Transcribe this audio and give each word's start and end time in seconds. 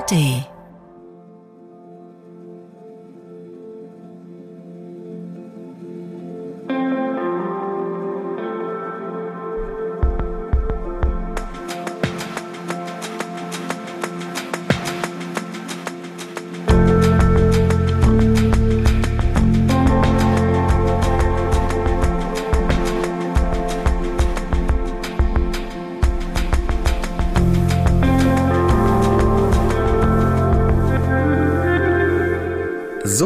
ARD 0.00 0.59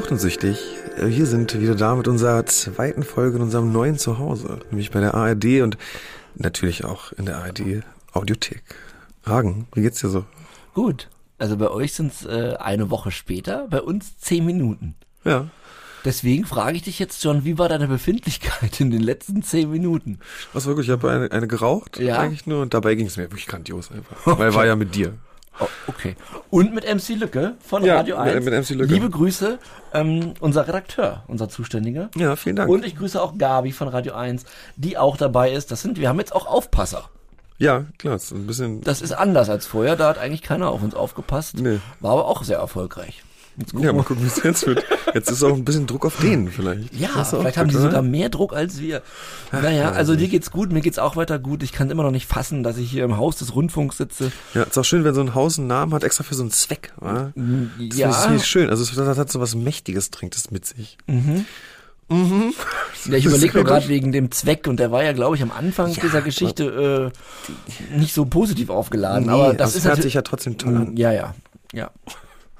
Suchtensüchtig. 0.04 0.58
Wir 0.98 1.24
sind 1.24 1.58
wieder 1.58 1.74
da 1.74 1.94
mit 1.94 2.08
unserer 2.08 2.44
zweiten 2.44 3.04
Folge 3.04 3.36
in 3.36 3.42
unserem 3.42 3.72
neuen 3.72 3.96
Zuhause, 3.96 4.60
nämlich 4.68 4.90
bei 4.90 5.00
der 5.00 5.14
ARD 5.14 5.62
und 5.62 5.78
natürlich 6.34 6.84
auch 6.84 7.12
in 7.12 7.24
der 7.24 7.38
ARD 7.38 7.82
Audiothek. 8.12 8.62
Hagen, 9.24 9.66
wie 9.72 9.80
geht's 9.80 10.00
dir 10.00 10.10
so? 10.10 10.26
Gut. 10.74 11.08
Also 11.38 11.56
bei 11.56 11.70
euch 11.70 11.94
sind 11.94 12.12
es 12.12 12.26
äh, 12.26 12.54
eine 12.58 12.90
Woche 12.90 13.12
später, 13.12 13.66
bei 13.70 13.80
uns 13.80 14.18
zehn 14.18 14.44
Minuten. 14.44 14.94
Ja. 15.24 15.48
Deswegen 16.04 16.44
frage 16.44 16.76
ich 16.76 16.82
dich 16.82 16.98
jetzt, 16.98 17.24
John, 17.24 17.46
wie 17.46 17.56
war 17.56 17.70
deine 17.70 17.88
Befindlichkeit 17.88 18.78
in 18.82 18.90
den 18.90 19.00
letzten 19.00 19.42
zehn 19.42 19.70
Minuten? 19.70 20.18
Was 20.52 20.66
wirklich, 20.66 20.88
ich 20.88 20.92
habe 20.92 21.10
eine, 21.10 21.32
eine 21.32 21.48
geraucht 21.48 21.98
Ja? 21.98 22.18
eigentlich 22.18 22.46
nur 22.46 22.60
und 22.60 22.74
dabei 22.74 22.94
ging 22.94 23.06
es 23.06 23.16
mir 23.16 23.22
wirklich 23.22 23.46
grandios 23.46 23.90
einfach. 23.90 24.38
Weil 24.38 24.52
war 24.52 24.66
ja 24.66 24.76
mit 24.76 24.94
dir. 24.94 25.14
Oh, 25.60 25.66
okay. 25.86 26.16
Und 26.50 26.74
mit 26.74 26.84
MC 26.84 27.10
Lücke 27.16 27.54
von 27.64 27.84
Ja, 27.84 27.96
Radio 27.96 28.16
mit- 28.22 28.34
1. 28.34 28.44
mit 28.44 28.54
MC 28.54 28.70
Lücke. 28.74 28.92
Liebe 28.92 29.08
Grüße, 29.08 29.58
ähm, 29.92 30.34
unser 30.40 30.66
Redakteur, 30.66 31.22
unser 31.28 31.48
Zuständiger. 31.48 32.10
Ja, 32.16 32.34
vielen 32.36 32.56
Dank. 32.56 32.68
Und 32.70 32.84
ich 32.84 32.96
grüße 32.96 33.20
auch 33.22 33.38
Gabi 33.38 33.70
von 33.72 33.86
Radio 33.88 34.14
1, 34.14 34.44
die 34.76 34.98
auch 34.98 35.16
dabei 35.16 35.52
ist. 35.52 35.70
Das 35.70 35.80
sind, 35.82 35.98
wir 35.98 36.08
haben 36.08 36.18
jetzt 36.18 36.34
auch 36.34 36.46
Aufpasser. 36.46 37.08
Ja, 37.58 37.84
klar, 37.98 38.16
ist 38.16 38.32
ein 38.32 38.48
bisschen. 38.48 38.80
Das 38.80 39.00
ist 39.00 39.12
anders 39.12 39.48
als 39.48 39.64
vorher, 39.64 39.94
da 39.94 40.08
hat 40.08 40.18
eigentlich 40.18 40.42
keiner 40.42 40.70
auf 40.70 40.82
uns 40.82 40.94
aufgepasst. 40.96 41.54
Nee. 41.60 41.78
War 42.00 42.12
aber 42.12 42.26
auch 42.26 42.42
sehr 42.42 42.58
erfolgreich. 42.58 43.22
Jetzt 43.56 43.72
Ja, 43.74 43.92
mal 43.92 44.02
gucken, 44.02 44.24
wie 44.24 44.26
es 44.26 44.42
jetzt 44.42 44.66
wird. 44.66 44.84
Jetzt 45.14 45.30
ist 45.30 45.42
auch 45.44 45.54
ein 45.54 45.64
bisschen 45.64 45.86
Druck 45.86 46.04
auf 46.06 46.16
denen 46.16 46.50
vielleicht. 46.50 46.92
Ja, 46.94 47.24
vielleicht 47.24 47.56
haben 47.56 47.68
die 47.68 47.74
Druck, 47.74 47.84
sogar 47.84 48.02
mehr 48.02 48.28
Druck 48.28 48.52
als 48.52 48.80
wir. 48.80 49.02
Naja, 49.52 49.92
also 49.92 50.16
dir 50.16 50.26
geht's 50.28 50.50
gut, 50.50 50.72
mir 50.72 50.80
geht's 50.80 50.98
auch 50.98 51.14
weiter 51.14 51.38
gut. 51.38 51.62
Ich 51.62 51.72
kann 51.72 51.90
immer 51.90 52.02
noch 52.02 52.10
nicht 52.10 52.26
fassen, 52.26 52.64
dass 52.64 52.78
ich 52.78 52.90
hier 52.90 53.04
im 53.04 53.16
Haus 53.16 53.36
des 53.36 53.54
Rundfunks 53.54 53.96
sitze. 53.98 54.32
Ja, 54.54 54.64
ist 54.64 54.76
auch 54.76 54.84
schön, 54.84 55.04
wenn 55.04 55.14
so 55.14 55.20
ein 55.20 55.34
Haus 55.34 55.58
einen 55.58 55.68
Namen 55.68 55.94
hat, 55.94 56.02
extra 56.02 56.24
für 56.24 56.34
so 56.34 56.42
einen 56.42 56.50
Zweck. 56.50 56.92
Oder? 57.00 57.32
Das 57.36 57.96
Ja, 57.98 58.08
das 58.08 58.28
ich 58.34 58.44
schön. 58.44 58.70
Also 58.70 58.82
es- 58.82 58.94
das 58.94 59.18
hat 59.18 59.30
so 59.30 59.40
was 59.40 59.54
Mächtiges, 59.54 60.10
trinkt 60.10 60.36
es 60.36 60.50
mit 60.50 60.66
sich. 60.66 60.98
ja 61.08 63.16
ich 63.16 63.24
überlege 63.24 63.54
nur 63.54 63.64
gerade 63.64 63.88
wegen 63.88 64.12
dem 64.12 64.30
Zweck 64.30 64.66
und 64.66 64.78
der 64.78 64.90
war 64.90 65.02
ja, 65.04 65.12
glaube 65.12 65.36
ich, 65.36 65.42
am 65.42 65.52
Anfang 65.52 65.90
Ja, 65.92 66.02
dieser 66.02 66.22
Geschichte 66.22 67.12
äh, 67.12 67.96
nicht 67.98 68.14
so 68.14 68.24
positiv 68.24 68.70
aufgeladen. 68.70 69.26
Nee, 69.26 69.32
aber 69.32 69.54
das 69.54 69.70
es 69.70 69.76
ist 69.76 69.84
hört 69.86 70.02
sich 70.02 70.14
ja 70.14 70.22
trotzdem 70.22 70.58
toll 70.58 70.76
an. 70.76 70.96
Ja, 70.96 71.12
ja, 71.12 71.34
ja. 71.72 71.90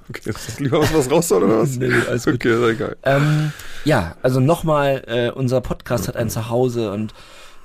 Okay, 0.08 0.30
ist 0.30 0.60
lieber 0.60 0.80
was, 0.80 0.94
was 0.94 1.10
raus 1.10 1.32
oder 1.32 1.48
was? 1.48 1.76
Nee, 1.78 1.92
alles 2.08 2.24
gut. 2.24 2.34
Okay, 2.34 2.52
ist 2.52 2.60
ja 2.60 2.68
egal. 2.68 2.96
Ähm, 3.02 3.52
ja, 3.84 4.16
also 4.22 4.40
nochmal, 4.40 5.04
äh, 5.06 5.30
unser 5.30 5.60
Podcast 5.60 6.08
hat 6.08 6.16
ein 6.16 6.30
Zuhause 6.30 6.92
und 6.92 7.14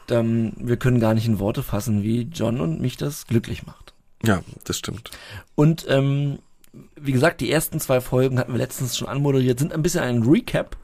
ähm, 0.09 0.53
wir 0.57 0.77
können 0.77 0.99
gar 0.99 1.13
nicht 1.13 1.27
in 1.27 1.39
Worte 1.39 1.63
fassen, 1.63 2.03
wie 2.03 2.29
John 2.33 2.61
und 2.61 2.81
mich 2.81 2.97
das 2.97 3.27
glücklich 3.27 3.65
macht. 3.65 3.93
Ja, 4.23 4.41
das 4.63 4.77
stimmt. 4.77 5.11
Und 5.55 5.85
ähm, 5.89 6.39
wie 6.95 7.11
gesagt, 7.11 7.41
die 7.41 7.51
ersten 7.51 7.79
zwei 7.79 8.01
Folgen 8.01 8.39
hatten 8.39 8.53
wir 8.53 8.59
letztens 8.59 8.97
schon 8.97 9.07
anmoderiert, 9.07 9.59
sind 9.59 9.73
ein 9.73 9.81
bisschen 9.81 10.03
ein 10.03 10.23
Recap. 10.23 10.77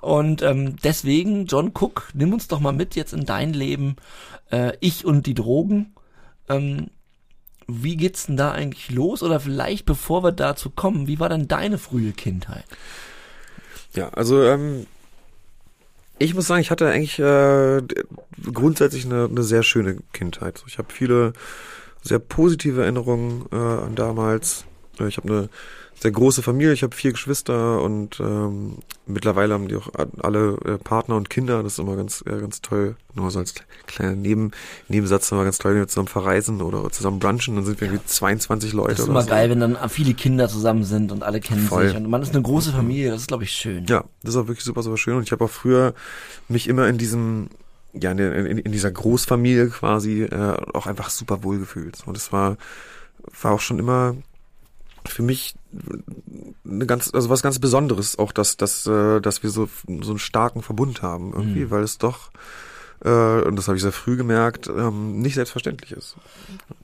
Und 0.00 0.42
ähm, 0.42 0.76
deswegen, 0.84 1.46
John 1.46 1.72
Cook, 1.74 2.10
nimm 2.14 2.32
uns 2.32 2.48
doch 2.48 2.60
mal 2.60 2.72
mit 2.72 2.94
jetzt 2.94 3.12
in 3.12 3.24
dein 3.24 3.52
Leben. 3.52 3.96
Äh, 4.50 4.72
ich 4.80 5.04
und 5.04 5.26
die 5.26 5.34
Drogen. 5.34 5.94
Ähm, 6.48 6.88
wie 7.68 7.96
geht's 7.96 8.26
denn 8.26 8.36
da 8.36 8.52
eigentlich 8.52 8.90
los? 8.90 9.22
Oder 9.22 9.40
vielleicht, 9.40 9.84
bevor 9.84 10.24
wir 10.24 10.32
dazu 10.32 10.70
kommen, 10.70 11.06
wie 11.06 11.20
war 11.20 11.28
denn 11.28 11.48
deine 11.48 11.78
frühe 11.78 12.12
Kindheit? 12.12 12.64
Ja, 13.94 14.08
also 14.10 14.42
ähm, 14.42 14.86
ich 16.18 16.34
muss 16.34 16.46
sagen, 16.46 16.60
ich 16.62 16.70
hatte 16.70 16.88
eigentlich 16.88 17.18
äh, 17.18 17.82
grundsätzlich 18.52 19.04
eine, 19.04 19.26
eine 19.26 19.42
sehr 19.42 19.62
schöne 19.62 19.98
Kindheit. 20.12 20.64
Ich 20.66 20.78
habe 20.78 20.92
viele 20.92 21.34
sehr 22.02 22.18
positive 22.18 22.82
Erinnerungen 22.82 23.46
äh, 23.52 23.56
an 23.56 23.94
damals. 23.94 24.64
Äh, 24.98 25.08
Ich 25.08 25.18
habe 25.18 25.28
eine 25.28 25.48
sehr 26.00 26.12
große 26.12 26.42
Familie, 26.42 26.72
ich 26.72 26.84
habe 26.84 26.94
vier 26.94 27.10
Geschwister 27.10 27.82
und 27.82 28.20
ähm, 28.20 28.78
mittlerweile 29.06 29.54
haben 29.54 29.66
die 29.66 29.74
auch 29.74 29.88
alle 30.20 30.56
äh, 30.64 30.78
Partner 30.78 31.16
und 31.16 31.28
Kinder. 31.28 31.62
Das 31.64 31.72
ist 31.72 31.78
immer 31.80 31.96
ganz 31.96 32.22
äh, 32.24 32.38
ganz 32.38 32.60
toll. 32.60 32.96
Nur 33.14 33.30
so 33.32 33.40
als 33.40 33.54
kleiner 33.86 34.14
Neben 34.14 34.52
Nebensatz 34.86 35.32
immer 35.32 35.42
ganz 35.42 35.58
toll, 35.58 35.72
wenn 35.72 35.80
wir 35.80 35.88
zusammen 35.88 36.08
verreisen 36.08 36.62
oder 36.62 36.88
zusammen 36.90 37.18
brunchen. 37.18 37.56
Dann 37.56 37.64
sind 37.64 37.80
wir 37.80 37.88
irgendwie 37.88 38.06
22 38.06 38.72
Leute. 38.74 38.90
Das 38.90 39.00
ist 39.00 39.08
immer 39.08 39.22
so. 39.22 39.28
geil, 39.28 39.50
wenn 39.50 39.58
dann 39.58 39.76
viele 39.88 40.14
Kinder 40.14 40.48
zusammen 40.48 40.84
sind 40.84 41.10
und 41.10 41.24
alle 41.24 41.40
kennen 41.40 41.66
Voll. 41.66 41.88
sich. 41.88 41.96
Und 41.96 42.08
man 42.08 42.22
ist 42.22 42.32
eine 42.32 42.42
große 42.42 42.72
Familie, 42.72 43.10
das 43.10 43.22
ist, 43.22 43.28
glaube 43.28 43.42
ich, 43.42 43.50
schön. 43.50 43.84
Ja, 43.86 44.04
das 44.22 44.34
ist 44.34 44.36
auch 44.36 44.46
wirklich 44.46 44.64
super, 44.64 44.84
super 44.84 44.98
schön. 44.98 45.16
Und 45.16 45.24
ich 45.24 45.32
habe 45.32 45.44
auch 45.44 45.50
früher 45.50 45.94
mich 46.48 46.68
immer 46.68 46.86
in 46.86 46.98
diesem, 46.98 47.48
ja, 47.92 48.12
in, 48.12 48.18
in, 48.18 48.58
in 48.58 48.70
dieser 48.70 48.92
Großfamilie 48.92 49.70
quasi 49.70 50.22
äh, 50.22 50.56
auch 50.74 50.86
einfach 50.86 51.10
super 51.10 51.42
wohl 51.42 51.58
gefühlt. 51.58 51.98
Und 52.06 52.16
es 52.16 52.32
war, 52.32 52.56
war 53.42 53.52
auch 53.52 53.60
schon 53.60 53.80
immer 53.80 54.14
für 55.10 55.22
mich 55.22 55.54
eine 56.64 56.86
ganz, 56.86 57.12
also 57.12 57.28
was 57.30 57.42
ganz 57.42 57.58
Besonderes, 57.58 58.18
auch 58.18 58.32
dass, 58.32 58.56
dass, 58.56 58.86
äh, 58.86 59.20
dass 59.20 59.42
wir 59.42 59.50
so, 59.50 59.68
so 60.02 60.10
einen 60.10 60.18
starken 60.18 60.62
Verbund 60.62 61.02
haben 61.02 61.32
irgendwie, 61.32 61.64
Mhm. 61.66 61.70
weil 61.70 61.82
es 61.82 61.98
doch, 61.98 62.30
äh, 63.04 63.42
und 63.42 63.56
das 63.56 63.68
habe 63.68 63.76
ich 63.76 63.82
sehr 63.82 63.92
früh 63.92 64.16
gemerkt, 64.16 64.66
ähm, 64.68 65.20
nicht 65.20 65.34
selbstverständlich 65.34 65.92
ist. 65.92 66.16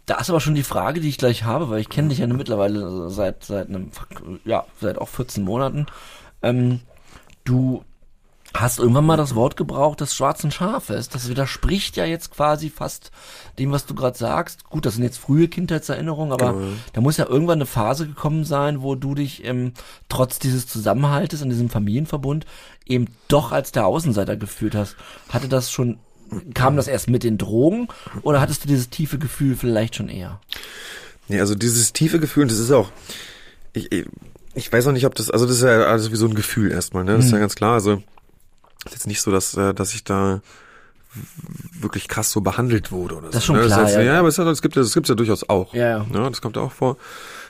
Da 0.06 0.18
ist 0.20 0.30
aber 0.30 0.40
schon 0.40 0.54
die 0.54 0.62
Frage, 0.62 1.00
die 1.00 1.08
ich 1.08 1.18
gleich 1.18 1.44
habe, 1.44 1.70
weil 1.70 1.80
ich 1.80 1.88
kenne 1.88 2.08
dich 2.08 2.18
ja 2.18 2.26
mittlerweile 2.26 3.10
seit 3.10 3.44
seit 3.44 3.68
einem 3.68 3.90
ja 4.44 4.64
seit 4.80 4.98
auch 4.98 5.08
14 5.08 5.42
Monaten. 5.44 5.86
Ähm, 6.42 6.80
du 7.44 7.84
hast 8.56 8.78
irgendwann 8.78 9.04
mal 9.06 9.16
das 9.16 9.34
Wort 9.34 9.56
gebraucht 9.56 10.00
des 10.00 10.14
schwarzen 10.14 10.50
Schafes. 10.52 11.08
Das 11.08 11.28
widerspricht 11.28 11.96
ja 11.96 12.04
jetzt 12.04 12.30
quasi 12.30 12.70
fast 12.70 13.10
dem, 13.58 13.72
was 13.72 13.84
du 13.86 13.94
gerade 13.94 14.16
sagst. 14.16 14.64
Gut, 14.70 14.86
das 14.86 14.94
sind 14.94 15.02
jetzt 15.02 15.18
frühe 15.18 15.48
Kindheitserinnerungen, 15.48 16.32
aber 16.32 16.52
Genau. 16.52 16.66
da 16.92 17.00
muss 17.00 17.16
ja 17.16 17.26
irgendwann 17.26 17.58
eine 17.58 17.66
Phase 17.66 18.06
gekommen 18.06 18.44
sein, 18.44 18.80
wo 18.80 18.94
du 18.94 19.14
dich 19.16 19.44
ähm, 19.44 19.72
trotz 20.08 20.38
dieses 20.38 20.66
Zusammenhaltes 20.68 21.42
in 21.42 21.50
diesem 21.50 21.68
Familienverbund 21.68 22.46
eben 22.86 23.06
doch 23.28 23.50
als 23.50 23.72
der 23.72 23.86
Außenseiter 23.86 24.36
gefühlt 24.36 24.74
hast. 24.76 24.94
Hatte 25.30 25.48
das 25.48 25.72
schon, 25.72 25.98
kam 26.54 26.76
das 26.76 26.86
erst 26.86 27.10
mit 27.10 27.24
den 27.24 27.38
Drogen 27.38 27.88
oder 28.22 28.40
hattest 28.40 28.62
du 28.64 28.68
dieses 28.68 28.88
tiefe 28.88 29.18
Gefühl 29.18 29.56
vielleicht 29.56 29.96
schon 29.96 30.08
eher? 30.08 30.40
Nee, 31.26 31.40
also 31.40 31.54
dieses 31.56 31.92
tiefe 31.92 32.20
Gefühl, 32.20 32.46
das 32.46 32.58
ist 32.58 32.70
auch, 32.70 32.90
ich, 33.72 33.90
ich, 33.90 34.04
ich 34.54 34.72
weiß 34.72 34.86
auch 34.86 34.92
nicht, 34.92 35.06
ob 35.06 35.14
das, 35.16 35.30
also 35.30 35.46
das 35.46 35.56
ist 35.56 35.62
ja 35.62 35.86
alles 35.86 36.12
wie 36.12 36.16
so 36.16 36.26
ein 36.26 36.34
Gefühl 36.34 36.70
erstmal, 36.70 37.02
ne? 37.02 37.16
Das 37.16 37.24
ist 37.24 37.32
ja 37.32 37.38
ganz 37.38 37.54
klar. 37.56 37.74
Also 37.74 38.02
ist 38.86 38.92
jetzt 38.92 39.06
nicht 39.06 39.20
so, 39.22 39.30
dass, 39.30 39.54
äh, 39.56 39.74
dass 39.74 39.94
ich 39.94 40.04
da 40.04 40.40
wirklich 41.78 42.08
krass 42.08 42.30
so 42.30 42.40
behandelt 42.40 42.90
wurde 42.90 43.16
oder 43.16 43.26
Das 43.28 43.36
ist 43.36 43.42
so. 43.42 43.54
schon 43.54 43.56
ne? 43.60 43.66
klar, 43.66 43.82
Das 43.82 43.90
ist, 43.90 43.96
ja. 43.96 44.02
ja, 44.02 44.18
aber 44.18 44.28
es, 44.28 44.38
hat, 44.38 44.46
es 44.48 44.62
gibt 44.62 44.76
ja, 44.76 44.82
das 44.82 44.94
gibt's 44.94 45.08
ja 45.08 45.14
durchaus 45.14 45.48
auch. 45.48 45.72
Ja, 45.74 45.98
ja. 45.98 46.06
Ja, 46.12 46.28
das 46.28 46.40
kommt 46.40 46.56
ja 46.56 46.62
auch 46.62 46.72
vor. 46.72 46.96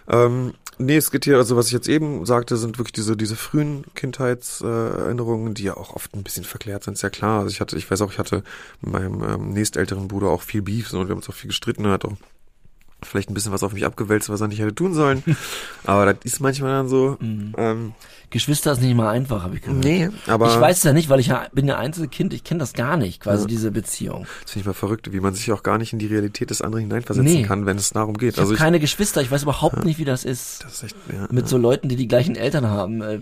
Ähm, 0.06 0.52
nee, 0.76 0.96
es 0.96 1.10
geht 1.10 1.24
hier, 1.24 1.38
also 1.38 1.56
was 1.56 1.68
ich 1.68 1.72
jetzt 1.72 1.88
eben 1.88 2.26
sagte, 2.26 2.56
sind 2.58 2.78
wirklich 2.78 2.92
diese, 2.92 3.16
diese 3.16 3.36
frühen 3.36 3.84
Kindheitserinnerungen, 3.94 4.98
Erinnerungen, 5.04 5.54
die 5.54 5.64
ja 5.64 5.76
auch 5.76 5.94
oft 5.94 6.14
ein 6.14 6.22
bisschen 6.22 6.44
verklärt 6.44 6.84
sind, 6.84 6.94
ist 6.94 7.02
ja 7.02 7.10
klar. 7.10 7.40
Also 7.40 7.50
ich 7.50 7.60
hatte, 7.60 7.76
ich 7.76 7.90
weiß 7.90 8.02
auch, 8.02 8.12
ich 8.12 8.18
hatte 8.18 8.42
mit 8.82 8.92
meinem 8.92 9.22
ähm, 9.22 9.48
nächstälteren 9.50 10.08
Bruder 10.08 10.28
auch 10.28 10.42
viel 10.42 10.60
Beef 10.62 10.88
so, 10.88 10.98
und 11.00 11.06
wir 11.06 11.12
haben 11.12 11.18
uns 11.20 11.28
auch 11.30 11.34
viel 11.34 11.48
gestritten, 11.48 11.86
hat 11.86 12.04
auch 12.04 12.12
vielleicht 13.06 13.30
ein 13.30 13.34
bisschen 13.34 13.52
was 13.52 13.62
auf 13.62 13.72
mich 13.72 13.84
abgewälzt, 13.84 14.28
was 14.28 14.40
er 14.40 14.48
nicht 14.48 14.60
hätte 14.60 14.74
tun 14.74 14.94
sollen. 14.94 15.22
Aber 15.84 16.06
das 16.06 16.16
ist 16.24 16.40
manchmal 16.40 16.70
dann 16.72 16.88
so. 16.88 17.16
Ähm, 17.20 17.92
Geschwister 18.30 18.72
ist 18.72 18.80
nicht 18.82 18.94
mal 18.96 19.10
einfach, 19.10 19.42
habe 19.44 19.56
ich 19.56 19.62
gehört. 19.62 19.84
nee, 19.84 20.08
aber 20.26 20.48
ich 20.52 20.60
weiß 20.60 20.78
es 20.78 20.82
ja 20.82 20.92
nicht, 20.92 21.08
weil 21.08 21.20
ich 21.20 21.28
ja, 21.28 21.46
bin 21.52 21.68
ja 21.68 21.76
Einzelkind, 21.78 22.34
ich 22.34 22.42
kenne 22.42 22.58
das 22.58 22.72
gar 22.72 22.96
nicht, 22.96 23.20
quasi 23.20 23.46
diese 23.46 23.70
Beziehung. 23.70 24.26
das 24.42 24.52
finde 24.52 24.62
ich 24.62 24.66
mal 24.66 24.72
verrückt, 24.72 25.12
wie 25.12 25.20
man 25.20 25.34
sich 25.34 25.52
auch 25.52 25.62
gar 25.62 25.78
nicht 25.78 25.92
in 25.92 26.00
die 26.00 26.06
Realität 26.06 26.50
des 26.50 26.60
anderen 26.60 26.82
hineinversetzen 26.84 27.32
Nee. 27.32 27.42
kann, 27.44 27.64
wenn 27.64 27.76
es 27.76 27.90
darum 27.90 28.16
geht. 28.16 28.32
Ich 28.34 28.40
also 28.40 28.50
habe 28.50 28.58
keine 28.58 28.80
Geschwister, 28.80 29.20
ich 29.22 29.30
weiß 29.30 29.44
überhaupt 29.44 29.84
nicht, 29.84 30.00
wie 30.00 30.04
das 30.04 30.24
ist. 30.24 30.64
das 30.64 30.72
ist 30.72 30.82
echt, 30.84 30.96
ja, 31.12 31.28
Mit 31.30 31.48
so 31.48 31.58
Leuten, 31.58 31.88
die 31.88 31.94
die 31.94 32.08
gleichen 32.08 32.34
Eltern 32.34 32.66
haben. 32.66 33.02
Äh, 33.02 33.20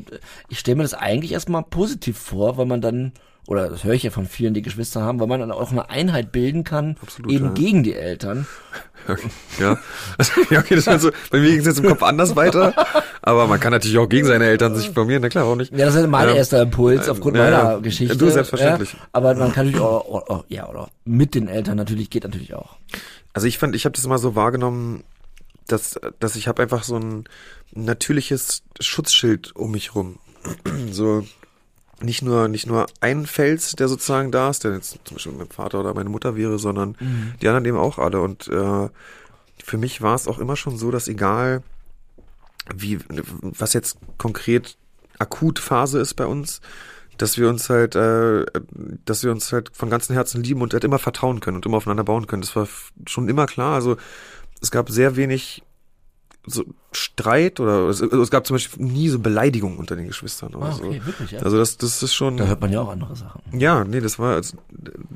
Ich 0.49 0.59
stelle 0.61 0.77
mir 0.77 0.83
das 0.85 0.95
eigentlich 0.95 1.33
erstmal 1.33 1.63
positiv 1.63 2.17
vor, 2.17 2.57
weil 2.57 2.67
man 2.67 2.81
dann, 2.81 3.13
oder 3.47 3.69
das 3.69 3.83
höre 3.85 3.95
ich 3.95 4.05
ja 4.05 4.11
von 4.11 4.27
vielen, 4.27 4.55
die 4.55 4.63
Geschwister 4.63 5.03
haben, 5.03 5.19
weil 5.19 5.27
man 5.27 5.41
dann 5.41 5.51
auch 5.51 5.71
eine 5.73 5.91
Einheit 5.91 6.31
bilden 6.31 6.63
kann, 6.65 6.97
Absolut, 7.03 7.33
eben 7.33 7.47
ja. 7.47 7.53
gegen 7.53 7.83
die 7.83 7.95
Eltern. 7.95 8.47
ja. 9.59 9.79
ja, 10.51 10.61
okay, 10.61 10.77
das 10.77 10.87
ist 10.87 11.01
so, 11.03 11.11
bei 11.31 11.41
mir 11.41 11.51
ging 11.51 11.59
es 11.59 11.67
jetzt 11.67 11.81
im 11.81 11.87
Kopf 11.87 12.05
anders 12.05 12.37
weiter. 12.37 12.73
Aber 13.21 13.49
man 13.49 13.59
kann 13.59 13.73
natürlich 13.73 13.99
auch 13.99 14.09
gegen 14.09 14.27
seine 14.29 14.45
Eltern 14.45 14.77
sich 14.77 14.91
formieren, 14.91 15.23
na 15.23 15.29
klar, 15.29 15.45
auch 15.45 15.57
nicht. 15.57 15.73
Ja, 15.73 15.87
das 15.87 15.97
ist 15.97 16.07
mein 16.07 16.29
Ja. 16.29 16.35
erster 16.37 16.63
Impuls 16.63 17.09
aufgrund 17.09 17.37
Ja, 17.37 17.45
meiner 17.45 17.81
Geschichte. 17.81 18.17
Du, 18.17 18.31
selbstverständlich. 18.31 18.97
Aber 19.13 19.35
man 19.35 19.53
kann 19.53 19.67
natürlich 19.67 19.81
auch, 19.81 20.07
auch, 20.09 20.29
auch, 20.29 20.45
ja, 20.49 20.69
oder 20.69 20.89
mit 21.05 21.35
den 21.35 21.49
Eltern 21.49 21.77
natürlich, 21.77 22.11
geht 22.11 22.23
natürlich 22.23 22.55
auch. 22.55 22.77
Also 23.33 23.49
ich 23.49 23.59
fand, 23.59 23.75
ich 23.75 23.85
habe 23.87 23.95
das 23.95 24.05
immer 24.05 24.19
so 24.19 24.37
wahrgenommen, 24.37 25.03
dass, 25.67 25.99
dass 26.21 26.37
ich 26.37 26.47
habe 26.47 26.63
einfach 26.63 26.85
so 26.85 26.97
ein 26.97 27.25
natürliches 27.73 28.63
Schutzschild 28.79 29.57
um 29.57 29.73
mich 29.73 29.95
rum. 29.97 30.19
so 30.93 31.25
nicht 32.03 32.23
nur 32.23 32.49
nicht 32.49 32.67
nur 32.67 32.87
ein 33.01 33.27
Fels, 33.27 33.73
der 33.73 33.89
sozusagen 33.89 34.31
da 34.33 34.51
ist, 34.51 34.65
der 34.65 34.73
jetzt 34.75 34.99
zum 35.05 35.17
Beispiel 35.17 35.33
mein 35.33 35.49
Vater 35.49 35.81
oder 35.81 35.95
meine 35.95 36.11
Mutter 36.11 36.37
wäre, 36.37 36.59
sondern 36.59 36.97
Mhm. 37.01 37.35
die 37.41 37.49
anderen 37.49 37.65
eben 37.65 37.77
auch 37.79 37.99
alle. 37.99 38.21
Und 38.21 38.49
äh, 38.49 38.89
für 39.65 39.79
mich 39.79 40.03
war 40.03 40.15
es 40.15 40.27
auch 40.29 40.39
immer 40.39 40.57
schon 40.57 40.77
so, 40.79 40.91
dass 40.91 41.09
egal 41.09 41.63
wie 42.75 42.99
was 43.43 43.73
jetzt 43.73 43.99
konkret 44.19 44.77
akut 45.19 45.59
Phase 45.59 45.99
ist 46.01 46.15
bei 46.15 46.27
uns, 46.27 46.61
dass 47.19 47.37
wir 47.39 47.49
uns 47.49 47.69
halt, 47.71 47.95
äh, 47.95 48.45
dass 49.05 49.23
wir 49.23 49.31
uns 49.31 49.53
halt 49.53 49.71
von 49.73 49.91
ganzem 49.91 50.15
Herzen 50.15 50.43
lieben 50.43 50.63
und 50.63 50.73
halt 50.73 50.85
immer 50.85 50.99
vertrauen 50.99 51.41
können 51.41 51.57
und 51.57 51.67
immer 51.67 51.77
aufeinander 51.77 52.05
bauen 52.05 52.27
können. 52.27 52.43
Das 52.43 52.57
war 52.57 52.69
schon 53.07 53.29
immer 53.29 53.47
klar. 53.47 53.75
Also 53.75 53.97
es 54.61 54.71
gab 54.71 54.91
sehr 54.91 55.17
wenig 55.17 55.63
so 56.47 56.65
Streit 56.93 57.61
oder 57.61 57.89
es, 57.89 58.03
also 58.03 58.21
es 58.21 58.31
gab 58.31 58.47
zum 58.47 58.55
Beispiel 58.57 58.85
nie 58.85 59.09
so 59.09 59.19
Beleidigungen 59.21 59.79
unter 59.79 59.95
den 59.97 60.09
Geschwistern 60.09 60.55
oder 60.55 60.67
Ah, 60.67 60.73
so. 60.73 60.85
okay, 60.85 61.01
wirklich, 61.05 61.31
ja. 61.31 61.41
Also 61.41 61.57
das, 61.57 61.77
das 61.77 62.03
ist 62.03 62.15
schon. 62.15 62.37
da 62.37 62.47
hört 62.47 62.61
man 62.61 62.73
ja 62.73 62.81
auch 62.81 62.91
andere 62.91 63.15
Sachen. 63.17 63.41
Ja, 63.59 63.85
nee, 63.85 64.01
das 64.01 64.19
war, 64.19 64.35
also, 64.35 64.57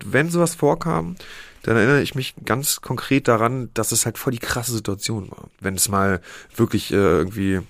wenn 0.04 0.30
sowas 0.30 0.54
vorkam, 0.54 1.16
dann 1.64 1.76
erinnere 1.76 2.00
ich 2.02 2.14
mich 2.14 2.34
ganz 2.44 2.80
konkret 2.80 3.26
daran, 3.26 3.70
dass 3.74 3.90
es 3.90 4.04
halt 4.06 4.18
voll 4.18 4.32
die 4.32 4.38
krasse 4.38 4.72
Situation 4.72 5.28
war. 5.30 5.48
Wenn 5.60 5.74
es 5.74 5.88
mal 5.88 6.20
wirklich 6.54 6.92
äh, 6.92 6.96
irgendwie, 6.96 7.60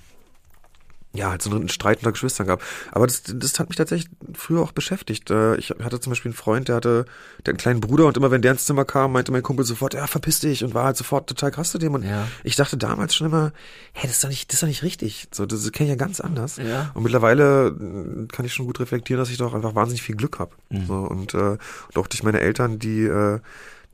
ja, 1.16 1.30
halt 1.30 1.42
so 1.42 1.50
einen 1.50 1.68
Streit 1.68 1.98
unter 1.98 2.12
Geschwistern 2.12 2.46
gab. 2.46 2.62
Aber 2.92 3.06
das, 3.06 3.22
das 3.26 3.58
hat 3.58 3.68
mich 3.68 3.76
tatsächlich 3.76 4.10
früher 4.34 4.60
auch 4.62 4.72
beschäftigt. 4.72 5.30
Äh, 5.30 5.56
Ich 5.56 5.70
hatte 5.70 6.00
zum 6.00 6.10
Beispiel 6.10 6.30
einen 6.30 6.36
Freund, 6.36 6.68
der 6.68 6.76
hatte, 6.76 7.04
der 7.40 7.42
hat 7.44 7.48
einen 7.48 7.56
kleinen 7.58 7.80
Bruder 7.80 8.06
und 8.06 8.16
immer 8.16 8.30
wenn 8.30 8.42
der 8.42 8.52
ins 8.52 8.66
Zimmer 8.66 8.84
kam, 8.84 9.12
meinte 9.12 9.32
mein 9.32 9.42
Kumpel 9.42 9.64
sofort, 9.64 9.94
ja, 9.94 10.06
verpiss 10.06 10.40
dich 10.40 10.62
und 10.64 10.74
war 10.74 10.84
halt 10.84 10.96
sofort 10.96 11.28
total 11.28 11.50
krass 11.50 11.70
zu 11.70 11.78
dem. 11.78 11.94
Und 11.94 12.04
Ja. 12.04 12.28
ich 12.44 12.56
dachte 12.56 12.76
damals 12.76 13.14
schon 13.14 13.26
immer, 13.26 13.52
hey, 13.92 14.06
das 14.06 14.16
ist 14.16 14.24
doch 14.24 14.28
nicht, 14.28 14.50
das 14.50 14.54
ist 14.56 14.62
doch 14.62 14.68
nicht 14.68 14.82
richtig. 14.82 15.28
So, 15.32 15.46
das 15.46 15.70
kenne 15.72 15.90
ich 15.90 15.98
ja 15.98 16.04
ganz 16.04 16.20
anders. 16.20 16.56
Ja. 16.56 16.90
Und 16.94 17.02
mittlerweile 17.02 17.68
äh, 17.68 18.26
kann 18.26 18.44
ich 18.44 18.54
schon 18.54 18.66
gut 18.66 18.80
reflektieren, 18.80 19.18
dass 19.20 19.30
ich 19.30 19.38
doch 19.38 19.54
einfach 19.54 19.74
wahnsinnig 19.74 20.02
viel 20.02 20.16
Glück 20.16 20.38
habe. 20.38 20.52
So, 20.86 20.94
und, 20.94 21.34
äh, 21.34 21.38
und 21.38 21.96
auch 21.96 22.06
durch 22.06 22.22
meine 22.22 22.40
Eltern, 22.40 22.78
die, 22.78 23.04
äh, 23.04 23.40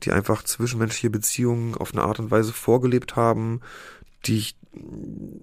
die 0.03 0.11
einfach 0.11 0.43
zwischenmenschliche 0.43 1.09
Beziehungen 1.09 1.75
auf 1.75 1.93
eine 1.93 2.01
Art 2.03 2.19
und 2.19 2.29
Weise 2.31 2.51
vorgelebt 2.51 3.15
haben, 3.15 3.61
die 4.25 4.37
ich, 4.37 4.55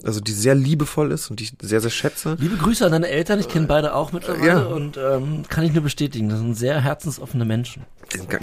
also 0.03 0.21
die 0.21 0.33
sehr 0.33 0.55
liebevoll 0.55 1.13
ist 1.13 1.31
und 1.31 1.41
die 1.41 1.45
ich 1.45 1.53
sehr, 1.63 1.81
sehr 1.81 1.91
schätze. 1.91 2.37
Liebe 2.41 2.57
Grüße 2.57 2.85
an 2.85 2.93
deine 2.93 3.09
Eltern, 3.09 3.39
ich 3.39 3.49
kenne 3.49 3.67
beide 3.67 3.95
auch 3.95 4.13
mittlerweile 4.13 4.47
Ja. 4.47 4.63
und 4.67 4.97
ähm, 4.97 5.43
kann 5.49 5.65
ich 5.65 5.73
nur 5.73 5.83
bestätigen, 5.83 6.29
das 6.29 6.39
sind 6.39 6.55
sehr 6.55 6.81
herzensoffene 6.81 7.45
Menschen. 7.45 7.85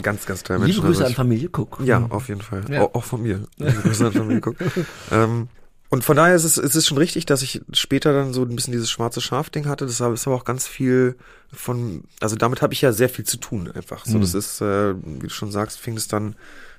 Ganz, 0.02 0.26
ganz 0.26 0.44
tolle 0.44 0.60
Liebe 0.60 0.68
Menschen. 0.68 0.84
Grüße 0.86 1.00
Also 1.04 1.12
an 1.12 1.16
Familie 1.16 1.50
Cook. 1.50 1.80
Ja, 1.84 2.06
auf 2.10 2.30
jeden 2.30 2.42
Fall. 2.42 2.64
Ja. 2.70 2.82
Auch, 2.84 2.96
auch 2.96 3.04
von 3.04 3.22
mir. 3.22 3.44
Liebe 3.58 3.82
Grüße 3.82 4.06
an 4.08 4.14
Familie 4.14 4.42
Cook. 4.46 4.56
ähm, 5.12 5.50
und 5.90 6.04
von 6.04 6.16
daher 6.18 6.36
ist 6.36 6.44
es, 6.44 6.58
ist 6.58 6.76
es 6.76 6.86
schon 6.86 6.98
richtig, 6.98 7.26
dass 7.26 7.42
ich 7.42 7.62
später 7.74 8.12
dann 8.14 8.34
so 8.34 8.44
ein 8.44 8.56
bisschen 8.56 8.74
dieses 8.74 8.90
schwarze 8.90 9.22
Schaf-Ding 9.22 9.68
hatte. 9.68 9.86
Das 9.86 9.94
ist 10.00 10.02
aber 10.28 10.36
auch 10.36 10.44
ganz 10.46 10.68
viel 10.68 11.16
von, 11.52 12.04
also 12.20 12.36
damit 12.36 12.62
habe 12.62 12.74
ich 12.74 12.82
ja 12.82 12.92
sehr 12.92 13.10
viel 13.10 13.26
zu 13.26 13.38
tun 13.38 13.72
einfach. 13.74 14.06
So, 14.06 14.16
Hm. 14.16 14.22
das 14.22 14.34
ist, 14.34 14.62
äh, 14.62 14.96
wie 14.96 15.28
du 15.28 15.30
schon 15.34 15.52
sagst, 15.52 15.80
fing 15.80 15.96
es 15.98 16.08
dann 16.08 16.36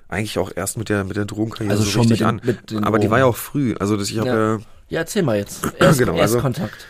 eigentlich 0.08 0.38
auch 0.38 0.50
erst 0.55 0.78
mit 0.78 0.88
der 0.88 1.05
mit 1.05 1.16
der 1.16 1.25
Drogenkarriere 1.26 1.70
Also 1.72 1.84
so 1.84 1.90
schon 1.90 2.00
richtig 2.02 2.19
den- 2.19 2.26
an. 2.76 2.84
aber 2.84 2.99
die 2.99 3.10
war 3.10 3.19
ja 3.19 3.25
auch 3.26 3.37
früh. 3.37 3.75
Also 3.78 3.96
das, 3.96 4.10
ich 4.10 4.19
habe 4.19 4.28
Ja. 4.28 4.52
ja. 4.55 4.58
Ja, 4.90 5.00
erzähl 5.00 5.22
mal 5.22 5.37
jetzt. 5.37 5.60
Erst, 5.78 5.99
Genau, 5.99 6.12
also- 6.12 6.37
Erstkontakt. 6.37 6.87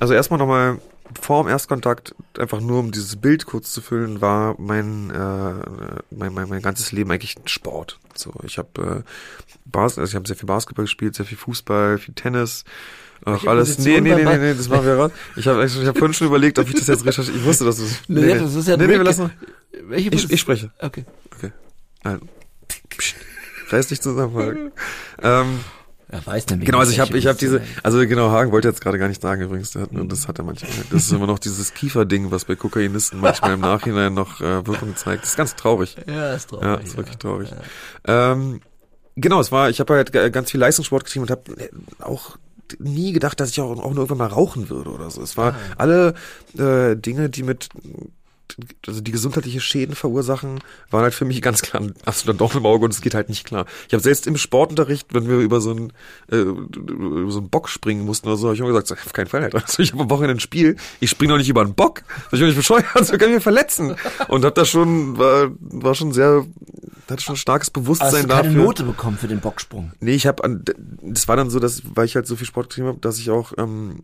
Also 0.00 0.12
erstmal 0.14 0.38
nochmal 0.38 0.78
vor 1.18 1.42
dem 1.42 1.48
Erstkontakt, 1.48 2.14
einfach 2.38 2.60
nur 2.60 2.78
um 2.80 2.92
dieses 2.92 3.16
Bild 3.16 3.46
kurz 3.46 3.72
zu 3.72 3.80
füllen, 3.80 4.20
war 4.20 4.54
mein, 4.58 5.10
äh, 5.10 5.14
mein, 6.14 6.34
mein, 6.34 6.48
mein 6.50 6.60
ganzes 6.60 6.92
Leben 6.92 7.10
eigentlich 7.10 7.36
Sport. 7.46 7.98
So, 8.14 8.32
ich 8.44 8.58
habe 8.58 9.02
äh, 9.06 9.10
Bas 9.64 9.98
also 9.98 10.10
ich 10.10 10.14
habe 10.14 10.28
sehr 10.28 10.36
viel 10.36 10.46
Basketball 10.46 10.84
gespielt, 10.84 11.14
sehr 11.14 11.24
viel 11.24 11.38
Fußball, 11.38 11.96
viel 11.98 12.12
Tennis. 12.14 12.64
Auch 13.24 13.32
Welche 13.32 13.50
alles. 13.50 13.78
Nee, 13.78 13.98
Position 13.98 14.02
nee, 14.04 14.14
nee, 14.24 14.24
nee, 14.36 14.38
nee, 14.52 14.54
das 14.54 14.68
machen 14.68 14.84
wir 14.84 14.94
raus. 14.96 15.10
Ich 15.36 15.48
habe 15.48 15.64
ich 15.64 15.74
hab 15.86 15.96
vorhin 15.98 16.12
schon 16.14 16.26
überlegt, 16.28 16.58
ob 16.58 16.68
ich 16.68 16.74
das 16.74 16.86
jetzt 16.86 17.04
recherchiere. 17.06 17.36
Ich 17.38 17.44
wusste, 17.44 17.64
dass 17.64 17.78
du 17.78 17.84
es. 17.84 18.02
Nee, 18.06 18.34
das 18.38 18.54
ist 18.54 18.68
ja 18.68 18.76
nee, 18.76 18.86
nee, 18.86 18.92
wir 18.92 19.02
lassen. 19.04 19.30
Welche 19.88 20.10
Ich, 20.10 20.30
ich 20.30 20.40
spreche. 20.40 20.70
Okay. 20.78 21.04
Okay. 21.34 21.52
Also, 22.04 22.20
psst, 22.98 23.14
reiß 23.70 23.86
dich 23.88 24.00
zusammen. 24.02 24.34
Hagen. 24.36 24.72
ähm, 25.22 25.60
Er 26.10 26.26
weiß 26.26 26.46
nämlich. 26.48 26.66
Genau, 26.66 26.78
also 26.78 26.90
ich 26.92 27.00
habe 27.00 27.16
ich 27.18 27.26
hab 27.26 27.36
diese, 27.38 27.60
also 27.82 27.98
genau, 28.06 28.30
Hagen 28.30 28.50
wollte 28.52 28.68
jetzt 28.68 28.80
gerade 28.80 28.98
gar 28.98 29.08
nicht 29.08 29.20
sagen 29.22 29.42
übrigens, 29.42 29.70
der 29.72 29.82
hat, 29.82 29.92
nur- 29.92 30.06
das 30.08 30.26
hat 30.28 30.38
er 30.38 30.44
manchmal. 30.44 30.70
Das 30.90 31.02
ist 31.04 31.12
immer 31.12 31.26
noch 31.26 31.38
dieses 31.38 31.74
Kieferding, 31.74 32.30
was 32.30 32.44
bei 32.46 32.56
Kokainisten 32.56 33.20
manchmal 33.20 33.52
im 33.54 33.60
Nachhinein 33.60 34.14
noch 34.14 34.40
äh, 34.40 34.66
Wirkung 34.66 34.96
zeigt. 34.96 35.22
Das 35.22 35.30
ist 35.30 35.36
ganz 35.36 35.54
traurig. 35.56 35.96
Ja, 36.06 36.32
ist 36.34 36.48
traurig. 36.50 36.64
Ja, 36.64 36.74
ist 36.76 36.96
wirklich 36.96 37.18
traurig. 37.18 37.50
Ähm, 38.06 38.60
genau, 39.16 39.40
es 39.40 39.52
war, 39.52 39.68
ich 39.70 39.80
habe 39.80 39.94
halt 39.94 40.12
ganz 40.32 40.50
viel 40.50 40.60
Leistungssport 40.60 41.04
getrieben 41.04 41.24
und 41.24 41.30
habe 41.30 41.42
auch 42.00 42.36
nie 42.78 43.12
gedacht, 43.12 43.40
dass 43.40 43.50
ich 43.50 43.60
auch, 43.60 43.70
auch 43.70 43.90
nur 43.94 44.04
irgendwann 44.04 44.18
mal 44.18 44.26
rauchen 44.26 44.68
würde 44.68 44.90
oder 44.90 45.10
so. 45.10 45.22
Es 45.22 45.36
war 45.38 45.54
alle 45.78 46.12
äh, 46.58 46.96
Dinge, 46.96 47.28
die 47.30 47.42
mit 47.42 47.68
also 48.86 49.00
die 49.00 49.12
gesundheitliche 49.12 49.60
Schäden 49.60 49.94
verursachen, 49.94 50.60
waren 50.90 51.02
halt 51.02 51.14
für 51.14 51.24
mich 51.24 51.42
ganz 51.42 51.62
klar 51.62 51.82
ein 51.82 51.94
absoluter 52.04 52.38
Dorn 52.38 52.56
im 52.56 52.66
Auge 52.66 52.84
und 52.84 52.94
es 52.94 53.00
geht 53.00 53.14
halt 53.14 53.28
nicht 53.28 53.44
klar. 53.44 53.66
Ich 53.86 53.94
habe 53.94 54.02
selbst 54.02 54.26
im 54.26 54.36
Sportunterricht, 54.36 55.12
wenn 55.14 55.28
wir 55.28 55.38
über 55.38 55.60
so 55.60 55.70
einen 55.70 55.92
äh, 56.30 56.36
über 56.36 57.30
so 57.30 57.38
einen 57.38 57.50
Bock 57.50 57.68
springen 57.68 58.04
mussten 58.04 58.28
oder 58.28 58.36
so, 58.36 58.46
habe 58.46 58.54
ich 58.54 58.60
immer 58.60 58.72
gesagt, 58.72 58.92
auf 58.92 59.12
keinen 59.12 59.26
Fall, 59.26 59.42
Alter. 59.44 59.62
Also 59.68 59.82
ich 59.82 59.92
habe 59.92 60.02
am 60.02 60.10
Wochenende 60.10 60.36
ein 60.36 60.40
Spiel, 60.40 60.76
ich 61.00 61.10
springe 61.10 61.32
doch 61.32 61.38
nicht 61.38 61.48
über 61.48 61.60
einen 61.60 61.74
Bock. 61.74 62.02
Ich 62.26 62.40
mich 62.40 62.42
nicht 62.42 62.56
bescheuert, 62.56 62.86
so 63.02 63.18
kann 63.18 63.28
ich 63.28 63.34
mich 63.36 63.42
verletzen. 63.42 63.96
Und 64.28 64.44
hab 64.44 64.54
da 64.54 64.64
schon, 64.64 65.18
war, 65.18 65.50
war 65.60 65.94
schon 65.94 66.12
sehr, 66.12 66.46
hatte 67.10 67.22
schon 67.22 67.34
ein 67.34 67.38
starkes 67.38 67.70
Bewusstsein 67.70 68.08
Hast 68.12 68.24
du 68.24 68.28
keine 68.28 68.48
dafür. 68.48 68.64
Note 68.64 68.84
bekommen 68.84 69.18
für 69.18 69.28
den 69.28 69.40
Bocksprung? 69.40 69.92
Nee, 70.00 70.14
ich 70.14 70.26
habe 70.26 70.42
an 70.44 70.64
das 71.02 71.28
war 71.28 71.36
dann 71.36 71.50
so, 71.50 71.58
dass 71.58 71.82
weil 71.94 72.06
ich 72.06 72.16
halt 72.16 72.26
so 72.26 72.36
viel 72.36 72.46
Sport 72.46 72.68
getrieben 72.68 72.88
habe, 72.88 72.98
dass 73.00 73.18
ich 73.18 73.30
auch 73.30 73.52
ähm, 73.58 74.02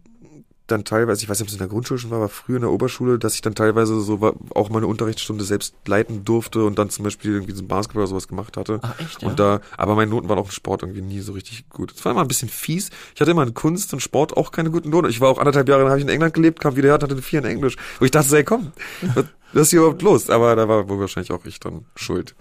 dann 0.67 0.85
teilweise, 0.85 1.23
ich 1.23 1.29
weiß 1.29 1.39
nicht, 1.39 1.43
ob 1.45 1.49
es 1.49 1.53
in 1.55 1.59
der 1.59 1.69
Grundschule 1.69 2.01
schon 2.01 2.11
war, 2.11 2.19
aber 2.19 2.29
früher 2.31 2.57
in 2.57 2.63
der 2.63 2.71
Oberschule, 2.71 3.19
dass 3.19 3.35
ich 3.35 3.43
dann 3.43 3.55
teilweise 3.55 4.01
so 4.01 4.23
war, 4.23 4.33
auch 4.55 4.71
meine 4.71 4.87
Unterrichtsstunde 4.87 5.45
selbst 5.45 5.75
leiten 5.87 6.25
durfte 6.25 6.65
und 6.65 6.79
dann 6.79 6.89
zum 6.89 7.05
Beispiel 7.05 7.33
irgendwie 7.33 7.53
so 7.53 7.63
Basketball 7.65 8.03
oder 8.05 8.09
sowas 8.11 8.29
gemacht 8.29 8.57
hatte. 8.57 8.79
Ach, 8.83 8.99
echt, 8.99 9.21
ja? 9.23 9.29
Und 9.29 9.39
da, 9.39 9.61
aber 9.77 9.95
meine 9.95 10.11
Noten 10.11 10.29
waren 10.29 10.39
auch 10.39 10.47
im 10.47 10.51
Sport 10.51 10.83
irgendwie 10.83 11.03
nie 11.03 11.21
so 11.21 11.33
richtig 11.33 11.69
gut. 11.69 11.93
Es 11.95 12.03
war 12.05 12.13
immer 12.13 12.23
ein 12.23 12.29
bisschen 12.29 12.49
fies. 12.49 12.89
Ich 13.15 13.21
hatte 13.21 13.31
immer 13.31 13.43
in 13.43 13.53
Kunst 13.53 13.93
und 13.93 14.01
Sport 14.01 14.37
auch 14.39 14.53
keine 14.53 14.71
guten 14.71 14.89
Noten. 14.89 15.11
Ich 15.11 15.21
war 15.21 15.29
auch 15.29 15.39
anderthalb 15.39 15.69
Jahre, 15.69 15.83
dann 15.83 15.91
habe 15.91 15.99
ich 15.99 16.05
in 16.07 16.11
England 16.11 16.33
gelebt, 16.33 16.61
kam 16.61 16.77
wieder 16.77 16.89
her 16.89 16.95
und 16.95 17.03
hatte 17.03 17.13
eine 17.13 17.23
vier 17.23 17.41
in 17.41 17.45
Englisch. 17.45 17.77
Wo 17.99 18.07
ich 18.07 18.11
dachte, 18.11 18.35
ey, 18.35 18.45
komm, 18.45 18.73
was, 19.15 19.25
was 19.53 19.63
ist 19.65 19.71
hier 19.71 19.81
überhaupt 19.81 20.01
los? 20.03 20.31
Aber 20.31 20.57
da 20.57 20.67
war 20.67 20.89
wohl 20.89 20.99
wahrscheinlich 21.01 21.31
auch 21.33 21.45
ich 21.45 21.61
dann 21.61 21.85
schuld. 21.95 22.35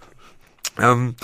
Ähm, 0.80 1.16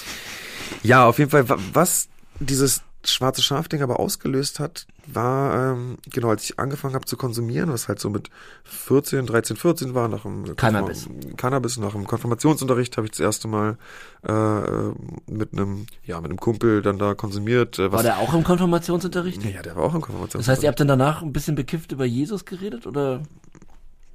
ja, 0.83 1.05
auf 1.05 1.17
jeden 1.17 1.31
Fall, 1.31 1.47
wa- 1.47 1.57
was 1.73 2.09
dieses 2.41 2.81
schwarze 3.11 3.41
Schafding 3.41 3.81
aber 3.81 3.99
ausgelöst 3.99 4.59
hat, 4.59 4.87
war, 5.07 5.73
ähm, 5.73 5.97
genau, 6.09 6.29
als 6.29 6.43
ich 6.43 6.59
angefangen 6.59 6.93
habe 6.95 7.05
zu 7.05 7.17
konsumieren, 7.17 7.71
was 7.71 7.87
halt 7.87 7.99
so 7.99 8.09
mit 8.09 8.29
14, 8.63 9.25
13, 9.25 9.57
14 9.57 9.95
war, 9.95 10.07
nach 10.07 10.23
dem 10.23 10.55
Cannabis. 10.55 11.07
Cannabis, 11.37 11.77
nach 11.77 11.93
dem 11.93 12.05
Konfirmationsunterricht 12.05 12.97
habe 12.97 13.05
ich 13.07 13.11
das 13.11 13.19
erste 13.19 13.47
Mal 13.47 13.77
äh, 14.23 15.31
mit 15.31 15.53
einem, 15.53 15.87
ja, 16.05 16.19
mit 16.21 16.31
einem 16.31 16.39
Kumpel 16.39 16.81
dann 16.81 16.99
da 16.99 17.13
konsumiert. 17.13 17.79
Äh, 17.79 17.91
was, 17.91 17.97
War 17.97 18.03
der 18.03 18.17
auch 18.19 18.33
im 18.33 18.43
Konfirmationsunterricht? 18.43 19.43
ja, 19.43 19.61
der 19.61 19.75
war 19.75 19.83
auch 19.83 19.95
im 19.95 20.01
Konfirmationsunterricht. 20.01 20.47
Das 20.47 20.47
heißt, 20.47 20.63
ihr 20.63 20.69
habt 20.69 20.79
dann 20.79 20.87
danach 20.87 21.21
ein 21.21 21.33
bisschen 21.33 21.55
bekifft 21.55 21.91
über 21.91 22.05
Jesus 22.05 22.45
geredet 22.45 22.85
oder? 22.85 23.21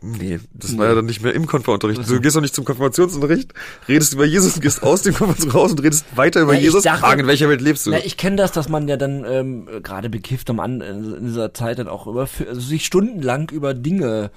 Nee, 0.07 0.39
das 0.53 0.77
war 0.77 0.89
ja 0.89 0.95
dann 0.95 1.07
nicht 1.07 1.23
mehr 1.23 1.33
im 1.35 1.47
Konfirmationsunterricht. 1.47 2.11
Du 2.11 2.21
gehst 2.21 2.37
doch 2.37 2.43
nicht 2.43 2.55
zum 2.55 2.65
Konfirmationsunterricht, 2.67 3.55
redest 3.89 4.13
über 4.13 4.27
Jesus 4.27 4.55
und 4.57 4.61
gehst 4.61 4.83
aus 4.83 5.01
dem 5.03 5.15
Konfirmationsunterricht 5.15 5.55
raus 5.55 5.71
und 5.73 5.83
redest 5.83 6.05
weiter 6.15 6.43
über 6.43 6.53
Ja, 6.55 6.61
Jesus. 6.61 6.83
dachte- 6.85 7.01
Fragen, 7.01 7.21
in 7.21 7.27
welcher 7.27 7.49
Welt 7.49 7.63
lebst 7.63 7.87
du? 7.87 7.91
Na, 7.91 7.99
ich 8.05 8.17
kenne 8.19 8.37
das, 8.37 8.53
dass 8.53 8.69
man 8.69 8.87
ja 8.87 8.97
dann 8.99 9.25
ähm, 9.27 9.67
gerade 9.83 10.11
bekifft 10.11 10.51
am 10.51 10.61
An 10.61 10.81
in 10.83 11.25
dieser 11.27 11.55
Zeit 11.55 11.79
dann 11.79 11.89
auch 11.89 12.07
über 12.07 12.29
also 12.49 12.61
sich 12.61 12.85
stundenlang 12.85 13.49
über 13.51 13.73
Dinge 13.73 14.31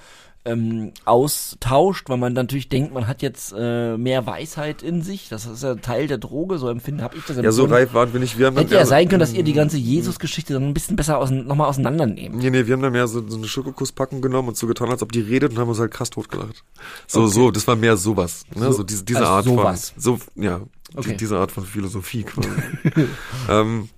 ähm, 0.47 0.91
austauscht, 1.05 2.09
weil 2.09 2.17
man 2.17 2.33
natürlich 2.33 2.69
denkt, 2.69 2.93
man 2.93 3.07
hat 3.07 3.21
jetzt 3.21 3.53
äh, 3.57 3.97
mehr 3.97 4.25
Weisheit 4.25 4.81
in 4.81 5.01
sich. 5.01 5.29
Das 5.29 5.45
ist 5.45 5.61
ja 5.63 5.75
Teil 5.75 6.07
der 6.07 6.17
Droge, 6.17 6.57
so 6.57 6.69
empfinden 6.69 7.01
habe 7.01 7.17
ich 7.17 7.25
das 7.25 7.37
ja, 7.37 7.51
so 7.51 7.65
reif 7.65 7.93
waren 7.93 8.13
wir 8.13 8.19
nicht. 8.19 8.37
Wir 8.37 8.47
haben 8.47 8.57
Hätte 8.57 8.75
ja 8.75 8.85
sein 8.85 9.09
können, 9.09 9.19
dass 9.19 9.33
ihr 9.33 9.43
die 9.43 9.53
ganze 9.53 9.77
Jesus-Geschichte 9.77 10.53
dann 10.53 10.63
ein 10.63 10.73
bisschen 10.73 10.95
besser 10.95 11.17
ausein 11.17 11.45
nochmal 11.45 11.69
auseinandernehmt. 11.69 12.35
Nee, 12.35 12.49
nee, 12.49 12.65
wir 12.65 12.73
haben 12.73 12.81
dann 12.81 12.93
mehr 12.93 13.07
so, 13.07 13.27
so 13.27 13.37
eine 13.37 13.47
Schokokusspackung 13.47 14.21
genommen 14.21 14.49
und 14.49 14.57
so 14.57 14.67
getan, 14.67 14.89
als 14.89 15.01
ob 15.01 15.11
die 15.11 15.21
redet 15.21 15.51
und 15.51 15.59
haben 15.59 15.69
uns 15.69 15.79
halt 15.79 15.91
krass 15.91 16.09
totgelacht. 16.09 16.63
So, 17.07 17.27
so, 17.27 17.51
das 17.51 17.67
war 17.67 17.75
mehr 17.75 17.97
sowas. 17.97 18.45
Ne? 18.55 18.65
So, 18.65 18.71
So, 18.71 18.83
diese, 18.83 19.03
diese 19.03 19.19
also 19.19 19.31
Art 19.31 19.45
sowas. 19.45 19.89
von. 19.91 20.01
So, 20.01 20.19
ja, 20.35 20.61
Okay. 20.95 21.11
die, 21.11 21.17
diese 21.17 21.37
Art 21.37 21.51
von 21.51 21.65
Philosophie 21.65 22.23
quasi. 22.23 22.47
ähm, 23.49 23.89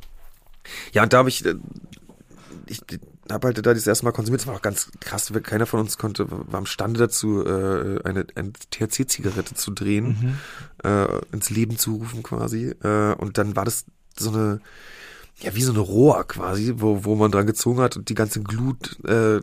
ja, 0.94 1.04
und 1.04 1.14
da 1.14 1.20
habe 1.20 1.30
ich, 1.30 1.46
äh, 1.46 1.54
ich 2.66 2.82
habe 3.32 3.48
halt 3.48 3.58
da 3.66 3.74
das 3.74 3.88
erste 3.88 4.06
Mal 4.06 4.12
konsumiert, 4.12 4.42
das 4.42 4.48
war 4.48 4.56
auch 4.56 4.62
ganz 4.62 4.90
krass, 5.00 5.34
weil 5.34 5.42
keiner 5.42 5.66
von 5.66 5.80
uns 5.80 5.98
konnte, 5.98 6.28
war 6.30 6.60
imstande 6.60 7.00
dazu, 7.00 7.46
äh, 7.46 8.02
eine, 8.04 8.26
eine 8.36 8.52
THC-Zigarette 8.72 9.56
zu 9.56 9.72
drehen, 9.72 10.38
äh, 10.84 11.06
ins 11.32 11.50
Leben 11.50 11.78
zu 11.78 11.96
rufen 11.96 12.24
quasi. 12.24 12.76
Äh, 12.84 13.14
und 13.16 13.38
dann 13.38 13.56
war 13.56 13.66
das 13.66 13.86
so 14.18 14.32
eine, 14.32 14.60
ja, 15.42 15.56
wie 15.56 15.62
so 15.64 15.72
eine 15.72 15.80
Rohr 15.80 16.28
quasi, 16.28 16.76
wo, 16.78 17.06
wo 17.06 17.16
man 17.16 17.32
dran 17.32 17.46
gezogen 17.48 17.80
hat 17.82 17.98
und 17.98 18.10
die 18.10 18.16
ganze 18.16 18.42
Glut 18.42 18.98
äh, 19.06 19.42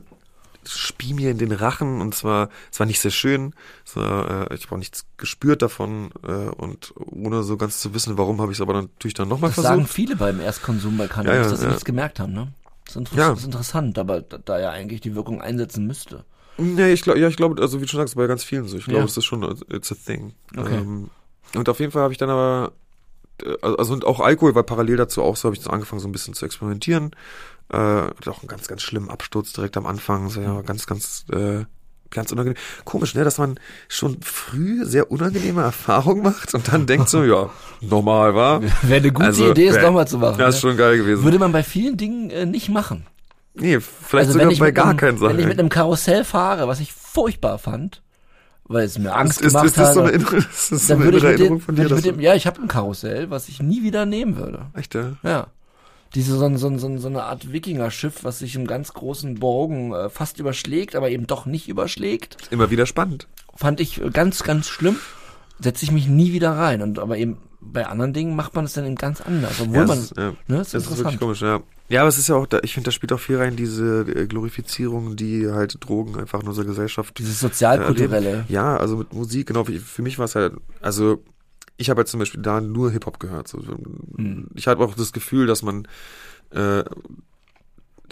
spie 0.68 1.14
mir 1.14 1.30
in 1.30 1.38
den 1.38 1.52
Rachen 1.52 2.00
und 2.00 2.14
zwar, 2.14 2.48
es 2.72 2.80
war 2.80 2.86
nicht 2.86 3.00
sehr 3.00 3.10
schön, 3.10 3.54
war, 3.94 4.50
äh, 4.50 4.54
ich 4.54 4.64
habe 4.64 4.74
auch 4.74 4.78
nichts 4.78 5.06
gespürt 5.16 5.62
davon 5.62 6.10
äh, 6.26 6.32
und 6.32 6.92
ohne 6.96 7.42
so 7.42 7.56
ganz 7.56 7.80
zu 7.80 7.94
wissen, 7.94 8.18
warum, 8.18 8.40
habe 8.40 8.52
ich 8.52 8.58
es 8.58 8.62
aber 8.62 8.74
natürlich 8.74 9.14
dann 9.14 9.28
nochmal 9.28 9.50
Das 9.50 9.62
sagen 9.62 9.82
versucht. 9.82 9.94
viele 9.94 10.16
beim 10.16 10.40
Erstkonsum 10.40 10.96
bei 10.96 11.06
Cannabis, 11.06 11.36
Ja, 11.36 11.42
ja, 11.44 11.48
dass 11.50 11.58
sie 11.60 11.64
ja. 11.64 11.70
nichts 11.70 11.84
gemerkt 11.84 12.20
haben, 12.20 12.32
ne? 12.32 12.48
Ist, 13.02 13.12
inter 13.12 13.16
Ja. 13.28 13.32
ist 13.32 13.44
interessant, 13.44 13.98
aber 13.98 14.22
da, 14.22 14.38
da 14.38 14.58
ja 14.60 14.70
eigentlich 14.70 15.00
die 15.00 15.14
Wirkung 15.14 15.40
einsetzen 15.40 15.86
müsste. 15.86 16.24
Nee, 16.58 16.92
ich 16.92 17.02
glaube, 17.02 17.18
ja, 17.18 17.28
ich 17.28 17.36
glaube, 17.36 17.60
also 17.60 17.78
wie 17.80 17.82
du 17.84 17.88
schon 17.88 18.00
sagst, 18.00 18.16
bei 18.16 18.26
ganz 18.26 18.42
vielen 18.44 18.66
so. 18.66 18.76
Ich 18.78 18.84
glaube, 18.84 19.00
Ja. 19.00 19.04
es 19.04 19.16
ist 19.16 19.24
schon, 19.26 19.42
it's 19.70 19.92
a 19.92 19.94
thing. 19.94 20.32
Okay. 20.56 20.74
Ähm, 20.78 21.10
und 21.54 21.68
auf 21.68 21.80
jeden 21.80 21.92
Fall 21.92 22.02
habe 22.02 22.12
ich 22.12 22.18
dann 22.18 22.30
aber, 22.30 22.72
äh, 23.42 23.54
also 23.62 23.92
und 23.92 24.04
auch 24.04 24.20
Alkohol 24.20 24.54
war 24.54 24.62
parallel 24.62 24.96
dazu 24.96 25.22
auch 25.22 25.36
so, 25.36 25.48
habe 25.48 25.56
ich 25.56 25.62
so 25.62 25.70
angefangen, 25.70 26.00
so 26.00 26.08
ein 26.08 26.12
bisschen 26.12 26.34
zu 26.34 26.44
experimentieren. 26.46 27.10
Äh, 27.68 27.76
hatte 27.76 28.30
auch 28.30 28.40
einen 28.40 28.48
ganz, 28.48 28.68
ganz 28.68 28.82
schlimmen 28.82 29.10
Absturz 29.10 29.52
direkt 29.52 29.76
am 29.76 29.86
Anfang, 29.86 30.30
so 30.30 30.40
ja, 30.40 30.62
ganz, 30.62 30.86
ganz, 30.86 31.24
äh, 31.32 31.64
ganz 32.10 32.32
unangenehm. 32.32 32.56
Komisch, 32.84 33.14
ne, 33.14 33.24
dass 33.24 33.38
man 33.38 33.58
schon 33.88 34.18
früh 34.22 34.84
sehr 34.84 35.10
unangenehme 35.10 35.62
Erfahrungen 35.62 36.22
macht 36.22 36.54
und 36.54 36.72
dann 36.72 36.86
denkt 36.86 37.08
so, 37.08 37.24
ja, 37.24 37.50
normal 37.80 38.34
war. 38.34 38.62
Wäre 38.82 39.00
eine 39.00 39.12
gute 39.12 39.26
Also, 39.26 39.50
Idee, 39.50 39.68
es 39.68 39.82
nochmal 39.82 40.06
zu 40.08 40.18
machen. 40.18 40.38
Das 40.38 40.56
ist 40.56 40.64
ne? 40.64 40.70
schon 40.70 40.76
geil 40.78 40.98
gewesen. 40.98 41.24
Würde 41.24 41.38
man 41.38 41.52
bei 41.52 41.62
vielen 41.62 41.96
Dingen 41.96 42.30
äh, 42.30 42.46
nicht 42.46 42.68
machen. 42.68 43.06
nee, 43.54 43.80
vielleicht 43.80 44.28
also 44.28 44.38
sogar 44.38 44.54
bei 44.58 44.70
gar 44.70 44.88
einem, 44.88 44.96
keinen 44.96 45.18
Sachen. 45.18 45.32
Wenn 45.34 45.40
ich 45.40 45.46
mit 45.46 45.58
einem 45.58 45.68
Karussell 45.68 46.24
fahre, 46.24 46.68
was 46.68 46.80
ich 46.80 46.92
furchtbar 46.92 47.58
fand, 47.58 48.02
weil 48.64 48.84
es 48.84 48.98
mir 48.98 49.14
Angst 49.14 49.40
ist, 49.40 49.46
ist, 49.48 49.52
gemacht 49.52 49.66
ist 49.66 49.78
das 49.78 49.94
so 49.94 50.02
eine. 50.02 50.12
Innere- 50.12 50.36
ist 50.50 50.72
das 50.72 50.86
so 50.86 50.88
dann 50.88 50.96
eine 51.02 51.04
würde 51.04 51.16
ich 51.18 51.22
innere 51.22 51.32
Erinnerung 51.34 51.58
dem, 51.58 51.64
von 51.64 51.74
dir? 51.76 51.90
ich 51.96 52.02
dem, 52.02 52.20
ja, 52.20 52.34
ich 52.34 52.46
habe 52.46 52.60
ein 52.60 52.68
Karussell, 52.68 53.30
was 53.30 53.48
ich 53.48 53.62
nie 53.62 53.82
wieder 53.82 54.06
nehmen 54.06 54.36
würde. 54.36 54.66
Echt, 54.74 54.94
ja? 54.94 55.12
Ja. 55.22 55.46
Diese 56.14 56.36
so, 56.36 56.56
so, 56.56 56.78
so, 56.78 56.98
so 56.98 57.08
eine 57.08 57.24
Art 57.24 57.52
Wikinger-Schiff, 57.52 58.22
was 58.24 58.38
sich 58.38 58.54
im 58.54 58.66
ganz 58.66 58.92
großen 58.94 59.34
Bogen 59.36 59.92
äh, 59.92 60.08
fast 60.08 60.38
überschlägt, 60.38 60.94
aber 60.94 61.10
eben 61.10 61.26
doch 61.26 61.46
nicht 61.46 61.68
überschlägt, 61.68 62.36
Immer 62.50 62.70
wieder 62.70 62.86
spannend. 62.86 63.26
fand 63.54 63.80
ich 63.80 64.00
äh, 64.00 64.10
ganz, 64.10 64.42
ganz 64.42 64.68
schlimm. 64.68 64.96
Setze 65.60 65.84
ich 65.84 65.90
mich 65.92 66.06
nie 66.06 66.32
wieder 66.32 66.52
rein. 66.52 66.82
Und 66.82 66.98
aber 66.98 67.16
eben 67.18 67.38
bei 67.60 67.86
anderen 67.86 68.12
Dingen 68.12 68.36
macht 68.36 68.54
man 68.54 68.64
es 68.66 68.74
dann 68.74 68.84
eben 68.86 68.94
ganz 68.96 69.20
anders. 69.20 69.60
Obwohl 69.60 69.76
Ja, 69.76 69.86
man, 69.86 69.98
es 69.98 70.04
ist, 70.12 70.16
ja. 70.16 70.30
ne, 70.30 70.36
das 70.58 70.66
ist 70.68 70.74
Das 70.74 70.86
ist 70.92 70.98
wirklich 70.98 71.18
komisch, 71.18 71.42
ja. 71.42 71.60
Ja, 71.88 72.00
aber 72.00 72.08
es 72.08 72.18
ist 72.18 72.28
ja 72.28 72.34
auch, 72.36 72.46
da, 72.46 72.60
ich 72.62 72.74
finde, 72.74 72.86
da 72.88 72.92
spielt 72.92 73.12
auch 73.12 73.20
viel 73.20 73.36
rein, 73.38 73.56
diese 73.56 74.02
äh, 74.02 74.26
Glorifizierung, 74.26 75.16
die 75.16 75.48
halt 75.50 75.76
Drogen 75.84 76.18
einfach 76.18 76.40
in 76.42 76.48
unserer 76.48 76.64
Gesellschaft. 76.66 77.18
Dieses 77.18 77.36
äh, 77.36 77.48
sozialkulturelle. 77.48 78.28
erleben. 78.28 78.44
Ja, 78.48 78.76
also 78.76 78.96
mit 78.98 79.12
Musik, 79.12 79.46
genau, 79.48 79.66
wie- 79.68 79.78
für 79.78 80.02
mich 80.02 80.18
war 80.18 80.24
es 80.26 80.34
halt, 80.34 80.54
also 80.80 81.22
ich 81.76 81.90
habe 81.90 81.98
halt 81.98 82.08
zum 82.08 82.20
Beispiel 82.20 82.42
da 82.42 82.60
nur 82.60 82.90
Hip-Hop 82.90 83.20
gehört. 83.20 83.48
So. 83.48 83.60
Hm. 83.60 84.48
Ich 84.54 84.66
hatte 84.66 84.80
auch 84.82 84.94
das 84.94 85.12
Gefühl, 85.12 85.46
dass 85.46 85.62
man 85.62 85.86
äh, 86.50 86.84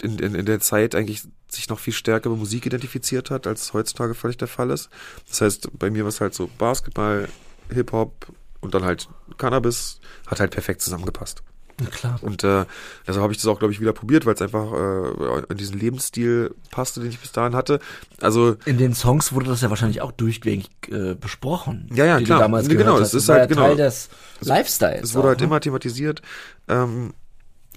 in, 0.01 0.19
in, 0.19 0.35
in 0.35 0.45
der 0.45 0.59
Zeit 0.59 0.95
eigentlich 0.95 1.23
sich 1.47 1.69
noch 1.69 1.79
viel 1.79 1.93
stärker 1.93 2.29
mit 2.29 2.39
Musik 2.39 2.65
identifiziert 2.65 3.31
hat, 3.31 3.47
als 3.47 3.73
heutzutage 3.73 4.13
völlig 4.13 4.37
der 4.37 4.47
Fall 4.47 4.69
ist. 4.69 4.89
Das 5.27 5.41
heißt, 5.41 5.79
bei 5.79 5.89
mir 5.89 6.03
war 6.03 6.09
es 6.09 6.21
halt 6.21 6.33
so 6.33 6.49
Basketball, 6.57 7.29
Hip-Hop 7.69 8.27
und 8.59 8.73
dann 8.73 8.83
halt 8.83 9.07
Cannabis, 9.37 9.99
hat 10.27 10.39
halt 10.39 10.51
perfekt 10.51 10.81
zusammengepasst. 10.81 11.43
Na 11.81 11.89
klar. 11.89 12.17
Und 12.21 12.43
äh, 12.43 12.65
also 13.05 13.21
habe 13.21 13.33
ich 13.33 13.37
das 13.37 13.47
auch, 13.47 13.59
glaube 13.59 13.73
ich, 13.73 13.81
wieder 13.81 13.91
probiert, 13.91 14.25
weil 14.25 14.33
es 14.35 14.41
einfach 14.41 14.71
äh, 14.71 15.43
in 15.49 15.57
diesen 15.57 15.77
Lebensstil 15.77 16.55
passte, 16.71 17.01
den 17.01 17.09
ich 17.09 17.19
bis 17.19 17.31
dahin 17.33 17.53
hatte. 17.55 17.79
Also 18.21 18.55
In 18.65 18.77
den 18.77 18.93
Songs 18.93 19.33
wurde 19.33 19.47
das 19.47 19.59
ja 19.61 19.69
wahrscheinlich 19.69 20.01
auch 20.01 20.11
durchgängig 20.13 20.69
äh, 20.89 21.09
Ja, 21.09 21.13
besprochen. 21.15 21.89
ja, 21.93 22.17
die 22.17 22.23
klar. 22.25 22.39
damals 22.39 22.67
Nee, 22.67 22.75
genau, 22.75 22.97
das 22.97 23.13
ist 23.13 23.27
halt, 23.27 23.41
ja 23.41 23.45
genau. 23.47 23.61
Teil 23.67 23.75
des 23.77 24.09
Lifestyles. 24.41 25.03
es 25.03 25.13
wurde 25.15 25.23
auch, 25.23 25.29
halt 25.29 25.39
ne? 25.39 25.45
immer 25.47 25.59
thematisiert. 25.59 26.21
Ähm, 26.69 27.13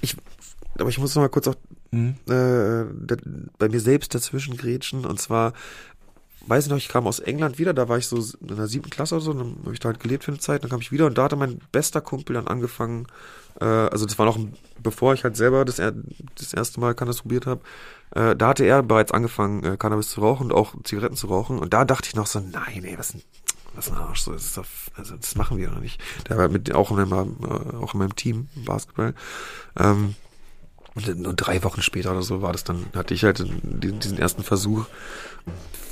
ich, 0.00 0.16
aber 0.78 0.88
ich 0.90 0.98
muss 0.98 1.14
noch 1.14 1.22
mal 1.22 1.28
kurz 1.28 1.48
auch 1.48 1.56
Mhm. 1.90 2.16
äh, 2.28 2.84
bei 3.58 3.68
mir 3.70 3.80
selbst 3.80 4.14
dazwischen 4.14 4.58
grätschen. 4.58 5.06
Und 5.06 5.18
zwar, 5.18 5.54
weiß 6.46 6.64
ich 6.66 6.70
noch, 6.70 6.76
ich 6.76 6.88
kam 6.88 7.06
aus 7.06 7.18
England 7.18 7.58
wieder, 7.58 7.72
da 7.72 7.88
war 7.88 7.96
ich 7.96 8.06
so 8.06 8.18
in 8.42 8.56
der 8.56 8.66
siebten 8.66 8.90
Klasse 8.90 9.14
oder 9.14 9.24
so, 9.24 9.32
dann 9.32 9.56
habe 9.64 9.72
ich 9.72 9.80
da 9.80 9.88
halt 9.88 9.98
gelebt 10.00 10.24
für 10.24 10.30
eine 10.30 10.38
Zeit, 10.38 10.62
dann 10.62 10.70
kam 10.70 10.80
ich 10.80 10.92
wieder 10.92 11.06
und 11.06 11.16
da 11.16 11.24
hatte 11.24 11.36
mein 11.36 11.60
bester 11.72 12.02
Kumpel 12.02 12.34
dann 12.34 12.46
angefangen, 12.46 13.06
äh, 13.60 13.64
also 13.64 14.06
das 14.06 14.18
war 14.18 14.26
noch 14.26 14.38
bevor 14.82 15.14
ich 15.14 15.24
halt 15.24 15.36
selber 15.36 15.64
das, 15.64 15.76
das 15.76 16.54
erste 16.54 16.80
Mal 16.80 16.94
Cannabis 16.94 17.22
probiert 17.22 17.46
habe, 17.46 17.60
äh, 18.14 18.36
da 18.36 18.48
hatte 18.48 18.64
er 18.64 18.82
bereits 18.82 19.12
angefangen, 19.12 19.64
äh, 19.64 19.76
Cannabis 19.76 20.10
zu 20.10 20.20
rauchen 20.20 20.46
und 20.46 20.52
auch 20.52 20.74
Zigaretten 20.84 21.16
zu 21.16 21.26
rauchen. 21.26 21.58
Und 21.58 21.74
da 21.74 21.84
dachte 21.84 22.08
ich 22.08 22.16
noch 22.16 22.26
so, 22.26 22.40
nein, 22.40 22.84
ey, 22.84 22.98
was 22.98 23.14
ein, 23.14 23.22
was 23.74 23.90
ein 23.90 23.98
Arsch, 23.98 24.22
so, 24.22 24.32
das 24.32 24.46
ist 24.46 24.56
doch, 24.56 24.66
also 24.96 25.16
das 25.16 25.34
machen 25.34 25.58
wir 25.58 25.68
doch 25.68 25.80
nicht. 25.80 26.00
Der 26.28 26.38
war 26.38 26.48
mit 26.48 26.74
auch 26.74 26.90
in 26.90 27.08
meinem, 27.08 27.36
äh, 27.42 27.76
auch 27.76 27.94
in 27.94 27.98
meinem 28.00 28.16
Team 28.16 28.48
Basketball. 28.54 29.14
Ähm, 29.78 30.14
und 30.94 31.18
nur 31.18 31.34
drei 31.34 31.62
Wochen 31.62 31.82
später 31.82 32.10
oder 32.10 32.22
so 32.22 32.42
war 32.42 32.52
das 32.52 32.64
dann, 32.64 32.86
hatte 32.94 33.14
ich 33.14 33.22
halt 33.22 33.44
diesen, 33.62 34.18
ersten 34.18 34.42
Versuch. 34.42 34.86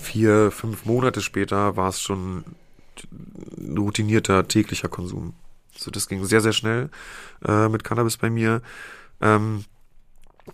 Vier, 0.03 0.51
fünf 0.51 0.85
Monate 0.85 1.21
später 1.21 1.77
war 1.77 1.91
es 1.91 2.01
schon 2.01 2.45
routinierter 3.77 4.49
täglicher 4.49 4.89
Konsum. 4.89 5.35
So, 5.77 5.91
das 5.91 6.09
ging 6.09 6.25
sehr, 6.25 6.41
sehr 6.41 6.53
schnell 6.53 6.91
äh, 7.47 7.69
mit 7.69 7.85
Cannabis 7.85 8.17
bei 8.17 8.31
mir. 8.31 8.63
Ähm, 9.21 9.65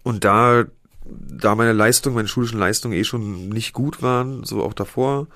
und 0.02 0.24
da, 0.24 0.64
da 1.04 1.54
meine 1.54 1.72
Leistung, 1.72 2.14
meine 2.14 2.28
schulischen 2.28 2.58
Leistungen 2.58 2.94
eh 2.94 3.04
schon 3.04 3.48
nicht 3.48 3.72
gut 3.72 4.02
waren, 4.02 4.44
so 4.44 4.62
auch 4.62 4.74
davor, 4.74 5.26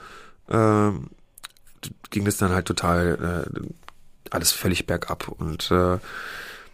ähm, 0.49 1.09
ging 2.11 2.25
das 2.25 2.37
dann 2.37 2.53
halt 2.53 2.67
total 2.67 3.47
äh, 3.47 3.61
alles 4.31 4.53
völlig 4.53 4.87
bergab. 4.87 5.29
Und 5.29 5.71
äh, 5.71 5.99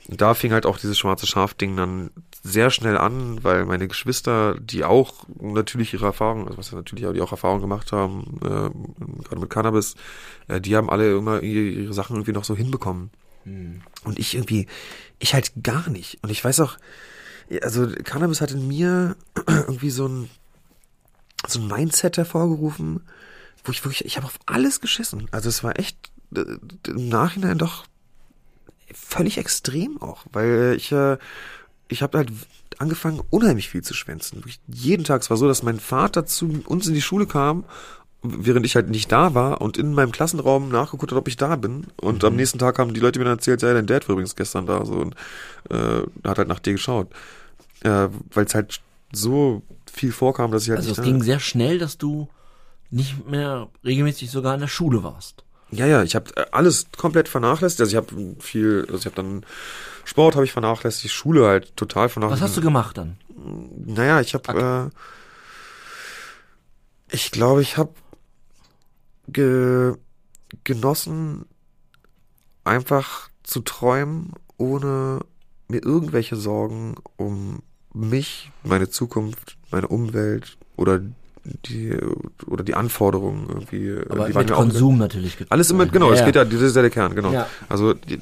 da 0.08 0.34
fing 0.34 0.52
halt 0.52 0.66
auch 0.66 0.78
dieses 0.78 0.98
schwarze 0.98 1.26
Schaf-Ding 1.26 1.76
dann 1.76 2.10
sehr 2.42 2.70
schnell 2.70 2.98
an, 2.98 3.42
weil 3.44 3.64
meine 3.66 3.86
Geschwister, 3.86 4.56
die 4.58 4.84
auch 4.84 5.24
natürlich 5.40 5.94
ihre 5.94 6.06
Erfahrungen, 6.06 6.46
also 6.46 6.58
was 6.58 6.70
ja 6.72 6.76
natürlich 6.76 7.06
auch, 7.06 7.12
die 7.12 7.20
auch 7.20 7.30
Erfahrungen 7.30 7.60
gemacht 7.60 7.92
haben, 7.92 8.40
äh, 8.42 9.22
gerade 9.22 9.40
mit 9.40 9.50
Cannabis, 9.50 9.94
äh, 10.48 10.60
die 10.60 10.76
haben 10.76 10.90
alle 10.90 11.16
immer 11.16 11.40
ihre, 11.40 11.92
Sachen 11.92 12.16
irgendwie 12.16 12.32
noch 12.32 12.44
so 12.44 12.56
hinbekommen. 12.56 13.10
Und 13.44 14.18
ich 14.18 14.34
irgendwie, 14.34 14.66
ich 15.18 15.34
halt 15.34 15.52
gar 15.62 15.88
nicht. 15.88 16.18
Und 16.22 16.30
ich 16.30 16.44
weiß 16.44 16.60
auch, 16.60 16.78
also 17.60 17.88
Cannabis 18.04 18.40
hat 18.40 18.50
in 18.50 18.66
mir 18.66 19.16
irgendwie 19.46 19.90
so 19.90 20.08
ein, 20.08 20.30
so 21.46 21.60
ein 21.60 21.68
Mindset 21.68 22.16
hervorgerufen, 22.16 23.02
wo 23.64 23.72
ich 23.72 23.84
wirklich, 23.84 24.04
ich 24.04 24.16
habe 24.16 24.26
auf 24.26 24.38
alles 24.46 24.80
geschissen. 24.80 25.28
Also 25.30 25.48
es 25.48 25.62
war 25.62 25.78
echt 25.78 25.96
äh, 26.34 26.44
im 26.88 27.08
Nachhinein 27.08 27.58
doch 27.58 27.84
völlig 28.92 29.38
extrem 29.38 30.00
auch, 30.00 30.24
weil 30.32 30.74
ich, 30.76 30.92
äh, 30.92 31.18
ich 31.92 32.02
habe 32.02 32.18
halt 32.18 32.32
angefangen, 32.78 33.20
unheimlich 33.30 33.68
viel 33.68 33.82
zu 33.82 33.94
schwänzen. 33.94 34.38
Wirklich 34.38 34.60
jeden 34.66 35.04
Tag. 35.04 35.22
Es 35.22 35.30
war 35.30 35.36
so, 35.36 35.46
dass 35.46 35.62
mein 35.62 35.78
Vater 35.78 36.26
zu 36.26 36.62
uns 36.66 36.86
in 36.86 36.94
die 36.94 37.02
Schule 37.02 37.26
kam, 37.26 37.64
während 38.22 38.66
ich 38.66 38.76
halt 38.76 38.88
nicht 38.88 39.10
da 39.10 39.34
war 39.34 39.60
und 39.60 39.76
in 39.76 39.94
meinem 39.94 40.12
Klassenraum 40.12 40.68
nachgeguckt 40.68 41.12
hat, 41.12 41.18
ob 41.18 41.28
ich 41.28 41.36
da 41.36 41.56
bin. 41.56 41.86
Und 42.00 42.24
am 42.24 42.36
nächsten 42.36 42.58
Tag 42.58 42.78
haben 42.78 42.94
die 42.94 43.00
Leute 43.00 43.18
mir 43.18 43.24
dann 43.24 43.38
erzählt, 43.38 43.62
ja, 43.62 43.74
dein 43.74 43.86
Dad 43.86 44.08
war 44.08 44.14
übrigens 44.14 44.36
gestern 44.36 44.66
da 44.66 44.84
so 44.84 44.94
und 44.94 45.14
äh, 45.70 46.02
hat 46.24 46.38
halt 46.38 46.48
nach 46.48 46.60
dir 46.60 46.72
geschaut. 46.72 47.08
Äh, 47.80 48.08
weil 48.32 48.44
es 48.44 48.54
halt 48.54 48.80
so 49.12 49.62
viel 49.92 50.12
vorkam, 50.12 50.52
dass 50.52 50.64
ich 50.64 50.70
halt 50.70 50.78
Also 50.78 50.92
es 50.92 51.02
ging 51.02 51.22
sehr 51.22 51.40
schnell, 51.40 51.78
dass 51.78 51.98
du 51.98 52.28
nicht 52.90 53.28
mehr 53.28 53.68
regelmäßig 53.84 54.30
sogar 54.30 54.54
in 54.54 54.60
der 54.60 54.68
Schule 54.68 55.02
warst. 55.02 55.44
Ja, 55.70 55.86
ja, 55.86 56.02
ich 56.02 56.14
habe 56.14 56.52
alles 56.52 56.86
komplett 56.96 57.28
vernachlässigt. 57.28 57.80
Also 57.80 57.90
ich 57.90 57.96
habe 57.96 58.36
viel, 58.40 58.84
also 58.86 58.98
ich 58.98 59.06
habe 59.06 59.16
dann 59.16 59.44
Sport 60.04 60.34
habe 60.34 60.44
ich 60.44 60.52
vernachlässigt, 60.52 61.12
Schule 61.12 61.46
halt 61.46 61.76
total 61.76 62.06
Was 62.06 62.12
vernachlässigt. 62.12 62.48
hast 62.48 62.56
du 62.56 62.60
gemacht 62.60 62.98
dann? 62.98 63.16
Naja, 63.86 64.20
ich 64.20 64.34
habe, 64.34 64.90
äh, 67.10 67.14
ich 67.14 67.30
glaube, 67.30 67.62
ich 67.62 67.76
habe 67.76 67.92
ge 69.28 69.94
genossen, 70.64 71.46
einfach 72.64 73.30
zu 73.42 73.60
träumen, 73.60 74.32
ohne 74.56 75.20
mir 75.68 75.82
irgendwelche 75.82 76.36
Sorgen 76.36 76.96
um 77.16 77.62
mich, 77.92 78.50
meine 78.62 78.88
Zukunft, 78.88 79.56
meine 79.70 79.88
Umwelt 79.88 80.56
oder 80.76 81.00
die 81.44 81.96
oder 82.46 82.62
die 82.64 82.74
Anforderungen 82.74 83.46
irgendwie. 83.48 83.88
äh, 83.88 84.04
Aber 84.08 84.26
die 84.28 84.34
waren 84.34 84.42
mit 84.44 84.50
mir 84.50 84.54
auch- 84.56 84.60
Konsum 84.60 84.98
natürlich. 84.98 85.36
alles 85.48 85.70
immer, 85.70 85.86
genau, 85.86 86.06
Ja, 86.08 86.14
es 86.14 86.20
ja. 86.20 86.26
geht 86.26 86.36
ja, 86.36 86.44
das 86.44 86.60
ist 86.60 86.76
ja 86.76 86.82
der 86.82 86.90
Kern, 86.90 87.14
genau. 87.14 87.32
Ja. 87.32 87.46
Also, 87.68 87.94
die, 87.94 88.20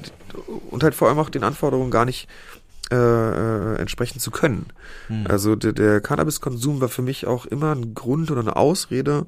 und 0.69 0.83
halt 0.83 0.95
vor 0.95 1.07
allem 1.09 1.19
auch 1.19 1.29
den 1.29 1.43
Anforderungen 1.43 1.91
gar 1.91 2.05
nicht 2.05 2.27
äh, 2.91 2.95
äh, 2.95 3.75
entsprechen 3.77 4.19
zu 4.19 4.31
können. 4.31 4.65
Hm. 5.07 5.25
Also 5.29 5.55
der, 5.55 5.71
der 5.71 6.01
Cannabiskonsum 6.01 6.81
war 6.81 6.89
für 6.89 7.01
mich 7.01 7.25
auch 7.25 7.45
immer 7.45 7.73
ein 7.73 7.93
Grund 7.93 8.31
oder 8.31 8.41
eine 8.41 8.57
Ausrede 8.57 9.27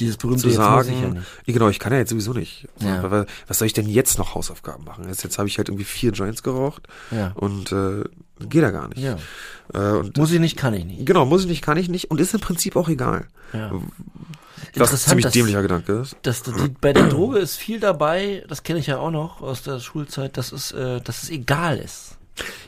Dieses 0.00 0.16
berühmte 0.16 0.42
zu 0.42 0.50
sagen, 0.50 1.22
ja 1.46 1.52
genau, 1.54 1.68
ich 1.68 1.78
kann 1.78 1.92
ja 1.92 1.98
jetzt 2.00 2.10
sowieso 2.10 2.32
nicht. 2.32 2.66
Ja. 2.80 3.08
Was, 3.08 3.26
was 3.46 3.58
soll 3.58 3.66
ich 3.66 3.72
denn 3.72 3.88
jetzt 3.88 4.18
noch 4.18 4.34
Hausaufgaben 4.34 4.82
machen? 4.84 5.06
Jetzt, 5.06 5.22
jetzt 5.22 5.38
habe 5.38 5.46
ich 5.46 5.58
halt 5.58 5.68
irgendwie 5.68 5.84
vier 5.84 6.10
Joints 6.10 6.42
geraucht 6.42 6.88
Ja. 7.12 7.30
und 7.36 7.70
äh, 7.70 8.02
geht 8.40 8.62
ja 8.62 8.70
gar 8.70 8.88
nicht. 8.88 8.98
ja. 8.98 9.16
Äh, 9.72 9.98
und 9.98 10.16
Muss 10.18 10.30
ich 10.32 10.40
nicht, 10.40 10.56
kann 10.56 10.74
ich 10.74 10.84
nicht. 10.84 11.06
genau, 11.06 11.24
muss 11.24 11.42
ich 11.42 11.48
nicht, 11.48 11.62
kann 11.62 11.76
ich 11.78 11.88
nicht 11.88 12.10
und 12.10 12.20
ist 12.20 12.34
im 12.34 12.40
Prinzip 12.40 12.76
auch 12.76 12.88
egal. 12.88 13.26
Ja. 13.52 13.72
Was 14.76 14.92
ein 14.92 14.98
ziemlich 14.98 15.24
dass- 15.24 15.32
dämlicher 15.32 15.62
Gedanke 15.62 15.92
ist. 16.00 16.16
Das, 16.22 16.42
das, 16.42 16.54
die, 16.56 16.68
bei 16.80 16.92
der 16.92 17.08
Droge 17.08 17.38
ist 17.38 17.56
viel 17.56 17.80
dabei, 17.80 18.44
das 18.48 18.62
kenne 18.62 18.78
ich 18.80 18.86
ja 18.88 18.98
auch 18.98 19.10
noch 19.10 19.40
aus 19.40 19.62
der 19.62 19.78
Schulzeit, 19.80 20.36
dass 20.36 20.52
es, 20.52 20.72
äh, 20.72 21.00
dass 21.00 21.22
es 21.22 21.30
egal 21.30 21.78
ist. 21.78 22.16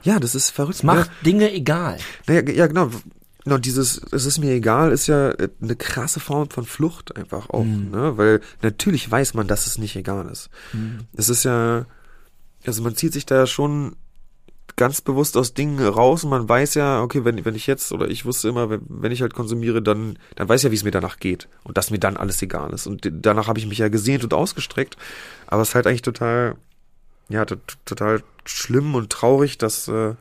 Ja, 0.05 0.21
das 0.21 0.35
ist 0.35 0.51
verrückt. 0.51 0.77
Es 0.77 0.83
macht 0.85 1.11
Dinge 1.25 1.53
egal. 1.53 1.99
Naja, 2.29 2.43
ja, 2.49 2.67
genau. 2.69 2.91
und 3.45 3.65
dieses, 3.67 4.01
es 4.13 4.25
ist 4.25 4.39
mir 4.39 4.53
egal, 4.53 4.93
ist 4.93 5.09
ja 5.09 5.31
äh, 5.31 5.49
eine 5.61 5.75
krasse 5.75 6.21
Form 6.21 6.49
von 6.51 6.65
Flucht 6.65 7.17
einfach 7.17 7.51
auch, 7.51 7.65
Mhm. 7.65 7.91
ne? 7.91 8.17
Weil 8.17 8.41
natürlich 8.63 9.11
weiß 9.11 9.35
man, 9.35 9.49
dass 9.49 9.67
es 9.67 9.77
nicht 9.79 9.97
egal 9.97 10.29
ist. 10.31 10.49
Mhm. 10.73 11.01
Es 11.17 11.29
ist 11.29 11.45
ja, 11.45 11.87
also 12.65 12.83
man 12.83 12.95
zieht 12.95 13.13
sich 13.13 13.27
da 13.27 13.47
schon 13.47 13.97
ganz 14.77 15.01
bewusst 15.01 15.37
aus 15.37 15.55
Dingen 15.55 15.81
raus 15.81 16.25
und 16.25 16.31
man 16.31 16.49
weiß 16.49 16.75
ja, 16.75 17.03
okay, 17.03 17.25
wenn, 17.25 17.45
wenn 17.45 17.55
ich 17.55 17.67
jetzt, 17.67 17.93
oder 17.93 18.09
ich 18.09 18.27
wusste 18.27 18.49
immer, 18.49 18.69
wenn, 18.69 18.83
wenn 18.89 19.11
ich 19.11 19.23
halt 19.23 19.35
konsumiere, 19.35 19.83
dann, 19.83 20.19
dann 20.37 20.49
weiß 20.49 20.61
ich 20.61 20.65
ja, 20.65 20.71
wie 20.71 20.77
es 20.77 20.85
mir 20.85 20.91
danach 20.91 21.19
geht 21.19 21.49
und 21.65 21.79
dass 21.79 21.91
mir 21.91 21.99
dann 21.99 22.17
alles 22.17 22.41
egal 22.43 22.73
ist. 22.73 22.87
Und 22.87 23.11
danach 23.11 23.49
habe 23.49 23.59
ich 23.59 23.67
mich 23.67 23.79
ja 23.79 23.89
gesehnt 23.89 24.23
und 24.23 24.35
ausgestreckt, 24.35 24.97
aber 25.47 25.63
es 25.63 25.71
ist 25.71 25.75
halt 25.75 25.87
eigentlich 25.87 26.03
total, 26.03 26.57
ja, 27.29 27.45
total 27.45 28.23
schlimm 28.45 28.95
und 28.95 29.11
traurig, 29.11 29.57
dass 29.57 29.89
äh, 29.89 30.15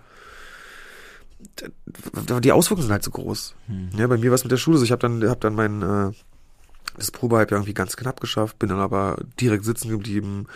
die 2.41 2.51
Auswirkungen 2.51 2.83
sind 2.83 2.93
halt 2.93 3.03
so 3.03 3.11
groß. 3.11 3.55
Hm. 3.67 3.89
Ja, 3.97 4.07
bei 4.07 4.17
mir 4.17 4.31
war 4.31 4.35
es 4.35 4.43
mit 4.43 4.51
der 4.51 4.57
Schule 4.57 4.77
so. 4.77 4.85
Ich 4.85 4.91
habe 4.91 5.01
dann, 5.01 5.29
hab 5.29 5.41
dann 5.41 5.53
mein 5.53 5.81
äh, 5.81 6.11
das 6.97 7.11
Probehalbjahr 7.11 7.59
irgendwie 7.59 7.73
ganz 7.73 7.97
knapp 7.97 8.21
geschafft, 8.21 8.59
bin 8.59 8.69
dann 8.69 8.79
aber 8.79 9.17
direkt 9.39 9.65
sitzen 9.65 9.89
geblieben, 9.89 10.47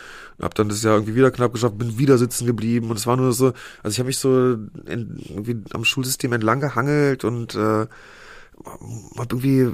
hab 0.41 0.55
dann 0.55 0.69
das 0.69 0.83
Jahr 0.83 0.95
irgendwie 0.95 1.15
wieder 1.15 1.31
knapp 1.31 1.53
geschafft, 1.53 1.77
bin 1.77 1.97
wieder 1.97 2.17
sitzen 2.17 2.45
geblieben 2.45 2.89
und 2.89 2.97
es 2.97 3.07
war 3.07 3.17
nur 3.17 3.33
so, 3.33 3.53
also 3.83 3.93
ich 3.93 3.99
habe 3.99 4.07
mich 4.07 4.17
so 4.17 4.53
in, 4.85 5.21
irgendwie 5.29 5.57
am 5.73 5.85
Schulsystem 5.85 6.33
entlang 6.33 6.59
gehangelt 6.59 7.23
und 7.23 7.55
äh, 7.55 7.87
hab 9.17 9.31
irgendwie 9.31 9.73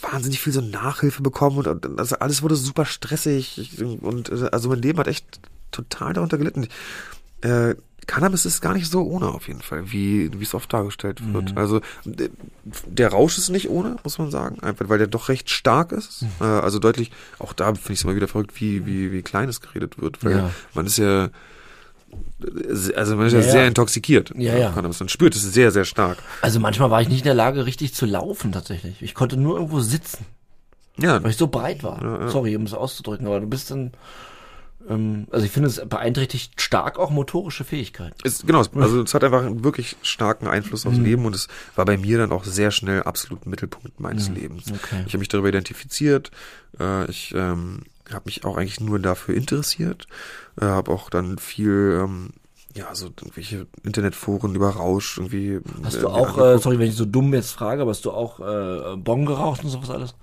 wahnsinnig 0.00 0.40
viel 0.40 0.52
so 0.52 0.60
Nachhilfe 0.60 1.22
bekommen 1.22 1.58
und, 1.58 1.98
also 1.98 2.16
alles 2.16 2.42
wurde 2.42 2.56
super 2.56 2.84
stressig 2.84 3.82
und 4.00 4.30
äh, 4.30 4.48
also 4.52 4.68
mein 4.68 4.82
Leben 4.82 4.98
hat 4.98 5.08
echt 5.08 5.40
total 5.70 6.14
darunter 6.14 6.38
gelitten. 6.38 6.68
Äh, 7.42 7.74
Cannabis 8.08 8.44
ist 8.46 8.60
gar 8.62 8.72
nicht 8.74 8.90
so 8.90 9.02
ohne 9.02 9.28
auf 9.28 9.46
jeden 9.46 9.60
Fall, 9.60 9.92
wie 9.92 10.30
wie 10.36 10.42
es 10.42 10.54
oft 10.54 10.72
dargestellt 10.72 11.20
wird. 11.32 11.52
Mhm. 11.52 11.58
Also 11.58 11.80
der 12.04 13.08
Rausch 13.10 13.38
ist 13.38 13.50
nicht 13.50 13.68
ohne, 13.68 13.96
muss 14.02 14.18
man 14.18 14.30
sagen, 14.32 14.60
einfach 14.62 14.88
weil 14.88 14.98
der 14.98 15.06
doch 15.06 15.28
recht 15.28 15.50
stark 15.50 15.92
ist. 15.92 16.22
Mhm. 16.22 16.28
Äh, 16.40 16.44
also 16.44 16.78
deutlich, 16.80 17.10
auch 17.38 17.52
da 17.52 17.66
finde 17.74 17.92
ich 17.92 17.98
es 18.00 18.04
immer 18.04 18.16
wieder 18.16 18.26
verrückt, 18.26 18.60
wie 18.60 18.84
wie 18.86 19.12
wie 19.12 19.22
klein 19.22 19.48
es 19.48 19.60
geredet 19.60 20.00
wird, 20.00 20.24
weil 20.24 20.32
Ja. 20.32 20.50
man 20.74 20.86
ist 20.86 20.98
ja 20.98 21.28
also 22.96 23.16
man 23.16 23.26
ist 23.26 23.34
ja, 23.34 23.40
Ja, 23.40 23.44
ja. 23.46 23.52
sehr 23.52 23.66
intoxikiert. 23.66 24.32
Ja, 24.36 24.56
ja. 24.56 24.70
Cannabis. 24.70 25.00
Man 25.00 25.10
spürt 25.10 25.36
es 25.36 25.42
sehr 25.42 25.70
sehr 25.70 25.84
stark. 25.84 26.16
Also 26.40 26.60
manchmal 26.60 26.90
war 26.90 27.02
ich 27.02 27.08
nicht 27.08 27.20
in 27.20 27.24
der 27.24 27.34
Lage, 27.34 27.66
richtig 27.66 27.94
zu 27.94 28.06
laufen 28.06 28.52
tatsächlich. 28.52 29.02
Ich 29.02 29.14
konnte 29.14 29.36
nur 29.36 29.56
irgendwo 29.56 29.80
sitzen, 29.80 30.24
Ja, 30.96 31.22
weil 31.22 31.30
ich 31.30 31.36
so 31.36 31.48
breit 31.48 31.82
war. 31.84 32.02
Ja, 32.02 32.20
ja. 32.22 32.28
Sorry, 32.28 32.56
um 32.56 32.62
es 32.62 32.72
auszudrücken, 32.72 33.26
aber 33.26 33.40
du 33.40 33.46
bist 33.46 33.70
dann, 33.70 33.92
also 34.88 35.44
ich 35.44 35.50
finde, 35.52 35.68
es 35.68 35.82
beeinträchtigt 35.86 36.60
stark 36.62 36.98
auch 36.98 37.10
motorische 37.10 37.64
Fähigkeiten. 37.64 38.14
Ist, 38.24 38.46
genau, 38.46 38.62
also 38.76 39.02
es 39.02 39.12
hat 39.12 39.22
einfach 39.22 39.44
einen 39.44 39.62
wirklich 39.62 39.96
starken 40.02 40.46
Einfluss 40.46 40.84
Mhm. 40.84 40.90
aufs 40.90 41.00
Leben 41.00 41.24
und 41.26 41.34
es 41.34 41.48
war 41.76 41.84
bei 41.84 41.98
mir 41.98 42.16
dann 42.18 42.32
auch 42.32 42.44
sehr 42.44 42.70
schnell 42.70 43.02
absolut 43.02 43.44
Mittelpunkt 43.44 44.00
meines 44.00 44.28
Lebens. 44.30 44.70
okay. 44.70 45.02
Ich 45.06 45.12
habe 45.12 45.18
mich 45.18 45.28
darüber 45.28 45.48
identifiziert, 45.48 46.30
äh, 46.80 47.10
ich 47.10 47.34
ähm, 47.36 47.82
habe 48.10 48.22
mich 48.26 48.44
auch 48.44 48.56
eigentlich 48.56 48.80
nur 48.80 48.98
dafür 48.98 49.34
interessiert, 49.34 50.06
äh, 50.58 50.64
habe 50.64 50.90
auch 50.90 51.10
dann 51.10 51.36
viel, 51.38 52.00
ähm, 52.02 52.30
ja, 52.74 52.94
so 52.94 53.06
irgendwelche 53.06 53.66
Internetforen 53.82 54.54
über 54.54 54.70
Rausch 54.70 55.18
irgendwie. 55.18 55.60
Hast 55.82 55.96
äh, 55.96 56.00
du 56.00 56.08
auch, 56.08 56.38
äh, 56.38 56.58
sorry, 56.58 56.78
wenn 56.78 56.88
ich 56.88 56.96
so 56.96 57.04
dumm 57.04 57.34
jetzt 57.34 57.50
frage, 57.52 57.82
aber 57.82 57.90
hast 57.90 58.04
du 58.04 58.10
auch 58.12 58.40
äh, 58.40 58.96
Bon 58.96 59.26
geraucht 59.26 59.64
und 59.64 59.70
sowas 59.70 59.90
alles? 59.90 60.14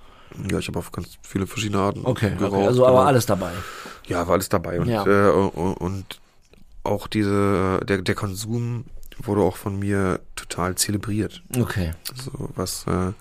Ja, 0.51 0.59
ich 0.59 0.67
habe 0.67 0.79
auf 0.79 0.91
ganz 0.91 1.17
viele 1.21 1.47
verschiedene 1.47 1.81
Arten 1.81 2.01
Okay, 2.05 2.31
geraucht. 2.37 2.53
okay. 2.53 2.67
also 2.67 2.85
aber 2.85 2.97
genau. 2.97 3.07
alles 3.07 3.25
dabei. 3.25 3.51
Ja, 4.07 4.27
war 4.27 4.33
alles 4.33 4.49
dabei. 4.49 4.79
Und, 4.79 4.87
Ja. 4.87 5.05
äh, 5.05 5.31
und, 5.31 6.19
auch 6.83 7.07
diese, 7.07 7.79
der, 7.87 8.01
der 8.03 8.13
Konsum 8.15 8.85
wurde 9.23 9.41
auch 9.41 9.57
von 9.57 9.79
mir 9.79 10.19
total 10.35 10.75
zelebriert. 10.75 11.41
Okay. 11.59 11.93
So 12.13 12.49
was, 12.55 12.85
äh, 12.87 13.11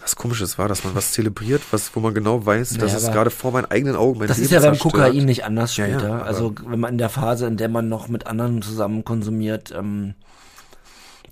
was 0.00 0.16
komisches 0.16 0.58
war, 0.58 0.66
dass 0.66 0.82
man 0.82 0.94
was 0.94 1.12
zelebriert, 1.12 1.62
was, 1.70 1.94
wo 1.94 2.00
man 2.00 2.14
genau 2.14 2.44
weiß, 2.44 2.70
dass 2.70 2.78
Naja, 2.78 2.96
es 2.96 3.04
aber 3.04 3.14
gerade 3.14 3.30
vor 3.30 3.52
meinen 3.52 3.66
eigenen 3.66 3.94
Augen 3.96 4.18
mein 4.18 4.28
Das 4.28 4.38
Leben 4.38 4.46
ist 4.46 4.50
ja 4.52 4.60
beim. 4.70 4.78
Kokain 4.78 5.24
nicht 5.26 5.44
anders 5.44 5.76
Ja, 5.76 5.86
ja, 5.86 5.98
später. 6.00 6.14
aber- 6.14 6.24
also 6.24 6.54
wenn 6.66 6.80
man 6.80 6.92
in 6.92 6.98
der 6.98 7.10
Phase, 7.10 7.46
in 7.46 7.56
der 7.56 7.68
man 7.68 7.88
noch 7.88 8.08
mit 8.08 8.26
anderen 8.26 8.62
zusammen 8.62 9.04
konsumiert, 9.04 9.72
ähm, 9.76 10.14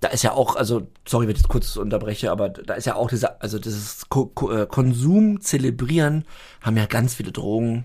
da 0.00 0.08
ist 0.08 0.22
ja 0.22 0.32
auch, 0.32 0.56
also 0.56 0.86
sorry, 1.06 1.26
wenn 1.26 1.32
ich 1.34 1.38
jetzt 1.38 1.48
kurz 1.48 1.76
unterbreche, 1.76 2.30
aber 2.30 2.48
da 2.50 2.74
ist 2.74 2.84
ja 2.86 2.94
auch 2.94 3.08
dieser, 3.08 3.42
also 3.42 3.58
dieses 3.58 4.08
Ko 4.08 4.26
Ko 4.26 4.50
äh, 4.52 4.66
Konsum 4.66 5.40
zelebrieren, 5.40 6.24
haben 6.62 6.76
ja 6.76 6.86
ganz 6.86 7.14
viele 7.14 7.32
Drogen 7.32 7.84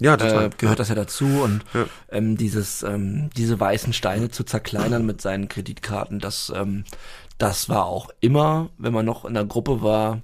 Ja, 0.00 0.16
total. 0.16 0.46
äh, 0.46 0.50
gehört 0.58 0.78
das 0.78 0.88
ja 0.88 0.94
dazu 0.94 1.24
und 1.42 1.64
Ja. 1.74 1.86
ähm, 2.10 2.36
dieses 2.36 2.82
ähm, 2.82 3.30
diese 3.36 3.58
weißen 3.58 3.92
Steine 3.92 4.30
zu 4.30 4.44
zerkleinern 4.44 5.06
mit 5.06 5.20
seinen 5.22 5.48
Kreditkarten, 5.48 6.18
das 6.20 6.52
ähm, 6.54 6.84
das 7.38 7.68
war 7.68 7.86
auch 7.86 8.08
immer, 8.20 8.70
wenn 8.78 8.92
man 8.94 9.04
noch 9.04 9.24
in 9.26 9.34
der 9.34 9.44
Gruppe 9.44 9.82
war, 9.82 10.22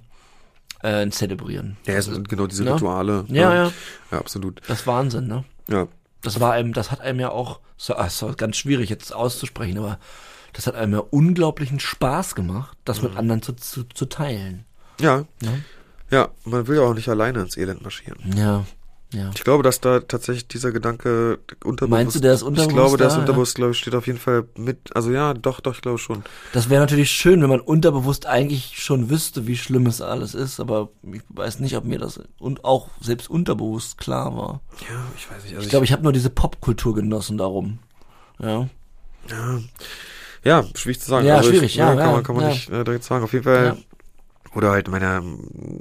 äh, 0.81 1.01
ein 1.03 1.11
Zelebrieren. 1.11 1.77
Ja, 1.85 1.93
es 1.93 2.05
sind 2.05 2.27
genau 2.27 2.47
diese 2.47 2.63
Ne? 2.63 2.73
Rituale. 2.73 3.25
Ja, 3.29 3.53
ja. 3.53 3.71
Ja, 4.11 4.17
absolut. 4.17 4.61
Das 4.67 4.81
ist 4.81 4.87
Wahnsinn, 4.87 5.27
ne? 5.27 5.43
Ja. 5.69 5.87
Das 6.23 6.39
war 6.39 6.53
einem, 6.53 6.73
das 6.73 6.89
hat 6.89 7.01
einem 7.01 7.19
ja 7.19 7.29
auch, 7.29 7.59
so, 7.77 7.95
ach, 7.95 8.09
so 8.09 8.33
ganz 8.35 8.57
schwierig 8.57 8.89
jetzt 8.89 9.13
auszusprechen, 9.13 9.77
aber 9.77 9.99
das 10.53 10.67
hat 10.67 10.75
einem 10.75 10.93
ja 10.93 10.99
unglaublichen 10.99 11.79
Spaß 11.79 12.35
gemacht, 12.35 12.77
das 12.85 13.01
Mhm. 13.01 13.09
mit 13.09 13.17
anderen 13.17 13.41
zu, 13.41 13.53
zu, 13.53 13.83
zu 13.83 14.05
teilen. 14.05 14.65
Ja. 14.99 15.25
Ja. 15.41 15.51
Ja, 16.11 16.29
man 16.45 16.67
will 16.67 16.77
ja 16.77 16.83
auch 16.83 16.93
nicht 16.93 17.09
alleine 17.09 17.41
ins 17.41 17.57
Elend 17.57 17.81
marschieren. 17.81 18.19
Ja, 18.37 18.65
ja. 19.13 19.31
Ich 19.35 19.43
glaube, 19.43 19.63
dass 19.63 19.79
da 19.81 19.99
tatsächlich 19.99 20.47
dieser 20.47 20.71
Gedanke 20.71 21.39
unterbewusst. 21.63 21.89
Meinst 21.89 22.15
du, 22.15 22.19
der 22.19 22.33
ist 22.33 22.41
Ich 22.41 22.47
unterbewusst 22.47 22.75
glaube, 22.75 22.97
der 22.97 23.07
ist 23.07 23.17
unterbewusst, 23.17 23.55
glaube 23.55 23.71
ich, 23.71 23.77
steht 23.79 23.95
auf 23.95 24.05
jeden 24.07 24.19
Fall 24.19 24.45
mit. 24.55 24.95
Also 24.95 25.11
ja, 25.11 25.33
doch, 25.33 25.59
doch, 25.59 25.73
ich 25.73 25.81
glaube 25.81 25.97
schon. 25.97 26.23
Das 26.51 26.69
wäre 26.69 26.81
natürlich 26.81 27.09
schön, 27.11 27.41
wenn 27.41 27.49
man 27.49 27.59
unterbewusst 27.61 28.25
eigentlich 28.27 28.79
schon 28.83 29.09
wüsste, 29.09 29.47
wie 29.47 29.57
schlimm 29.57 29.87
es 29.87 30.01
alles 30.01 30.33
ist, 30.35 30.59
aber 30.59 30.89
ich 31.11 31.21
weiß 31.29 31.59
nicht, 31.59 31.75
ob 31.77 31.83
mir 31.85 31.97
das 31.99 32.19
und 32.39 32.63
auch 32.65 32.89
selbst 33.01 33.29
unterbewusst 33.29 33.97
klar 33.97 34.35
war. 34.35 34.61
Ja, 34.89 35.03
ich 35.17 35.29
weiß 35.31 35.43
nicht. 35.43 35.53
Also 35.55 35.63
Ich 35.65 35.69
glaube, 35.69 35.85
ich 35.85 35.91
habe 35.91 36.03
nur 36.03 36.13
diese 36.13 36.29
Popkultur 36.29 36.93
genossen 36.93 37.37
darum. 37.39 37.79
Ja. 38.39 38.67
Ja, 39.29 39.59
ja, 40.43 40.63
schwierig 40.75 40.99
zu 40.99 41.09
sagen. 41.09 41.25
Ja, 41.25 41.37
also 41.37 41.49
schwierig, 41.49 41.71
ich, 41.71 41.75
ja, 41.75 41.89
Kann 41.89 41.97
ja, 41.99 42.11
man, 42.11 42.23
kann 42.23 42.35
man 42.35 42.45
ja. 42.45 42.51
nicht 42.51 42.69
äh, 42.69 42.83
direkt 42.83 43.03
sagen. 43.03 43.23
Auf 43.23 43.33
jeden 43.33 43.45
Fall. 43.45 43.65
Ja. 43.65 43.77
Oder 44.55 44.69
halt 44.69 44.87
meine, 44.87 45.23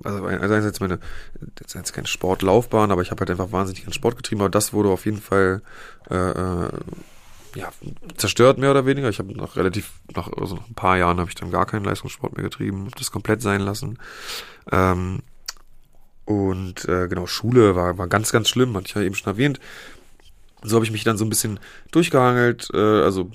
also 0.03 0.25
einerseits 0.25 0.81
meine, 0.81 0.99
ist 1.63 1.75
jetzt 1.75 1.93
keine 1.93 2.07
Sportlaufbahn, 2.07 2.91
aber 2.91 3.03
ich 3.03 3.11
habe 3.11 3.21
halt 3.21 3.31
einfach 3.31 3.53
wahnsinnig 3.53 3.87
an 3.87 3.93
Sport 3.93 4.17
getrieben, 4.17 4.41
aber 4.41 4.49
das 4.49 4.73
wurde 4.73 4.89
auf 4.89 5.05
jeden 5.05 5.21
Fall 5.21 5.61
äh, 6.11 6.15
äh, 6.15 6.71
ja, 7.55 7.71
zerstört, 8.17 8.57
mehr 8.59 8.71
oder 8.71 8.87
weniger. 8.87 9.11
Ich 9.11 9.19
habe 9.19 9.37
nach 9.37 9.57
relativ, 9.57 9.93
nach 10.15 10.31
also 10.33 10.57
nach 10.57 10.69
ein 10.69 10.75
paar 10.75 10.97
Jahren 10.97 11.21
habe 11.21 11.29
ich 11.29 11.35
dann 11.35 11.51
gar 11.51 11.67
keinen 11.67 11.85
Leistungssport 11.85 12.35
mehr 12.35 12.45
getrieben, 12.45 12.87
hab 12.87 12.97
das 12.97 13.13
komplett 13.13 13.43
sein 13.43 13.61
lassen. 13.61 13.99
Ähm, 14.71 15.21
und 16.25 16.89
äh, 16.89 17.09
genau, 17.09 17.27
Schule 17.27 17.77
war, 17.77 17.99
war 17.99 18.09
ganz, 18.09 18.33
ganz 18.33 18.49
schlimm, 18.49 18.75
hatte 18.75 18.87
ich 18.87 18.95
ja 18.95 19.03
eben 19.03 19.15
schon 19.15 19.33
erwähnt. 19.33 19.61
So 20.63 20.77
habe 20.77 20.85
ich 20.85 20.93
mich 20.93 21.05
dann 21.05 21.19
so 21.19 21.25
ein 21.25 21.29
bisschen 21.29 21.59
durchgehangelt, 21.91 22.71
äh, 22.73 22.79
also 22.79 23.31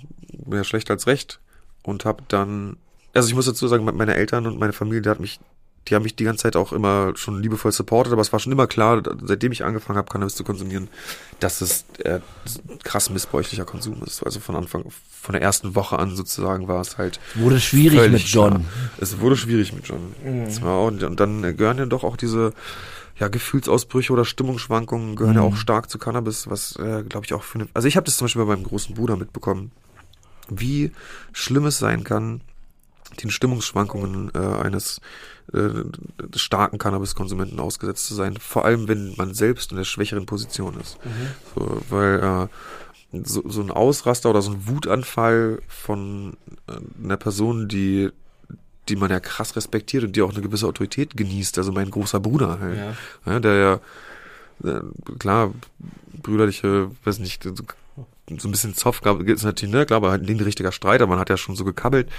mehr 0.46 0.64
schlecht 0.64 0.90
als 0.92 1.08
recht 1.08 1.40
und 1.84 2.06
habe 2.06 2.24
dann, 2.28 2.78
also 3.14 3.28
ich 3.30 3.36
muss 3.36 3.46
dazu 3.46 3.68
sagen, 3.68 3.86
meine 3.86 4.16
Eltern 4.16 4.46
und 4.46 4.60
meine 4.60 4.74
Familie, 4.74 5.02
die 5.02 5.10
hat 5.10 5.20
mich, 5.20 5.40
die 5.88 5.96
haben 5.96 6.04
mich 6.04 6.16
die 6.16 6.26
ganze 6.26 6.44
Zeit 6.44 6.56
auch 6.56 6.74
immer 6.74 7.14
schon 7.16 7.42
liebevoll 7.42 7.72
supportet, 7.72 8.12
aber 8.12 8.22
es 8.22 8.34
war 8.34 8.40
schon 8.40 8.52
immer 8.52 8.68
klar, 8.68 9.02
seitdem 9.24 9.54
ich 9.54 9.64
angefangen 9.64 9.98
habe, 9.98 10.10
Cannabis 10.10 10.36
zu 10.36 10.44
konsumieren, 10.44 10.90
dass 11.40 11.62
es 11.62 11.86
äh, 12.00 12.20
krass 12.84 13.10
missbräuchlicher 13.10 13.64
Konsum 13.64 14.04
ist. 14.06 14.22
Also 14.24 14.42
von 14.42 14.56
Anfang, 14.56 14.84
von 15.10 15.34
der 15.34 15.42
ersten 15.42 15.76
Woche 15.76 15.98
an 15.98 16.16
sozusagen 16.16 16.68
war 16.68 16.82
es 16.82 16.98
halt 16.98 17.22
Wurde 17.36 17.60
schwierig 17.62 18.12
mit 18.12 18.24
John. 18.24 18.50
klar. 18.50 18.66
Es 19.00 19.20
wurde 19.20 19.38
schwierig 19.38 19.72
mit 19.72 19.88
John. 19.88 20.14
War 20.62 20.74
auch, 20.74 20.88
und 20.88 21.20
dann 21.20 21.42
gehören 21.56 21.78
ja 21.78 21.86
doch 21.86 22.04
auch 22.04 22.18
diese 22.18 22.54
ja, 23.20 23.28
Gefühlsausbrüche 23.30 24.14
oder 24.14 24.26
Stimmungsschwankungen 24.26 25.16
gehören 25.16 25.36
ja 25.36 25.42
auch 25.42 25.56
stark 25.56 25.90
zu 25.90 25.98
Cannabis, 25.98 26.50
was 26.50 26.76
äh, 26.76 27.04
glaube 27.08 27.26
ich 27.26 27.34
auch 27.34 27.44
für 27.44 27.60
eine. 27.60 27.68
Also 27.74 27.88
ich 27.88 27.96
habe 27.96 28.06
das 28.06 28.18
zum 28.18 28.26
Beispiel 28.26 28.44
bei 28.44 28.56
meinem 28.56 28.64
großen 28.64 28.96
Bruder 28.96 29.16
mitbekommen, 29.16 29.72
wie 30.50 30.92
schlimm 31.34 31.66
es 31.66 31.80
sein 31.80 32.04
kann, 32.04 32.42
den 33.24 33.30
Stimmungsschwankungen 33.32 34.32
äh, 34.36 34.38
eines 34.38 35.02
äh, 35.54 35.70
starken 36.36 36.78
Cannabiskonsumenten 36.78 37.60
ausgesetzt 37.60 38.06
zu 38.06 38.14
sein. 38.14 38.38
Vor 38.38 38.66
allem, 38.66 38.88
wenn 38.88 39.16
man 39.16 39.34
selbst 39.34 39.72
in 39.72 39.78
der 39.78 39.86
schwächeren 39.86 40.26
Position 40.26 40.80
ist. 40.80 40.98
So, 41.56 41.82
weil 41.90 42.20
äh, 43.14 43.20
so, 43.24 43.48
so 43.48 43.62
ein 43.62 43.72
Ausraster 43.72 44.30
oder 44.30 44.42
so 44.42 44.52
ein 44.52 44.68
Wutanfall 44.68 45.62
von 45.68 46.36
äh, 46.68 46.74
einer 47.04 47.18
Person, 47.18 47.68
die 47.68 48.10
die 48.90 48.96
man 48.96 49.12
ja 49.12 49.20
krass 49.20 49.58
respektiert 49.58 50.06
und 50.06 50.16
die 50.16 50.22
auch 50.22 50.32
eine 50.32 50.42
gewisse 50.42 50.66
Autorität 50.66 51.18
genießt, 51.18 51.58
also 51.58 51.74
mein 51.74 51.92
großer 51.92 52.22
Bruder 52.22 52.60
halt, 52.62 52.78
Ja. 52.78 52.94
ja, 53.26 53.40
der 53.42 53.56
ja 53.56 53.80
äh, 54.64 54.82
klar 55.20 55.54
brüderliche, 56.24 56.90
weiß 57.04 57.20
nicht, 57.20 57.46
so, 58.38 58.48
ein 58.48 58.52
bisschen 58.52 58.76
Zoff 58.76 59.02
gab 59.02 59.22
ist 59.22 59.44
natürlich, 59.44 59.74
ne, 59.74 59.86
klar, 59.86 59.98
aber 59.98 60.12
halt 60.12 60.28
ein 60.30 60.40
richtiger 60.40 60.72
Streit, 60.72 61.02
aber 61.02 61.12
man 61.12 61.20
hat 61.20 61.30
ja 61.30 61.38
schon 61.38 61.56
so 61.56 61.64
gekabbelt, 61.64 62.10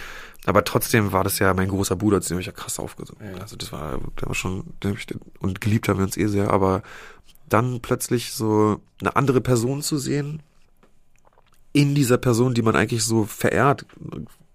aber 0.46 0.64
trotzdem 0.64 1.12
war 1.12 1.24
das 1.24 1.38
ja 1.38 1.52
mein 1.54 1.68
großer 1.68 1.96
Bruder, 1.96 2.20
zu 2.20 2.30
dem 2.30 2.38
ich 2.40 2.46
ja 2.46 2.52
krass 2.52 2.78
aufgesucht. 2.78 3.18
Ja. 3.20 3.40
Also 3.40 3.56
das 3.56 3.72
war, 3.72 3.98
der 4.20 4.28
war 4.28 4.34
schon, 4.34 4.64
ich, 4.84 5.06
und 5.40 5.60
geliebt 5.60 5.88
haben 5.88 5.98
wir 5.98 6.04
uns 6.04 6.16
eh 6.16 6.26
sehr, 6.28 6.50
aber 6.50 6.82
dann 7.48 7.80
plötzlich 7.80 8.32
so 8.32 8.80
eine 9.00 9.16
andere 9.16 9.40
Person 9.40 9.82
zu 9.82 9.98
sehen, 9.98 10.42
in 11.72 11.94
dieser 11.94 12.18
Person, 12.18 12.54
die 12.54 12.62
man 12.62 12.74
eigentlich 12.76 13.04
so 13.04 13.24
verehrt, 13.24 13.84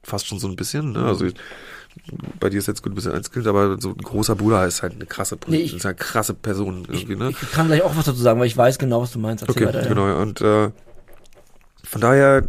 fast 0.01 0.27
schon 0.27 0.39
so 0.39 0.47
ein 0.47 0.55
bisschen. 0.55 0.91
Ne? 0.93 1.05
Also 1.05 1.27
bei 2.39 2.49
dir 2.49 2.57
ist 2.57 2.67
jetzt 2.67 2.81
gut 2.81 2.91
ein 2.91 2.95
bisschen 2.95 3.11
einskillt, 3.13 3.45
aber 3.47 3.79
so 3.79 3.89
ein 3.91 3.97
großer 3.97 4.35
Bruder 4.35 4.65
ist 4.65 4.81
halt 4.81 4.93
eine 4.93 5.05
krasse, 5.05 5.37
Nee, 5.47 5.57
ich- 5.57 5.75
ist 5.75 5.85
halt 5.85 5.99
eine 5.99 6.05
krasse 6.05 6.33
Person 6.33 6.85
irgendwie, 6.89 7.15
ne? 7.15 7.29
Ich 7.29 7.51
kann 7.51 7.67
gleich 7.67 7.83
auch 7.83 7.95
was 7.95 8.05
dazu 8.05 8.19
sagen, 8.19 8.39
weil 8.39 8.47
ich 8.47 8.57
weiß 8.57 8.79
genau, 8.79 9.01
was 9.03 9.11
du 9.11 9.19
meinst. 9.19 9.43
Erzähl 9.47 9.63
Okay, 9.67 9.67
weiter, 9.67 9.83
ja. 9.83 9.87
genau. 9.89 10.19
Und 10.21 10.41
äh, 10.41 10.71
von 11.93 12.01
daher 12.01 12.43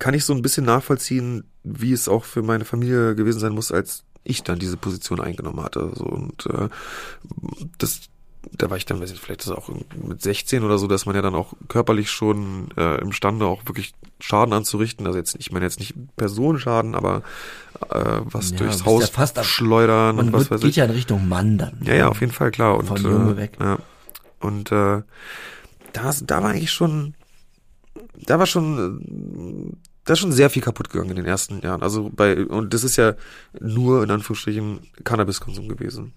kann 0.00 0.14
ich 0.14 0.24
so 0.24 0.34
ein 0.34 0.42
bisschen 0.42 0.66
nachvollziehen, 0.66 1.44
wie 1.62 1.92
es 1.92 2.08
auch 2.08 2.24
für 2.24 2.42
meine 2.42 2.64
Familie 2.64 3.14
gewesen 3.14 3.38
sein 3.38 3.52
muss, 3.52 3.70
als 3.70 4.02
ich 4.24 4.42
dann 4.42 4.58
diese 4.58 4.76
Position 4.76 5.20
eingenommen 5.20 5.62
hatte. 5.62 5.92
So 5.94 6.06
und 6.06 6.44
äh, 6.46 6.68
das, 7.78 8.00
da 8.50 8.68
war 8.68 8.76
ich 8.76 8.86
dann, 8.86 9.00
weiß 9.00 9.12
ich, 9.12 9.20
vielleicht 9.20 9.42
ist 9.42 9.52
auch 9.52 9.70
mit 10.02 10.20
16 10.20 10.64
oder 10.64 10.76
so, 10.76 10.88
dass 10.88 11.06
man 11.06 11.14
ja 11.14 11.22
dann 11.22 11.36
auch 11.36 11.52
körperlich 11.68 12.10
schon 12.10 12.72
äh, 12.76 13.00
imstande 13.00 13.46
auch 13.46 13.64
wirklich 13.66 13.92
Schaden 14.18 14.52
anzurichten. 14.52 15.06
Also 15.06 15.18
jetzt, 15.20 15.36
ich 15.38 15.52
meine 15.52 15.66
jetzt 15.66 15.78
nicht 15.78 15.94
Personenschaden, 16.16 16.96
aber 16.96 17.22
äh, 17.90 18.22
was 18.24 18.50
Ja, 18.50 18.56
durchs 18.56 18.84
Haus 18.84 19.12
ja 19.14 19.44
schleudern 19.44 20.18
und 20.18 20.32
was 20.32 20.50
weiß 20.50 20.62
geht 20.62 20.70
ich. 20.70 20.76
ja 20.76 20.86
in 20.86 20.90
Richtung 20.90 21.28
Mann 21.28 21.58
dann. 21.58 21.78
Ja, 21.84 21.94
ja, 21.94 22.08
auf 22.08 22.20
jeden 22.20 22.32
Fall, 22.32 22.50
klar. 22.50 22.76
Und, 22.76 22.86
Von 22.86 23.00
Junge 23.00 23.34
äh, 23.34 23.36
weg. 23.36 23.52
Ja. 23.60 23.78
Und 24.40 24.72
äh, 24.72 25.02
da, 25.92 26.12
da 26.24 26.42
war 26.42 26.50
eigentlich 26.50 26.72
schon, 26.72 27.14
da 28.14 28.38
war 28.38 28.46
schon, 28.46 29.76
da 30.04 30.12
ist 30.14 30.18
schon 30.18 30.32
sehr 30.32 30.50
viel 30.50 30.62
kaputt 30.62 30.90
gegangen 30.90 31.10
in 31.10 31.16
den 31.16 31.26
ersten 31.26 31.60
Jahren. 31.60 31.82
Also 31.82 32.10
bei, 32.14 32.44
und 32.46 32.72
das 32.74 32.84
ist 32.84 32.96
ja 32.96 33.14
nur 33.60 34.02
in 34.02 34.10
Anführungsstrichen 34.10 34.80
Cannabiskonsum 35.04 35.68
gewesen. 35.68 36.12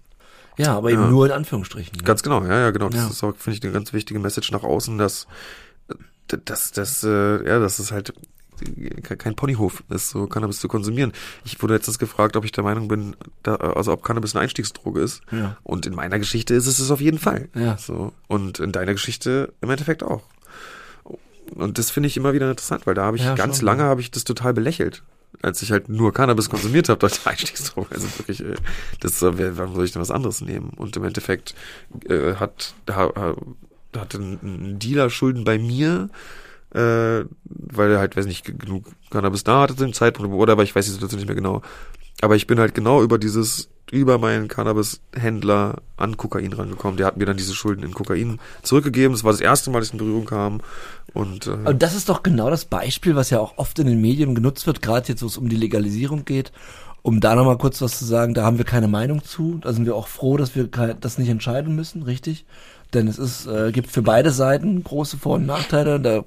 Ja, 0.56 0.76
aber 0.76 0.90
eben 0.92 1.02
Ja. 1.02 1.08
nur 1.10 1.26
in 1.26 1.32
Anführungsstrichen. 1.32 1.96
ne? 1.96 2.02
Ganz 2.04 2.22
genau, 2.22 2.42
ja, 2.44 2.58
ja, 2.60 2.70
genau. 2.70 2.88
Das 2.88 3.00
Ja. 3.02 3.08
ist 3.08 3.24
auch, 3.24 3.34
finde 3.36 3.58
ich, 3.58 3.64
eine 3.64 3.72
ganz 3.72 3.92
wichtige 3.92 4.20
Message 4.20 4.52
nach 4.52 4.62
außen, 4.62 4.98
dass, 4.98 5.26
dass, 6.28 6.72
dass, 6.72 7.02
äh, 7.02 7.46
ja, 7.46 7.58
das 7.58 7.80
ist 7.80 7.90
halt 7.92 8.12
ke- 9.02 9.16
kein 9.16 9.34
Ponyhof 9.34 9.82
ist, 9.90 10.10
so 10.10 10.26
Cannabis 10.28 10.60
zu 10.60 10.68
konsumieren. 10.68 11.12
Ich 11.44 11.60
wurde 11.60 11.74
letztens 11.74 11.98
gefragt, 11.98 12.36
ob 12.36 12.44
ich 12.44 12.52
der 12.52 12.62
Meinung 12.64 12.86
bin, 12.88 13.16
da, 13.42 13.56
also 13.56 13.92
ob 13.92 14.04
Cannabis 14.04 14.34
eine 14.34 14.42
Einstiegsdroge 14.44 15.00
ist. 15.00 15.22
Ja. 15.32 15.56
Und 15.64 15.86
in 15.86 15.94
meiner 15.94 16.18
Geschichte 16.20 16.54
ist 16.54 16.68
es 16.68 16.78
es 16.78 16.90
auf 16.92 17.00
jeden 17.00 17.18
Fall. 17.18 17.48
Ja. 17.54 17.76
So. 17.76 18.12
Und 18.28 18.60
in 18.60 18.70
deiner 18.70 18.92
Geschichte 18.92 19.52
im 19.60 19.70
Endeffekt 19.70 20.02
auch. 20.04 20.22
Und 21.54 21.78
das 21.78 21.90
finde 21.90 22.06
ich 22.08 22.16
immer 22.16 22.32
wieder 22.32 22.48
interessant, 22.50 22.86
weil 22.86 22.94
da 22.94 23.04
habe 23.04 23.16
ich 23.16 23.24
Ja, 23.24 23.34
ganz 23.34 23.58
schon, 23.58 23.66
lange 23.66 23.82
ja. 23.82 23.88
habe 23.88 24.00
ich 24.00 24.10
das 24.10 24.24
total 24.24 24.54
belächelt. 24.54 25.02
Als 25.42 25.60
ich 25.62 25.72
halt 25.72 25.88
nur 25.88 26.12
Cannabis 26.12 26.48
konsumiert 26.48 26.88
habe, 26.88 26.98
dachte 27.00 27.18
ich, 27.20 27.26
Einstiegsdroge, 27.30 27.94
also 27.94 28.06
wirklich, 28.18 28.40
äh, 28.40 28.54
das, 29.00 29.20
äh, 29.22 29.56
warum 29.58 29.74
soll 29.74 29.84
ich 29.84 29.92
denn 29.92 30.02
was 30.02 30.10
anderes 30.10 30.40
nehmen? 30.40 30.70
Und 30.76 30.96
im 30.96 31.04
Endeffekt 31.04 31.54
äh, 32.08 32.34
hat, 32.34 32.74
ha, 32.90 33.10
ha, 33.14 33.34
hatte 33.96 34.18
ein, 34.18 34.38
ein 34.42 34.78
Dealer 34.78 35.10
Schulden 35.10 35.44
bei 35.44 35.58
mir, 35.58 36.08
äh, 36.72 37.24
weil 37.44 37.90
er 37.92 37.98
halt, 37.98 38.16
weiß 38.16 38.26
nicht, 38.26 38.44
genug 38.58 38.86
Cannabis 39.10 39.44
da 39.44 39.62
hatte 39.62 39.76
zu 39.76 39.84
dem 39.84 39.92
Zeitpunkt, 39.92 40.32
oder 40.32 40.52
aber 40.52 40.62
ich 40.62 40.74
weiß 40.74 40.84
die 40.86 40.92
Situation 40.92 41.18
nicht 41.18 41.28
mehr 41.28 41.36
genau. 41.36 41.62
Aber 42.20 42.36
ich 42.36 42.46
bin 42.46 42.58
halt 42.58 42.74
genau 42.74 43.02
über 43.02 43.18
dieses, 43.18 43.68
über 43.90 44.18
meinen 44.18 44.48
Cannabis-Händler 44.48 45.82
an 45.96 46.16
Kokain 46.16 46.52
rangekommen. 46.52 46.96
Der 46.96 47.06
hat 47.06 47.16
mir 47.16 47.26
dann 47.26 47.36
diese 47.36 47.54
Schulden 47.54 47.84
in 47.84 47.94
Kokain 47.94 48.40
zurückgegeben. 48.62 49.12
Das 49.12 49.24
war 49.24 49.32
das 49.32 49.40
erste 49.40 49.70
Mal, 49.70 49.80
dass 49.80 49.88
ich 49.88 49.94
in 49.94 49.98
Berührung 49.98 50.24
kam. 50.24 50.60
Und 51.12 51.46
äh, 51.46 51.50
Und 51.50 51.82
das 51.82 51.94
ist 51.94 52.08
doch 52.08 52.22
genau 52.22 52.50
das 52.50 52.64
Beispiel, 52.64 53.14
was 53.14 53.30
ja 53.30 53.40
auch 53.40 53.58
oft 53.58 53.78
in 53.78 53.86
den 53.86 54.00
Medien 54.00 54.34
genutzt 54.34 54.66
wird, 54.66 54.82
gerade 54.82 55.08
jetzt, 55.08 55.22
wo 55.22 55.26
es 55.26 55.36
um 55.36 55.48
die 55.48 55.56
Legalisierung 55.56 56.24
geht. 56.24 56.52
Um 57.02 57.20
da 57.20 57.34
nochmal 57.34 57.58
kurz 57.58 57.82
was 57.82 57.98
zu 57.98 58.06
sagen, 58.06 58.32
da 58.32 58.44
haben 58.44 58.56
wir 58.56 58.64
keine 58.64 58.88
Meinung 58.88 59.22
zu. 59.22 59.58
Da 59.60 59.74
sind 59.74 59.84
wir 59.84 59.94
auch 59.94 60.08
froh, 60.08 60.38
dass 60.38 60.56
wir 60.56 60.66
das 60.66 61.18
nicht 61.18 61.28
entscheiden 61.28 61.76
müssen, 61.76 62.02
richtig? 62.02 62.46
Denn 62.94 63.08
es 63.08 63.18
ist, 63.18 63.46
äh, 63.46 63.72
gibt 63.72 63.90
für 63.90 64.02
beide 64.02 64.30
Seiten 64.30 64.82
große 64.82 65.18
Vor- 65.18 65.36
und 65.36 65.44
Nachteile. 65.46 66.00
Da 66.00 66.24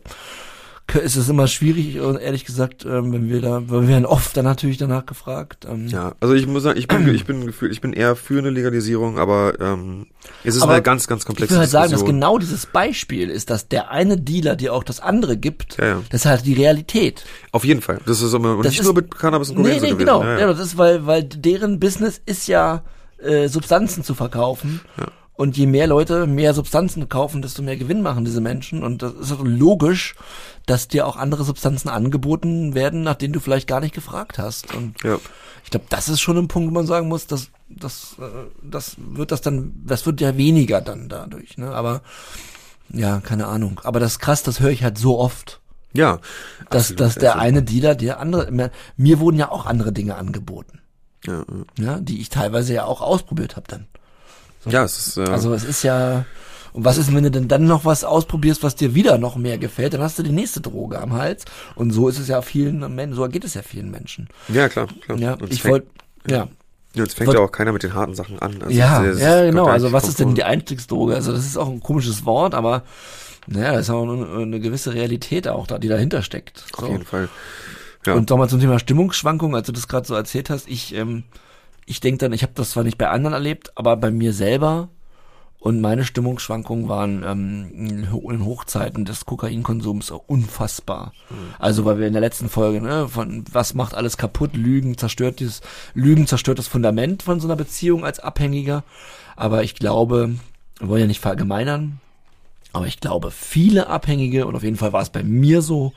ist 0.93 1.15
es 1.17 1.27
immer 1.29 1.47
schwierig, 1.47 1.99
und 1.99 2.17
ehrlich 2.17 2.45
gesagt, 2.45 2.85
ähm, 2.85 3.11
wenn 3.11 3.29
wir 3.29 3.41
da, 3.41 3.69
wir 3.69 3.87
werden 3.87 4.05
oft 4.05 4.35
dann 4.37 4.45
natürlich 4.45 4.77
danach 4.77 5.05
gefragt. 5.05 5.65
Ähm, 5.69 5.87
ja, 5.87 6.15
also 6.19 6.33
ich 6.33 6.47
muss 6.47 6.63
sagen, 6.63 6.79
ich 6.79 6.87
bin, 6.87 7.13
ich 7.13 7.25
bin 7.25 7.45
gefühlt, 7.45 7.71
ich 7.71 7.81
bin 7.81 7.93
eher 7.93 8.15
für 8.15 8.39
eine 8.39 8.49
Legalisierung, 8.49 9.19
aber 9.19 9.59
ähm, 9.59 10.07
es 10.43 10.55
ist 10.55 10.61
Aber 10.61 10.73
eine 10.73 10.81
ganz, 10.81 11.07
ganz 11.07 11.21
Ich 11.23 11.25
komplexe 11.27 11.53
will 11.55 11.59
halt 11.59 11.69
sagen, 11.69 11.91
dass 11.91 12.05
genau 12.05 12.37
dieses 12.37 12.65
Beispiel 12.65 13.29
ist, 13.29 13.49
dass 13.49 13.67
der 13.67 13.91
eine 13.91 14.17
Dealer 14.17 14.55
dir 14.55 14.73
auch 14.73 14.83
das 14.83 14.99
andere 14.99 15.35
gibt. 15.37 15.77
Ja, 15.77 15.85
ja. 15.87 16.03
Das 16.09 16.21
ist 16.21 16.25
halt 16.25 16.45
die 16.45 16.53
Realität. 16.53 17.25
Auf 17.51 17.65
jeden 17.65 17.81
Fall. 17.81 17.99
Das 18.05 18.21
ist 18.21 18.33
immer, 18.33 18.55
und 18.55 18.63
Das 18.63 18.71
nicht 18.71 18.79
ist- 18.79 18.85
nur 18.85 18.95
mit 18.95 19.13
Cannabis 19.17 19.49
und 19.49 19.57
Kokain 19.57 19.73
Nee, 19.73 19.79
so 19.79 19.85
nee, 19.85 19.91
gewesen. 19.91 20.05
genau. 20.05 20.23
Ja, 20.23 20.33
Ja, 20.33 20.39
ja. 20.39 20.47
das 20.47 20.59
ist, 20.59 20.77
weil, 20.77 21.05
weil 21.05 21.23
deren 21.23 21.79
Business 21.79 22.21
ist 22.25 22.47
ja, 22.47 22.83
äh, 23.21 23.47
Substanzen 23.49 24.03
zu 24.03 24.13
verkaufen. 24.15 24.81
Ja. 24.97 25.07
Und 25.37 25.55
je 25.55 25.67
mehr 25.67 25.85
Leute 25.85 26.25
mehr 26.25 26.55
Substanzen 26.55 27.09
kaufen, 27.09 27.43
desto 27.43 27.61
mehr 27.61 27.77
Gewinn 27.77 28.01
machen 28.01 28.25
diese 28.25 28.41
Menschen. 28.41 28.83
Und 28.83 29.03
das 29.03 29.13
ist 29.13 29.31
auch 29.31 29.43
logisch, 29.43 30.15
dass 30.65 30.87
dir 30.87 31.05
auch 31.05 31.15
andere 31.15 31.43
Substanzen 31.43 31.89
angeboten 31.89 32.73
werden, 32.73 33.03
nach 33.03 33.15
denen 33.15 33.33
du 33.33 33.39
vielleicht 33.39 33.67
gar 33.67 33.79
nicht 33.79 33.93
gefragt 33.93 34.39
hast. 34.39 34.73
Und 34.73 34.95
ja. 35.03 35.19
ich 35.63 35.69
glaube, 35.69 35.85
das 35.89 36.09
ist 36.09 36.21
schon 36.21 36.37
ein 36.37 36.47
Punkt, 36.47 36.69
wo 36.69 36.73
man 36.73 36.87
sagen 36.87 37.07
muss, 37.07 37.27
dass 37.27 37.49
das, 37.69 38.15
äh, 38.19 38.49
das 38.63 38.95
wird 38.97 39.31
das 39.31 39.41
dann, 39.41 39.83
das 39.85 40.07
wird 40.07 40.21
ja 40.21 40.37
weniger 40.37 40.81
dann 40.81 41.07
dadurch. 41.07 41.55
Ne? 41.57 41.69
Aber 41.69 42.01
ja, 42.89 43.19
keine 43.19 43.45
Ahnung. 43.45 43.79
Aber 43.83 43.99
das 43.99 44.13
ist 44.13 44.19
krass, 44.19 44.41
das 44.41 44.59
höre 44.59 44.71
ich 44.71 44.83
halt 44.83 44.97
so 44.97 45.19
oft. 45.19 45.61
Ja. 45.93 46.19
Dass, 46.71 46.91
absolut. 46.91 46.99
dass 46.99 47.15
der 47.15 47.33
Also, 47.33 47.45
eine 47.45 47.61
Dealer 47.61 47.93
dir 47.93 48.19
andere, 48.19 48.51
mir, 48.51 48.71
mir 48.95 49.19
wurden 49.19 49.37
ja 49.37 49.51
auch 49.51 49.67
andere 49.67 49.93
Dinge 49.93 50.15
angeboten, 50.15 50.81
Ja, 51.25 51.45
ja. 51.77 51.85
ja, 51.85 51.99
die 51.99 52.21
ich 52.21 52.29
teilweise 52.29 52.73
ja 52.73 52.85
auch 52.85 53.01
ausprobiert 53.01 53.55
habe 53.55 53.67
dann. 53.67 53.85
Ja, 54.65 54.83
es 54.83 55.07
ist, 55.07 55.17
äh, 55.17 55.21
Also 55.29 55.53
es 55.53 55.63
ist 55.63 55.83
ja, 55.83 56.25
und 56.73 56.85
was 56.85 56.97
ist, 56.97 57.13
wenn 57.13 57.23
du 57.23 57.31
denn 57.31 57.47
dann 57.47 57.65
noch 57.65 57.85
was 57.85 58.03
ausprobierst, 58.03 58.61
was 58.63 58.75
dir 58.75 58.93
wieder 58.93 59.17
noch 59.17 59.35
mehr 59.35 59.57
gefällt, 59.57 59.93
dann 59.93 60.01
hast 60.01 60.19
du 60.19 60.23
die 60.23 60.31
nächste 60.31 60.61
Droge 60.61 60.99
am 60.99 61.13
Hals. 61.13 61.45
Und 61.75 61.91
so 61.91 62.07
ist 62.09 62.19
es 62.19 62.27
ja 62.27 62.41
vielen 62.41 62.79
Menschen, 62.95 63.15
so 63.15 63.27
geht 63.27 63.43
es 63.45 63.53
ja 63.53 63.61
vielen 63.61 63.89
Menschen. 63.91 64.27
ja, 64.49 64.69
klar, 64.69 64.87
klar. 65.05 65.17
Ja, 65.17 65.33
Und 65.33 65.51
ich 65.51 65.63
wollte, 65.65 65.87
ja. 66.27 66.47
Ja, 66.93 67.03
Jetzt 67.03 67.15
fängt 67.15 67.31
ja 67.33 67.39
auch 67.39 67.51
keiner 67.51 67.73
mit 67.73 67.83
den 67.83 67.93
harten 67.93 68.15
Sachen 68.15 68.39
an. 68.39 68.59
Also 68.61 68.75
Ja, 68.75 69.03
das- 69.03 69.17
das 69.19 69.21
ja, 69.21 69.45
genau. 69.45 69.67
Also 69.67 69.91
was 69.91 70.07
ist 70.07 70.19
denn 70.19 70.33
die 70.35 70.43
Einstiegsdroge? 70.43 71.13
Also 71.13 71.31
das 71.31 71.45
ist 71.45 71.55
auch 71.57 71.67
ein 71.69 71.79
komisches 71.79 72.25
Wort, 72.25 72.55
aber 72.55 72.83
naja, 73.45 73.73
da 73.73 73.79
ist 73.79 73.89
auch 73.91 74.03
eine, 74.03 74.27
eine 74.41 74.59
gewisse 74.59 74.93
Realität 74.93 75.47
auch 75.47 75.67
da, 75.67 75.77
die 75.77 75.89
dahinter 75.89 76.21
steckt. 76.23 76.63
Auf 76.73 76.79
So. 76.85 76.87
jeden 76.91 77.05
Fall. 77.05 77.29
Ja. 78.05 78.13
Und 78.13 78.29
nochmal 78.29 78.49
zum 78.49 78.59
Thema 78.59 78.79
Stimmungsschwankungen, 78.79 79.55
als 79.55 79.67
du 79.67 79.73
das 79.73 79.87
gerade 79.87 80.07
so 80.07 80.15
erzählt 80.15 80.49
hast, 80.49 80.67
ich, 80.67 80.95
ähm, 80.95 81.23
ich 81.87 81.99
denke 82.01 82.19
dann, 82.19 82.33
ich 82.33 82.43
habe 82.43 82.53
das 82.53 82.69
zwar 82.71 82.83
nicht 82.83 82.99
bei 82.99 83.09
anderen 83.09 83.33
erlebt, 83.33 83.71
aber 83.75 83.97
bei 83.97 84.11
mir 84.11 84.33
selber 84.33 84.89
und 85.59 85.81
meine 85.81 86.05
Stimmungsschwankungen 86.05 86.87
waren 86.87 87.23
ähm, 87.25 87.71
in 87.73 88.11
Ho- 88.11 88.29
in 88.29 88.45
Hochzeiten 88.45 89.05
des 89.05 89.25
Kokainkonsums 89.25 90.11
unfassbar. 90.11 91.13
Also 91.57 91.83
weil 91.83 91.97
wir 91.97 92.05
in 92.05 92.13
der 92.13 92.21
letzten 92.21 92.47
Folge, 92.47 92.79
ne, 92.79 93.07
von 93.09 93.43
was 93.51 93.73
macht 93.73 93.95
alles 93.95 94.17
kaputt, 94.17 94.55
Lügen 94.55 94.97
zerstört 94.99 95.39
dieses, 95.39 95.61
Lügen 95.95 96.27
zerstört 96.27 96.59
das 96.59 96.67
Fundament 96.67 97.23
von 97.23 97.39
so 97.39 97.47
einer 97.47 97.55
Beziehung 97.55 98.05
als 98.05 98.19
Abhängiger. 98.19 98.83
Aber 99.35 99.63
ich 99.63 99.73
glaube, 99.73 100.35
wir 100.79 100.89
wollen 100.89 101.01
ja 101.01 101.07
nicht 101.07 101.21
verallgemeinern, 101.21 101.99
aber 102.71 102.85
ich 102.85 102.99
glaube, 102.99 103.31
viele 103.31 103.87
Abhängige, 103.87 104.45
und 104.45 104.55
auf 104.55 104.63
jeden 104.63 104.77
Fall 104.77 104.93
war 104.93 105.01
es 105.01 105.09
bei 105.09 105.23
mir 105.23 105.63
so, 105.63 105.93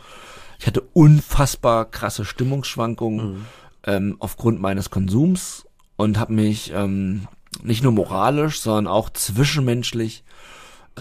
ich 0.59 0.66
hatte 0.66 0.83
unfassbar 0.94 1.85
krasse 1.85 2.24
Stimmungsschwankungen 2.24 3.46
ähm, 3.85 4.16
aufgrund 4.20 4.61
meines 4.61 4.88
Konsums 4.90 5.66
und 6.00 6.18
habe 6.18 6.32
mich 6.32 6.72
ähm, 6.74 7.28
nicht 7.62 7.82
nur 7.82 7.92
moralisch, 7.92 8.60
sondern 8.60 8.86
auch 8.86 9.10
zwischenmenschlich 9.10 10.24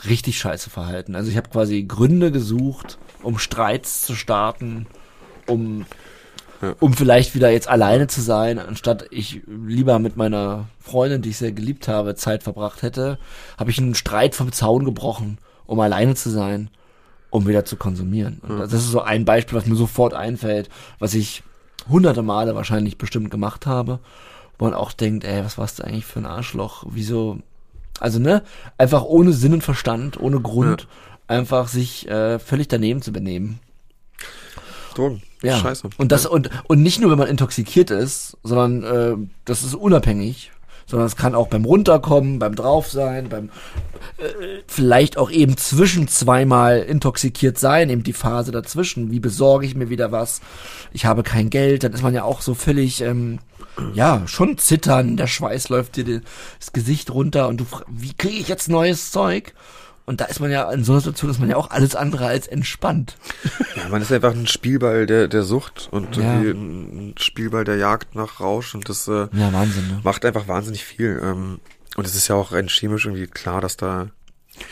richtig 0.06 0.40
scheiße 0.40 0.70
verhalten. 0.70 1.16
Also 1.16 1.32
ich 1.32 1.38
habe 1.38 1.50
quasi 1.50 1.84
Gründe 1.84 2.34
gesucht, 2.34 2.98
um 3.24 3.38
Streits 3.38 4.06
zu 4.06 4.14
starten, 4.14 4.88
um 5.48 5.86
Ja. 6.62 6.76
um 6.82 6.92
vielleicht 6.92 7.34
wieder 7.34 7.50
jetzt 7.50 7.70
alleine 7.70 8.08
zu 8.08 8.20
sein, 8.20 8.60
anstatt 8.60 9.06
ich 9.12 9.42
lieber 9.48 10.00
mit 10.00 10.18
meiner 10.18 10.68
Freundin, 10.82 11.22
die 11.22 11.30
ich 11.30 11.38
sehr 11.38 11.54
geliebt 11.54 11.88
habe, 11.88 12.16
Zeit 12.16 12.44
verbracht 12.44 12.82
hätte, 12.82 13.18
habe 13.58 13.72
ich 13.72 13.78
einen 13.78 13.96
Streit 13.96 14.36
vom 14.36 14.52
Zaun 14.52 14.84
gebrochen, 14.84 15.38
um 15.66 15.80
alleine 15.80 16.16
zu 16.16 16.30
sein, 16.30 16.70
um 17.30 17.48
wieder 17.48 17.64
zu 17.64 17.78
konsumieren. 17.78 18.42
Und 18.42 18.60
das 18.60 18.74
ist 18.74 18.92
so 18.92 19.00
ein 19.00 19.24
Beispiel, 19.24 19.58
was 19.58 19.66
mir 19.66 19.78
sofort 19.78 20.14
einfällt, 20.14 20.68
was 21.00 21.14
ich 21.14 21.44
hunderte 21.88 22.22
Male 22.22 22.54
wahrscheinlich 22.56 22.98
bestimmt 22.98 23.32
gemacht 23.32 23.66
habe, 23.66 24.00
wo 24.60 24.66
man 24.66 24.74
auch 24.76 24.92
denkt, 24.94 25.24
ey, 25.24 25.44
was 25.44 25.58
warst 25.58 25.80
du 25.80 25.84
eigentlich 25.84 26.06
für 26.06 26.20
ein 26.20 26.26
Arschloch? 26.26 26.86
Wieso? 26.90 27.40
Also 28.00 28.20
ne, 28.20 28.44
einfach 28.78 29.04
ohne 29.04 29.34
Sinn 29.34 29.54
und 29.54 29.64
Verstand, 29.64 30.20
ohne 30.20 30.40
Grund, 30.40 30.88
einfach 31.28 31.68
sich 31.68 32.08
äh, 32.08 32.40
völlig 32.40 32.68
daneben 32.68 33.02
zu 33.02 33.12
benehmen. 33.12 33.60
Drogen. 34.96 35.22
Ja. 35.42 35.58
Scheiße. 35.58 35.90
Und 35.98 36.12
das 36.12 36.26
und 36.26 36.50
und 36.68 36.84
nicht 36.84 37.00
nur 37.00 37.10
wenn 37.10 37.18
man 37.18 37.28
intoxikiert 37.28 37.92
ist, 37.92 38.38
sondern 38.44 38.84
äh, 38.84 39.16
das 39.46 39.64
ist 39.64 39.76
unabhängig, 39.76 40.52
sondern 40.86 41.08
es 41.08 41.16
kann 41.16 41.36
auch 41.36 41.48
beim 41.48 41.64
runterkommen, 41.64 42.40
beim 42.40 42.56
drauf 42.56 42.90
sein, 42.90 43.30
beim 43.30 43.50
äh, 44.18 44.62
vielleicht 44.68 45.18
auch 45.18 45.32
eben 45.32 45.56
zwischen 45.56 46.10
zweimal 46.10 46.80
intoxikiert 46.80 47.58
sein, 47.58 47.90
eben 47.90 48.04
die 48.04 48.14
Phase 48.14 48.52
dazwischen. 48.52 49.12
Wie 49.12 49.22
besorge 49.22 49.66
ich 49.66 49.76
mir 49.76 49.90
wieder 49.90 50.12
was? 50.12 50.42
Ich 50.92 51.06
habe 51.06 51.24
kein 51.24 51.50
Geld, 51.50 51.84
dann 51.84 51.94
ist 51.94 52.04
man 52.04 52.14
ja 52.14 52.24
auch 52.24 52.42
so 52.42 52.54
völlig 52.54 53.02
ähm, 53.02 53.40
ja, 53.94 54.24
schon 54.28 54.58
zittern, 54.58 55.18
der 55.18 55.28
Schweiß 55.28 55.70
läuft 55.70 55.96
dir 55.98 56.22
das 56.60 56.74
Gesicht 56.74 57.12
runter 57.12 57.48
und 57.48 57.58
du 57.58 57.66
wie 57.88 58.14
kriege 58.14 58.38
ich 58.38 58.48
jetzt 58.48 58.70
neues 58.70 59.12
Zeug? 59.12 59.54
Und 60.06 60.22
da 60.22 60.26
ist 60.26 60.40
man 60.40 60.50
ja, 60.50 60.72
in 60.72 60.84
so 60.84 60.94
einer 60.94 61.02
Situation 61.02 61.30
ist 61.30 61.40
man 61.40 61.50
ja 61.52 61.56
auch 61.56 61.70
alles 61.70 61.96
andere 61.96 62.26
als 62.26 62.48
entspannt. 62.48 63.16
Ja, 63.76 63.90
man 63.90 64.02
ist 64.02 64.12
einfach 64.12 64.32
ein 64.34 64.48
Spielball 64.48 65.06
der, 65.06 65.28
der 65.28 65.44
Sucht 65.44 65.88
und 65.92 66.18
Ja. 66.18 66.34
irgendwie 66.34 66.50
ein 67.12 67.16
Spielball 67.20 67.64
der 67.64 67.76
Jagd 67.78 68.16
nach 68.16 68.40
Rausch 68.40 68.74
und 68.74 68.90
das 68.90 69.08
äh, 69.08 69.28
Ja, 69.34 69.54
Wahnsinn, 69.54 69.88
ne? 69.88 70.00
macht 70.04 70.26
einfach 70.26 70.48
wahnsinnig 70.48 70.84
viel. 70.84 71.22
Ähm, 71.24 71.60
und 71.96 72.08
es 72.08 72.16
ist 72.16 72.28
ja 72.28 72.34
auch 72.36 72.54
rein 72.54 72.70
chemisch 72.70 73.06
irgendwie 73.06 73.28
klar, 73.28 73.62
dass 73.62 73.78
da, 73.78 74.08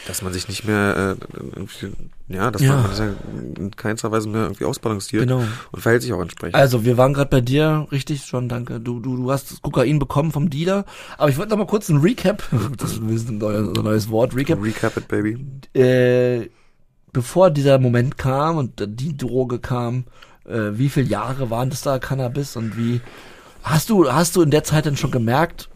dass 0.08 0.22
man 0.22 0.34
sich 0.34 0.48
nicht 0.48 0.66
mehr, 0.66 1.18
äh, 1.18 2.34
ja, 2.34 2.52
dass 2.52 2.62
Ja. 2.62 2.82
man, 2.82 2.98
ja 2.98 3.14
in 3.58 3.72
keinster 3.76 4.12
Weise 4.12 4.28
mehr 4.30 4.44
irgendwie 4.44 4.66
ausbalanciert 4.66 5.24
Genau. 5.24 5.44
und 5.72 5.82
verhält 5.82 6.02
sich 6.02 6.14
auch 6.14 6.22
entsprechend. 6.22 6.56
Also, 6.56 6.86
wir 6.86 6.98
waren 6.98 7.14
gerade 7.14 7.30
bei 7.30 7.42
dir, 7.42 7.88
richtig, 7.92 8.26
schon, 8.26 8.50
danke. 8.50 8.80
Du, 8.80 9.00
du, 9.00 9.16
du 9.18 9.32
hast 9.32 9.52
das 9.52 9.62
Kokain 9.62 10.00
bekommen 10.00 10.32
vom 10.32 10.50
Dealer. 10.50 10.86
Aber 11.18 11.30
ich 11.30 11.38
wollte 11.38 11.52
noch 11.52 11.58
mal 11.58 11.68
kurz 11.68 11.90
ein 11.90 11.98
Recap, 11.98 12.44
das 12.78 12.94
ist 12.94 13.30
ein 13.30 13.38
neues, 13.38 13.68
ein 13.68 13.84
neues 13.84 14.10
Wort, 14.10 14.36
Recap. 14.36 14.62
Recap 14.64 14.98
it, 14.98 15.08
baby. 15.08 15.38
Äh, 15.74 16.50
bevor 17.14 17.50
dieser 17.52 17.80
Moment 17.80 18.18
kam 18.18 18.58
und 18.58 18.74
die 18.86 19.16
Droge 19.18 19.60
kam, 19.60 20.06
äh, 20.46 20.72
wie 20.74 20.90
viele 20.90 21.08
Jahre 21.08 21.50
waren 21.50 21.70
das 21.70 21.82
da 21.82 22.00
Cannabis 22.00 22.56
und 22.56 22.78
wie 22.78 23.02
hast 23.64 23.90
du 23.90 24.12
hast 24.12 24.36
du 24.36 24.42
in 24.42 24.52
der 24.52 24.64
Zeit 24.64 24.86
dann 24.86 24.96
schon 24.98 25.12
gemerkt, 25.12 25.70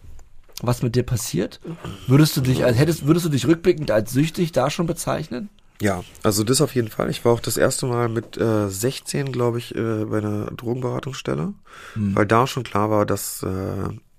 was 0.63 0.82
mit 0.84 0.95
dir 0.95 1.04
passiert? 1.04 1.60
Würdest 2.08 2.36
du 2.38 2.41
dich 2.41 2.63
als 2.65 2.78
hättest 2.78 3.06
würdest 3.08 3.26
du 3.26 3.30
dich 3.30 3.47
rückblickend 3.47 3.91
als 3.91 4.12
süchtig 4.12 4.52
da 4.52 4.69
schon 4.69 4.86
bezeichnen? 4.88 5.50
Ja, 5.82 6.04
also 6.21 6.43
das 6.43 6.62
auf 6.62 6.76
jeden 6.76 6.89
Fall. 6.89 7.10
Ich 7.10 7.26
war 7.26 7.34
auch 7.34 7.39
das 7.39 7.58
erste 7.58 7.88
Mal 7.88 8.08
mit 8.08 8.38
äh, 8.38 8.69
16, 8.69 9.32
glaube 9.32 9.58
ich, 9.58 9.74
äh, 9.76 10.06
bei 10.06 10.19
einer 10.19 10.45
Drogenberatungsstelle, 10.52 11.54
Hm. 11.93 12.15
weil 12.15 12.26
da 12.28 12.45
schon 12.47 12.63
klar 12.63 12.89
war, 12.91 13.06
dass, 13.08 13.41
äh, 13.43 13.47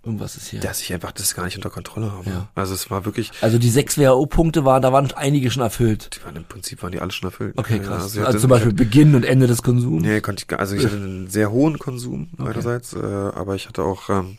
Irgendwas 0.04 0.34
ist 0.34 0.48
hier. 0.48 0.58
dass 0.58 0.80
ich 0.80 0.92
einfach 0.92 1.12
das 1.12 1.36
gar 1.36 1.44
nicht 1.44 1.54
unter 1.54 1.70
Kontrolle 1.70 2.10
habe. 2.10 2.28
Ja. 2.28 2.48
Also 2.56 2.74
es 2.74 2.90
war 2.90 3.04
wirklich, 3.04 3.30
Also 3.40 3.58
die 3.60 3.70
sechs 3.70 3.96
WHO-Punkte 3.96 4.64
waren, 4.64 4.82
da 4.82 4.92
waren 4.92 5.12
einige 5.14 5.52
schon 5.52 5.62
erfüllt. 5.62 6.16
die 6.18 6.24
waren 6.24 6.34
im 6.34 6.42
Prinzip 6.44 6.82
waren 6.82 6.90
die 6.90 6.98
alle 6.98 7.12
schon 7.12 7.28
erfüllt. 7.28 7.56
Okay, 7.56 7.76
Ja, 7.76 7.82
krass. 7.84 8.02
Also, 8.02 8.22
hatte- 8.24 8.38
zum 8.38 8.50
Beispiel 8.50 8.72
Beginn 8.72 9.14
und 9.14 9.24
Ende 9.24 9.46
des 9.46 9.62
Konsums. 9.62 10.02
Nee, 10.02 10.20
konnte 10.20 10.44
ich 10.48 10.58
also 10.58 10.74
ich 10.74 10.84
hatte 10.84 10.96
einen 10.96 11.28
sehr 11.30 11.52
hohen 11.52 11.78
Konsum 11.78 12.30
meinerseits, 12.36 12.92
äh, 12.94 12.98
aber 12.98 13.54
ich 13.54 13.68
hatte 13.68 13.84
auch 13.84 14.10
ähm, 14.10 14.38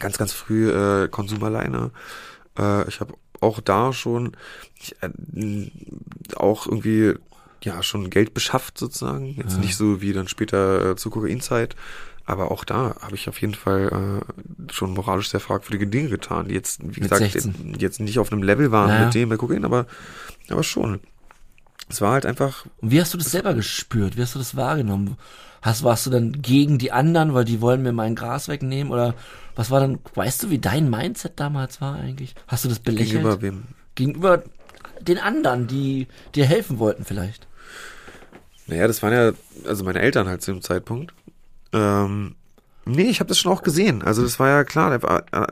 ganz, 0.00 0.18
ganz 0.18 0.32
früh 0.32 0.70
äh, 0.70 1.08
Konsum 1.08 1.42
alleine. 1.42 1.90
Äh, 2.58 2.88
ich 2.88 3.00
habe 3.00 3.14
auch 3.40 3.60
da 3.60 3.92
schon 3.92 4.36
ich, 4.74 4.96
äh, 5.02 5.70
auch 6.36 6.66
irgendwie 6.66 7.14
ja 7.62 7.82
schon 7.82 8.10
Geld 8.10 8.34
beschafft 8.34 8.78
sozusagen. 8.78 9.34
Jetzt 9.36 9.54
Ja. 9.54 9.60
nicht 9.60 9.76
so 9.76 10.00
wie 10.00 10.12
dann 10.12 10.28
später 10.28 10.90
äh, 10.90 10.96
zur 10.96 11.12
Kokainzeit. 11.12 11.74
Aber 12.24 12.50
auch 12.50 12.64
da 12.64 12.94
habe 13.00 13.14
ich 13.14 13.26
auf 13.28 13.40
jeden 13.40 13.54
Fall 13.54 14.22
äh, 14.28 14.72
schon 14.72 14.92
moralisch 14.92 15.30
sehr 15.30 15.40
fragwürdige 15.40 15.86
Dinge 15.86 16.10
getan, 16.10 16.48
die 16.48 16.54
jetzt, 16.54 16.82
wie 16.82 17.00
Mit 17.00 17.10
gesagt, 17.10 17.22
16. 17.22 17.76
jetzt 17.78 18.00
nicht 18.00 18.18
auf 18.18 18.30
einem 18.30 18.42
Level 18.42 18.70
waren 18.70 18.90
ja. 18.90 19.04
mit 19.06 19.14
dem 19.14 19.30
bei 19.30 19.38
Kokain, 19.38 19.64
aber, 19.64 19.86
aber 20.50 20.62
schon. 20.62 21.00
Es 21.88 22.02
war 22.02 22.12
halt 22.12 22.26
einfach 22.26 22.66
Und 22.82 22.90
wie 22.90 23.00
hast 23.00 23.14
du 23.14 23.18
das 23.18 23.30
selber 23.30 23.54
gespürt? 23.54 24.18
Wie 24.18 24.22
hast 24.22 24.34
du 24.34 24.38
das 24.38 24.56
wahrgenommen? 24.56 25.16
Hast, 25.62 25.82
warst 25.82 26.06
du 26.06 26.10
dann 26.10 26.40
gegen 26.40 26.78
die 26.78 26.92
anderen, 26.92 27.34
weil 27.34 27.44
die 27.44 27.60
wollen 27.60 27.82
mir 27.82 27.92
mein 27.92 28.14
Gras 28.14 28.48
wegnehmen? 28.48 28.92
Oder 28.92 29.14
was 29.56 29.70
war 29.70 29.80
dann, 29.80 29.98
weißt 30.14 30.44
du, 30.44 30.50
wie 30.50 30.58
dein 30.58 30.88
Mindset 30.88 31.32
damals 31.36 31.80
war 31.80 31.96
eigentlich? 31.96 32.34
Hast 32.46 32.64
du 32.64 32.68
das 32.68 32.78
belächelt? 32.78 33.10
gegenüber 33.10 33.42
wem 33.42 33.64
Gegenüber 33.94 34.44
den 35.00 35.18
anderen, 35.18 35.66
die 35.66 36.06
dir 36.34 36.46
helfen 36.46 36.78
wollten 36.78 37.04
vielleicht. 37.04 37.46
Naja, 38.66 38.86
das 38.86 39.02
waren 39.02 39.12
ja, 39.12 39.32
also 39.66 39.84
meine 39.84 40.00
Eltern 40.00 40.28
halt 40.28 40.42
zu 40.42 40.52
dem 40.52 40.62
Zeitpunkt. 40.62 41.12
Ähm, 41.72 42.34
nee, 42.84 43.08
ich 43.08 43.20
habe 43.20 43.28
das 43.28 43.38
schon 43.38 43.50
auch 43.50 43.62
gesehen. 43.62 44.02
Also 44.02 44.22
das 44.22 44.38
war 44.38 44.48
ja 44.48 44.64
klar, 44.64 45.02
war, 45.02 45.24
äh, 45.32 45.46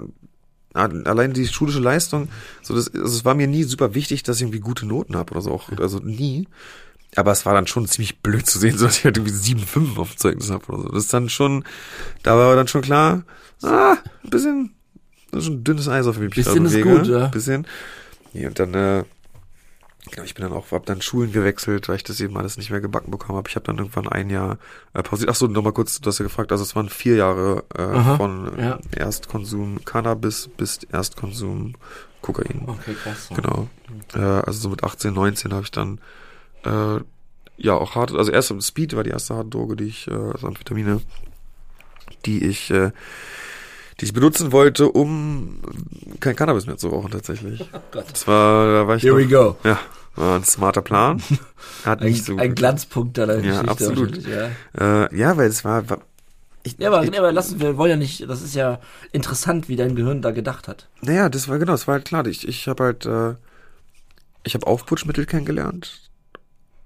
allein 0.74 1.32
die 1.32 1.46
schulische 1.46 1.80
Leistung, 1.80 2.28
so 2.62 2.74
das, 2.74 2.92
also 2.92 3.06
es 3.06 3.24
war 3.24 3.34
mir 3.34 3.46
nie 3.46 3.64
super 3.64 3.94
wichtig, 3.94 4.22
dass 4.22 4.36
ich 4.36 4.42
irgendwie 4.42 4.60
gute 4.60 4.86
Noten 4.86 5.16
habe 5.16 5.32
oder 5.32 5.40
so 5.40 5.50
auch, 5.50 5.70
also 5.78 5.98
nie. 5.98 6.46
Aber 7.16 7.32
es 7.32 7.46
war 7.46 7.54
dann 7.54 7.66
schon 7.66 7.86
ziemlich 7.86 8.20
blöd 8.20 8.46
zu 8.46 8.58
sehen, 8.58 8.78
so 8.78 8.86
dass 8.86 8.98
ich 8.98 9.04
halt 9.04 9.16
irgendwie 9.16 9.34
sieben, 9.34 9.60
fünf 9.60 9.98
auf 9.98 10.12
dem 10.12 10.18
Zeugnis 10.18 10.50
habe 10.50 10.66
oder 10.72 10.82
so. 10.82 10.88
Das 10.90 11.04
ist 11.04 11.12
dann 11.12 11.28
schon, 11.28 11.64
da 12.22 12.36
war 12.36 12.54
dann 12.56 12.68
schon 12.68 12.82
klar, 12.82 13.24
ah, 13.62 13.96
ein 14.24 14.30
bisschen, 14.30 14.74
das 15.30 15.40
ist 15.40 15.46
schon 15.46 15.64
dünnes 15.64 15.88
Eis 15.88 16.06
auf 16.06 16.18
dem 16.18 16.30
Bisschen 16.30 16.66
ist 16.66 16.72
bewege. 16.72 16.98
gut, 16.98 17.06
ja. 17.06 17.26
Bisschen. 17.28 17.66
Nee, 18.32 18.46
und 18.46 18.58
dann, 18.58 18.74
äh, 18.74 19.04
Genau, 20.10 20.24
ich 20.24 20.34
bin 20.34 20.44
dann 20.44 20.52
auch, 20.52 20.70
hab 20.70 20.86
dann 20.86 21.02
Schulen 21.02 21.32
gewechselt, 21.32 21.88
weil 21.88 21.96
ich 21.96 22.04
das 22.04 22.20
eben 22.20 22.36
alles 22.36 22.56
nicht 22.56 22.70
mehr 22.70 22.80
gebacken 22.80 23.10
bekommen 23.10 23.36
habe. 23.36 23.48
Ich 23.48 23.56
habe 23.56 23.66
dann 23.66 23.78
irgendwann 23.78 24.08
ein 24.08 24.30
Jahr 24.30 24.58
äh, 24.94 25.02
pausiert. 25.02 25.30
Ach 25.30 25.34
so, 25.34 25.48
nochmal 25.48 25.72
kurz, 25.72 26.00
du 26.00 26.08
hast 26.08 26.18
ja 26.18 26.22
gefragt, 26.22 26.52
also 26.52 26.62
es 26.62 26.76
waren 26.76 26.88
vier 26.88 27.16
Jahre 27.16 27.64
äh, 27.76 27.82
Aha, 27.82 28.16
von 28.16 28.56
äh, 28.56 28.62
ja. 28.62 28.78
Erstkonsum 28.92 29.84
Cannabis 29.84 30.48
bis 30.56 30.78
Erstkonsum 30.92 31.74
Kokain. 32.22 32.62
Okay, 32.66 32.94
krass. 33.02 33.30
Genau. 33.34 33.68
Äh, 34.14 34.20
also 34.20 34.60
so 34.60 34.68
mit 34.68 34.84
18, 34.84 35.12
19 35.12 35.52
habe 35.52 35.64
ich 35.64 35.72
dann 35.72 36.00
äh, 36.66 37.00
ja 37.58 37.74
auch 37.74 37.94
hart, 37.94 38.12
also 38.12 38.30
erst 38.30 38.52
Speed 38.62 38.94
war 38.96 39.04
die 39.04 39.10
erste 39.10 39.34
harte 39.34 39.50
Droge, 39.50 39.76
die 39.76 39.84
ich, 39.84 40.08
äh, 40.08 40.12
also 40.14 40.46
Amphetamine, 40.46 41.00
die 42.26 42.44
ich 42.44 42.70
äh, 42.70 42.90
die 44.00 44.04
ich 44.04 44.12
benutzen 44.12 44.52
wollte, 44.52 44.90
um 44.90 45.58
kein 46.20 46.36
Cannabis 46.36 46.66
mehr 46.66 46.76
zu 46.76 46.88
rauchen 46.88 47.10
tatsächlich. 47.10 47.60
Gott. 47.92 48.04
Das 48.12 48.26
war, 48.26 48.66
da 48.82 48.86
war 48.88 48.96
ich 48.96 49.02
Here 49.02 49.14
noch, 49.14 49.20
we 49.22 49.26
go. 49.28 49.56
ja, 49.64 49.78
war 50.16 50.36
ein 50.36 50.44
smarter 50.44 50.82
Plan. 50.82 51.22
Hat 51.84 52.02
Ein, 52.02 52.08
nicht 52.08 52.24
so 52.24 52.36
ein 52.36 52.54
Glanzpunkt 52.54 53.16
deiner 53.16 53.36
Ja, 53.38 53.62
Geschichte. 53.62 53.70
absolut. 53.70 54.20
Ja. 54.26 55.04
Äh, 55.06 55.16
ja, 55.16 55.36
weil 55.38 55.48
es 55.48 55.64
war, 55.64 55.88
war 55.88 56.00
ich, 56.62 56.76
Ja, 56.78 56.88
aber, 56.88 57.04
ich, 57.04 57.10
nee, 57.10 57.16
aber 57.18 57.32
lassen 57.32 57.58
wir 57.58 57.78
wollen 57.78 57.90
ja 57.92 57.96
nicht, 57.96 58.28
das 58.28 58.42
ist 58.42 58.54
ja 58.54 58.80
interessant, 59.12 59.68
wie 59.70 59.76
dein 59.76 59.94
Gehirn 59.96 60.20
da 60.20 60.30
gedacht 60.30 60.68
hat. 60.68 60.88
naja, 61.00 61.30
das 61.30 61.48
war 61.48 61.58
genau, 61.58 61.72
das 61.72 61.86
war 61.86 61.94
halt 61.94 62.04
klar. 62.04 62.26
Ich, 62.26 62.46
ich 62.46 62.68
habe 62.68 62.84
halt, 62.84 63.06
äh, 63.06 63.34
ich 64.44 64.54
habe 64.54 64.66
Aufputschmittel 64.66 65.24
kennengelernt 65.24 66.05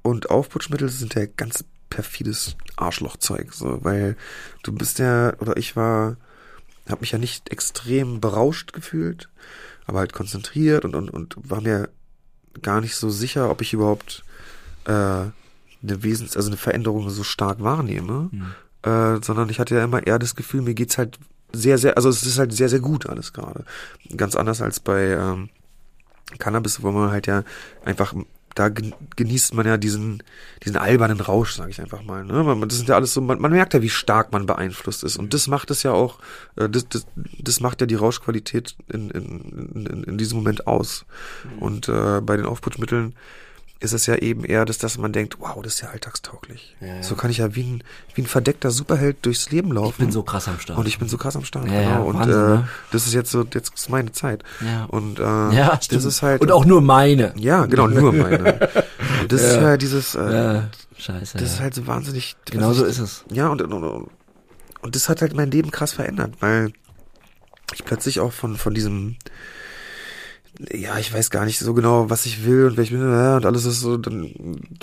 und 0.02 0.30
Aufputschmittel 0.30 0.88
sind 0.88 1.14
ja 1.14 1.26
ganz 1.26 1.64
perfides 1.88 2.56
Arschlochzeug, 2.76 3.52
so, 3.52 3.84
weil 3.84 4.16
du 4.62 4.72
bist 4.72 4.98
ja, 4.98 5.34
oder 5.40 5.56
ich 5.56 5.76
war, 5.76 6.16
habe 6.88 7.00
mich 7.00 7.12
ja 7.12 7.18
nicht 7.18 7.50
extrem 7.50 8.20
berauscht 8.20 8.72
gefühlt, 8.72 9.28
aber 9.86 9.98
halt 9.98 10.12
konzentriert 10.12 10.84
und, 10.84 10.94
und, 10.94 11.10
und 11.10 11.36
war 11.42 11.60
mir 11.60 11.88
gar 12.62 12.80
nicht 12.80 12.96
so 12.96 13.10
sicher, 13.10 13.50
ob 13.50 13.60
ich 13.60 13.72
überhaupt 13.72 14.24
äh, 14.84 14.92
eine 14.92 15.32
Wesens, 15.82 16.36
also 16.36 16.48
eine 16.48 16.56
Veränderung 16.56 17.10
so 17.10 17.24
stark 17.24 17.62
wahrnehme. 17.62 18.30
äh, 18.82 19.22
sondern 19.22 19.48
ich 19.50 19.58
hatte 19.58 19.74
ja 19.74 19.84
immer 19.84 20.06
eher 20.06 20.18
das 20.18 20.34
Gefühl, 20.34 20.62
mir 20.62 20.74
geht's 20.74 20.98
halt 20.98 21.18
sehr, 21.52 21.78
sehr, 21.78 21.96
also 21.96 22.08
es 22.08 22.22
ist 22.22 22.38
halt 22.38 22.52
sehr, 22.52 22.68
sehr 22.68 22.80
gut 22.80 23.06
alles 23.06 23.32
gerade. 23.32 23.64
Ganz 24.16 24.36
anders 24.36 24.62
als 24.62 24.80
bei 24.80 25.08
ähm, 25.08 25.50
Cannabis, 26.38 26.82
wo 26.82 26.90
man 26.90 27.10
halt 27.10 27.26
ja 27.26 27.42
einfach, 27.84 28.14
da 28.54 28.68
gen- 28.68 28.94
genießt 29.16 29.54
man 29.54 29.66
ja 29.66 29.76
diesen, 29.76 30.22
diesen 30.64 30.76
albernen 30.76 31.20
Rausch, 31.20 31.54
sage 31.54 31.70
ich 31.70 31.80
einfach 31.80 32.02
mal. 32.02 32.24
Ne? 32.24 32.42
Man, 32.42 32.68
das 32.68 32.78
sind 32.78 32.88
ja 32.88 32.96
alles 32.96 33.14
so, 33.14 33.20
man, 33.20 33.40
man 33.40 33.52
merkt 33.52 33.74
ja, 33.74 33.82
wie 33.82 33.88
stark 33.88 34.32
man 34.32 34.46
beeinflusst 34.46 35.04
ist. 35.04 35.16
Und 35.16 35.34
das 35.34 35.46
macht 35.46 35.70
es 35.70 35.82
ja 35.82 35.92
auch, 35.92 36.18
äh, 36.56 36.68
das, 36.68 36.88
das, 36.88 37.06
das 37.38 37.60
macht 37.60 37.80
ja 37.80 37.86
die 37.86 37.94
Rauschqualität 37.94 38.76
in, 38.92 39.10
in, 39.10 39.84
in, 39.86 40.04
in 40.04 40.18
diesem 40.18 40.38
Moment 40.38 40.66
aus. 40.66 41.04
Und 41.60 41.88
äh, 41.88 42.20
bei 42.20 42.36
den 42.36 42.46
Aufputschmitteln 42.46 43.14
ist 43.80 43.92
es 43.94 44.04
ja 44.06 44.14
eben 44.16 44.44
eher, 44.44 44.66
dass, 44.66 44.76
dass 44.78 44.98
man 44.98 45.12
denkt, 45.12 45.36
wow, 45.40 45.60
das 45.62 45.74
ist 45.74 45.80
ja 45.80 45.88
alltagstauglich. 45.88 46.76
Ja. 46.80 47.02
So 47.02 47.14
kann 47.16 47.30
ich 47.30 47.38
ja 47.38 47.54
wie 47.54 47.62
ein, 47.62 47.82
wie 48.14 48.22
ein 48.22 48.26
verdeckter 48.26 48.70
Superheld 48.70 49.16
durchs 49.22 49.50
Leben 49.50 49.72
laufen. 49.72 49.92
Ich 49.92 49.96
bin 49.96 50.12
so 50.12 50.22
krass 50.22 50.48
am 50.48 50.60
Start. 50.60 50.78
Und 50.78 50.86
ich 50.86 50.98
bin 50.98 51.08
so 51.08 51.16
krass 51.16 51.34
am 51.34 51.44
Start, 51.44 51.66
Ja, 51.66 51.80
genau. 51.80 51.90
ja, 51.90 51.98
und 52.00 52.14
Wahnsinn, 52.18 52.34
äh, 52.34 52.36
ne? 52.48 52.68
das 52.92 53.06
ist 53.06 53.14
jetzt 53.14 53.30
so, 53.30 53.42
jetzt 53.54 53.72
ist 53.74 53.88
meine 53.88 54.12
Zeit. 54.12 54.42
Ja. 54.60 54.84
Und 54.84 55.18
äh, 55.18 55.22
ja, 55.56 55.76
das 55.76 55.86
stimmt. 55.86 56.04
ist 56.04 56.20
halt. 56.22 56.42
Und 56.42 56.52
auch 56.52 56.66
nur 56.66 56.82
meine. 56.82 57.32
ja, 57.36 57.64
genau, 57.66 57.86
nur 57.88 58.12
meine. 58.12 58.68
Und 59.22 59.32
das 59.32 59.42
ist 59.42 59.54
Ja. 59.56 59.76
dieses, 59.78 60.14
äh, 60.14 60.60
scheiße. 60.98 61.38
das 61.38 61.54
ist 61.54 61.60
halt 61.60 61.74
so 61.74 61.86
wahnsinnig. 61.86 62.36
genau 62.44 62.72
so 62.74 62.84
ist 62.84 62.98
es. 62.98 63.24
Ja, 63.32 63.48
und, 63.48 63.62
und, 63.62 63.72
und, 63.72 64.08
und 64.82 64.94
das 64.94 65.08
hat 65.08 65.22
halt 65.22 65.34
mein 65.34 65.50
Leben 65.50 65.70
krass 65.70 65.92
verändert, 65.92 66.34
weil 66.40 66.72
ich 67.74 67.84
plötzlich 67.86 68.20
auch 68.20 68.32
von, 68.32 68.56
von 68.56 68.74
diesem, 68.74 69.16
ja, 70.72 70.98
ich 70.98 71.12
weiß 71.12 71.30
gar 71.30 71.44
nicht 71.44 71.58
so 71.58 71.74
genau, 71.74 72.10
was 72.10 72.26
ich 72.26 72.44
will 72.44 72.66
und 72.66 72.76
wer 72.76 72.84
ich 72.84 72.90
bin, 72.90 73.00
ja, 73.00 73.36
und 73.36 73.46
alles 73.46 73.64
ist 73.64 73.80
so, 73.80 73.96
dann 73.96 74.32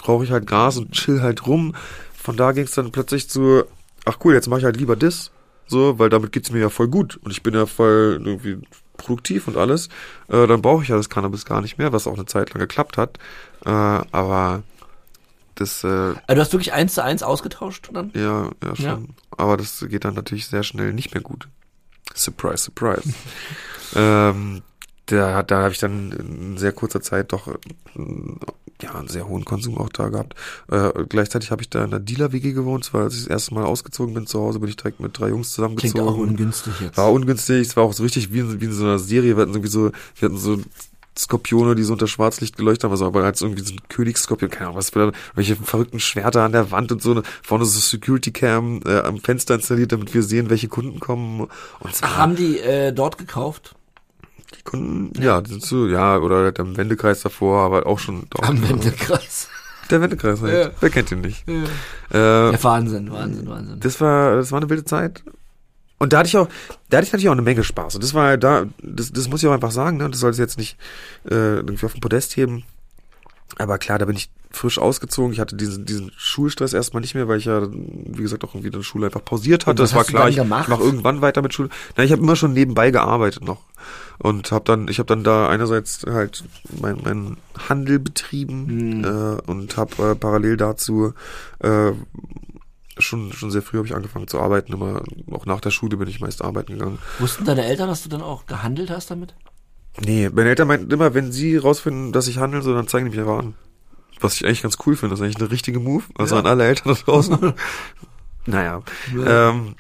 rauche 0.08 0.24
ich 0.24 0.32
halt 0.32 0.48
Gras 0.48 0.78
und 0.78 0.92
chill 0.92 1.22
halt 1.22 1.46
rum. 1.46 1.76
Von 2.16 2.36
da 2.36 2.52
ging 2.52 2.64
es 2.64 2.72
dann 2.72 2.92
plötzlich 2.92 3.30
zu, 3.30 3.64
ach 4.06 4.18
cool, 4.24 4.34
jetzt 4.34 4.48
mache 4.48 4.60
ich 4.60 4.66
halt 4.66 4.78
lieber 4.78 4.96
das, 4.96 5.32
so, 5.68 6.00
weil 6.00 6.10
damit 6.10 6.32
geht's 6.32 6.52
mir 6.52 6.60
ja 6.60 6.70
voll 6.70 6.88
gut 6.88 7.18
und 7.24 7.32
ich 7.32 7.44
bin 7.44 7.54
ja 7.54 7.66
voll 7.66 8.20
irgendwie 8.24 8.60
produktiv 8.98 9.48
und 9.48 9.58
alles. 9.58 9.90
Äh, 10.28 10.48
dann 10.48 10.62
brauche 10.62 10.82
ich 10.82 10.90
ja 10.90 10.98
das 10.98 11.10
Cannabis 11.10 11.46
gar 11.46 11.62
nicht 11.62 11.78
mehr, 11.78 11.94
was 11.94 12.08
auch 12.08 12.16
eine 12.16 12.26
Zeit 12.26 12.54
lang 12.54 12.60
geklappt 12.60 12.98
hat. 12.98 13.18
Äh, 13.66 13.70
aber 13.70 14.64
das, 15.56 15.84
äh, 15.84 15.88
Also 15.88 16.18
du 16.28 16.40
hast 16.40 16.54
wirklich 16.54 16.74
eins 16.74 16.96
zu 16.96 17.04
eins 17.04 17.22
ausgetauscht 17.24 17.90
dann? 17.94 18.12
ja, 18.16 18.50
ja 18.64 18.76
schon. 18.76 18.86
Ja. 18.86 19.00
Aber 19.38 19.58
das 19.58 19.86
geht 19.88 20.06
dann 20.06 20.16
natürlich 20.16 20.48
sehr 20.48 20.64
schnell 20.64 20.94
nicht 20.94 21.14
mehr 21.14 21.22
gut. 21.22 21.48
Surprise, 22.16 22.64
surprise. 22.64 23.14
ähm, 23.96 24.64
da, 25.08 25.44
da 25.44 25.64
habe 25.64 25.74
ich 25.74 25.80
dann 25.80 26.12
in 26.12 26.58
sehr 26.58 26.72
kurzer 26.72 27.02
Zeit 27.02 27.32
doch 27.32 27.48
äh, 27.48 27.54
ja 28.82 28.94
einen 28.94 29.08
sehr 29.08 29.28
hohen 29.28 29.46
Konsum 29.46 29.78
auch 29.78 29.90
da 29.90 30.10
gehabt. 30.10 30.36
Äh, 30.70 30.92
gleichzeitig 31.10 31.52
habe 31.52 31.62
ich 31.62 31.70
da 31.70 31.84
in 31.84 31.92
einer 31.94 32.00
Dealer-WG 32.00 32.54
gewohnt. 32.54 32.94
War, 32.94 33.04
als 33.04 33.16
ich 33.16 33.22
das 33.22 33.30
erste 33.30 33.54
Mal 33.56 33.66
ausgezogen 33.66 34.14
bin 34.14 34.28
zu 34.28 34.40
Hause, 34.40 34.60
bin 34.60 34.70
ich 34.70 34.76
direkt 34.78 35.00
mit 35.00 35.18
drei 35.18 35.30
Jungs 35.30 35.56
Klingt 35.56 35.72
zusammengezogen. 35.80 36.08
auch 36.08 36.18
ungünstig 36.18 36.74
jetzt. 36.82 36.98
War 36.98 37.12
ungünstig, 37.12 37.68
es 37.68 37.76
war 37.76 37.84
auch 37.84 37.94
so 37.94 38.04
richtig 38.04 38.32
wie 38.32 38.40
in, 38.40 38.62
wie 38.62 38.66
in 38.66 38.74
so 38.74 38.84
einer 38.84 39.00
Serie. 39.00 39.36
Wir 39.36 39.42
hatten 39.42 39.54
irgendwie 39.54 39.72
so, 39.72 39.92
wir 40.16 40.30
hatten 40.30 40.38
so 40.38 40.60
Skorpione, 41.18 41.76
die 41.76 41.84
so 41.84 41.94
unter 41.94 42.08
Schwarzlicht 42.08 42.58
geleuchtet 42.58 42.84
haben, 42.84 42.92
also 42.92 43.08
aber 43.08 43.24
als 43.24 43.42
irgendwie 43.42 43.64
so 43.64 43.74
ein 43.74 43.80
Königsskorpion, 43.90 44.52
keine 44.52 44.68
Ahnung, 44.68 44.78
was 44.78 44.92
für 44.92 45.12
welche 45.34 45.56
verrückten 45.56 46.00
Schwerter 46.00 46.44
an 46.44 46.52
der 46.52 46.70
Wand 46.70 46.92
und 46.92 47.02
so, 47.02 47.22
vorne 47.42 47.66
so 47.66 47.80
Security 47.80 48.32
Cam 48.32 48.82
äh, 48.86 49.00
am 49.00 49.18
Fenster 49.18 49.56
installiert, 49.56 49.92
damit 49.92 50.14
wir 50.14 50.22
sehen, 50.22 50.50
welche 50.52 50.68
Kunden 50.68 51.00
kommen. 51.00 51.48
Und 51.80 51.96
zwar, 51.96 52.18
haben 52.18 52.36
die 52.36 52.60
äh, 52.60 52.94
dort 52.94 53.18
gekauft? 53.18 53.77
Die 54.68 54.72
Kunden, 54.72 55.22
ja, 55.22 55.42
so, 55.46 55.88
ja, 55.88 56.18
oder 56.18 56.38
halt 56.38 56.60
am 56.60 56.76
Wendekreis 56.78 57.22
davor, 57.22 57.62
aber 57.62 57.86
auch 57.88 58.00
schon 58.00 58.26
dort. 58.30 58.48
Am 58.48 58.68
Wendekreis. 58.68 59.50
Der 59.90 60.02
Wendekreis 60.02 60.42
halt. 60.42 60.54
Ja. 60.54 60.72
Wer 60.80 60.90
kennt 60.90 61.12
ihn 61.12 61.22
nicht? 61.22 61.46
Ja. 61.48 61.64
Äh, 62.14 62.52
ja, 62.52 62.64
Wahnsinn, 62.64 63.12
Wahnsinn, 63.12 63.48
Wahnsinn. 63.48 63.80
das 63.80 64.02
war, 64.02 64.36
das 64.36 64.52
war 64.52 64.60
eine 64.60 64.70
wilde 64.70 64.84
Zeit. 64.84 65.24
Und 66.00 66.14
da 66.14 66.20
hatte 66.20 66.28
ich 66.28 66.38
auch, 66.38 66.48
da 66.90 66.98
hatte 66.98 67.08
ich 67.08 67.14
natürlich 67.14 67.30
auch 67.30 67.34
eine 67.34 67.42
Menge 67.42 67.64
Spaß. 67.64 67.96
Und 67.96 68.04
das 68.04 68.14
war 68.14 68.38
da, 68.38 68.66
das, 68.84 69.12
das 69.12 69.30
muss 69.30 69.42
ich 69.42 69.50
auch 69.50 69.54
einfach 69.54 69.72
sagen, 69.72 69.98
ne? 69.98 70.10
Das 70.10 70.20
soll 70.20 70.32
es 70.32 70.38
jetzt 70.38 70.58
nicht 70.58 70.78
äh, 71.26 71.56
irgendwie 71.56 71.86
auf 71.86 71.94
den 71.94 72.02
Podest 72.02 72.38
heben. 72.38 72.64
Aber 73.58 73.78
klar, 73.78 73.98
da 73.98 74.06
bin 74.06 74.16
ich 74.16 74.30
frisch 74.52 74.80
ausgezogen. 74.80 75.34
Ich 75.34 75.40
hatte 75.40 75.56
diesen, 75.56 75.86
diesen 75.86 76.12
Schulstress 76.18 76.74
erstmal 76.74 77.02
nicht 77.02 77.16
mehr, 77.16 77.28
weil 77.28 77.40
ich 77.40 77.46
ja, 77.46 77.68
wie 77.72 78.22
gesagt, 78.22 78.44
auch 78.44 78.54
irgendwie 78.54 78.72
die 78.72 78.84
Schule 78.84 79.08
einfach 79.08 79.24
pausiert 79.24 79.66
hatte. 79.66 79.82
Das 79.82 79.94
war 79.94 80.04
klar, 80.04 80.30
ich, 80.30 80.36
gemacht? 80.36 80.64
ich 80.64 80.70
mache 80.70 80.84
irgendwann 80.84 81.22
weiter 81.22 81.42
mit 81.42 81.54
Schule. 81.54 81.70
Na, 81.96 82.04
ich 82.04 82.12
habe 82.12 82.22
immer 82.22 82.36
schon 82.36 82.54
nebenbei 82.54 82.92
gearbeitet 82.92 83.44
noch. 83.44 83.62
Und 84.20 84.52
habe 84.52 84.66
dann, 84.66 84.88
ich 84.88 85.00
habe 85.00 85.08
dann 85.08 85.24
da 85.24 85.48
einerseits 85.48 86.06
halt 86.08 86.44
mein, 86.82 87.00
mein 87.04 87.38
Handel 87.70 88.00
betrieben 88.00 88.68
Hm. 88.68 89.04
äh, 89.04 89.42
und 89.50 89.78
habe 89.78 90.12
äh, 90.12 90.16
parallel 90.16 90.58
dazu 90.58 91.14
äh, 91.60 91.92
schon 93.00 93.32
schon 93.32 93.52
sehr 93.52 93.62
früh 93.62 93.78
habe 93.78 93.88
ich 93.88 93.96
angefangen 93.96 94.28
zu 94.28 94.40
arbeiten. 94.40 94.74
Immer 94.74 95.04
auch 95.32 95.46
nach 95.46 95.62
der 95.62 95.70
Schule 95.70 95.98
bin 95.98 96.08
ich 96.08 96.20
meist 96.20 96.42
arbeiten 96.44 96.74
gegangen. 96.74 96.98
Wussten 97.20 97.46
deine 97.46 97.66
Eltern, 97.66 97.90
dass 97.90 98.02
du 98.04 98.10
dann 98.10 98.22
auch 98.22 98.48
gehandelt 98.48 98.90
hast 98.90 99.12
damit? 99.12 99.36
Nee, 100.06 100.30
meine 100.32 100.50
Eltern 100.50 100.68
meinten 100.68 100.92
immer, 100.92 101.14
wenn 101.14 101.32
sie 101.32 101.58
rausfinden, 101.58 102.12
dass 102.12 102.28
ich 102.28 102.38
handel, 102.38 102.62
so 102.62 102.74
dann 102.74 102.88
zeigen 102.88 103.06
die 103.06 103.12
mich 103.12 103.20
einfach 103.20 103.40
an. 103.40 103.56
Was 104.20 104.36
ich 104.36 104.46
eigentlich 104.46 104.62
ganz 104.64 104.78
cool 104.86 104.96
finde, 104.96 105.14
das 105.14 105.20
ist 105.20 105.24
eigentlich 105.26 105.42
eine 105.42 105.52
richtige 105.52 105.80
Move. 105.80 106.04
Also 106.18 106.36
Ja. 106.36 106.42
an 106.42 106.48
alle 106.48 106.66
Eltern 106.66 106.94
da 106.96 107.00
draußen. 107.12 107.54
naja. 108.46 108.82
Ja. 109.16 109.50
Ähm, 109.52 109.76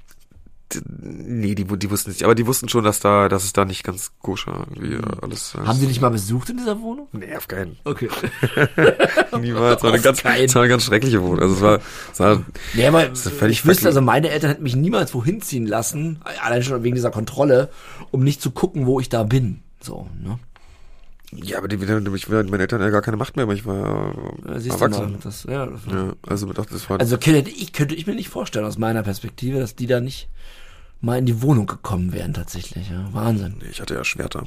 nee, 0.99 1.55
die, 1.55 1.63
die 1.65 1.89
wussten 1.91 2.11
nicht. 2.11 2.23
Aber 2.23 2.35
die 2.35 2.45
wussten 2.45 2.67
schon, 2.69 2.83
dass 2.83 2.99
da, 2.99 3.29
dass 3.29 3.43
es 3.45 3.53
da 3.53 3.63
nicht 3.65 3.83
ganz 3.83 4.11
koscher 4.21 4.65
irgendwie 4.69 4.95
äh, 4.95 5.01
alles. 5.21 5.55
äh, 5.55 5.65
Haben 5.65 5.79
sie 5.79 5.87
dich 5.87 6.01
mal 6.01 6.09
besucht 6.09 6.49
in 6.49 6.57
dieser 6.57 6.79
Wohnung? 6.81 7.07
Nee, 7.13 7.35
auf 7.35 7.47
keinen. 7.47 7.77
Okay. 7.83 8.09
Niemals. 9.39 9.77
Es 9.77 9.83
war 9.83 9.93
eine 9.93 10.01
ganz, 10.01 10.19
es 10.19 10.55
war 10.55 10.61
eine 10.61 10.69
ganz 10.69 10.83
schreckliche 10.83 11.21
Wohnung. 11.21 11.39
Also 11.39 11.55
es 11.55 11.61
war, 11.61 11.79
es 12.11 12.19
war 12.19 12.43
Nee, 12.73 12.85
aber 12.87 13.09
ist 13.09 13.29
völlig 13.29 13.59
ich 13.59 13.65
wüsste, 13.65 13.87
also 13.87 14.01
meine 14.01 14.29
Eltern 14.29 14.49
hätten 14.49 14.63
mich 14.63 14.75
niemals 14.75 15.13
wohin 15.13 15.41
ziehen 15.41 15.65
lassen, 15.67 16.19
allein 16.43 16.63
schon 16.63 16.83
wegen 16.83 16.95
dieser 16.95 17.11
Kontrolle, 17.11 17.69
um 18.11 18.23
nicht 18.23 18.41
zu 18.41 18.51
gucken, 18.51 18.85
wo 18.85 18.99
ich 18.99 19.09
da 19.09 19.23
bin. 19.23 19.61
So, 19.87 20.09
ne? 20.21 20.37
ja, 21.31 21.59
aber 21.59 21.69
die, 21.69 21.77
ich, 21.77 22.29
meine 22.29 22.57
Eltern 22.59 22.81
ja 22.81 22.89
gar 22.89 23.01
keine 23.01 23.15
Macht 23.15 23.37
mehr, 23.37 23.47
weil 23.47 23.55
ich 23.55 23.65
war 23.65 24.13
ja 24.45 24.59
siehst 24.59 24.75
du 24.75 24.79
mal, 24.79 24.93
erwachsen. 24.93 25.17
das, 25.23 25.43
ja, 25.43 25.65
das, 25.65 25.81
Ja, 25.89 26.13
also 26.27 26.51
doch, 26.51 26.65
das 26.65 26.89
war 26.89 26.99
Also 26.99 27.17
könnte 27.17 27.49
ich, 27.49 27.71
könnte 27.71 27.95
ich 27.95 28.05
mir 28.05 28.15
nicht 28.15 28.27
vorstellen, 28.27 28.65
aus 28.65 28.77
meiner 28.77 29.01
Perspektive, 29.01 29.59
dass 29.61 29.75
die 29.75 29.87
da 29.87 30.01
nicht 30.01 30.27
mal 30.99 31.17
in 31.17 31.25
die 31.25 31.41
Wohnung 31.41 31.67
gekommen 31.67 32.11
wären 32.11 32.33
tatsächlich. 32.33 32.89
Ja. 32.89 33.07
Wahnsinn. 33.13 33.55
Nee, 33.61 33.69
ich 33.71 33.79
hatte 33.79 33.93
ja 33.93 34.03
Schwerter. 34.03 34.43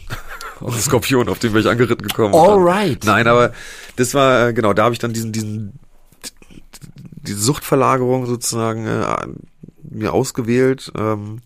Und 0.61 0.73
einen 0.73 0.83
Skorpion, 0.83 1.31
auf 1.31 1.39
den 1.39 1.55
wäre 1.55 1.61
ich 1.61 1.69
angeritten 1.69 2.07
gekommen. 2.07 2.35
Alright. 2.35 3.05
Nein, 3.05 3.27
aber 3.27 3.55
das 3.97 4.13
war, 4.13 4.49
äh, 4.49 4.53
genau, 4.53 4.75
da 4.75 4.85
habe 4.85 4.93
ich 4.93 4.99
dann 4.99 5.15
diesen, 5.15 5.33
diesen, 5.33 5.79
diese 7.23 7.39
Suchtverlagerung 7.39 8.27
sozusagen 8.27 8.87
äh, 8.87 9.27
mir 9.91 10.13
ausgewählt. 10.13 10.93
Ähm, 10.97 11.41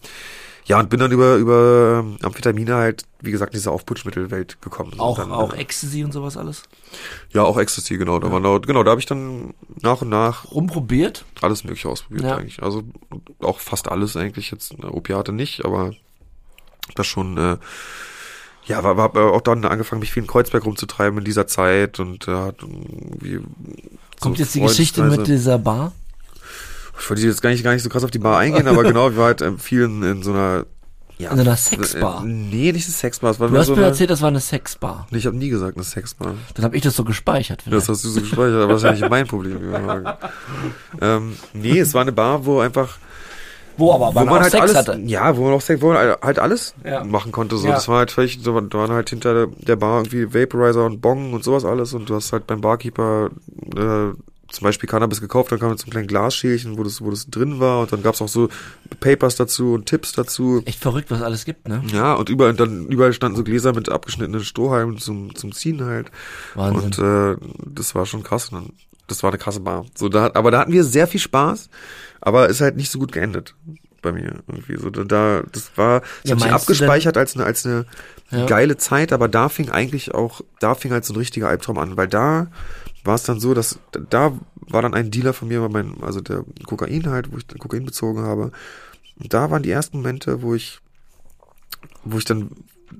ja, 0.67 0.81
und 0.81 0.89
bin 0.89 0.99
dann 0.99 1.13
über, 1.13 1.37
über 1.37 2.03
ähm, 2.03 2.17
Amphetamine 2.23 2.75
halt, 2.75 3.05
wie 3.21 3.31
gesagt, 3.31 3.53
in 3.53 3.59
diese 3.59 3.71
Aufputschmittelwelt 3.71 4.63
gekommen. 4.63 4.95
Auch, 4.99 5.19
dann, 5.19 5.31
auch 5.31 5.53
äh, 5.53 5.59
Ecstasy 5.59 6.05
und 6.05 6.13
sowas 6.13 6.37
alles? 6.37 6.63
Ja, 7.33 7.43
auch 7.43 7.59
Ecstasy, 7.59 7.99
genau. 7.99 8.19
Da 8.19 8.33
war 8.33 8.41
da, 8.41 8.59
genau, 8.59 8.83
da 8.83 8.93
habe 8.93 9.01
ich 9.01 9.07
dann 9.07 9.53
nach 9.83 10.01
und 10.03 10.09
nach 10.09 10.51
Rumprobiert? 10.51 11.25
alles 11.43 11.65
mögliche 11.65 11.89
ausprobiert 11.89 12.25
Ja. 12.25 12.37
eigentlich. 12.37 12.63
Also 12.63 12.83
auch 13.41 13.59
fast 13.59 13.89
alles 13.89 14.17
eigentlich 14.17 14.51
jetzt. 14.51 14.75
Opiate 14.83 15.33
nicht, 15.33 15.65
aber 15.65 15.93
das 16.95 17.07
schon, 17.07 17.37
äh, 17.37 17.59
ja, 18.67 18.83
war, 18.83 18.97
war 18.97 19.33
auch 19.33 19.43
dann 19.43 19.65
angefangen, 19.67 20.01
mich 20.01 20.13
viel 20.13 20.23
in 20.23 20.27
Kreuzberg 20.27 20.65
rumzutreiben 20.65 21.19
in 21.19 21.25
dieser 21.25 21.47
Zeit 21.47 22.01
und 22.01 22.27
äh, 22.27 22.33
hat 22.33 22.63
irgendwie 22.63 23.41
Kommt 24.21 24.39
so 24.39 24.43
jetzt 24.43 24.55
die 24.55 24.61
Geschichte 24.61 25.03
mit 25.03 25.27
dieser 25.27 25.59
Bar? 25.59 25.93
Ich 26.99 27.11
wollte 27.11 27.23
jetzt 27.23 27.43
gar 27.43 27.51
nicht, 27.51 27.63
gar 27.65 27.73
nicht 27.75 27.83
so 27.83 27.89
krass 27.89 28.05
auf 28.05 28.11
die 28.11 28.19
Bar 28.19 28.39
eingehen, 28.39 28.67
aber 28.69 28.83
genau, 28.83 29.11
wir 29.11 29.17
waren 29.17 29.27
halt 29.27 29.43
äh, 29.43 29.53
vielen 29.59 30.03
in 30.03 30.23
so 30.23 30.33
einer 30.33 30.65
ja, 31.17 31.31
In 31.31 31.37
so 31.37 31.43
einer 31.43 31.57
Sexbar? 31.57 32.25
Äh, 32.25 32.27
nee, 32.27 32.73
nicht 32.73 32.87
eine 32.87 32.93
Sexbar. 32.93 33.31
Es 33.31 33.39
war 33.39 33.49
Du 33.49 33.57
hast 33.57 33.67
so 33.67 33.73
mir 33.75 33.79
eine, 33.83 33.87
erzählt, 33.89 34.11
das 34.11 34.21
war 34.21 34.29
eine 34.29 34.41
Sexbar. 34.41 35.07
Nee, 35.11 35.19
ich 35.19 35.27
habe 35.27 35.37
nie 35.37 35.49
gesagt 35.49 35.77
eine 35.77 35.85
Sexbar. 35.85 36.35
Dann 36.55 36.65
habe 36.65 36.75
ich 36.77 36.83
das 36.83 36.97
so 36.97 37.05
gespeichert. 37.05 37.59
Das 37.61 37.65
Vielleicht. 37.69 37.89
hast 37.89 38.05
du 38.05 38.09
so 38.09 38.21
gespeichert, 38.21 38.63
aber 38.63 38.73
das 38.73 38.83
ist 38.83 38.87
ja 38.87 38.93
nicht 38.93 39.09
mein 39.11 39.27
Problem. 39.29 39.59
ähm, 41.01 41.37
nee, 41.53 41.79
es 41.79 41.95
war 41.95 42.03
eine 42.03 42.11
Bar, 42.13 42.45
wo 42.47 42.59
einfach 42.59 42.99
Wo 43.77 43.93
aber, 43.93 44.13
wo 44.13 44.25
man 44.25 44.41
halt 44.43 44.51
Sex 44.51 44.63
alles, 44.63 44.75
hatte. 44.77 45.01
ja, 45.05 45.37
wo 45.37 45.45
man 45.45 45.53
auch 45.53 45.61
Sex, 45.61 45.81
wo 45.83 45.93
man 45.93 46.17
halt 46.21 46.39
alles 46.41 46.75
Ja. 46.85 47.05
machen 47.05 47.31
konnte. 47.31 47.57
So, 47.59 47.69
Ja. 47.69 47.75
das 47.75 47.87
war 47.87 47.99
halt 47.99 48.11
vielleicht, 48.11 48.43
so, 48.43 48.61
da 48.61 48.79
waren 48.79 48.91
halt 48.91 49.11
hinter 49.11 49.47
der 49.47 49.77
Bar 49.77 49.99
irgendwie 50.05 50.35
Vaporizer 50.35 50.85
und 50.85 51.01
Bong 51.01 51.33
und 51.33 51.45
sowas 51.45 51.65
alles 51.65 51.93
und 51.95 52.09
du 52.11 52.17
hast 52.17 52.33
halt 52.33 52.47
beim 52.49 52.61
Barkeeper 52.61 53.31
äh, 53.77 54.15
zum 54.55 54.65
Beispiel 54.65 54.89
Cannabis 54.89 55.21
gekauft, 55.21 55.53
dann 55.53 55.59
kam 55.59 55.71
mit 55.71 55.79
so 55.79 55.85
einem 55.85 55.91
kleinen 55.93 56.07
Glasschälchen, 56.09 56.79
wo 56.79 56.83
das, 56.85 57.01
wo 57.03 57.11
das 57.11 57.27
drin 57.29 57.61
war 57.61 57.81
und 57.83 57.93
dann 57.93 58.03
gab's 58.03 58.23
auch 58.23 58.29
so 58.29 58.49
Papers 59.01 59.37
dazu 59.37 59.75
und 59.75 59.87
Tipps 59.87 60.13
dazu. 60.13 60.63
Echt 60.65 60.81
verrückt, 60.81 61.11
was 61.11 61.23
alles 61.23 61.45
gibt, 61.45 61.69
ne? 61.69 61.83
Ja, 61.93 62.15
und 62.15 62.29
überall, 62.29 62.55
dann, 62.55 62.87
überall 62.87 63.13
standen 63.13 63.37
so 63.37 63.45
Gläser 63.45 63.73
mit 63.75 63.89
abgeschnittenen 63.89 64.43
Strohhalmen 64.45 64.99
zum, 64.99 65.35
zum 65.35 65.53
Ziehen 65.53 65.85
halt. 65.85 66.11
Wahnsinn. 66.55 66.85
Und 66.85 66.99
äh, 66.99 67.37
das 67.67 67.95
war 67.95 68.07
schon 68.07 68.23
krass. 68.23 68.51
Und 68.51 68.73
das 69.07 69.23
war 69.23 69.31
eine 69.31 69.39
krasse 69.39 69.61
Bar. 69.61 69.85
So, 69.95 70.09
da, 70.09 70.31
aber 70.35 70.51
da 70.51 70.61
hatten 70.61 70.73
wir 70.73 70.85
sehr 70.85 71.07
viel 71.07 71.21
Spaß, 71.21 71.69
aber 72.21 72.49
ist 72.49 72.61
halt 72.61 72.77
nicht 72.77 72.91
so 72.91 72.99
gut 72.99 73.13
geendet 73.13 73.55
bei 74.01 74.13
mir 74.13 74.43
irgendwie. 74.47 74.77
So, 74.79 74.91
da, 74.91 75.05
da 75.05 75.43
das 75.53 75.73
war, 75.77 76.01
das 76.01 76.09
Ja, 76.25 76.35
hat 76.37 76.43
sich 76.43 76.53
abgespeichert 76.53 77.17
als 77.17 77.35
eine, 77.35 77.45
als 77.45 77.65
eine 77.67 77.87
Ja. 78.31 78.47
geile 78.47 78.77
Zeit, 78.77 79.13
aber 79.13 79.29
da 79.29 79.49
fing 79.49 79.71
eigentlich 79.71 80.15
auch, 80.15 80.41
da 80.61 80.75
fing 80.75 80.93
halt 80.93 81.05
so 81.05 81.13
ein 81.13 81.17
richtiger 81.17 81.49
Albtraum 81.49 81.79
an, 81.79 81.97
weil 81.97 82.09
da 82.09 82.49
war 83.05 83.15
es 83.15 83.23
dann 83.23 83.41
so, 83.41 83.55
dass 83.55 83.79
da 84.11 84.33
war 84.67 84.83
dann 84.83 84.95
ein 84.95 85.11
Dealer 85.11 85.33
von 85.35 85.49
mir, 85.49 85.69
mein, 85.69 86.03
also 86.03 86.21
der 86.21 86.45
Kokain 86.67 87.09
halt, 87.09 87.33
wo 87.33 87.37
ich 87.37 87.47
dann 87.47 87.59
Kokain 87.59 87.85
bezogen 87.85 88.23
habe. 88.23 88.51
Und 89.21 89.33
da 89.33 89.51
waren 89.51 89.63
die 89.63 89.71
ersten 89.71 89.99
Momente, 89.99 90.43
wo 90.43 90.55
ich, 90.55 90.81
wo 92.05 92.19
ich 92.19 92.25
dann 92.25 92.51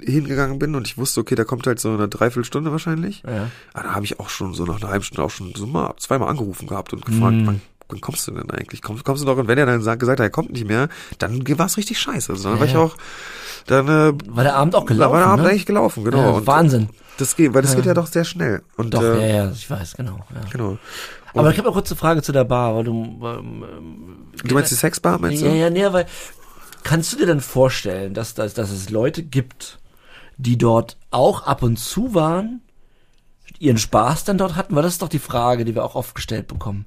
hingegangen 0.01 0.59
bin 0.59 0.75
und 0.75 0.87
ich 0.87 0.99
wusste, 0.99 1.21
okay, 1.21 1.35
da 1.35 1.45
kommt 1.45 1.67
halt 1.67 1.79
so 1.81 1.91
eine 1.93 2.09
Dreiviertelstunde 2.09 2.71
wahrscheinlich. 2.73 3.23
Ja. 3.27 3.51
Ah, 3.73 3.83
da 3.83 3.95
habe 3.95 4.05
ich 4.05 4.19
auch 4.21 4.29
schon 4.29 4.53
so 4.55 4.65
nach 4.65 4.81
einer 4.81 4.91
halben 4.91 5.05
Stunde 5.05 5.23
auch 5.23 5.31
schon 5.31 5.55
so 5.55 5.67
mal 5.67 5.95
zweimal 5.99 6.29
angerufen 6.29 6.67
gehabt 6.67 6.93
und 6.93 7.05
gefragt, 7.07 7.37
Mm. 7.37 7.47
wann, 7.47 7.61
wann 7.89 8.01
kommst 8.01 8.27
du 8.27 8.33
denn 8.33 8.51
eigentlich? 8.51 8.83
Kommst, 8.83 9.05
kommst 9.05 9.23
du 9.23 9.27
noch? 9.27 9.37
Und 9.37 9.49
wenn 9.49 9.59
er 9.59 9.67
dann 9.67 9.83
sagt, 9.83 10.01
gesagt 10.01 10.21
hat, 10.21 10.25
er 10.25 10.31
kommt 10.31 10.53
nicht 10.53 10.67
mehr, 10.67 10.89
dann 11.19 11.47
war 11.59 11.67
es 11.67 11.77
richtig 11.77 11.99
scheiße. 11.99 12.33
Also 12.33 12.49
dann 12.49 12.59
war 12.59 12.67
ich 12.67 12.73
Ja. 12.73 12.81
auch, 12.81 12.97
dann 13.67 13.87
äh, 13.89 14.13
War 14.29 14.45
der 14.45 14.57
Abend 14.57 14.75
auch 14.75 14.85
gelaufen, 14.87 15.13
war 15.13 15.19
der 15.21 15.29
Abend 15.29 15.45
ne? 15.45 15.51
eigentlich 15.51 15.67
gelaufen, 15.67 16.05
genau. 16.05 16.19
Ja, 16.19 16.31
und 16.31 16.47
Wahnsinn. 16.47 16.89
das 17.19 17.37
geht, 17.37 17.55
weil 17.55 17.63
das 17.63 17.75
geht 17.77 17.85
Ja. 17.85 17.91
ja 17.91 17.95
doch 17.95 18.07
sehr 18.07 18.25
schnell. 18.25 18.63
Und 18.77 18.93
Doch, 18.95 19.03
äh, 19.03 19.29
ja, 19.29 19.45
ja, 19.45 19.51
ich 19.51 19.69
weiß, 19.71 19.95
genau. 19.97 20.19
Ja. 20.35 20.41
genau. 20.51 20.79
Aber 21.37 21.51
ich 21.51 21.59
habe 21.59 21.67
eine 21.69 21.75
kurze 21.75 21.97
Frage 21.97 22.23
zu 22.23 22.31
der 22.33 22.45
Bar, 22.45 22.77
weil 22.77 22.85
du... 22.85 22.93
Ähm, 23.25 23.65
Du 24.45 24.55
meinst 24.55 24.71
die 24.71 24.77
Sexbar, 24.77 25.19
meinst 25.19 25.43
du? 25.43 25.47
ja, 25.47 25.53
ja, 25.55 25.71
nee, 25.71 25.85
weil 25.93 26.07
kannst 26.85 27.13
du 27.13 27.17
dir 27.17 27.27
denn 27.27 27.41
vorstellen, 27.41 28.15
dass, 28.15 28.35
dass, 28.35 28.55
dass 28.55 28.71
es 28.71 28.91
Leute 28.91 29.23
gibt, 29.23 29.79
die 30.37 30.59
dort 30.59 30.97
auch 31.11 31.45
ab 31.47 31.63
und 31.63 31.79
zu 31.79 32.15
waren, 32.15 32.61
ihren 33.59 33.79
Spaß 33.79 34.25
dann 34.25 34.39
dort 34.39 34.55
hatten? 34.57 34.77
Weil 34.77 34.83
das 34.83 34.93
ist 34.95 35.03
doch 35.03 35.09
die 35.09 35.19
Frage, 35.19 35.65
die 35.65 35.75
wir 35.75 35.85
auch 35.85 35.95
oft 35.95 36.15
gestellt 36.15 36.47
bekommen. 36.49 36.85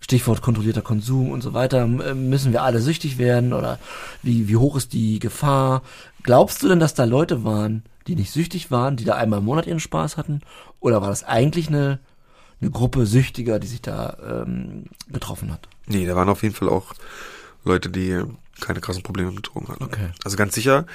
Stichwort 0.00 0.42
kontrollierter 0.42 0.82
Konsum 0.82 1.30
und 1.30 1.42
so 1.42 1.54
weiter. 1.54 1.82
M- 1.82 2.28
Müssen 2.30 2.52
wir 2.52 2.62
alle 2.62 2.80
süchtig 2.80 3.18
werden 3.18 3.52
oder 3.52 3.78
wie, 4.22 4.48
wie 4.48 4.56
hoch 4.56 4.76
ist 4.76 4.92
die 4.92 5.18
Gefahr? 5.18 5.82
Glaubst 6.22 6.62
du 6.62 6.68
denn, 6.68 6.80
dass 6.80 6.94
da 6.94 7.04
Leute 7.04 7.44
waren, 7.44 7.82
die 8.06 8.14
nicht 8.14 8.30
süchtig 8.30 8.70
waren, 8.70 8.96
die 8.96 9.04
da 9.04 9.14
einmal 9.16 9.40
im 9.40 9.44
Monat 9.44 9.66
ihren 9.66 9.80
Spaß 9.80 10.16
hatten? 10.16 10.40
Oder 10.80 11.00
war 11.02 11.08
das 11.08 11.24
eigentlich 11.24 11.68
eine, 11.68 11.98
eine 12.60 12.70
Gruppe 12.70 13.06
Süchtiger, 13.06 13.58
die 13.58 13.66
sich 13.66 13.82
da 13.82 14.44
ähm, 14.46 14.84
getroffen 15.10 15.52
hat? 15.52 15.68
Nee, 15.86 16.06
da 16.06 16.14
waren 16.16 16.28
auf 16.28 16.42
jeden 16.42 16.54
Fall 16.54 16.68
auch 16.68 16.94
Leute, 17.64 17.90
die 17.90 18.22
keine 18.60 18.80
krassen 18.80 19.02
Probleme 19.02 19.30
mit 19.30 19.46
Drogen 19.46 19.68
hatten. 19.68 19.84
Okay. 19.84 20.08
Also 20.24 20.36
ganz 20.36 20.54
sicher. 20.54 20.86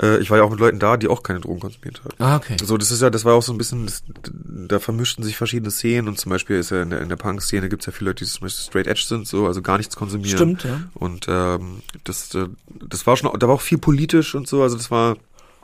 Äh, 0.00 0.18
ich 0.18 0.30
war 0.30 0.38
ja 0.38 0.44
auch 0.44 0.50
mit 0.50 0.58
Leuten 0.58 0.78
da, 0.78 0.96
die 0.96 1.08
auch 1.08 1.22
keine 1.22 1.40
Drogen 1.40 1.60
konsumiert 1.60 2.00
haben. 2.04 2.14
Ah, 2.18 2.36
okay. 2.36 2.56
So, 2.62 2.76
das 2.76 2.90
ist 2.90 3.02
ja, 3.02 3.10
das 3.10 3.24
war 3.24 3.34
auch 3.34 3.42
so 3.42 3.52
ein 3.52 3.58
bisschen, 3.58 3.86
das, 3.86 4.02
da 4.32 4.78
vermischten 4.80 5.22
sich 5.24 5.36
verschiedene 5.36 5.70
Szenen 5.70 6.08
und 6.08 6.18
zum 6.18 6.30
Beispiel 6.30 6.56
ist 6.56 6.70
ja 6.70 6.82
in 6.82 6.90
der, 6.90 7.00
in 7.00 7.08
der 7.08 7.16
Punk-Szene 7.16 7.68
gibt's 7.68 7.86
ja 7.86 7.92
viele 7.92 8.10
Leute, 8.10 8.24
die 8.24 8.30
zum 8.30 8.42
Beispiel 8.42 8.64
straight 8.64 8.86
edge 8.86 9.04
sind, 9.06 9.26
so, 9.28 9.46
also 9.46 9.62
gar 9.62 9.78
nichts 9.78 9.96
konsumieren. 9.96 10.36
Stimmt, 10.36 10.64
ja. 10.64 10.80
Und 10.94 11.26
ähm, 11.28 11.82
das, 12.04 12.34
äh, 12.34 12.48
das 12.88 13.06
war 13.06 13.16
schon, 13.16 13.30
da 13.38 13.46
war 13.48 13.54
auch 13.54 13.60
viel 13.60 13.78
politisch 13.78 14.34
und 14.34 14.48
so, 14.48 14.62
also 14.62 14.76
das 14.76 14.90
war, 14.90 15.16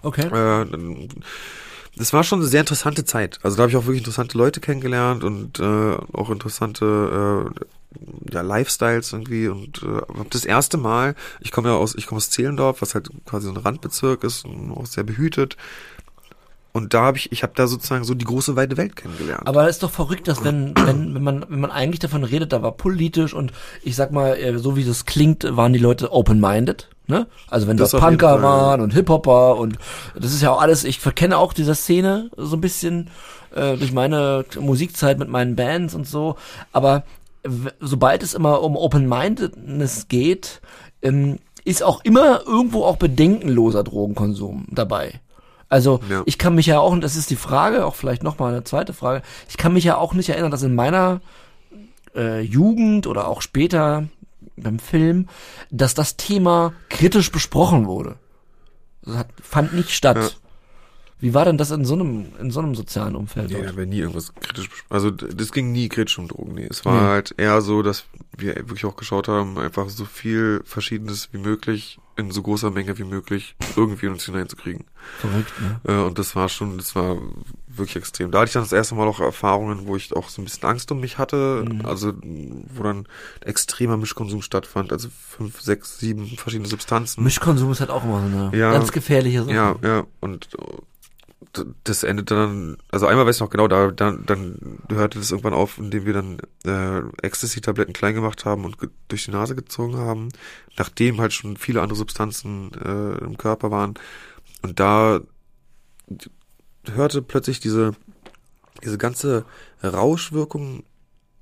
Okay. 0.03 0.27
äh, 0.27 0.67
das 1.97 2.13
war 2.13 2.25
schon 2.25 2.41
eine 2.41 2.49
sehr 2.49 2.61
interessante 2.61 3.05
Zeit. 3.05 3.39
Also 3.43 3.57
da 3.57 3.63
habe 3.63 3.71
ich 3.71 3.77
auch 3.77 3.87
wirklich 3.87 4.01
interessante 4.01 4.37
Leute 4.37 4.61
kennengelernt 4.61 5.25
und 5.25 5.61
äh, 5.61 5.97
auch 6.13 6.31
interessante 6.31 7.53
äh, 7.55 8.33
ja, 8.33 8.41
Lifestyles 8.41 9.13
irgendwie 9.13 9.49
und 9.49 9.83
äh, 9.83 10.19
habe 10.19 10.29
das 10.31 10.45
erste 10.45 10.77
Mal, 10.77 11.15
ich 11.41 11.51
komme 11.53 11.69
ja 11.69 11.77
aus, 11.77 11.95
ich 11.95 12.07
komme 12.07 12.17
aus 12.17 12.31
Zehlendorf, 12.31 12.83
was 12.83 12.95
halt 12.95 13.09
quasi 13.25 13.47
so 13.47 13.53
ein 13.53 13.59
Randbezirk 13.59 14.25
ist 14.25 14.45
und 14.45 14.73
auch 14.73 14.87
sehr 14.87 15.05
behütet. 15.05 15.57
Und 16.73 16.93
da 16.93 17.03
habe 17.03 17.19
ich, 17.19 17.31
ich 17.31 17.45
habe 17.45 17.53
da 17.55 17.69
sozusagen 17.69 18.03
so 18.03 18.15
die 18.15 18.25
große 18.25 18.57
weite 18.57 18.77
Welt 18.77 18.97
kennengelernt. 18.97 19.47
Aber 19.47 19.69
ist 19.69 19.85
doch 19.85 19.93
verrückt, 19.93 20.27
dass 20.27 20.43
wenn, 20.43 20.75
wenn, 20.77 21.15
wenn 21.15 21.23
man, 21.23 21.47
wenn 21.49 21.61
man 21.61 21.71
eigentlich 21.71 22.01
davon 22.01 22.25
redet, 22.25 22.53
da 22.53 22.63
war 22.63 22.73
politisch 22.73 23.33
und 23.33 23.53
ich 23.85 23.95
sag 23.95 24.11
mal, 24.11 24.37
äh, 24.37 24.59
so 24.59 24.75
wie 24.75 24.85
das 24.85 25.05
klingt, 25.05 25.45
waren 25.57 25.73
die 25.73 25.79
Leute 25.79 26.13
open-minded. 26.13 26.89
Ne? 27.07 27.27
Also 27.51 27.67
wenn 27.67 27.77
Das 27.77 27.91
da 27.91 27.99
Punker 28.01 28.43
waren 28.43 28.81
und 28.81 28.95
Hip-Hopper 28.95 29.57
und 29.57 29.77
das 30.19 30.33
ist 30.33 30.41
ja 30.41 30.51
auch 30.51 30.61
alles, 30.63 30.85
ich 30.85 31.01
verkenne 31.01 31.37
auch 31.37 31.53
diese 31.53 31.75
Szene 31.75 32.31
so 32.37 32.57
ein 32.57 32.63
bisschen 32.63 33.11
äh, 33.55 33.77
durch 33.77 33.93
meine 33.93 34.45
Musikzeit 34.59 35.19
mit 35.19 35.29
meinen 35.29 35.55
Bands 35.55 35.95
und 35.95 36.07
so, 36.09 36.37
aber 36.73 37.03
sobald 37.79 38.23
es 38.23 38.33
immer 38.33 38.63
um 38.63 38.75
Open-Mindedness 38.77 40.09
geht, 40.09 40.63
ähm, 41.03 41.39
ist 41.65 41.83
auch 41.83 42.01
immer 42.05 42.41
irgendwo 42.47 42.85
auch 42.85 42.97
bedenkenloser 42.97 43.85
Drogenkonsum 43.85 44.67
dabei. 44.71 45.21
Also 45.69 46.01
Ja. 46.09 46.23
ich 46.27 46.39
kann 46.39 46.55
mich 46.55 46.67
ja 46.67 46.79
auch, 46.81 46.93
und 46.93 47.03
das 47.03 47.17
ist 47.17 47.31
die 47.31 47.37
Frage, 47.37 47.85
auch 47.85 47.95
vielleicht 47.95 48.23
nochmal 48.23 48.53
eine 48.53 48.65
zweite 48.65 48.93
Frage, 48.93 49.23
ich 49.49 49.57
kann 49.57 49.73
mich 49.75 49.85
ja 49.85 49.97
auch 49.97 50.15
nicht 50.15 50.29
erinnern, 50.31 50.51
dass 50.51 50.63
in 50.63 50.75
meiner 50.75 51.21
äh, 52.15 52.41
Jugend 52.41 53.07
oder 53.07 53.29
auch 53.29 53.43
später 53.43 54.05
beim 54.57 54.79
Film, 54.79 55.29
dass 55.71 55.95
das 55.95 56.17
Thema 56.17 56.73
kritisch 56.89 57.31
besprochen 57.33 57.87
wurde. 57.87 58.17
Das 59.03 59.17
hat, 59.17 59.29
fand 59.43 59.75
nicht 59.75 59.91
statt. 59.91 60.39
Ja. 61.21 61.23
Wie 61.29 61.35
war 61.35 61.45
denn 61.45 61.57
das 61.59 61.71
in 61.71 61.85
so 61.85 61.95
einem, 61.95 62.27
in 62.41 62.51
so 62.51 62.61
einem 62.61 62.75
sozialen 62.75 63.15
Umfeld? 63.17 63.51
Nee, 63.51 63.57
dort? 63.57 63.69
da 63.71 63.77
wir 63.77 63.87
nie 63.87 63.99
irgendwas 63.99 64.35
kritisch. 64.35 64.69
Also 64.91 65.11
das 65.11 65.53
ging 65.53 65.73
nie 65.73 65.89
kritisch 65.89 66.19
um 66.19 66.29
Drogen. 66.29 66.55
Nee, 66.55 66.67
es 66.69 66.85
war 66.85 66.95
Nee. 67.01 67.07
halt 67.09 67.35
eher 67.39 67.61
so, 67.63 67.83
dass 67.83 68.05
wir 68.37 68.55
wirklich 68.57 68.85
auch 68.85 68.97
geschaut 68.97 69.29
haben, 69.29 69.59
einfach 69.59 69.89
so 69.89 70.05
viel 70.05 70.61
Verschiedenes 70.65 71.29
wie 71.33 71.39
möglich 71.39 71.99
in 72.17 72.31
so 72.31 72.43
großer 72.43 72.71
Menge 72.71 72.97
wie 72.99 73.05
möglich 73.05 73.57
irgendwie 73.75 74.07
in 74.07 74.13
uns 74.13 74.25
hineinzukriegen. 74.25 74.85
Verrückt, 75.19 75.53
ne? 75.61 75.81
Äh, 75.93 76.03
und 76.07 76.17
das 76.19 76.37
war 76.37 76.49
schon, 76.49 76.77
das 76.79 76.95
war 76.95 77.17
wirklich 77.67 77.97
extrem. 77.97 78.31
Da 78.31 78.39
hatte 78.39 78.49
ich 78.49 78.53
dann 78.53 78.63
das 78.63 78.73
erste 78.73 78.95
Mal 78.95 79.09
auch 79.09 79.19
Erfahrungen, 79.19 79.87
wo 79.89 79.97
ich 79.97 80.15
auch 80.15 80.29
so 80.29 80.41
ein 80.41 80.45
bisschen 80.45 80.69
Angst 80.69 80.93
um 80.93 81.01
mich 81.01 81.19
hatte. 81.19 81.65
Mhm. 81.69 81.85
Also 81.85 82.13
wo 82.23 82.83
dann 82.85 83.07
extremer 83.41 83.97
Mischkonsum 83.97 84.43
stattfand. 84.43 84.93
Also 84.93 85.09
fünf, 85.11 85.61
sechs, 85.61 85.99
sieben 85.99 86.27
verschiedene 86.37 86.69
Substanzen. 86.69 87.25
Mischkonsum 87.25 87.73
ist 87.73 87.81
halt 87.81 87.91
auch 87.91 88.05
immer 88.05 88.21
so 88.21 88.27
eine 88.27 88.57
Ja. 88.57 88.71
ganz 88.73 88.93
gefährliche 88.93 89.43
Sache. 89.43 89.55
Ja, 89.55 89.75
ja, 89.83 90.05
und 90.21 90.49
das 91.85 92.03
endet 92.03 92.31
dann, 92.31 92.77
also 92.91 93.07
einmal 93.07 93.27
weiß 93.27 93.37
ich 93.37 93.41
noch 93.41 93.51
genau, 93.51 93.69
da 93.69 93.91
dann, 93.91 94.25
dann 94.27 94.79
hörte 94.89 95.19
das 95.19 95.31
irgendwann 95.31 95.55
auf, 95.55 95.79
indem 95.79 96.07
wir 96.07 96.13
dann 96.13 96.39
äh, 96.65 97.03
Ecstasy-Tabletten 97.27 97.93
klein 97.93 98.15
gemacht 98.15 98.45
haben 98.45 98.65
und 98.65 98.77
durch 99.09 99.25
die 99.25 99.31
Nase 99.31 99.55
gezogen 99.55 99.97
haben, 99.97 100.31
nachdem 100.77 101.21
halt 101.21 101.33
schon 101.33 101.57
viele 101.57 101.83
andere 101.83 101.97
Substanzen 101.97 102.73
äh, 102.75 103.25
im 103.25 103.37
Körper 103.37 103.71
waren. 103.71 103.95
Und 104.63 104.81
da 104.81 105.21
hörte 106.93 107.23
plötzlich 107.23 107.61
diese, 107.61 107.93
diese 108.83 108.99
ganze 108.99 109.45
Rauschwirkung 109.83 110.85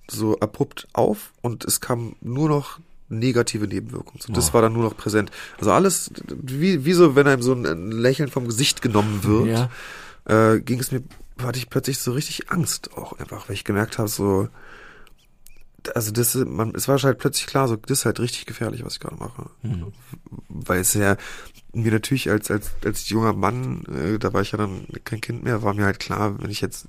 so 0.09 0.39
abrupt 0.41 0.89
auf 0.93 1.33
und 1.43 1.65
es 1.65 1.81
kam 1.81 2.17
nur 2.21 2.49
noch 2.49 2.81
negative 3.19 3.67
Nebenwirkungen. 3.67 4.21
So, 4.21 4.33
das 4.33 4.51
Oh. 4.51 4.55
war 4.55 4.63
dann 4.63 4.73
nur 4.73 4.83
noch 4.85 4.97
präsent. 4.97 5.31
Also 5.59 5.73
alles, 5.73 6.11
wie, 6.29 6.85
wie 6.85 6.93
so, 6.93 7.15
wenn 7.15 7.27
einem 7.27 7.43
so 7.43 7.53
ein 7.53 7.91
Lächeln 7.93 8.29
vom 8.31 8.47
Gesicht 8.47 8.83
genommen 8.83 9.21
wird, 9.25 9.47
Ja. 10.27 10.55
äh, 10.55 10.61
ging 10.61 10.81
es 10.81 10.91
mir, 10.93 11.03
hatte 11.43 11.59
ich 11.59 11.71
plötzlich 11.71 11.99
so 11.99 12.13
richtig 12.13 12.51
Angst 12.51 12.91
auch 12.97 13.19
einfach, 13.19 13.49
weil 13.49 13.55
ich 13.55 13.65
gemerkt 13.65 13.99
habe, 13.99 14.09
so, 14.09 14.49
also 15.95 16.13
das, 16.13 16.35
man, 16.35 16.75
es 16.75 16.89
war 16.89 16.99
halt 16.99 17.19
plötzlich 17.19 17.47
klar, 17.47 17.69
so, 17.69 17.77
das 17.77 18.01
ist 18.01 18.05
halt 18.05 18.21
richtig 18.21 18.47
gefährlich, 18.47 18.85
was 18.85 18.95
ich 18.95 19.01
gerade 19.01 19.17
mache. 19.17 19.51
Mhm. 19.63 19.93
Weil 20.49 20.81
es 20.81 20.95
ja 20.95 21.17
mir 21.73 21.93
natürlich 21.93 22.31
als, 22.31 22.51
als, 22.51 22.73
als 22.85 23.09
junger 23.09 23.33
Mann, 23.33 23.85
äh, 23.87 24.19
da 24.19 24.33
war 24.33 24.43
ich 24.43 24.53
ja 24.53 24.59
dann 24.59 24.87
kein 25.05 25.21
Kind 25.21 25.43
mehr, 25.43 25.63
war 25.63 25.75
mir 25.75 25.85
halt 25.85 26.01
klar, 26.01 26.41
wenn 26.41 26.51
ich 26.51 26.61
jetzt 26.61 26.87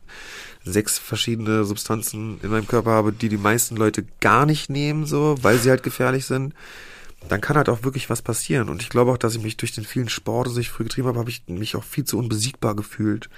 sechs 0.64 0.98
verschiedene 1.00 1.64
Substanzen 1.64 2.39
in 2.41 2.50
meinem 2.50 2.68
Körper 2.68 2.91
habe, 2.91 3.14
die 3.14 3.30
die 3.30 3.38
meisten 3.38 3.76
Leute 3.76 4.06
gar 4.20 4.46
nicht 4.46 4.70
nehmen, 4.70 5.06
so, 5.06 5.38
weil 5.41 5.58
sie 5.58 5.70
halt 5.70 5.84
gefährlich 5.84 6.26
sind, 6.26 6.54
dann 7.30 7.41
kann 7.41 7.55
halt 7.57 7.69
auch 7.69 7.84
wirklich 7.84 8.09
was 8.09 8.21
passieren. 8.21 8.69
Und 8.69 8.82
ich 8.82 8.89
glaube 8.89 9.11
auch, 9.11 9.17
dass 9.17 9.36
ich 9.36 9.41
mich 9.41 9.57
durch 9.57 9.71
den 9.74 9.86
vielen 9.86 10.09
Sport, 10.09 10.47
den 10.47 10.59
ich 10.59 10.69
früh 10.69 10.84
getrieben 10.84 11.07
habe, 11.07 11.19
habe 11.19 11.30
ich 11.30 11.43
mich 11.47 11.76
auch 11.76 11.84
viel 11.84 12.03
zu 12.03 12.17
unbesiegbar 12.17 12.76
gefühlt 12.76 13.30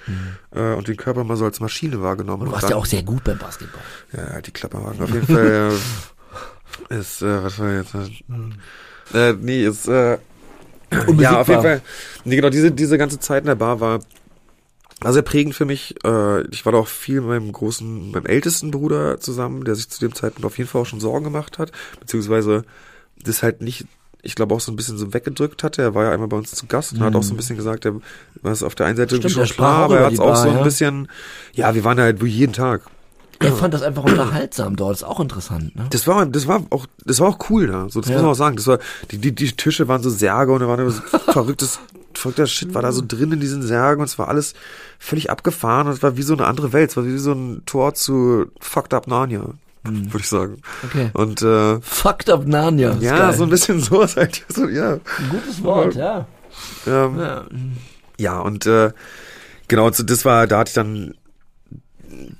äh, 0.50 0.74
und 0.74 0.88
den 0.88 0.96
Körper 0.96 1.24
mal 1.24 1.36
so 1.36 1.44
als 1.44 1.60
Maschine 1.60 2.02
wahrgenommen. 2.02 2.42
Und 2.42 2.46
du 2.46 2.50
Und 2.50 2.52
warst 2.54 2.64
dann- 2.64 2.70
ja 2.72 2.76
auch 2.76 2.86
sehr 2.86 3.02
gut 3.02 3.24
beim 3.24 3.38
Basketball. 3.38 3.80
ja, 4.12 4.30
halt 4.32 4.46
die 4.46 4.50
Klapperwagen. 4.52 5.02
Auf 5.02 5.10
jeden 5.10 5.26
Fall 5.26 5.72
äh, 6.90 6.94
ist, 6.98 7.22
äh, 7.22 7.42
was 7.42 7.58
war 7.58 7.72
jetzt? 7.72 7.94
Äh, 9.14 9.32
nee, 9.40 9.64
ist, 9.64 9.88
äh, 9.88 10.18
ja, 11.18 11.40
auf 11.40 11.48
jeden 11.48 11.62
Fall. 11.62 11.80
Nee, 12.24 12.36
genau, 12.36 12.50
diese, 12.50 12.70
diese 12.72 12.98
ganze 12.98 13.18
Zeit 13.18 13.42
in 13.42 13.46
der 13.48 13.54
Bar 13.54 13.80
war, 13.80 14.00
war 15.00 15.12
sehr 15.12 15.22
prägend 15.22 15.54
für 15.54 15.64
mich. 15.64 15.94
Äh, 16.04 16.42
ich 16.48 16.64
war 16.64 16.72
da 16.72 16.78
auch 16.78 16.88
viel 16.88 17.20
mit 17.20 17.30
meinem 17.30 17.52
großen, 17.52 18.10
meinem 18.12 18.26
ältesten 18.26 18.70
Bruder 18.70 19.20
zusammen, 19.20 19.64
der 19.64 19.74
sich 19.74 19.88
zu 19.88 20.00
dem 20.00 20.14
Zeitpunkt 20.14 20.44
auf 20.44 20.58
jeden 20.58 20.68
Fall 20.68 20.82
auch 20.82 20.86
schon 20.86 21.00
Sorgen 21.00 21.24
gemacht 21.24 21.58
hat, 21.58 21.72
beziehungsweise 22.00 22.64
das 23.24 23.42
halt 23.42 23.62
nicht, 23.62 23.86
ich 24.22 24.34
glaube 24.34 24.54
auch 24.54 24.60
so 24.60 24.72
ein 24.72 24.76
bisschen 24.76 24.98
so 24.98 25.12
weggedrückt 25.14 25.62
hatte. 25.62 25.82
Er 25.82 25.94
war 25.94 26.04
ja 26.04 26.12
einmal 26.12 26.28
bei 26.28 26.36
uns 26.36 26.50
zu 26.52 26.66
Gast 26.66 26.92
und 26.92 27.00
hat 27.00 27.14
auch 27.14 27.22
so 27.22 27.34
ein 27.34 27.36
bisschen 27.36 27.56
gesagt, 27.56 27.84
er 27.84 27.94
war 28.42 28.52
es 28.52 28.62
auf 28.62 28.74
der 28.74 28.86
einen 28.86 28.96
Seite 28.96 29.16
Mhm. 29.16 29.20
Stimmt, 29.28 29.34
schon 29.34 29.56
klar, 29.56 29.84
aber 29.84 29.98
er 30.00 30.06
hat 30.06 30.12
es 30.12 30.20
auch 30.20 30.36
so 30.36 30.48
ein 30.48 30.56
ja. 30.56 30.62
bisschen, 30.62 31.08
ja, 31.52 31.74
wir 31.74 31.84
waren 31.84 31.98
halt 32.00 32.22
jeden 32.22 32.52
Tag. 32.52 32.82
Er 33.38 33.52
fand 33.52 33.74
das 33.74 33.82
einfach 33.82 34.02
unterhaltsam 34.04 34.76
dort, 34.76 34.96
ist 34.96 35.02
auch 35.04 35.20
interessant, 35.20 35.76
ne? 35.76 35.86
Das 35.90 36.06
war, 36.06 36.24
das 36.24 36.46
war 36.46 36.64
auch, 36.70 36.86
das 37.04 37.20
war 37.20 37.28
auch 37.28 37.50
cool 37.50 37.66
da. 37.66 37.86
So, 37.90 38.00
das 38.00 38.08
Ja. 38.08 38.14
muss 38.16 38.22
man 38.22 38.30
auch 38.32 38.36
sagen. 38.36 38.56
Das 38.56 38.66
war, 38.66 38.78
die, 39.10 39.18
die, 39.18 39.34
die 39.34 39.52
Tische 39.52 39.88
waren 39.88 40.02
so 40.02 40.08
Särge 40.08 40.52
und 40.52 40.60
da 40.60 40.68
war 40.68 40.78
immer 40.78 40.88
so 40.90 41.02
verrücktes, 41.32 41.78
verrückter 42.14 42.46
Shit 42.46 42.72
war 42.72 42.80
da 42.80 42.92
so 42.92 43.02
drin 43.06 43.32
in 43.32 43.40
diesen 43.40 43.60
Särgen 43.60 44.00
und 44.00 44.08
es 44.08 44.18
war 44.18 44.28
alles 44.28 44.54
völlig 44.98 45.30
abgefahren 45.30 45.86
und 45.86 45.92
es 45.92 46.02
war 46.02 46.16
wie 46.16 46.22
so 46.22 46.32
eine 46.32 46.46
andere 46.46 46.72
Welt. 46.72 46.90
Es 46.90 46.96
war 46.96 47.04
wie 47.04 47.18
so 47.18 47.32
ein 47.32 47.60
Tor 47.66 47.92
zu 47.92 48.46
Fucked 48.58 48.94
Up 48.94 49.06
Narnia, 49.06 49.50
Hm. 49.86 50.06
würde 50.12 50.18
ich 50.22 50.28
sagen. 50.28 50.56
Okay. 50.84 51.10
Und, 51.12 51.42
äh, 51.42 51.80
Fucked 51.80 52.30
up 52.30 52.46
Narnia. 52.46 52.96
ja, 53.00 53.32
so 53.32 53.44
ein 53.44 53.50
bisschen 53.50 53.80
sowas 53.80 54.16
halt. 54.16 54.44
So, 54.48 54.68
ja. 54.68 54.94
ein 54.94 55.28
gutes 55.30 55.62
Wort, 55.62 55.94
ja. 55.94 56.26
Ähm, 56.86 57.18
ja. 57.18 57.44
Ja, 58.18 58.40
und 58.40 58.64
äh, 58.66 58.92
genau, 59.68 59.90
so 59.92 60.02
das 60.02 60.24
war, 60.24 60.46
da 60.46 60.58
hatte 60.60 60.70
ich 60.70 60.74
dann, 60.74 61.14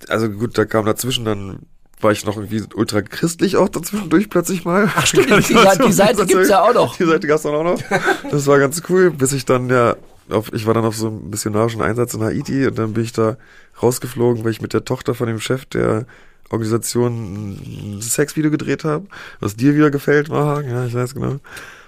also 0.09 0.29
gut, 0.31 0.57
da 0.57 0.65
kam 0.65 0.87
dazwischen 0.87 1.25
dann, 1.25 1.61
war 2.01 2.13
ich 2.13 2.25
noch 2.25 2.37
irgendwie 2.37 2.63
ultra 2.75 3.03
christlich 3.03 3.57
auch 3.57 3.69
dazwischendurch 3.69 4.29
plötzlich 4.31 4.65
mal. 4.65 4.91
Ach 4.97 5.07
stimmt, 5.07 5.49
die 5.49 5.55
Seite- 5.55 5.83
die 5.87 5.93
Seite 5.93 6.27
gibt's 6.27 6.49
ja 6.49 6.63
auch 6.63 6.75
noch. 6.75 6.97
Die 6.97 7.05
Seite 7.05 7.27
gab's 7.27 7.43
dann 7.43 7.55
auch 7.55 7.65
noch. 7.65 7.81
Das 8.31 8.47
war 8.47 8.59
ganz 8.59 8.83
cool, 8.89 9.11
bis 9.11 9.33
ich 9.33 9.45
dann 9.45 9.69
ja, 9.71 9.97
auf, 10.31 10.53
ich 10.53 10.67
war 10.67 10.75
dann 10.75 10.85
auf 10.85 10.97
so 10.97 11.09
einem 11.09 11.31
missionarischen 11.31 11.83
Einsatz 11.83 12.15
in 12.15 12.23
Haiti 12.23 12.67
und 12.67 12.79
dann 12.79 12.93
bin 12.95 13.05
ich 13.05 13.13
da 13.13 13.37
rausgeflogen, 13.83 14.45
weil 14.45 14.51
ich 14.51 14.61
mit 14.63 14.73
der 14.73 14.85
Tochter 14.85 15.15
von 15.15 15.27
dem 15.27 15.41
Chef 15.41 15.65
der 15.67 16.07
Organisation 16.51 17.99
ein 17.99 18.03
Sexvideo 18.03 18.51
gedreht 18.51 18.85
habe, 18.85 19.07
was 19.41 19.57
dir 19.57 19.75
wieder 19.75 19.91
gefällt, 19.91 20.29
Mahagen, 20.29 20.71
ja, 20.71 20.87
ich 20.87 20.95
weiß 20.95 21.15
genau. 21.15 21.41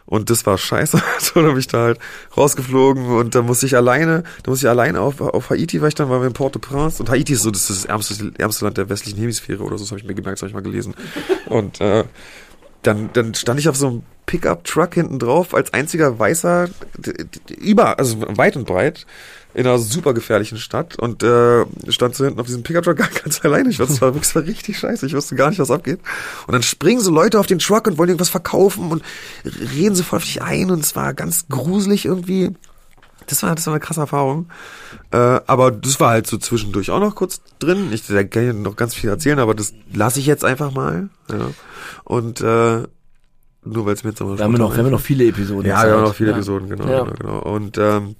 Und 0.08 0.30
das 0.30 0.46
war 0.46 0.56
scheiße. 0.56 1.02
Dann 1.34 1.44
bin 1.44 1.58
ich 1.58 1.66
da 1.66 1.82
halt 1.82 1.98
rausgeflogen 2.34 3.06
und 3.08 3.34
da 3.34 3.42
musste 3.42 3.66
ich 3.66 3.76
alleine, 3.76 4.22
da 4.42 4.50
musste 4.50 4.66
ich 4.66 4.70
alleine 4.70 5.02
auf, 5.02 5.20
auf 5.20 5.50
Haiti, 5.50 5.82
war 5.82 5.88
ich 5.88 5.94
dann, 5.94 6.08
wir 6.08 6.24
in 6.24 6.32
Port-au-Prince. 6.32 7.02
Und 7.02 7.10
Haiti 7.10 7.34
ist 7.34 7.42
so, 7.42 7.50
das 7.50 7.68
ist 7.68 7.84
das 7.84 7.90
ärmste, 7.90 8.32
ärmste 8.38 8.64
Land 8.64 8.78
der 8.78 8.88
westlichen 8.88 9.18
Hemisphäre 9.18 9.62
oder 9.62 9.76
so, 9.76 9.84
das 9.84 9.90
habe 9.90 10.00
ich 10.00 10.06
mir 10.06 10.14
gemerkt, 10.14 10.38
das 10.38 10.42
habe 10.42 10.48
ich 10.48 10.54
mal 10.54 10.62
gelesen. 10.62 10.94
Und 11.46 11.82
äh, 11.82 12.04
dann, 12.82 13.10
dann 13.12 13.34
stand 13.34 13.60
ich 13.60 13.68
auf 13.68 13.76
so 13.76 13.86
einem 13.86 14.02
Pickup-Truck 14.24 14.94
hinten 14.94 15.18
drauf 15.18 15.54
als 15.54 15.74
einziger 15.74 16.18
Weißer 16.18 16.70
über, 17.58 17.98
also 17.98 18.16
weit 18.36 18.56
und 18.56 18.66
breit 18.66 19.04
in 19.54 19.66
einer 19.66 19.78
super 19.78 20.14
gefährlichen 20.14 20.58
Stadt 20.58 20.98
und 20.98 21.22
äh, 21.22 21.64
stand 21.88 22.14
so 22.14 22.24
hinten 22.24 22.38
auf 22.40 22.46
diesem 22.46 22.62
Pickup-Truck 22.62 22.96
ganz 23.24 23.44
alleine. 23.44 23.70
Ich 23.70 23.78
weiß, 23.78 23.88
es 23.90 24.00
war 24.00 24.10
wirklich 24.14 24.28
es 24.28 24.34
war 24.34 24.42
richtig 24.44 24.78
scheiße. 24.78 25.06
Ich 25.06 25.14
wusste 25.14 25.34
gar 25.36 25.48
nicht, 25.50 25.58
was 25.58 25.70
abgeht. 25.70 26.00
Und 26.46 26.52
dann 26.52 26.62
springen 26.62 27.00
so 27.00 27.10
Leute 27.10 27.40
auf 27.40 27.46
den 27.46 27.58
Truck 27.58 27.86
und 27.86 27.98
wollen 27.98 28.10
irgendwas 28.10 28.28
verkaufen 28.28 28.90
und 28.92 29.02
reden 29.74 29.94
so 29.94 30.02
voll 30.02 30.18
auf 30.18 30.24
dich 30.24 30.42
ein 30.42 30.70
und 30.70 30.80
es 30.80 30.94
war 30.96 31.14
ganz 31.14 31.48
gruselig 31.48 32.04
irgendwie. 32.04 32.54
Das 33.26 33.42
war, 33.42 33.54
das 33.54 33.66
war 33.66 33.74
eine 33.74 33.80
krasse 33.80 34.00
Erfahrung. 34.00 34.48
Äh, 35.10 35.16
aber 35.16 35.70
das 35.70 35.98
war 36.00 36.10
halt 36.10 36.26
so 36.26 36.38
zwischendurch 36.38 36.90
auch 36.90 37.00
noch 37.00 37.14
kurz 37.14 37.40
drin. 37.58 37.88
Ich 37.92 38.06
da 38.06 38.22
kann 38.24 38.48
ich 38.48 38.54
noch 38.54 38.76
ganz 38.76 38.94
viel 38.94 39.10
erzählen, 39.10 39.38
aber 39.38 39.54
das 39.54 39.74
lasse 39.92 40.18
ich 40.20 40.26
jetzt 40.26 40.44
einfach 40.44 40.72
mal. 40.72 41.08
Ja. 41.30 41.50
Und 42.04 42.40
äh, 42.40 42.82
nur 43.64 43.86
weil 43.86 43.92
es 43.94 44.04
mir 44.04 44.10
jetzt 44.10 44.20
nochmal 44.20 44.38
Wir 44.38 44.44
haben, 44.44 44.52
noch, 44.52 44.74
wir 44.76 44.82
haben 44.84 44.90
noch 44.90 45.00
viele 45.00 45.26
Episoden. 45.26 45.66
ja, 45.66 45.82
wir 45.84 45.92
haben 45.92 45.98
Zeit. 46.00 46.08
noch 46.08 46.14
viele 46.14 46.30
Ja. 46.30 46.36
Episoden, 46.36 46.68
genau, 46.70 46.86
Ja. 46.88 47.02
genau, 47.04 47.14
genau. 47.18 47.38
Und 47.40 47.76
ähm, 47.76 48.16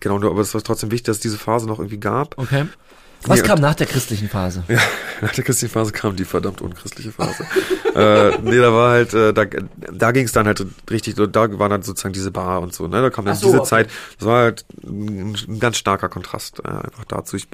genau, 0.00 0.18
nur- 0.18 0.30
aber 0.30 0.40
es 0.40 0.54
war 0.54 0.62
trotzdem 0.62 0.90
wichtig, 0.90 1.06
dass 1.06 1.16
es 1.16 1.22
diese 1.22 1.38
Phase 1.38 1.66
noch 1.66 1.78
irgendwie 1.78 1.98
gab. 2.00 2.38
Okay. 2.38 2.66
Was 3.24 3.40
Nee, 3.40 3.46
kam 3.46 3.60
nach 3.60 3.74
der 3.74 3.86
christlichen 3.86 4.28
Phase? 4.28 4.64
nach 5.22 5.32
der 5.32 5.44
christlichen 5.44 5.72
Phase 5.72 5.92
kam 5.92 6.16
die 6.16 6.24
verdammt 6.24 6.60
unchristliche 6.60 7.12
Phase. 7.12 7.46
äh, 7.94 8.36
nee, 8.42 8.58
da 8.58 8.72
war 8.72 8.90
halt, 8.90 9.14
äh, 9.14 9.32
da, 9.32 9.44
da 9.44 10.10
ging 10.10 10.24
es 10.24 10.32
dann 10.32 10.46
halt 10.46 10.66
richtig, 10.90 11.14
da 11.14 11.58
war 11.58 11.68
dann 11.68 11.82
sozusagen 11.82 12.12
diese 12.12 12.32
Bar 12.32 12.60
und 12.60 12.74
so, 12.74 12.88
ne? 12.88 13.00
Da 13.00 13.10
kam 13.10 13.24
dann 13.24 13.36
so, 13.36 13.46
diese 13.46 13.60
okay. 13.60 13.68
Zeit, 13.68 13.90
das 14.18 14.26
war 14.26 14.42
halt 14.42 14.64
ein, 14.84 15.36
ein 15.48 15.60
ganz 15.60 15.76
starker 15.76 16.08
Kontrast 16.08 16.60
äh, 16.64 16.68
einfach 16.68 17.04
dazu. 17.06 17.36
Ich 17.36 17.46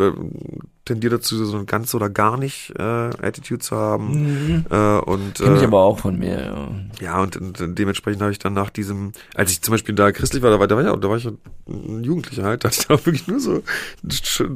tendiere 0.86 1.16
dazu, 1.16 1.44
so 1.44 1.58
ein 1.58 1.66
ganz 1.66 1.94
oder 1.94 2.08
gar 2.08 2.38
nicht 2.38 2.72
äh, 2.78 2.82
Attitude 2.82 3.60
zu 3.60 3.76
haben. 3.76 4.12
Mhm. 4.12 4.64
Äh, 4.70 4.98
und, 5.00 5.34
Kenn 5.34 5.56
ich 5.56 5.62
äh, 5.62 5.66
aber 5.66 5.80
auch 5.80 5.98
von 5.98 6.18
mir, 6.18 6.40
ja. 6.40 6.68
Ja, 7.00 7.20
und, 7.20 7.36
und 7.36 7.78
dementsprechend 7.78 8.22
habe 8.22 8.32
ich 8.32 8.38
dann 8.38 8.54
nach 8.54 8.70
diesem, 8.70 9.12
als 9.34 9.50
ich 9.50 9.60
zum 9.60 9.72
Beispiel 9.72 9.94
da 9.94 10.10
christlich 10.10 10.42
war, 10.42 10.50
da 10.50 10.58
war, 10.58 10.66
da 10.66 10.76
war, 10.76 10.82
ich, 10.82 11.00
da 11.00 11.08
war 11.08 11.16
ich 11.18 11.28
ein 11.68 12.02
Jugendlicher 12.02 12.44
halt, 12.44 12.64
da 12.64 12.68
hatte 12.68 12.80
ich 12.80 12.86
da 12.86 12.94
wirklich 12.94 13.28
nur 13.28 13.40
so, 13.40 13.62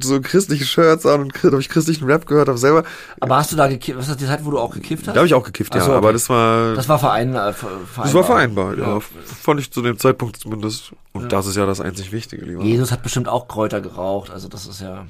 so 0.01 0.21
christliche 0.23 0.65
Shirts 0.65 1.05
an 1.05 1.21
und 1.21 1.35
da 1.43 1.51
habe 1.51 1.61
ich 1.61 1.69
christlichen 1.69 2.07
Rap 2.07 2.27
gehört, 2.27 2.49
habe 2.49 2.59
selber. 2.59 2.85
Aber 3.21 3.37
hast 3.37 3.53
du 3.53 3.57
da 3.57 3.69
gekifft, 3.69 3.99
was 3.99 4.09
ist 4.09 4.21
die 4.21 4.27
Zeit, 4.27 4.45
wo 4.45 4.51
du 4.51 4.59
auch 4.59 4.73
gekifft 4.73 5.07
hast? 5.07 5.15
Da 5.15 5.21
habe 5.21 5.27
ich 5.27 5.35
auch 5.35 5.45
gekifft, 5.45 5.75
ja, 5.75 5.81
so, 5.81 5.91
okay. 5.91 5.99
aber 5.99 6.13
das 6.13 6.29
war... 6.29 6.75
Das 6.75 6.89
war 6.89 6.99
verein, 6.99 7.35
äh, 7.35 7.53
vereinbar. 7.53 8.05
Das 8.05 8.15
war 8.15 8.25
vereinbar, 8.25 8.79
ja. 8.79 8.95
ja. 8.95 9.01
Fand 9.01 9.61
ich 9.61 9.71
zu 9.71 9.83
dem 9.83 9.99
Zeitpunkt 9.99 10.37
zumindest. 10.37 10.93
Und 11.13 11.23
ja. 11.23 11.29
das 11.29 11.47
ist 11.47 11.57
ja 11.57 11.67
das 11.67 11.81
einzig 11.81 12.13
Wichtige, 12.13 12.45
lieber. 12.45 12.63
Jesus 12.63 12.91
hat 12.91 13.03
bestimmt 13.03 13.29
auch 13.29 13.49
Kräuter 13.49 13.81
geraucht, 13.81 14.31
also 14.31 14.49
das 14.49 14.67
ist 14.67 14.81
ja... 14.81 15.07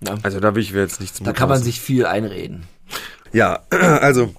ja. 0.00 0.14
Also 0.22 0.40
da 0.40 0.54
will 0.54 0.62
ich 0.62 0.70
jetzt 0.70 1.00
nichts 1.00 1.20
Da 1.22 1.32
kann 1.32 1.48
man 1.48 1.62
sich 1.62 1.80
viel 1.80 2.06
einreden. 2.06 2.64
Ja, 3.32 3.60
also 3.70 4.34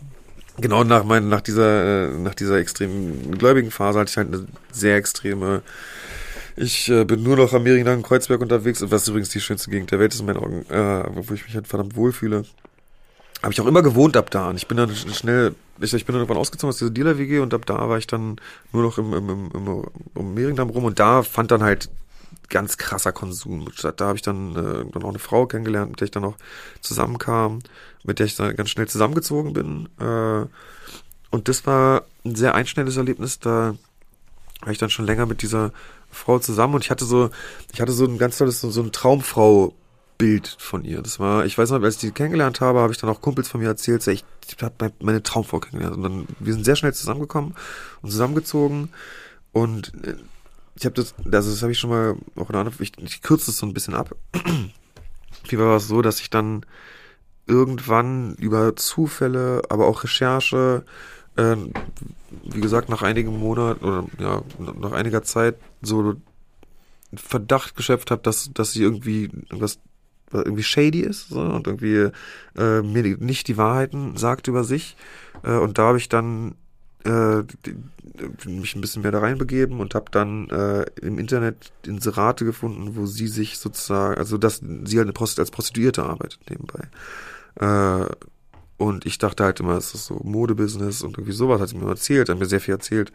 genau 0.58 0.84
nach 0.84 1.04
mein, 1.04 1.30
nach 1.30 1.42
dieser 1.42 2.10
äh, 2.10 2.18
nach 2.18 2.36
dieser 2.36 2.58
extremen 2.58 3.38
gläubigen 3.38 3.72
Phase 3.72 4.00
hatte 4.00 4.10
ich 4.10 4.18
halt 4.18 4.34
eine 4.34 4.46
sehr 4.72 4.98
extreme 4.98 5.62
ich 6.62 6.90
äh, 6.90 7.06
bin 7.06 7.24
nur 7.24 7.38
noch 7.38 7.54
am 7.54 7.64
Mehringdamm 7.64 8.04
Kreuzberg 8.04 8.42
unterwegs, 8.42 8.84
was 8.86 9.08
übrigens 9.08 9.30
die 9.30 9.40
schönste 9.40 9.72
Gegend 9.72 9.92
der 9.92 10.00
Welt 10.00 10.14
ist 10.14 10.20
in 10.20 10.26
meinen 10.26 10.40
Augen, 10.40 10.66
äh, 10.70 11.26
wo 11.26 11.34
ich 11.34 11.46
mich 11.46 11.56
halt 11.56 11.68
verdammt 11.68 11.96
wohlfühle. 11.96 12.44
Habe 13.42 13.54
ich 13.54 13.62
auch 13.62 13.68
immer 13.68 13.82
gewohnt 13.82 14.18
ab 14.18 14.30
da. 14.32 14.50
Und 14.50 14.58
ich 14.58 14.68
bin 14.68 14.78
dann 14.78 14.94
schnell, 14.94 15.56
ich, 15.80 15.94
ich 15.94 16.06
bin 16.06 16.14
dann 16.14 16.22
irgendwann 16.22 16.38
ausgezogen 16.38 16.70
aus 16.70 16.78
dieser 16.78 16.92
Dealer-WG 16.92 17.40
und 17.40 17.54
ab 17.54 17.66
da 17.66 17.88
war 17.88 17.98
ich 17.98 18.08
dann 18.08 18.38
nur 18.74 18.84
noch 18.84 18.98
im, 18.98 19.14
im, 19.14 19.30
im, 19.30 19.52
im, 19.54 19.84
im 20.16 20.34
Mehringdamm 20.34 20.70
rum 20.70 20.84
und 20.84 21.00
da 21.00 21.24
fand 21.24 21.52
dann 21.52 21.64
halt 21.64 21.90
ganz 22.50 22.78
krasser 22.78 23.14
Konsum 23.14 23.72
statt. 23.74 24.02
Da 24.02 24.08
habe 24.08 24.18
ich 24.18 24.22
dann, 24.22 24.56
äh, 24.56 24.92
dann 24.92 25.04
auch 25.04 25.10
eine 25.10 25.20
Frau 25.20 25.46
kennengelernt, 25.46 25.92
mit 25.92 26.00
der 26.02 26.06
ich 26.06 26.12
dann 26.12 26.26
auch 26.26 26.36
zusammenkam, 26.82 27.60
mit 28.04 28.20
der 28.20 28.26
ich 28.26 28.36
dann 28.36 28.56
ganz 28.56 28.70
schnell 28.72 28.88
zusammengezogen 28.88 29.54
bin. 29.54 29.88
Äh, 30.00 30.48
und 31.32 31.48
das 31.48 31.66
war 31.66 32.04
ein 32.26 32.36
sehr 32.36 32.56
einschneidendes 32.56 32.98
Erlebnis. 32.98 33.40
Da 33.40 33.76
war 34.62 34.72
ich 34.72 34.80
dann 34.80 34.90
schon 34.90 35.06
länger 35.06 35.26
mit 35.26 35.42
dieser 35.42 35.72
Frau 36.12 36.40
zusammen 36.40 36.76
und 36.76 36.84
ich 36.84 36.92
hatte 36.92 37.06
so, 37.06 37.30
ich 37.72 37.82
hatte 37.82 37.92
so 37.92 38.06
ein 38.06 38.18
ganz 38.18 38.38
tolles, 38.38 38.60
so, 38.60 38.72
so 38.72 38.82
ein 38.82 38.92
Traumfrau 38.92 39.74
Bild 40.20 40.58
von 40.60 40.84
ihr. 40.84 41.02
Das 41.02 41.20
war, 41.20 41.46
ich 41.46 41.58
weiß 41.58 41.72
noch, 41.72 41.82
als 41.82 41.96
ich 41.96 42.02
die 42.02 42.12
kennengelernt 42.12 42.62
habe, 42.62 42.82
habe 42.82 42.92
ich 42.92 43.00
dann 43.00 43.10
auch 43.10 43.22
Kumpels 43.22 43.48
von 43.48 43.62
mir 43.62 43.68
erzählt, 43.68 44.06
ich, 44.06 44.26
ich 44.46 44.62
habe 44.62 44.92
meine 45.00 45.24
Traumfrau 45.24 45.60
kennengelernt. 45.60 45.98
Und 45.98 46.04
dann, 46.04 46.28
wir 46.40 46.54
sind 46.54 46.66
sehr 46.66 46.76
schnell 46.76 46.94
zusammengekommen 46.94 47.56
und 48.02 48.12
zusammengezogen. 48.12 48.90
Und 49.54 49.94
äh, 50.06 50.16
ich 50.76 50.86
habe 50.86 50.96
das, 50.96 51.16
also 51.32 51.52
das 51.52 51.62
habe 51.62 51.72
ich 51.72 51.80
schon 51.80 51.90
mal 51.90 52.16
auch 52.36 52.50
in 52.50 52.56
einer 52.56 52.72
ich, 52.80 52.92
ich 53.00 53.22
kürze 53.22 53.50
es 53.50 53.58
so 53.58 53.66
ein 53.66 53.74
bisschen 53.74 53.96
ab. 53.96 54.14
Wie 55.48 55.58
war 55.58 55.78
es 55.78 55.88
so, 55.88 56.02
dass 56.02 56.20
ich 56.20 56.30
dann 56.30 56.66
irgendwann 57.48 58.36
über 58.36 58.76
Zufälle, 58.76 59.62
aber 59.70 59.88
auch 59.88 60.04
Recherche, 60.04 60.84
äh, 61.38 61.56
wie 62.44 62.62
gesagt, 62.62 62.90
nach 62.90 63.02
einigen 63.04 63.40
Monaten 63.40 63.86
oder 63.86 64.06
ja, 64.20 64.44
nach 64.78 64.92
einiger 64.92 65.24
Zeit 65.24 65.56
so 65.82 66.16
Verdacht 67.16 67.76
geschöpft 67.76 68.12
habe, 68.12 68.22
dass, 68.22 68.52
dass 68.54 68.74
sie 68.74 68.84
irgendwie 68.84 69.24
irgendwas 69.24 69.80
irgendwie 70.32 70.64
shady 70.64 71.02
ist 71.02 71.30
so, 71.30 71.42
und 71.42 71.68
irgendwie 71.68 72.12
äh, 72.58 72.82
mir 72.82 73.18
nicht 73.18 73.48
die 73.48 73.58
Wahrheiten 73.58 74.18
sagt 74.18 74.48
über 74.48 74.64
sich. 74.64 74.96
Äh, 75.44 75.58
und 75.58 75.78
da 75.78 75.84
habe 75.84 75.98
ich 75.98 76.10
dann 76.10 76.56
äh, 77.06 77.44
mich 78.46 78.76
ein 78.76 78.82
bisschen 78.82 79.04
mehr 79.04 79.12
da 79.12 79.20
reinbegeben 79.20 79.80
und 79.80 79.96
habe 79.96 80.12
dann 80.12 80.50
äh, 80.50 80.86
im 81.02 81.18
Internet 81.20 81.72
Inserate 81.86 82.46
gefunden, 82.46 82.96
wo 82.96 83.06
sie 83.06 83.28
sich 83.28 83.58
sozusagen, 83.58 84.18
also 84.18 84.38
dass 84.38 84.62
sie 84.84 84.98
halt 84.98 85.14
Prost 85.14 85.40
als 85.40 85.52
Prostituierte 85.52 86.04
arbeitet 86.04 86.40
nebenbei. 86.50 86.88
Äh, 87.56 88.06
und 88.78 89.06
ich 89.06 89.18
dachte 89.18 89.44
halt 89.44 89.60
immer, 89.60 89.78
es 89.78 89.94
ist 89.94 90.06
so 90.06 90.22
Modebusiness 90.24 91.02
und 91.02 91.18
irgendwie 91.18 91.34
sowas 91.34 91.60
hat 91.60 91.68
sie 91.68 91.78
mir 91.78 91.90
erzählt, 91.90 92.30
hat 92.30 92.40
mir 92.40 92.46
sehr 92.46 92.62
viel 92.62 92.74
erzählt, 92.74 93.12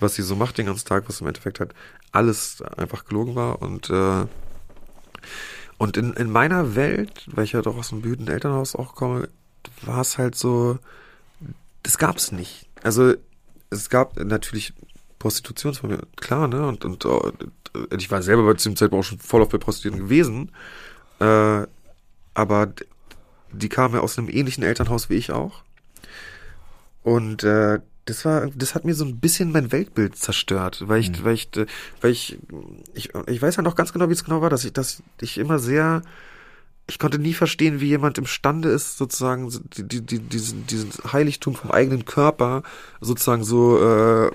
was 0.00 0.16
sie 0.16 0.22
so 0.22 0.34
macht 0.34 0.58
den 0.58 0.66
ganzen 0.66 0.86
Tag, 0.86 1.04
was 1.06 1.20
im 1.20 1.28
Endeffekt 1.28 1.60
halt 1.60 1.72
alles 2.10 2.62
einfach 2.76 3.04
gelogen 3.04 3.36
war. 3.36 3.62
Und 3.62 3.90
äh, 3.90 4.26
und 5.78 5.96
in, 5.96 6.12
in 6.14 6.30
meiner 6.30 6.74
Welt, 6.74 7.26
weil 7.26 7.44
ich 7.44 7.52
ja 7.52 7.62
doch 7.62 7.76
aus 7.76 7.92
einem 7.92 8.02
behüteten 8.02 8.32
Elternhaus 8.32 8.74
auch 8.76 8.94
komme, 8.94 9.28
war 9.82 10.00
es 10.00 10.18
halt 10.18 10.34
so, 10.34 10.78
das 11.82 11.98
gab's 11.98 12.32
nicht. 12.32 12.68
Also 12.82 13.14
es 13.70 13.88
gab 13.90 14.18
natürlich 14.18 14.72
Prostitutionsformen, 15.18 16.02
klar, 16.16 16.48
ne? 16.48 16.66
Und, 16.66 16.84
und, 16.84 17.04
und 17.04 17.52
ich 17.96 18.10
war 18.10 18.22
selber 18.22 18.44
bei 18.44 18.54
diesem 18.54 18.76
Zeitpunkt 18.76 19.04
auch 19.04 19.08
schon 19.08 19.18
voll 19.18 19.42
auf 19.42 19.48
der 19.48 19.58
Prostituierten 19.58 20.04
gewesen. 20.04 20.52
Äh, 21.18 21.66
aber 22.34 22.72
die 23.52 23.68
kam 23.68 23.94
ja 23.94 24.00
aus 24.00 24.18
einem 24.18 24.28
ähnlichen 24.28 24.64
Elternhaus 24.64 25.10
wie 25.10 25.14
ich 25.14 25.32
auch. 25.32 25.62
Und 27.02 27.44
äh, 27.44 27.80
das 28.04 28.24
war, 28.24 28.48
das 28.54 28.74
hat 28.74 28.84
mir 28.84 28.94
so 28.94 29.04
ein 29.04 29.18
bisschen 29.18 29.52
mein 29.52 29.72
Weltbild 29.72 30.16
zerstört, 30.16 30.82
weil 30.86 31.00
ich, 31.00 31.10
mhm. 31.10 31.24
weil 31.24 31.34
ich, 31.34 31.48
weil 32.00 32.10
ich, 32.10 32.38
ich, 32.94 33.10
ich 33.26 33.42
weiß 33.42 33.56
ja 33.56 33.62
noch 33.62 33.76
ganz 33.76 33.92
genau, 33.92 34.08
wie 34.08 34.12
es 34.12 34.24
genau 34.24 34.42
war, 34.42 34.50
dass 34.50 34.64
ich, 34.64 34.72
dass 34.72 35.02
ich 35.20 35.38
immer 35.38 35.58
sehr, 35.58 36.02
ich 36.86 36.98
konnte 36.98 37.18
nie 37.18 37.32
verstehen, 37.32 37.80
wie 37.80 37.88
jemand 37.88 38.18
imstande 38.18 38.68
ist, 38.68 38.98
sozusagen 38.98 39.50
die, 39.76 39.84
die, 39.88 40.00
die, 40.02 40.18
diesen, 40.18 40.66
diesen 40.66 40.90
Heiligtum 41.12 41.54
vom 41.54 41.70
eigenen 41.70 42.04
Körper 42.04 42.62
sozusagen 43.00 43.42
so 43.42 43.82
äh, 43.82 44.30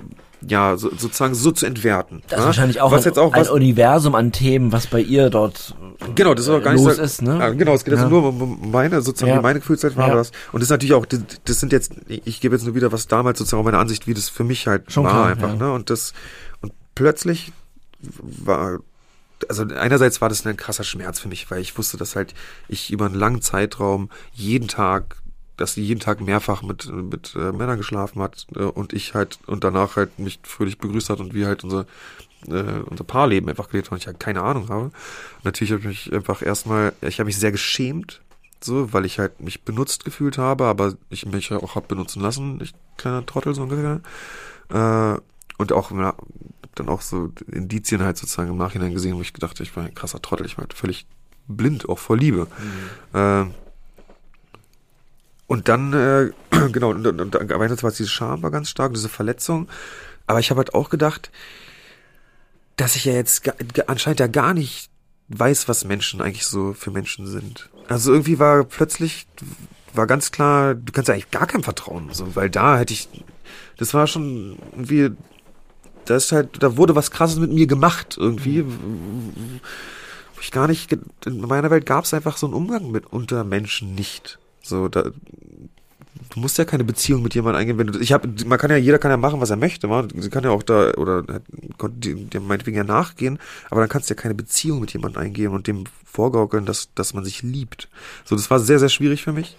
ja, 0.47 0.77
so, 0.77 0.89
sozusagen 0.89 1.35
so 1.35 1.51
zu 1.51 1.65
entwerten. 1.65 2.21
Das 2.27 2.31
ist 2.31 2.39
ja? 2.39 2.45
wahrscheinlich 2.45 2.81
auch, 2.81 2.91
was 2.91 3.03
ein, 3.03 3.09
jetzt 3.09 3.19
auch 3.19 3.33
was, 3.33 3.49
ein 3.49 3.53
Universum 3.55 4.15
an 4.15 4.31
Themen, 4.31 4.71
was 4.71 4.87
bei 4.87 5.01
ihr 5.01 5.29
dort 5.29 5.75
genau, 6.15 6.33
das 6.33 6.45
ist 6.45 6.51
auch 6.51 6.61
gar 6.61 6.73
nicht 6.73 6.83
los 6.83 6.95
so, 6.95 7.01
ist, 7.01 7.21
ne? 7.21 7.37
Ja, 7.39 7.49
genau, 7.49 7.73
es 7.73 7.83
geht 7.83 7.93
ja. 7.93 8.03
also 8.03 8.09
nur 8.09 8.29
um 8.29 8.71
meine, 8.71 9.01
sozusagen, 9.01 9.33
ja. 9.33 9.41
meine 9.41 9.59
Gefühlszeit 9.59 9.95
war 9.97 10.09
ja. 10.09 10.15
das. 10.15 10.31
Und 10.51 10.61
das 10.61 10.63
ist 10.63 10.71
natürlich 10.71 10.93
auch, 10.93 11.05
das, 11.05 11.21
das 11.43 11.59
sind 11.59 11.71
jetzt, 11.71 11.93
ich 12.07 12.41
gebe 12.41 12.55
jetzt 12.55 12.65
nur 12.65 12.75
wieder, 12.75 12.91
was 12.91 13.07
damals 13.07 13.39
sozusagen 13.39 13.61
auch 13.61 13.65
meine 13.65 13.79
Ansicht, 13.79 14.07
wie 14.07 14.13
das 14.13 14.29
für 14.29 14.43
mich 14.43 14.67
halt 14.67 14.91
Schon 14.91 15.03
war 15.03 15.11
klar, 15.11 15.25
einfach, 15.27 15.55
ne? 15.55 15.71
Und 15.71 15.89
das, 15.89 16.13
und 16.61 16.73
plötzlich 16.95 17.51
war, 17.99 18.79
also 19.47 19.63
einerseits 19.63 20.21
war 20.21 20.29
das 20.29 20.45
ein 20.45 20.57
krasser 20.57 20.83
Schmerz 20.83 21.19
für 21.19 21.27
mich, 21.27 21.49
weil 21.51 21.61
ich 21.61 21.77
wusste, 21.77 21.97
dass 21.97 22.15
halt 22.15 22.33
ich 22.67 22.91
über 22.91 23.05
einen 23.05 23.15
langen 23.15 23.41
Zeitraum 23.41 24.09
jeden 24.33 24.67
Tag 24.67 25.17
dass 25.59 25.73
sie 25.73 25.83
jeden 25.83 25.99
Tag 25.99 26.21
mehrfach 26.21 26.61
mit, 26.63 26.91
mit 26.91 27.35
äh, 27.35 27.51
Männern 27.51 27.77
geschlafen 27.77 28.21
hat 28.21 28.47
äh, 28.55 28.63
und 28.63 28.93
ich 28.93 29.13
halt 29.13 29.39
und 29.47 29.63
danach 29.63 29.95
halt 29.95 30.17
mich 30.19 30.39
fröhlich 30.43 30.77
begrüßt 30.77 31.09
hat 31.09 31.19
und 31.19 31.33
wie 31.33 31.45
halt 31.45 31.63
unser 31.63 31.85
äh, 32.47 32.79
unser 32.85 33.03
Paarleben 33.03 33.49
einfach 33.49 33.69
gelebt 33.69 33.87
hat 33.87 33.93
und 33.93 33.97
ich 33.97 34.07
halt 34.07 34.19
keine 34.19 34.41
Ahnung 34.41 34.69
habe. 34.69 34.91
Natürlich 35.43 35.71
habe 35.71 35.81
ich 35.81 35.87
mich 35.87 36.13
einfach 36.13 36.41
erstmal, 36.41 36.93
ich 37.01 37.19
habe 37.19 37.25
mich 37.25 37.37
sehr 37.37 37.51
geschämt, 37.51 38.21
so, 38.61 38.93
weil 38.93 39.05
ich 39.05 39.19
halt 39.19 39.41
mich 39.41 39.63
benutzt 39.63 40.05
gefühlt 40.05 40.37
habe, 40.37 40.65
aber 40.65 40.93
ich 41.09 41.25
mich 41.25 41.51
auch 41.51 41.75
hab 41.75 41.87
benutzen 41.87 42.21
lassen, 42.21 42.59
ich 42.61 42.73
kleiner 42.97 43.25
Trottel 43.25 43.53
so 43.53 43.63
ungefähr. 43.63 44.01
Äh, 44.69 45.19
und 45.57 45.73
auch 45.73 45.91
ja, 45.91 46.13
dann 46.75 46.87
auch 46.87 47.01
so 47.01 47.31
Indizien 47.51 48.01
halt 48.01 48.17
sozusagen 48.17 48.51
im 48.51 48.57
Nachhinein 48.57 48.93
gesehen, 48.93 49.17
wo 49.17 49.21
ich 49.21 49.33
gedacht, 49.33 49.59
ich 49.59 49.75
war 49.75 49.83
ein 49.83 49.93
krasser 49.93 50.21
Trottel, 50.21 50.45
ich 50.45 50.57
war 50.57 50.63
halt 50.63 50.73
völlig 50.73 51.05
blind, 51.47 51.89
auch 51.89 51.99
vor 51.99 52.15
Liebe. 52.15 52.47
Mhm. 53.13 53.19
Äh, 53.19 53.45
und 55.49 55.67
dann, 55.67 55.93
äh, 55.93 56.31
genau, 56.71 56.91
und, 56.91 57.05
und, 57.05 57.19
und 57.19 57.51
einerseits 57.51 57.81
war 57.81 57.89
diese 57.89 58.07
Scham 58.07 58.43
war 58.43 58.51
ganz 58.51 58.69
stark, 58.69 58.93
diese 58.93 59.09
Verletzung. 59.09 59.67
Aber 60.27 60.39
ich 60.39 60.51
habe 60.51 60.59
halt 60.59 60.75
auch 60.75 60.91
gedacht, 60.91 61.31
dass 62.77 62.95
ich 62.95 63.05
ja 63.05 63.13
jetzt 63.13 63.41
anscheinend 63.89 64.19
ja 64.19 64.27
gar 64.27 64.53
nicht 64.53 64.91
weiß, 65.29 65.67
was 65.67 65.85
Menschen 65.85 66.21
eigentlich 66.21 66.45
so 66.45 66.73
für 66.73 66.91
Menschen 66.91 67.25
sind. 67.25 67.67
Also 67.87 68.11
irgendwie 68.11 68.37
war 68.37 68.63
plötzlich, 68.63 69.25
war 69.95 70.05
ganz 70.05 70.31
klar, 70.31 70.75
du 70.75 70.93
kannst 70.93 71.07
ja 71.07 71.15
eigentlich 71.15 71.31
gar 71.31 71.47
keinem 71.47 71.63
vertrauen, 71.63 72.09
so, 72.11 72.35
weil 72.35 72.51
da 72.51 72.77
hätte 72.77 72.93
ich, 72.93 73.09
das 73.77 73.95
war 73.95 74.05
schon 74.05 74.59
irgendwie, 74.73 75.09
da 76.05 76.15
ist 76.15 76.31
halt, 76.31 76.61
da 76.61 76.77
wurde 76.77 76.95
was 76.95 77.09
krasses 77.09 77.39
mit 77.39 77.51
mir 77.51 77.65
gemacht 77.65 78.17
irgendwie. 78.19 78.65
Wo 78.65 80.41
ich 80.41 80.51
gar 80.51 80.67
nicht, 80.67 80.95
in 81.25 81.41
meiner 81.41 81.71
Welt 81.71 81.87
gab 81.87 82.05
es 82.05 82.13
einfach 82.13 82.37
so 82.37 82.45
einen 82.45 82.53
Umgang 82.53 82.91
mit 82.91 83.07
unter 83.07 83.43
Menschen 83.43 83.95
nicht. 83.95 84.37
So, 84.69 84.87
da, 84.87 85.03
du 86.29 86.39
musst 86.39 86.57
ja 86.57 86.65
keine 86.65 86.83
Beziehung 86.83 87.21
mit 87.23 87.33
jemandem 87.35 87.59
eingehen, 87.59 87.77
wenn 87.77 87.87
du, 87.87 87.99
ich 87.99 88.13
habe, 88.13 88.29
man 88.45 88.57
kann 88.57 88.71
ja, 88.71 88.77
jeder 88.77 88.99
kann 88.99 89.11
ja 89.11 89.17
machen, 89.17 89.41
was 89.41 89.49
er 89.49 89.57
möchte, 89.57 89.87
man, 89.87 90.09
sie 90.15 90.29
kann 90.29 90.43
ja 90.43 90.51
auch 90.51 90.63
da, 90.63 90.91
oder, 90.93 91.23
dem 91.23 92.47
meinetwegen 92.47 92.77
ja 92.77 92.83
nachgehen, 92.83 93.39
aber 93.69 93.81
dann 93.81 93.89
kannst 93.89 94.09
du 94.09 94.13
ja 94.13 94.21
keine 94.21 94.35
Beziehung 94.35 94.79
mit 94.79 94.93
jemandem 94.93 95.21
eingehen 95.21 95.51
und 95.51 95.67
dem 95.67 95.85
vorgaukeln, 96.11 96.65
dass, 96.65 96.93
dass 96.95 97.13
man 97.13 97.23
sich 97.23 97.43
liebt. 97.43 97.87
So, 98.25 98.35
das 98.35 98.49
war 98.49 98.59
sehr, 98.59 98.79
sehr 98.79 98.89
schwierig 98.89 99.23
für 99.23 99.31
mich. 99.31 99.55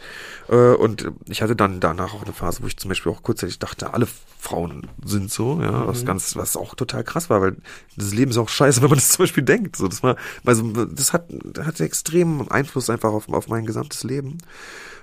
Äh, 0.48 0.74
und 0.74 1.10
ich 1.26 1.42
hatte 1.42 1.54
dann 1.54 1.80
danach 1.80 2.12
auch 2.12 2.24
eine 2.24 2.32
Phase, 2.32 2.62
wo 2.62 2.66
ich 2.66 2.76
zum 2.76 2.88
Beispiel 2.88 3.12
auch 3.12 3.22
kurzzeitig 3.22 3.58
dachte, 3.58 3.94
alle 3.94 4.08
Frauen 4.38 4.88
sind 5.04 5.30
so, 5.30 5.60
ja, 5.62 5.86
was 5.86 6.02
mhm. 6.02 6.06
ganz, 6.06 6.36
was 6.36 6.56
auch 6.56 6.74
total 6.74 7.04
krass 7.04 7.30
war, 7.30 7.40
weil 7.40 7.56
das 7.96 8.12
Leben 8.12 8.32
ist 8.32 8.38
auch 8.38 8.48
scheiße, 8.48 8.82
wenn 8.82 8.90
man 8.90 8.98
das 8.98 9.10
zum 9.10 9.22
Beispiel 9.24 9.44
denkt. 9.44 9.76
So, 9.76 9.86
das 9.86 10.02
war, 10.02 10.16
also 10.44 10.62
das 10.86 11.12
hat, 11.12 11.26
hat 11.58 11.80
extremen 11.80 12.50
Einfluss 12.50 12.90
einfach 12.90 13.12
auf, 13.12 13.28
auf 13.28 13.48
mein 13.48 13.64
gesamtes 13.64 14.02
Leben. 14.02 14.38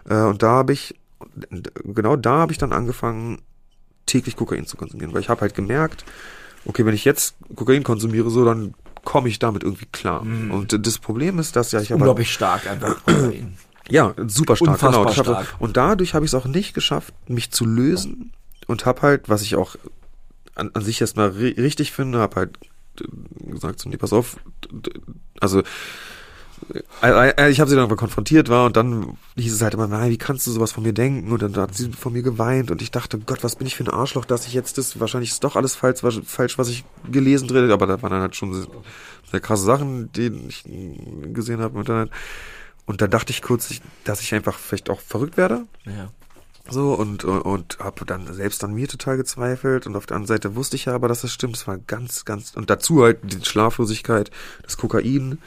Äh, 0.09 0.23
und 0.23 0.43
da 0.43 0.49
habe 0.49 0.73
ich, 0.73 0.95
genau 1.83 2.15
da 2.15 2.37
habe 2.37 2.51
ich 2.51 2.57
dann 2.57 2.73
angefangen, 2.73 3.41
täglich 4.05 4.35
Kokain 4.35 4.65
zu 4.65 4.77
konsumieren, 4.77 5.13
weil 5.13 5.21
ich 5.21 5.29
habe 5.29 5.41
halt 5.41 5.55
gemerkt, 5.55 6.05
okay, 6.65 6.85
wenn 6.85 6.93
ich 6.95 7.05
jetzt 7.05 7.35
Kokain 7.55 7.83
konsumiere, 7.83 8.29
so 8.29 8.45
dann 8.45 8.73
komme 9.03 9.29
ich 9.29 9.39
damit 9.39 9.63
irgendwie 9.63 9.85
klar. 9.85 10.23
Mhm. 10.23 10.51
Und 10.51 10.85
das 10.85 10.99
Problem 10.99 11.39
ist, 11.39 11.55
dass 11.55 11.71
ja 11.71 11.81
ich 11.81 11.91
habe 11.91 11.99
unglaublich 11.99 12.31
stark 12.31 12.67
einfach 12.67 13.03
Kokain. 13.05 13.57
Ja, 13.89 14.13
super 14.27 14.55
stark, 14.55 14.71
Unfassbar 14.71 15.05
genau. 15.05 15.23
Stark. 15.23 15.53
Hab, 15.53 15.61
und 15.61 15.77
dadurch 15.77 16.13
habe 16.13 16.25
ich 16.25 16.31
es 16.31 16.35
auch 16.35 16.45
nicht 16.45 16.73
geschafft, 16.73 17.13
mich 17.29 17.51
zu 17.51 17.65
lösen 17.65 18.33
und 18.67 18.85
habe 18.85 19.01
halt, 19.01 19.29
was 19.29 19.41
ich 19.41 19.55
auch 19.55 19.77
an, 20.55 20.71
an 20.73 20.83
sich 20.83 20.99
erstmal 20.99 21.29
richtig 21.29 21.93
finde, 21.93 22.19
habe 22.19 22.35
halt 22.35 22.59
gesagt, 23.39 23.79
so, 23.79 23.89
nee, 23.89 23.97
pass 23.97 24.11
auf, 24.11 24.37
also 25.39 25.59
äh, 25.59 25.61
äh, 25.61 25.63
äh, 25.63 25.65
ich 27.49 27.59
habe 27.59 27.69
sie 27.69 27.75
dann 27.75 27.85
aber 27.85 27.95
konfrontiert 27.95 28.49
war 28.49 28.65
und 28.65 28.75
dann 28.75 29.17
hieß 29.37 29.53
es 29.53 29.61
halt 29.61 29.73
immer, 29.73 29.87
nein, 29.87 30.09
wie 30.09 30.17
kannst 30.17 30.47
du 30.47 30.51
sowas 30.51 30.71
von 30.71 30.83
mir 30.83 30.93
denken? 30.93 31.31
Und 31.31 31.41
dann 31.41 31.55
hat 31.55 31.75
sie 31.75 31.91
von 31.91 32.13
mir 32.13 32.23
geweint 32.23 32.71
und 32.71 32.81
ich 32.81 32.91
dachte, 32.91 33.19
Gott, 33.19 33.43
was 33.43 33.55
bin 33.55 33.67
ich 33.67 33.75
für 33.75 33.83
ein 33.83 33.89
Arschloch, 33.89 34.25
dass 34.25 34.47
ich 34.47 34.53
jetzt 34.53 34.77
das, 34.77 34.99
wahrscheinlich 34.99 35.31
ist 35.31 35.43
doch 35.43 35.55
alles 35.55 35.75
falsch, 35.75 36.01
falsch 36.25 36.57
was 36.57 36.69
ich 36.69 36.83
gelesen 37.09 37.47
drin, 37.47 37.71
aber 37.71 37.85
da 37.85 38.01
waren 38.01 38.11
dann 38.11 38.21
halt 38.21 38.35
schon 38.35 38.67
sehr 39.31 39.39
krasse 39.39 39.63
Sachen, 39.63 40.11
die 40.13 40.31
ich 40.47 40.63
gesehen 41.33 41.61
habe 41.61 41.75
im 41.75 41.79
Internet. 41.81 42.11
Und 42.85 43.01
da 43.01 43.07
dachte 43.07 43.31
ich 43.31 43.41
kurz, 43.41 43.81
dass 44.05 44.21
ich 44.21 44.33
einfach 44.33 44.57
vielleicht 44.57 44.89
auch 44.89 45.01
verrückt 45.01 45.37
werde. 45.37 45.65
Ja. 45.85 46.09
So, 46.69 46.93
und, 46.93 47.23
und, 47.23 47.41
und 47.41 47.79
habe 47.79 48.05
dann 48.05 48.33
selbst 48.33 48.63
an 48.63 48.73
mir 48.73 48.87
total 48.87 49.17
gezweifelt. 49.17 49.87
Und 49.87 49.95
auf 49.95 50.05
der 50.05 50.15
anderen 50.15 50.35
Seite 50.35 50.55
wusste 50.55 50.75
ich 50.75 50.85
ja 50.85 50.95
aber, 50.95 51.07
dass 51.07 51.21
das 51.21 51.31
stimmt. 51.31 51.55
Es 51.55 51.67
war 51.67 51.77
ganz, 51.77 52.25
ganz, 52.25 52.55
und 52.55 52.69
dazu 52.69 53.03
halt 53.03 53.19
die 53.23 53.43
Schlaflosigkeit, 53.43 54.31
das 54.63 54.77
Kokain. 54.77 55.39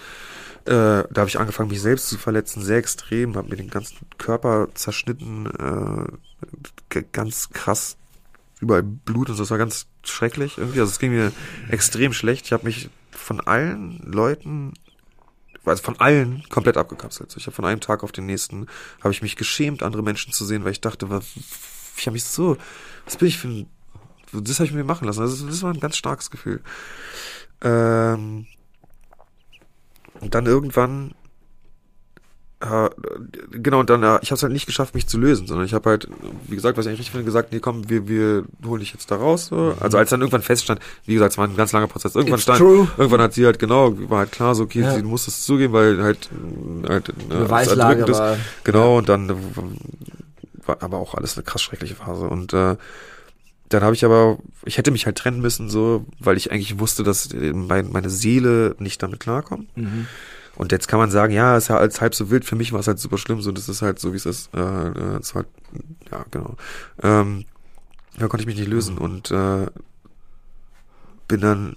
Äh, 0.67 1.05
da 1.11 1.17
habe 1.17 1.29
ich 1.29 1.39
angefangen, 1.39 1.71
mich 1.71 1.81
selbst 1.81 2.09
zu 2.09 2.19
verletzen, 2.19 2.63
sehr 2.63 2.79
extrem, 2.79 3.37
habe 3.37 3.49
mir 3.49 3.57
den 3.57 3.71
ganzen 3.71 3.97
Körper 4.19 4.69
zerschnitten, 4.75 5.47
äh, 5.47 7.03
ganz 7.13 7.51
krass, 7.51 7.97
überall 8.61 8.83
Blut 8.83 9.31
und 9.31 9.37
so, 9.37 9.43
das 9.43 9.51
war 9.51 9.59
ganz 9.59 9.87
schrecklich 10.03 10.59
irgendwie. 10.59 10.81
Also 10.81 10.91
es 10.91 10.99
ging 10.99 11.13
mir 11.13 11.33
extrem 11.71 12.13
schlecht. 12.13 12.47
Ich 12.47 12.53
habe 12.53 12.67
mich 12.67 12.91
von 13.11 13.41
allen 13.41 14.01
Leuten 14.05 14.75
also 15.65 15.83
von 15.83 16.01
allen 16.01 16.43
komplett 16.49 16.77
abgekapselt. 16.77 17.35
Ich 17.37 17.47
habe 17.47 17.55
von 17.55 17.65
einem 17.65 17.81
Tag 17.81 18.03
auf 18.03 18.13
den 18.13 18.27
nächsten 18.27 18.67
habe 19.01 19.13
ich 19.13 19.23
mich 19.23 19.37
geschämt, 19.37 19.83
andere 19.83 20.03
Menschen 20.03 20.33
zu 20.33 20.45
sehen, 20.45 20.65
weil 20.65 20.73
ich 20.73 20.81
dachte, 20.81 21.11
was, 21.11 21.27
ich 21.97 22.07
habe 22.07 22.15
mich 22.15 22.25
so, 22.25 22.57
was 23.05 23.17
bin 23.17 23.29
ich 23.29 23.39
für 23.39 23.49
ein, 23.49 23.67
das 24.33 24.59
habe 24.59 24.67
ich 24.67 24.73
mir 24.73 24.85
machen 24.85 25.07
lassen. 25.07 25.21
Also 25.21 25.47
das 25.47 25.63
war 25.63 25.73
ein 25.73 25.81
ganz 25.81 25.97
starkes 25.97 26.31
Gefühl. 26.31 26.63
Ähm, 27.63 28.47
und 30.21 30.35
dann 30.35 30.47
irgendwann 30.47 31.15
äh, 32.61 32.91
genau, 33.53 33.81
und 33.81 33.89
dann, 33.89 34.03
äh, 34.03 34.19
ich 34.21 34.31
habe 34.31 34.35
es 34.35 34.43
halt 34.43 34.53
nicht 34.53 34.67
geschafft, 34.67 34.95
mich 34.95 35.07
zu 35.07 35.17
lösen, 35.17 35.47
sondern 35.47 35.65
ich 35.65 35.73
habe 35.73 35.89
halt, 35.89 36.09
wie 36.47 36.55
gesagt, 36.55 36.77
was 36.77 36.85
ich 36.85 36.91
eigentlich 36.91 37.01
richtig 37.01 37.13
finde, 37.13 37.25
gesagt, 37.25 37.53
nee, 37.53 37.59
komm, 37.59 37.89
wir, 37.89 38.07
wir 38.07 38.45
holen 38.67 38.81
dich 38.81 38.93
jetzt 38.93 39.11
da 39.11 39.17
raus. 39.17 39.47
So. 39.47 39.75
Also 39.81 39.97
als 39.97 40.11
dann 40.11 40.21
irgendwann 40.21 40.43
feststand, 40.43 40.79
wie 41.07 41.15
gesagt, 41.15 41.33
es 41.33 41.39
war 41.39 41.49
ein 41.49 41.57
ganz 41.57 41.73
langer 41.73 41.87
Prozess. 41.87 42.15
Irgendwann 42.15 42.37
It's 42.37 42.43
stand, 42.43 42.59
true. 42.59 42.87
irgendwann 42.99 43.23
hat 43.23 43.33
sie 43.33 43.47
halt 43.47 43.59
genau, 43.59 43.95
war 44.11 44.19
halt 44.19 44.33
klar, 44.33 44.55
so 44.55 44.65
okay, 44.65 44.81
ja. 44.81 44.95
sie 44.95 45.03
muss 45.03 45.27
es 45.27 45.43
zugeben, 45.43 45.73
weil 45.73 46.03
halt, 46.03 46.29
halt 46.87 47.09
äh, 47.09 47.13
Beweislage 47.31 48.05
ist. 48.05 48.19
War, 48.19 48.37
genau, 48.63 48.93
ja. 48.93 48.99
und 48.99 49.09
dann 49.09 49.35
war 50.67 50.83
aber 50.83 50.99
auch 50.99 51.15
alles 51.15 51.39
eine 51.39 51.45
krass 51.45 51.63
schreckliche 51.63 51.95
Phase. 51.95 52.29
Und 52.29 52.53
äh, 52.53 52.77
dann 53.71 53.83
habe 53.83 53.95
ich 53.95 54.05
aber, 54.05 54.39
ich 54.65 54.79
hätte 54.79 54.91
mich 54.91 55.07
halt 55.07 55.17
trennen 55.17 55.41
müssen, 55.41 55.71
so, 55.71 56.05
weil 56.19 56.37
ich 56.37 56.51
eigentlich 56.51 56.79
wusste, 56.79 57.05
dass 57.05 57.31
mein, 57.33 57.91
meine 57.91 58.11
Seele 58.11 58.75
nicht 58.79 59.03
damit 59.03 59.21
klarkommt. 59.21 59.75
Mhm. 59.77 60.07
Und 60.57 60.73
jetzt 60.73 60.89
kann 60.89 60.99
man 60.99 61.11
sagen, 61.11 61.33
ja, 61.33 61.57
ist 61.57 61.69
ja 61.69 61.79
als 61.79 62.01
halb 62.01 62.15
so 62.15 62.31
wild. 62.31 62.45
Für 62.45 62.57
mich 62.57 62.73
war 62.73 62.81
es 62.81 62.89
halt 62.89 62.99
super 62.99 63.17
schlimm, 63.17 63.41
so 63.41 63.53
das 63.53 63.69
ist 63.69 63.81
halt 63.81 63.99
so, 64.01 64.13
wie 64.13 64.17
es 64.17 64.27
ist. 64.27 64.53
Äh, 64.53 64.59
äh, 64.59 65.21
war 65.23 65.35
halt, 65.35 65.47
ja, 66.11 66.25
genau. 66.31 66.57
Ähm, 67.03 67.45
da 68.19 68.27
konnte 68.27 68.43
ich 68.43 68.47
mich 68.47 68.59
nicht 68.59 68.69
lösen 68.69 68.99
und 68.99 69.31
äh, 69.31 69.67
bin 71.29 71.41
dann 71.41 71.77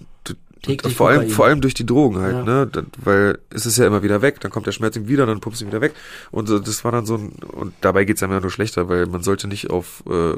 Täglich 0.64 0.96
vor 0.96 1.10
allem, 1.10 1.28
vor 1.28 1.44
allem 1.44 1.60
durch 1.60 1.74
die 1.74 1.84
Drogen 1.84 2.18
halt, 2.18 2.34
ja. 2.34 2.42
ne, 2.42 2.66
das, 2.66 2.84
weil 2.96 3.38
es 3.50 3.66
ist 3.66 3.76
ja 3.76 3.86
immer 3.86 4.02
wieder 4.02 4.22
weg, 4.22 4.40
dann 4.40 4.50
kommt 4.50 4.66
der 4.66 4.72
Schmerz 4.72 4.98
wieder, 4.98 5.26
dann 5.26 5.40
pumpst 5.40 5.60
du 5.60 5.66
ihn 5.66 5.68
wieder 5.68 5.82
weg 5.82 5.92
und 6.30 6.48
äh, 6.48 6.58
das 6.58 6.84
war 6.84 6.92
dann 6.92 7.04
so 7.04 7.16
ein, 7.16 7.32
und 7.52 7.74
dabei 7.82 8.04
geht's 8.04 8.22
einem 8.22 8.32
ja 8.32 8.40
nur 8.40 8.50
schlechter, 8.50 8.88
weil 8.88 9.04
man 9.04 9.22
sollte 9.22 9.46
nicht 9.46 9.68
auf, 9.68 10.02
äh, 10.08 10.32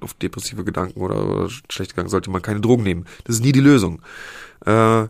auf 0.00 0.14
depressive 0.14 0.62
Gedanken 0.62 1.00
oder, 1.00 1.26
oder 1.28 1.48
schlechte 1.68 1.94
Gedanken, 1.94 2.10
sollte 2.10 2.30
man 2.30 2.40
keine 2.40 2.60
Drogen 2.60 2.84
nehmen. 2.84 3.04
Das 3.24 3.34
ist 3.36 3.42
nie 3.42 3.50
die 3.50 3.60
Lösung. 3.60 4.00
Äh, 4.64 5.06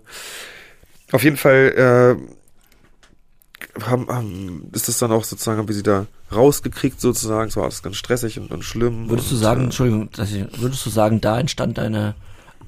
auf 1.13 1.23
jeden 1.23 1.37
Fall, 1.37 2.17
äh, 2.19 3.83
haben, 3.83 4.09
haben, 4.09 4.71
ist 4.73 4.89
das 4.89 4.99
dann 4.99 5.13
auch 5.13 5.25
sozusagen, 5.25 5.59
haben 5.59 5.69
wir 5.69 5.75
sie 5.75 5.83
da 5.83 6.07
rausgekriegt 6.33 7.01
sozusagen, 7.01 7.49
es 7.49 7.57
war 7.57 7.65
alles 7.65 7.83
ganz 7.83 7.97
stressig 7.97 8.39
und, 8.39 8.51
und 8.51 8.65
schlimm. 8.65 9.11
Würdest 9.11 9.31
und, 9.31 9.39
du 9.39 9.43
sagen, 9.43 9.61
äh, 9.61 9.65
Entschuldigung, 9.65 10.09
ich, 10.17 10.61
würdest 10.61 10.87
du 10.87 10.91
sagen, 10.91 11.21
da 11.21 11.39
entstand 11.39 11.77
deine 11.79 12.15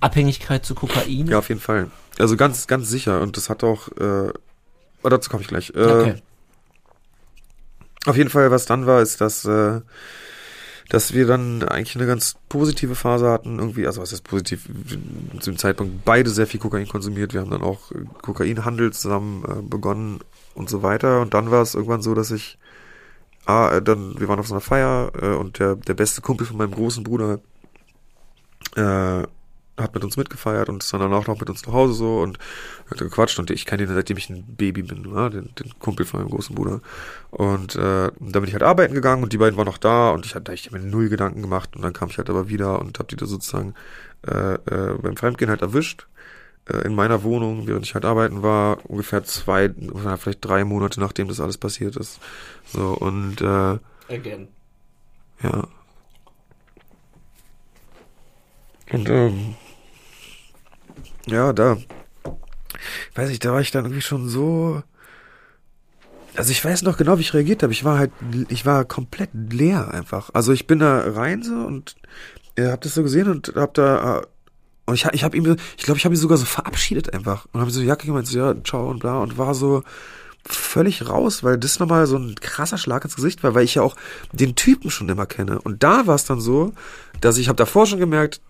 Abhängigkeit 0.01 0.65
zu 0.65 0.75
Kokain? 0.75 1.27
Ja, 1.27 1.39
auf 1.39 1.49
jeden 1.49 1.61
Fall. 1.61 1.91
Also 2.19 2.37
ganz, 2.37 2.67
ganz 2.67 2.89
sicher 2.89 3.21
und 3.21 3.37
das 3.37 3.51
hat 3.51 3.65
auch, 3.65 3.89
äh, 3.99 4.33
oh, 5.03 5.09
dazu 5.09 5.31
komme 5.31 5.43
ich 5.43 5.49
gleich. 5.49 5.73
Äh, 5.75 5.85
okay. 5.85 6.15
Auf 8.07 8.17
jeden 8.17 8.31
Fall, 8.31 8.51
was 8.51 8.67
dann 8.67 8.87
war, 8.87 9.03
ist, 9.03 9.21
dass, 9.21 9.45
äh, 9.45 9.81
dass 10.89 11.13
wir 11.13 11.27
dann 11.27 11.65
eigentlich 11.65 11.97
eine 11.97 12.07
ganz 12.07 12.37
positive 12.49 12.95
Phase 12.95 13.29
hatten, 13.29 13.59
irgendwie, 13.59 13.87
also 13.87 14.01
was 14.01 14.13
ist 14.13 14.23
positiv, 14.23 14.69
zu 15.41 15.51
dem 15.51 15.59
Zeitpunkt 15.59 16.05
beide 16.05 16.31
sehr 16.31 16.47
viel 16.47 16.61
Kokain 16.61 16.87
konsumiert, 16.89 17.35
wir 17.35 17.41
haben 17.41 17.51
dann 17.51 17.63
auch 17.63 17.91
Kokainhandel 18.23 18.93
zusammen 18.93 19.45
äh, 19.45 19.63
begonnen 19.63 20.21
und 20.55 20.71
so 20.71 20.83
weiter. 20.83 21.21
Und 21.21 21.35
dann 21.35 21.51
war 21.51 21.63
es 21.63 21.75
irgendwann 21.75 22.03
so, 22.03 22.15
dass 22.15 22.31
ich, 22.31 22.59
ah, 23.45 23.77
äh, 23.77 23.83
dann, 23.83 24.19
wir 24.21 24.29
waren 24.29 24.39
auf 24.39 24.47
so 24.47 24.55
einer 24.55 24.61
Feier 24.61 25.11
äh, 25.21 25.35
und 25.35 25.59
der, 25.59 25.75
der 25.75 25.95
beste 25.95 26.21
Kumpel 26.21 26.47
von 26.47 26.57
meinem 26.57 26.73
großen 26.73 27.03
Bruder 27.03 27.41
äh, 28.77 29.27
hat 29.79 29.95
mit 29.95 30.05
uns 30.05 30.17
mitgefeiert 30.17 30.69
und 30.69 30.83
ist 30.83 30.93
dann 30.93 31.13
auch 31.13 31.27
noch 31.27 31.39
mit 31.39 31.51
uns 31.51 31.67
nach 31.67 31.73
Hause 31.73 31.95
so 31.95 32.21
und 32.21 32.39
hat 32.91 32.99
gequatscht 32.99 33.39
und 33.39 33.51
ich 33.51 33.67
kenne 33.67 33.83
ihn 33.83 33.89
seitdem 33.89 34.17
ich 34.17 34.31
ein 34.31 34.45
Baby 34.57 34.83
bin, 34.83 35.07
ja, 35.15 35.29
den, 35.29 35.51
den 35.55 35.79
Kumpel 35.79 36.07
von 36.07 36.21
meinem 36.21 36.31
großen 36.31 36.55
Bruder. 36.55 36.81
Und 37.31 37.77
äh, 37.77 38.11
dann 38.11 38.13
bin 38.19 38.45
ich 38.45 38.53
halt 38.53 38.63
arbeiten 38.63 38.95
gegangen 38.95 39.23
und 39.23 39.33
die 39.33 39.39
beiden 39.39 39.57
waren 39.57 39.67
noch 39.67 39.79
da 39.79 40.11
und 40.11 40.25
ich 40.25 40.35
hatte 40.35 40.53
ich 40.55 40.71
mir 40.71 40.79
null 40.79 41.09
Gedanken 41.09 41.43
gemacht 41.43 41.77
und 41.77 41.83
dann 41.83 41.93
kam 41.93 42.09
ich 42.09 42.19
halt 42.19 42.31
aber 42.31 42.49
wieder 42.49 42.81
und 42.81 42.99
hab 42.99 43.09
die 43.09 43.17
da 43.17 43.27
sozusagen 43.27 43.75
äh, 44.27 44.55
äh, 44.55 44.99
beim 45.01 45.17
Fremdgehen 45.17 45.51
halt 45.51 45.63
erwischt 45.63 46.07
äh, 46.69 46.79
in 46.79 46.95
meiner 46.95 47.23
Wohnung, 47.23 47.67
während 47.67 47.85
ich 47.85 47.95
halt 47.95 48.05
arbeiten 48.05 48.43
war, 48.43 48.79
ungefähr 48.89 49.25
zwei, 49.25 49.71
vielleicht 50.19 50.45
drei 50.45 50.65
Monate 50.65 51.01
nachdem 51.01 51.29
das 51.29 51.41
alles 51.41 51.59
passiert 51.59 51.97
ist. 51.97 52.21
So, 52.67 52.93
und 52.95 53.41
äh, 53.41 53.79
Again. 54.09 54.49
Ja. 55.43 55.69
Und 58.93 59.09
ähm, 59.09 59.57
ja, 61.27 61.53
da 61.53 61.77
weiß 63.15 63.31
ich, 63.31 63.39
da 63.39 63.53
war 63.53 63.61
ich 63.61 63.71
dann 63.71 63.85
irgendwie 63.85 64.03
schon 64.03 64.29
so. 64.29 64.83
Also 66.37 66.51
ich 66.51 66.63
weiß 66.63 66.83
noch 66.83 66.99
genau, 66.99 67.17
wie 67.17 67.23
ich 67.23 67.33
reagiert 67.33 67.63
habe. 67.63 67.73
Ich 67.73 67.85
war 67.85 67.99
halt, 67.99 68.13
ich 68.49 68.67
war 68.67 68.85
komplett 68.85 69.31
leer 69.33 69.93
einfach. 69.93 70.31
Also 70.35 70.53
ich 70.53 70.67
bin 70.67 70.81
da 70.81 71.01
rein 71.01 71.43
so 71.43 71.55
und 71.55 71.97
ihr 72.57 72.73
habt 72.73 72.85
das 72.85 72.95
so 72.95 73.03
gesehen 73.03 73.29
und 73.29 73.55
hab 73.57 73.73
da 73.75 74.19
äh, 74.19 74.23
und 74.87 74.95
ich, 74.95 75.05
ich 75.13 75.25
habe 75.25 75.37
ihm, 75.37 75.57
ich 75.77 75.85
glaube, 75.85 75.99
ich 75.99 76.05
habe 76.05 76.15
ihn 76.15 76.21
sogar 76.21 76.39
so 76.39 76.45
verabschiedet 76.45 77.13
einfach. 77.13 77.47
Und 77.53 77.61
habe 77.61 77.71
so 77.71 77.81
die 77.81 77.87
Jacke 77.87 78.07
gemeint, 78.07 78.29
so, 78.29 78.39
ja, 78.39 78.55
ciao 78.63 78.89
und 78.89 79.01
bla. 79.01 79.19
Und 79.19 79.37
war 79.37 79.53
so 79.55 79.83
völlig 80.49 81.09
raus, 81.09 81.43
weil 81.43 81.59
das 81.59 81.81
nochmal 81.81 82.07
so 82.07 82.17
ein 82.17 82.37
krasser 82.37 82.79
Schlag 82.79 83.05
ins 83.05 83.17
Gesicht 83.17 83.43
war, 83.43 83.55
weil 83.55 83.65
ich 83.65 83.75
ja 83.75 83.83
auch 83.83 83.97
den 84.33 84.55
Typen 84.55 84.91
schon 84.91 85.09
immer 85.09 85.27
kenne. 85.27 85.61
Und 85.61 85.83
da 85.83 86.07
war 86.07 86.15
es 86.15 86.25
dann 86.25 86.41
so, 86.41 86.73
dass 87.21 87.37
ich 87.37 87.49
habe 87.49 87.57
davor 87.57 87.87
schon 87.87 87.99
gemerkt, 87.99 88.41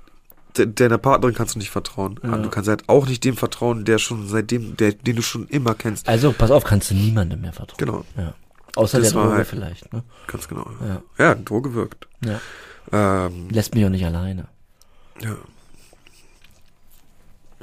deiner 0.59 0.99
Partnerin 0.99 1.35
kannst 1.35 1.55
du 1.55 1.59
nicht 1.59 1.71
vertrauen. 1.71 2.19
Ja. 2.23 2.37
Du 2.39 2.49
kannst 2.51 2.69
halt 2.69 2.89
auch 2.89 3.07
nicht 3.07 3.25
dem 3.25 3.37
vertrauen, 3.37 3.85
der 3.85 3.99
schon 3.99 4.29
seitdem, 4.29 4.77
der, 4.77 4.93
den 4.93 5.17
du 5.17 5.23
schon 5.23 5.47
immer 5.49 5.75
kennst. 5.75 6.09
Also 6.09 6.33
pass 6.33 6.51
auf, 6.51 6.65
kannst 6.65 6.91
du 6.91 6.95
niemandem 6.95 7.41
mehr 7.41 7.53
vertrauen. 7.53 7.79
Genau. 7.79 8.05
Ja. 8.17 8.35
Außer 8.77 8.99
das 9.01 9.13
der 9.13 9.23
Droge 9.23 9.35
halt, 9.35 9.47
vielleicht. 9.47 9.93
Ne? 9.93 10.03
Ganz 10.27 10.49
genau. 10.49 10.67
Ja, 10.87 11.03
ja 11.19 11.35
Droge 11.35 11.75
wirkt. 11.75 12.09
Ja. 12.25 12.41
Ähm, 12.93 13.49
Lässt 13.51 13.75
mich 13.75 13.85
auch 13.85 13.91
nicht 13.91 14.05
alleine. 14.05 14.49
Ja. 15.21 15.37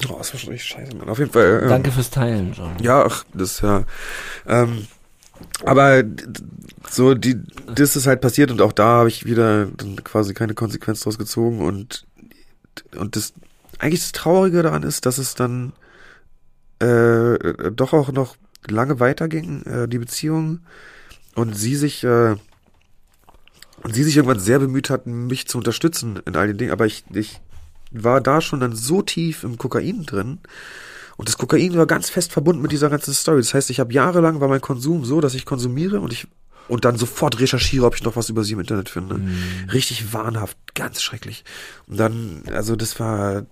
Oh, 0.09 0.15
das 0.17 0.33
war 0.33 0.39
schon 0.39 0.49
richtig 0.49 0.69
scheiße, 0.69 0.95
Mann. 0.95 1.07
Auf 1.07 1.19
jeden 1.19 1.31
Fall. 1.31 1.61
Ähm, 1.63 1.69
Danke 1.69 1.91
fürs 1.91 2.09
Teilen, 2.09 2.53
John. 2.53 2.75
Ja, 2.81 3.05
ach, 3.05 3.23
das 3.33 3.61
ja. 3.61 3.83
Ähm, 4.47 4.87
aber 5.65 6.03
so 6.89 7.13
die, 7.13 7.41
das 7.73 7.95
ist 7.95 8.07
halt 8.07 8.21
passiert 8.21 8.51
und 8.51 8.61
auch 8.61 8.71
da 8.71 8.85
habe 8.99 9.09
ich 9.09 9.25
wieder 9.25 9.65
dann 9.65 10.03
quasi 10.03 10.33
keine 10.33 10.53
Konsequenz 10.53 11.01
draus 11.01 11.17
gezogen 11.17 11.59
und 11.59 12.05
und 12.95 13.15
das 13.15 13.33
eigentlich 13.79 14.01
das 14.01 14.11
Traurige 14.11 14.63
daran 14.63 14.83
ist, 14.83 15.05
dass 15.05 15.17
es 15.17 15.35
dann 15.35 15.73
äh, 16.79 17.71
doch 17.71 17.93
auch 17.93 18.11
noch 18.11 18.35
lange 18.67 18.99
weiterging, 18.99 19.63
äh, 19.63 19.87
die 19.87 19.99
Beziehung 19.99 20.59
und 21.35 21.55
sie 21.55 21.75
sich 21.75 22.03
äh, 22.03 22.35
und 23.81 23.93
sie 23.93 24.03
sich 24.03 24.15
irgendwann 24.15 24.39
sehr 24.39 24.59
bemüht 24.59 24.89
hat, 24.89 25.07
mich 25.07 25.47
zu 25.47 25.57
unterstützen 25.57 26.21
in 26.25 26.35
all 26.35 26.47
den 26.47 26.57
Dingen, 26.57 26.71
aber 26.71 26.85
ich, 26.85 27.03
ich 27.13 27.41
war 27.91 28.21
da 28.21 28.39
schon 28.39 28.61
dann 28.61 28.75
so 28.75 29.01
tief 29.01 29.43
im 29.43 29.57
Kokain 29.57 30.05
drin, 30.05 30.39
und 31.17 31.29
das 31.29 31.37
Kokain 31.37 31.75
war 31.77 31.85
ganz 31.85 32.09
fest 32.09 32.31
verbunden 32.31 32.61
mit 32.61 32.71
dieser 32.71 32.89
ganzen 32.89 33.13
Story. 33.13 33.41
Das 33.41 33.53
heißt, 33.53 33.69
ich 33.69 33.79
habe 33.79 33.93
jahrelang 33.93 34.41
war 34.41 34.47
mein 34.47 34.61
Konsum 34.61 35.05
so, 35.05 35.21
dass 35.21 35.35
ich 35.35 35.45
konsumiere 35.45 35.99
und 35.99 36.11
ich 36.11 36.27
und 36.67 36.85
dann 36.85 36.97
sofort 36.97 37.39
recherchiere, 37.39 37.85
ob 37.85 37.95
ich 37.95 38.03
noch 38.03 38.15
was 38.15 38.29
über 38.29 38.43
sie 38.43 38.53
im 38.53 38.59
Internet 38.59 38.89
finde. 38.89 39.15
Mm. 39.15 39.69
Richtig 39.71 40.13
wahnhaft, 40.13 40.57
ganz 40.75 41.01
schrecklich. 41.01 41.43
Und 41.87 41.99
dann, 41.99 42.43
also 42.53 42.75
das 42.75 42.99
war, 42.99 43.45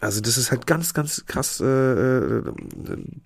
also 0.00 0.20
das 0.20 0.36
ist 0.36 0.50
halt 0.50 0.66
ganz, 0.66 0.94
ganz 0.94 1.24
krass, 1.26 1.60
äh, 1.60 1.66
äh 1.66 2.42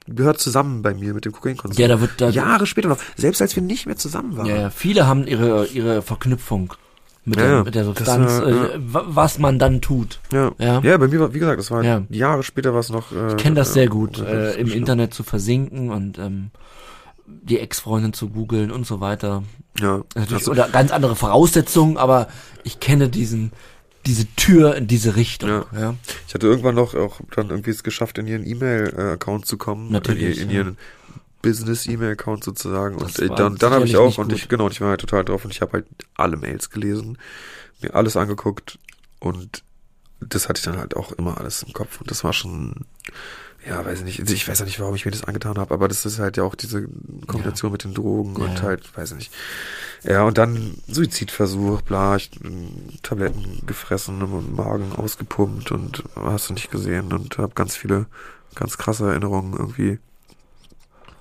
gehört 0.08 0.40
zusammen 0.40 0.82
bei 0.82 0.94
mir 0.94 1.14
mit 1.14 1.24
dem 1.24 1.32
Kokainkonsum. 1.32 1.80
Ja, 1.80 1.88
da 1.88 2.00
wird 2.00 2.20
da 2.20 2.28
Jahre 2.30 2.66
später 2.66 2.88
noch, 2.88 2.98
selbst 3.16 3.42
als 3.42 3.56
wir 3.56 3.62
nicht 3.62 3.86
mehr 3.86 3.96
zusammen 3.96 4.36
waren. 4.36 4.46
Ja, 4.46 4.56
ja. 4.56 4.70
viele 4.70 5.06
haben 5.06 5.26
ihre 5.26 5.66
ihre 5.66 6.02
Verknüpfung 6.02 6.74
mit, 7.26 7.40
ja, 7.40 7.46
der, 7.46 7.64
mit 7.64 7.74
der 7.74 7.84
Substanz, 7.84 8.40
das, 8.40 8.48
äh, 8.48 8.78
was 8.78 9.38
man 9.38 9.58
dann 9.58 9.80
tut. 9.80 10.20
Ja. 10.32 10.52
ja, 10.58 10.80
ja, 10.80 10.96
bei 10.96 11.08
mir 11.08 11.20
war, 11.20 11.34
wie 11.34 11.40
gesagt, 11.40 11.58
das 11.58 11.70
war 11.70 11.82
ja. 11.82 12.02
Jahre 12.08 12.44
später 12.44 12.72
was 12.72 12.88
noch. 12.88 13.10
Äh, 13.12 13.30
ich 13.30 13.36
kenne 13.36 13.56
das 13.56 13.72
sehr 13.72 13.88
gut, 13.88 14.20
äh, 14.20 14.52
im 14.54 14.70
Internet 14.70 15.12
zu 15.12 15.24
versinken 15.24 15.90
und 15.90 16.18
ähm, 16.18 16.50
die 17.26 17.58
Ex-Freundin 17.58 18.12
zu 18.12 18.28
googeln 18.28 18.70
und 18.70 18.86
so 18.86 19.00
weiter. 19.00 19.42
Ja. 19.78 20.02
Natürlich, 20.14 20.32
also, 20.32 20.52
oder 20.52 20.68
ganz 20.68 20.90
andere 20.90 21.16
Voraussetzungen, 21.16 21.96
aber 21.96 22.28
ich 22.64 22.80
kenne 22.80 23.08
diesen 23.08 23.52
diese 24.06 24.26
Tür 24.36 24.76
in 24.76 24.86
diese 24.86 25.16
Richtung. 25.16 25.48
Ja. 25.48 25.66
ja. 25.74 25.94
Ich 26.28 26.34
hatte 26.34 26.46
irgendwann 26.46 26.76
noch 26.76 26.94
auch 26.94 27.20
dann 27.34 27.50
irgendwie 27.50 27.70
es 27.70 27.82
geschafft, 27.82 28.18
in 28.18 28.26
ihren 28.28 28.46
E-Mail-Account 28.46 29.46
zu 29.46 29.58
kommen. 29.58 29.90
Natürlich. 29.90 30.38
In, 30.38 30.44
in 30.44 30.50
ihren 30.54 30.78
Business-E-Mail-Account 31.42 32.44
sozusagen. 32.44 32.98
Das 32.98 33.18
und 33.18 33.30
äh, 33.30 33.34
dann, 33.34 33.56
dann 33.56 33.72
habe 33.72 33.84
ich 33.84 33.96
auch, 33.96 34.16
und 34.18 34.32
ich, 34.32 34.48
genau, 34.48 34.68
ich 34.68 34.80
war 34.80 34.90
halt 34.90 35.00
total 35.00 35.24
drauf 35.24 35.44
und 35.44 35.50
ich 35.50 35.60
habe 35.60 35.72
halt 35.72 35.86
alle 36.14 36.36
Mails 36.36 36.70
gelesen, 36.70 37.18
mir 37.82 37.94
alles 37.94 38.16
angeguckt 38.16 38.78
und 39.18 39.64
das 40.20 40.48
hatte 40.48 40.58
ich 40.58 40.64
dann 40.64 40.78
halt 40.78 40.96
auch 40.96 41.12
immer 41.12 41.38
alles 41.38 41.62
im 41.62 41.72
Kopf. 41.72 42.00
Und 42.00 42.10
das 42.10 42.24
war 42.24 42.32
schon, 42.32 42.86
ja, 43.66 43.84
weiß 43.84 44.00
ich 44.00 44.04
nicht, 44.04 44.30
ich 44.30 44.48
weiß 44.48 44.60
ja 44.60 44.64
nicht, 44.64 44.78
warum 44.80 44.94
ich 44.94 45.04
mir 45.04 45.10
das 45.10 45.24
angetan 45.24 45.58
habe, 45.58 45.74
aber 45.74 45.88
das 45.88 46.06
ist 46.06 46.18
halt 46.18 46.36
ja 46.36 46.44
auch 46.44 46.54
diese 46.54 46.88
Kombination 47.26 47.70
ja. 47.70 47.72
mit 47.72 47.84
den 47.84 47.94
Drogen 47.94 48.36
ja. 48.38 48.44
und 48.44 48.62
halt, 48.62 48.96
weiß 48.96 49.12
ich 49.12 49.16
nicht. 49.16 49.34
Ja, 50.04 50.22
und 50.22 50.38
dann 50.38 50.76
Suizidversuch, 50.86 51.82
bla, 51.82 52.16
ich 52.16 52.30
Tabletten 53.02 53.62
gefressen 53.66 54.22
und 54.22 54.54
Magen 54.54 54.92
ausgepumpt 54.92 55.72
und 55.72 56.04
hast 56.14 56.48
du 56.48 56.54
nicht 56.54 56.70
gesehen 56.70 57.12
und 57.12 57.38
habe 57.38 57.54
ganz 57.54 57.74
viele, 57.74 58.06
ganz 58.54 58.78
krasse 58.78 59.08
Erinnerungen 59.08 59.54
irgendwie 59.54 59.98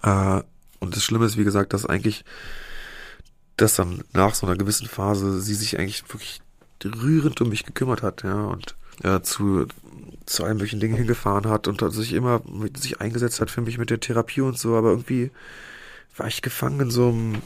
äh, 0.06 0.42
und 0.80 0.96
das 0.96 1.04
Schlimme 1.04 1.26
ist, 1.26 1.38
wie 1.38 1.44
gesagt, 1.44 1.74
dass 1.74 1.86
eigentlich, 1.86 2.24
dass 3.58 3.76
dann 3.76 4.04
nach 4.14 4.36
so 4.36 4.46
einer 4.46 4.56
gewissen 4.56 4.88
Phase 4.88 5.42
sie 5.42 5.56
sich 5.56 5.80
eigentlich 5.80 6.04
wirklich 6.10 6.42
rührend 6.84 7.42
um 7.42 7.50
mich 7.50 7.66
gekümmert 7.66 8.04
hat, 8.04 8.24
ja, 8.24 8.46
und 8.46 8.76
äh, 9.04 9.22
zu, 9.22 9.66
zu 10.26 10.44
allen 10.44 10.58
möglichen 10.58 10.80
Dingen 10.80 10.96
hingefahren 10.96 11.48
hat 11.48 11.68
und 11.68 11.82
sich 11.94 12.14
immer 12.14 12.42
mit 12.48 12.78
sich 12.78 13.02
eingesetzt 13.02 13.42
hat 13.42 13.52
für 13.52 13.62
mich 13.62 13.78
mit 13.78 13.90
der 13.90 14.00
Therapie 14.00 14.42
und 14.42 14.58
so, 14.58 14.76
aber 14.76 14.90
irgendwie 14.90 15.32
war 16.18 16.28
ich 16.28 16.42
gefangen 16.42 16.80
in 16.80 16.92
so 16.92 17.10
einem, 17.10 17.42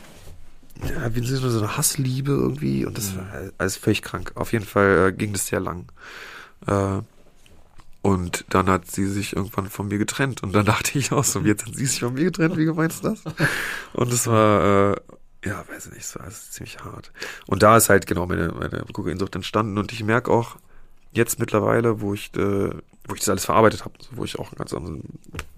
ja, 0.83 1.13
wie 1.13 1.25
so 1.25 1.59
eine 1.59 1.77
Hassliebe 1.77 2.31
irgendwie 2.31 2.85
und 2.85 2.97
das 2.97 3.13
mhm. 3.13 3.17
war 3.17 3.25
alles 3.57 3.77
völlig 3.77 4.01
krank. 4.01 4.31
Auf 4.35 4.53
jeden 4.53 4.65
Fall 4.65 5.09
äh, 5.09 5.11
ging 5.11 5.33
das 5.33 5.47
sehr 5.47 5.59
lang. 5.59 5.85
Äh, 6.67 7.01
und 8.01 8.45
dann 8.49 8.69
hat 8.69 8.89
sie 8.89 9.07
sich 9.07 9.35
irgendwann 9.35 9.69
von 9.69 9.87
mir 9.89 9.97
getrennt. 9.97 10.41
Und 10.41 10.53
dann 10.53 10.65
dachte 10.65 10.97
ich 10.97 11.11
auch 11.11 11.23
so, 11.23 11.41
jetzt 11.41 11.65
hat 11.65 11.75
sie 11.75 11.85
sich 11.85 11.99
von 11.99 12.13
mir 12.13 12.25
getrennt, 12.25 12.57
wie 12.57 12.65
meinst 12.65 13.03
du 13.03 13.09
das? 13.09 13.23
Und 13.93 14.13
es 14.13 14.25
war, 14.25 14.93
äh, 14.93 14.95
ja, 15.45 15.65
weiß 15.67 15.87
ich 15.87 15.93
nicht, 15.93 16.05
es 16.05 16.17
war 16.17 16.29
ziemlich 16.29 16.79
hart. 16.79 17.11
Und 17.45 17.61
da 17.61 17.75
ist 17.75 17.89
halt 17.89 18.07
genau 18.07 18.25
meine, 18.25 18.53
meine 18.53 18.85
Kokainsucht 18.93 19.35
entstanden. 19.35 19.77
Und 19.77 19.91
ich 19.91 20.03
merke 20.03 20.31
auch 20.31 20.55
jetzt 21.11 21.39
mittlerweile, 21.39 22.01
wo 22.01 22.13
ich, 22.13 22.31
äh, 22.35 22.69
wo 23.07 23.13
ich 23.13 23.19
das 23.19 23.29
alles 23.29 23.45
verarbeitet 23.45 23.85
habe, 23.85 23.93
wo 24.11 24.23
ich 24.23 24.37
auch 24.39 24.49
einen 24.49 24.57
ganz 24.57 24.73
anderen 24.73 25.03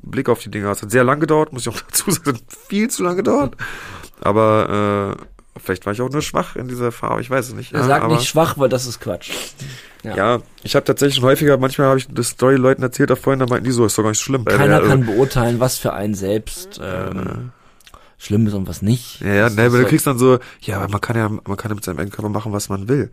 Blick 0.01 0.29
auf 0.29 0.39
die 0.39 0.51
Dinge 0.51 0.65
habe. 0.65 0.75
Es 0.75 0.81
hat 0.81 0.91
sehr 0.91 1.03
lang 1.03 1.19
gedauert, 1.19 1.53
muss 1.53 1.63
ich 1.63 1.69
auch 1.69 1.81
dazu 1.87 2.11
sagen, 2.11 2.39
viel 2.67 2.89
zu 2.89 3.03
lang 3.03 3.17
gedauert. 3.17 3.55
Aber 4.21 5.17
äh, 5.17 5.25
Vielleicht 5.57 5.85
war 5.85 5.91
ich 5.91 6.01
auch 6.01 6.09
nur 6.09 6.21
schwach 6.21 6.55
in 6.55 6.69
dieser 6.69 6.91
Farbe, 6.91 7.21
ich 7.21 7.29
weiß 7.29 7.49
es 7.49 7.53
nicht. 7.53 7.73
Ja, 7.73 7.83
Sag 7.83 8.07
nicht 8.07 8.25
schwach, 8.25 8.57
weil 8.57 8.69
das 8.69 8.85
ist 8.85 9.01
Quatsch. 9.01 9.31
Ja, 10.01 10.15
ja 10.15 10.39
ich 10.63 10.75
habe 10.75 10.85
tatsächlich 10.85 11.21
häufiger, 11.21 11.57
manchmal 11.57 11.87
habe 11.87 11.99
ich 11.99 12.07
das 12.07 12.29
Story 12.29 12.55
Leuten 12.55 12.81
erzählt, 12.81 13.09
da 13.09 13.15
vorhin, 13.17 13.39
da 13.39 13.45
meinten 13.45 13.65
die 13.65 13.71
so, 13.71 13.85
ist 13.85 13.97
doch 13.97 14.03
gar 14.03 14.09
nicht 14.09 14.21
schlimm. 14.21 14.45
Keiner 14.45 14.79
der, 14.79 14.87
kann 14.87 15.05
beurteilen, 15.05 15.59
was 15.59 15.77
für 15.77 15.91
einen 15.91 16.15
selbst 16.15 16.79
ähm, 16.81 17.51
schlimm 18.17 18.47
ist 18.47 18.53
und 18.53 18.67
was 18.67 18.81
nicht. 18.81 19.19
Ja, 19.19 19.33
ja, 19.33 19.49
ne, 19.49 19.65
aber 19.65 19.79
du 19.79 19.85
kriegst 19.85 20.07
dann 20.07 20.17
so, 20.17 20.39
ja, 20.61 20.87
man 20.87 21.01
kann 21.01 21.17
ja, 21.17 21.27
man 21.27 21.57
kann 21.57 21.69
ja 21.69 21.75
mit 21.75 21.83
seinem 21.83 21.97
eigenen 21.97 22.13
Körper 22.13 22.29
machen, 22.29 22.53
was 22.53 22.69
man 22.69 22.87
will. 22.87 23.11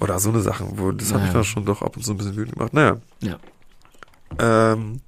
Oder 0.00 0.18
so 0.18 0.30
eine 0.30 0.40
Sache, 0.40 0.64
wo 0.70 0.90
das 0.90 1.08
naja. 1.08 1.20
habe 1.20 1.26
ich 1.26 1.32
dann 1.32 1.44
schon 1.44 1.64
doch 1.64 1.82
ab 1.82 1.96
und 1.96 2.02
zu 2.02 2.12
ein 2.12 2.16
bisschen 2.16 2.36
wütend 2.36 2.56
gemacht. 2.56 2.72
Naja. 2.72 2.98
Ja. 3.20 3.38
Ähm, 4.38 5.00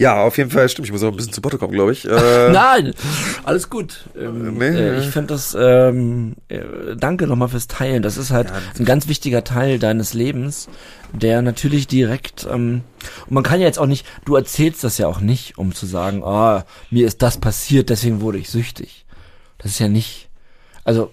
ja, 0.00 0.22
auf 0.22 0.38
jeden 0.38 0.50
Fall 0.50 0.66
stimmt. 0.70 0.88
Ich 0.88 0.92
muss 0.92 1.02
auch 1.02 1.08
ein 1.08 1.16
bisschen 1.16 1.34
zu 1.34 1.42
Potte 1.42 1.58
kommen, 1.58 1.74
glaube 1.74 1.92
ich. 1.92 2.06
Äh, 2.08 2.50
Nein, 2.52 2.94
alles 3.44 3.68
gut. 3.68 4.06
Ähm, 4.18 4.56
nee. 4.56 4.68
äh, 4.68 4.98
ich 4.98 5.08
finde 5.08 5.34
das, 5.34 5.54
ähm, 5.60 6.36
äh, 6.48 6.60
danke 6.96 7.26
nochmal 7.26 7.48
fürs 7.48 7.66
Teilen. 7.66 8.02
Das 8.02 8.16
ist 8.16 8.30
halt 8.30 8.48
ja, 8.48 8.56
ein 8.78 8.86
ganz 8.86 9.08
wichtiger 9.08 9.44
Teil 9.44 9.78
deines 9.78 10.14
Lebens, 10.14 10.70
der 11.12 11.42
natürlich 11.42 11.86
direkt, 11.86 12.48
ähm, 12.50 12.80
und 13.26 13.32
man 13.32 13.42
kann 13.42 13.60
ja 13.60 13.66
jetzt 13.66 13.78
auch 13.78 13.84
nicht, 13.84 14.06
du 14.24 14.36
erzählst 14.36 14.82
das 14.84 14.96
ja 14.96 15.06
auch 15.06 15.20
nicht, 15.20 15.58
um 15.58 15.74
zu 15.74 15.84
sagen, 15.84 16.24
ah, 16.24 16.60
oh, 16.60 16.62
mir 16.90 17.06
ist 17.06 17.20
das 17.20 17.36
passiert, 17.36 17.90
deswegen 17.90 18.22
wurde 18.22 18.38
ich 18.38 18.48
süchtig. 18.48 19.04
Das 19.58 19.72
ist 19.72 19.80
ja 19.80 19.88
nicht, 19.88 20.30
also, 20.82 21.12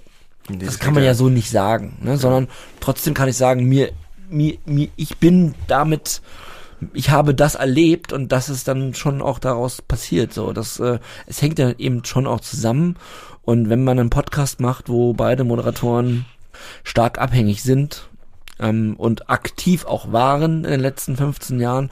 nee, 0.49 0.65
das 0.65 0.79
kann 0.79 0.93
man 0.93 1.03
ja 1.03 1.13
so 1.13 1.29
nicht 1.29 1.49
sagen, 1.49 1.97
ne? 2.01 2.17
sondern 2.17 2.47
trotzdem 2.79 3.13
kann 3.13 3.29
ich 3.29 3.37
sagen, 3.37 3.67
mir, 3.67 3.91
mir, 4.29 4.57
mir, 4.65 4.89
ich 4.95 5.17
bin 5.17 5.55
damit 5.67 6.21
ich 6.93 7.09
habe 7.09 7.33
das 7.33 7.55
erlebt 7.55 8.13
und 8.13 8.31
das 8.31 8.49
ist 8.49 8.67
dann 8.67 8.93
schon 8.93 9.21
auch 9.21 9.39
daraus 9.39 9.81
passiert. 9.81 10.33
So, 10.33 10.53
das, 10.53 10.79
äh, 10.79 10.99
es 11.25 11.41
hängt 11.41 11.59
ja 11.59 11.71
eben 11.77 12.05
schon 12.05 12.27
auch 12.27 12.39
zusammen. 12.39 12.97
Und 13.43 13.69
wenn 13.69 13.83
man 13.83 13.99
einen 13.99 14.09
Podcast 14.09 14.59
macht, 14.59 14.89
wo 14.89 15.13
beide 15.13 15.43
Moderatoren 15.43 16.25
stark 16.83 17.19
abhängig 17.19 17.63
sind 17.63 18.09
ähm, 18.59 18.95
und 18.97 19.29
aktiv 19.29 19.85
auch 19.85 20.11
waren 20.11 20.65
in 20.65 20.71
den 20.71 20.79
letzten 20.79 21.15
15 21.15 21.59
Jahren, 21.59 21.89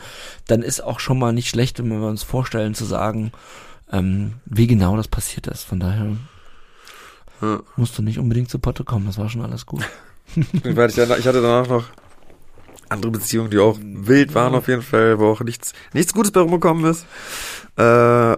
dann 0.47 0.61
ist 0.61 0.83
auch 0.83 0.99
schon 0.99 1.17
mal 1.17 1.33
nicht 1.33 1.49
schlecht, 1.49 1.79
wenn 1.79 1.87
wir 1.87 2.07
uns 2.07 2.23
vorstellen 2.23 2.75
zu 2.75 2.85
sagen, 2.85 3.31
ähm, 3.91 4.33
wie 4.45 4.67
genau 4.67 4.97
das 4.97 5.07
passiert 5.07 5.47
ist. 5.47 5.63
Von 5.63 5.79
daher 5.79 6.17
ja. 7.41 7.59
musst 7.75 7.97
du 7.97 8.01
nicht 8.01 8.19
unbedingt 8.19 8.49
zu 8.49 8.59
Potte 8.59 8.83
kommen, 8.83 9.05
das 9.05 9.17
war 9.17 9.29
schon 9.29 9.41
alles 9.41 9.65
gut. 9.65 9.83
ich 10.35 10.77
hatte 10.77 11.41
danach 11.41 11.67
noch 11.67 11.85
andere 12.89 13.11
Beziehungen, 13.11 13.49
die 13.49 13.57
auch 13.57 13.77
wild 13.81 14.35
waren 14.35 14.53
auf 14.53 14.67
jeden 14.67 14.81
Fall, 14.81 15.19
wo 15.19 15.27
auch 15.27 15.41
nichts, 15.41 15.73
nichts 15.93 16.13
Gutes 16.13 16.31
bei 16.31 16.41
rumgekommen 16.41 16.85
ist. 16.85 17.05
Äh, 17.77 18.37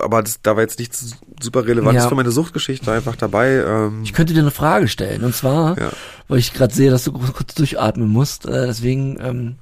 aber 0.00 0.22
das, 0.22 0.40
da 0.42 0.54
war 0.56 0.62
jetzt 0.62 0.78
nichts 0.78 1.16
super 1.40 1.66
Relevantes 1.66 2.04
ja. 2.04 2.08
für 2.08 2.14
meine 2.14 2.30
Suchtgeschichte 2.30 2.92
einfach 2.92 3.16
dabei. 3.16 3.64
Ähm. 3.66 4.02
Ich 4.04 4.12
könnte 4.12 4.32
dir 4.32 4.40
eine 4.40 4.50
Frage 4.50 4.88
stellen. 4.88 5.24
Und 5.24 5.34
zwar, 5.34 5.78
ja. 5.78 5.90
weil 6.28 6.38
ich 6.38 6.52
gerade 6.52 6.74
sehe, 6.74 6.90
dass 6.90 7.04
du 7.04 7.12
kurz 7.12 7.54
durchatmen 7.54 8.08
musst. 8.08 8.46
Äh, 8.46 8.66
deswegen, 8.66 9.18
ähm, 9.20 9.56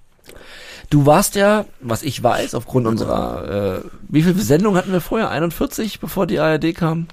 du 0.91 1.07
warst 1.07 1.35
ja, 1.37 1.65
was 1.81 2.03
ich 2.03 2.23
weiß, 2.23 2.55
aufgrund 2.55 2.87
unserer, 2.87 3.83
äh, 3.83 3.89
wie 4.09 4.23
viele 4.23 4.35
Sendungen 4.41 4.79
hatten 4.79 4.93
wir 4.93 5.01
vorher? 5.01 5.31
41, 5.31 6.01
bevor 6.01 6.27
die 6.27 6.39
ARD 6.39 6.75
kam? 6.75 7.07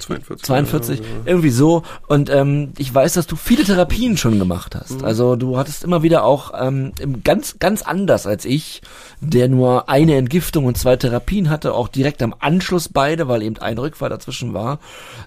42. 0.00 0.46
42, 0.46 0.98
ja, 1.00 1.04
irgendwie 1.24 1.50
so. 1.50 1.82
Und 2.06 2.30
ähm, 2.30 2.72
ich 2.78 2.92
weiß, 2.94 3.14
dass 3.14 3.26
du 3.26 3.36
viele 3.36 3.64
Therapien 3.64 4.16
schon 4.16 4.38
gemacht 4.38 4.74
hast. 4.74 5.00
Mhm. 5.00 5.04
Also 5.04 5.36
du 5.36 5.58
hattest 5.58 5.84
immer 5.84 6.02
wieder 6.02 6.24
auch 6.24 6.52
ähm, 6.58 6.92
ganz, 7.24 7.58
ganz 7.58 7.82
anders 7.82 8.26
als 8.26 8.44
ich, 8.44 8.82
der 9.20 9.48
nur 9.48 9.88
eine 9.88 10.16
Entgiftung 10.16 10.64
und 10.64 10.76
zwei 10.76 10.96
Therapien 10.96 11.50
hatte, 11.50 11.74
auch 11.74 11.88
direkt 11.88 12.22
am 12.22 12.34
Anschluss 12.38 12.88
beide, 12.88 13.28
weil 13.28 13.42
eben 13.42 13.58
ein 13.58 13.78
Rückfall 13.78 14.10
dazwischen 14.10 14.54
war. 14.54 14.78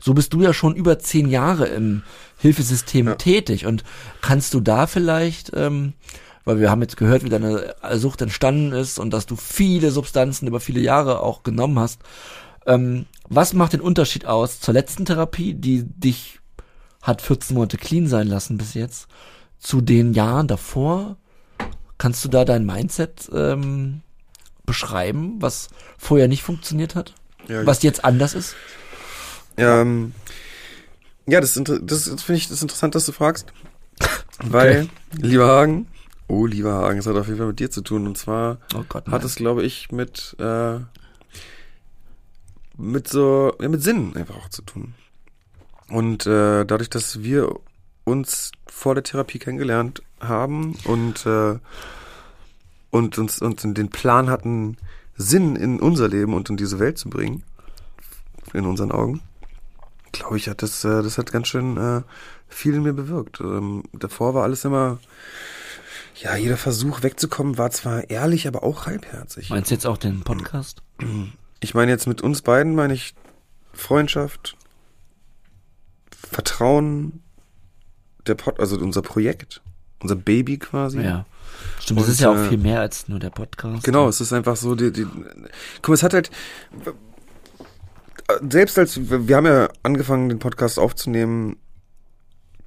So 0.01 0.13
bist 0.13 0.33
du 0.33 0.41
ja 0.41 0.53
schon 0.53 0.75
über 0.75 0.99
zehn 0.99 1.29
Jahre 1.29 1.67
im 1.67 2.03
Hilfesystem 2.37 3.07
ja. 3.07 3.15
tätig. 3.15 3.65
Und 3.65 3.83
kannst 4.21 4.53
du 4.53 4.59
da 4.59 4.87
vielleicht 4.87 5.51
ähm, 5.55 5.93
weil 6.45 6.59
wir 6.59 6.69
haben 6.69 6.81
jetzt 6.81 6.95
gehört, 6.95 7.23
wie 7.23 7.29
deine 7.29 7.75
Sucht 7.93 8.21
entstanden 8.21 8.71
ist 8.71 8.99
und 8.99 9.11
dass 9.11 9.25
du 9.25 9.35
viele 9.35 9.91
Substanzen 9.91 10.47
über 10.47 10.59
viele 10.59 10.79
Jahre 10.79 11.19
auch 11.21 11.43
genommen 11.43 11.79
hast. 11.79 12.01
Ähm, 12.65 13.05
was 13.27 13.53
macht 13.53 13.73
den 13.73 13.81
Unterschied 13.81 14.25
aus 14.25 14.59
zur 14.59 14.73
letzten 14.73 15.05
Therapie, 15.05 15.53
die 15.53 15.83
dich 15.83 16.39
hat 17.01 17.21
14 17.21 17.55
Monate 17.55 17.77
clean 17.77 18.07
sein 18.07 18.27
lassen 18.27 18.57
bis 18.57 18.73
jetzt, 18.73 19.07
zu 19.59 19.81
den 19.81 20.13
Jahren 20.13 20.47
davor? 20.47 21.17
Kannst 21.97 22.25
du 22.25 22.29
da 22.29 22.45
dein 22.45 22.65
Mindset 22.65 23.29
ähm, 23.33 24.01
beschreiben, 24.65 25.41
was 25.41 25.69
vorher 25.97 26.27
nicht 26.27 26.43
funktioniert 26.43 26.95
hat? 26.95 27.13
Ja, 27.47 27.65
was 27.65 27.83
jetzt 27.83 28.03
anders 28.03 28.33
ist? 28.33 28.55
Ähm, 29.57 30.13
ja, 31.27 31.41
das, 31.41 31.53
das, 31.63 32.09
finde 32.21 32.37
ich 32.37 32.49
das 32.49 32.61
interessant, 32.61 32.95
dass 32.95 33.05
du 33.05 33.11
fragst. 33.11 33.47
Weil, 34.43 34.89
lieber 35.13 35.47
Hagen, 35.47 35.87
oh, 36.27 36.45
lieber 36.45 36.73
Hagen, 36.73 36.99
es 36.99 37.07
hat 37.07 37.15
auf 37.15 37.27
jeden 37.27 37.37
Fall 37.37 37.47
mit 37.47 37.59
dir 37.59 37.71
zu 37.71 37.81
tun. 37.81 38.05
Und 38.05 38.17
zwar 38.17 38.57
Oh 38.75 38.83
Gott, 38.87 39.07
hat 39.07 39.23
es, 39.23 39.35
glaube 39.35 39.63
ich, 39.63 39.91
mit, 39.91 40.35
äh, 40.39 40.79
mit 42.77 43.07
so, 43.07 43.53
ja, 43.59 43.69
mit 43.69 43.83
Sinn 43.83 44.15
einfach 44.15 44.37
auch 44.37 44.49
zu 44.49 44.61
tun. 44.61 44.93
Und 45.89 46.25
äh, 46.25 46.65
dadurch, 46.65 46.89
dass 46.89 47.21
wir 47.21 47.55
uns 48.03 48.51
vor 48.67 48.95
der 48.95 49.03
Therapie 49.03 49.39
kennengelernt 49.39 50.01
haben 50.19 50.75
und, 50.85 51.25
äh, 51.25 51.57
und 52.89 53.17
uns, 53.17 53.41
uns 53.41 53.61
den 53.61 53.89
Plan 53.89 54.29
hatten, 54.29 54.77
Sinn 55.15 55.55
in 55.55 55.79
unser 55.79 56.07
Leben 56.07 56.33
und 56.33 56.49
in 56.49 56.57
diese 56.57 56.79
Welt 56.79 56.97
zu 56.97 57.09
bringen, 57.09 57.43
in 58.53 58.65
unseren 58.65 58.91
Augen, 58.91 59.21
glaube 60.11 60.37
ich, 60.37 60.49
hat 60.49 60.61
das, 60.61 60.83
äh, 60.83 61.03
das 61.03 61.17
hat 61.17 61.31
ganz 61.31 61.47
schön 61.47 61.77
äh, 61.77 62.01
viel 62.47 62.75
in 62.75 62.83
mir 62.83 62.93
bewirkt. 62.93 63.39
Ähm, 63.39 63.83
davor 63.93 64.33
war 64.33 64.43
alles 64.43 64.65
immer, 64.65 64.99
ja, 66.15 66.35
jeder 66.35 66.57
Versuch 66.57 67.03
wegzukommen 67.03 67.57
war 67.57 67.71
zwar 67.71 68.09
ehrlich, 68.09 68.47
aber 68.47 68.63
auch 68.63 68.85
halbherzig. 68.85 69.49
Meinst 69.49 69.71
du 69.71 69.75
jetzt 69.75 69.85
auch 69.85 69.97
den 69.97 70.21
Podcast? 70.21 70.81
Ich 71.59 71.73
meine 71.73 71.91
jetzt 71.91 72.07
mit 72.07 72.21
uns 72.21 72.41
beiden 72.41 72.75
meine 72.75 72.93
ich 72.93 73.15
Freundschaft, 73.73 74.55
Vertrauen, 76.31 77.21
der 78.27 78.35
Pod, 78.35 78.59
also 78.59 78.77
unser 78.77 79.01
Projekt, 79.01 79.61
unser 80.01 80.15
Baby 80.15 80.57
quasi. 80.57 81.01
Ja. 81.01 81.25
Stimmt, 81.79 81.99
das 81.99 82.07
Und, 82.07 82.13
ist 82.13 82.19
ja 82.21 82.31
auch 82.31 82.37
äh, 82.37 82.49
viel 82.49 82.57
mehr 82.57 82.79
als 82.79 83.07
nur 83.07 83.19
der 83.19 83.29
Podcast. 83.29 83.83
Genau, 83.83 84.07
es 84.07 84.21
ist 84.21 84.33
einfach 84.33 84.55
so, 84.55 84.75
die, 84.75 84.91
die, 84.91 85.05
guck 85.81 85.89
mal, 85.89 85.93
es 85.93 86.03
hat 86.03 86.13
halt, 86.13 86.31
selbst 88.49 88.77
als, 88.77 88.99
wir 89.09 89.35
haben 89.35 89.45
ja 89.45 89.69
angefangen, 89.83 90.29
den 90.29 90.39
Podcast 90.39 90.79
aufzunehmen, 90.79 91.57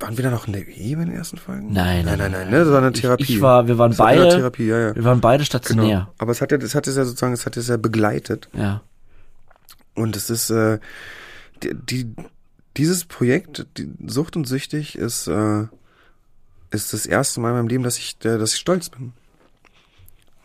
waren 0.00 0.16
wir 0.16 0.24
da 0.24 0.30
noch 0.30 0.46
in 0.46 0.52
der 0.52 0.66
Ehe 0.68 0.96
bei 0.96 1.04
den 1.04 1.14
ersten 1.14 1.38
Folgen? 1.38 1.72
Nein, 1.72 2.04
nein, 2.04 2.18
nein, 2.18 2.30
nein, 2.32 2.50
ne? 2.50 2.58
das 2.60 2.68
war 2.70 2.78
eine 2.78 2.90
Ich- 2.90 3.00
Therapie. 3.00 3.22
Ich, 3.34 3.40
war, 3.40 3.66
wir 3.66 3.78
waren 3.78 3.94
beide, 3.96 4.28
Therapie, 4.28 4.66
ja, 4.66 4.78
ja. 4.78 4.94
wir 4.94 5.04
waren 5.04 5.20
beide 5.20 5.38
Genau. 5.42 5.46
stationär. 5.46 6.12
Aber 6.18 6.30
es 6.32 6.40
hat 6.40 6.52
ja, 6.52 6.58
das 6.58 6.74
hat 6.74 6.86
es 6.86 6.96
ja 6.96 7.04
sozusagen, 7.04 7.32
es 7.32 7.44
hat 7.46 7.56
es 7.56 7.68
ja 7.68 7.76
begleitet. 7.76 8.48
Ja. 8.52 8.82
Und 9.94 10.14
es 10.16 10.30
ist, 10.30 10.50
äh, 10.50 10.78
die, 11.62 11.74
die, 11.74 12.14
dieses 12.76 13.04
Projekt, 13.04 13.66
die 13.76 13.90
Sucht 14.06 14.36
und 14.36 14.46
Süchtig, 14.46 14.96
ist, 14.96 15.26
äh, 15.26 15.64
ist 16.70 16.92
das 16.92 17.04
erste 17.06 17.40
Mal 17.40 17.50
in 17.50 17.56
meinem 17.56 17.68
Leben, 17.68 17.82
dass 17.82 17.98
ich, 17.98 18.16
äh, 18.24 18.38
dass 18.38 18.52
ich 18.52 18.60
stolz 18.60 18.90
bin. 18.90 19.12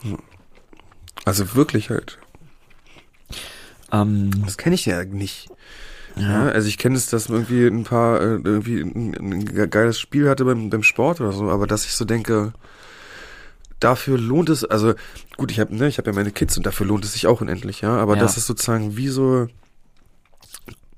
Hm. 0.02 0.18
Also 1.26 1.54
wirklich 1.56 1.90
halt. 1.92 2.18
Ähm, 3.92 4.32
Das 4.46 4.58
kenne 4.58 4.74
ich 4.76 4.86
ja 4.88 5.04
nicht. 5.06 5.50
Ja. 6.16 6.48
Also 6.50 6.68
ich 6.68 6.78
kenne 6.78 6.96
es, 6.96 7.08
dass 7.10 7.30
man 7.30 7.40
irgendwie 7.40 7.66
ein 7.68 7.84
paar, 7.84 8.22
äh, 8.22 8.40
irgendwie 8.44 8.82
ein, 8.82 9.16
ein 9.16 9.46
ge- 9.46 9.68
geiles 9.68 10.00
Spiel 10.00 10.30
hatte 10.30 10.46
beim, 10.46 10.70
beim 10.70 10.84
Sport 10.84 11.22
oder 11.22 11.32
so, 11.32 11.50
aber 11.50 11.68
dass 11.68 11.86
ich 11.86 11.94
so 11.94 12.06
denke, 12.06 12.54
dafür 13.80 14.18
lohnt 14.18 14.50
es, 14.50 14.64
also 14.64 14.94
gut, 15.38 15.52
ich 15.52 15.60
habe 15.60 15.76
ne, 15.76 15.88
ich 15.88 15.98
habe 15.98 16.10
ja 16.12 16.16
meine 16.16 16.32
Kids 16.32 16.56
und 16.58 16.66
dafür 16.66 16.86
lohnt 16.86 17.04
es 17.04 17.14
sich 17.14 17.28
auch 17.28 17.42
unendlich, 17.42 17.82
ja, 17.82 17.98
aber 17.98 18.16
Ja. 18.16 18.22
das 18.22 18.38
ist 18.38 18.46
sozusagen 18.48 18.96
wie 18.96 19.10
so, 19.10 19.48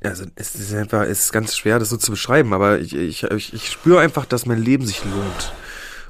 also 0.04 0.26
es 0.36 0.56
ist 0.56 0.74
einfach, 0.74 1.04
es 1.04 1.22
ist 1.22 1.32
ganz 1.32 1.56
schwer, 1.56 1.80
das 1.80 1.90
so 1.90 1.98
zu 1.98 2.12
beschreiben, 2.12 2.54
aber 2.54 2.80
ich, 2.80 2.96
ich, 2.96 3.24
ich, 3.24 3.54
ich 3.54 3.72
spüre 3.72 4.02
einfach, 4.02 4.26
dass 4.26 4.46
mein 4.46 4.62
Leben 4.62 4.86
sich 4.86 5.04
lohnt. 5.04 5.54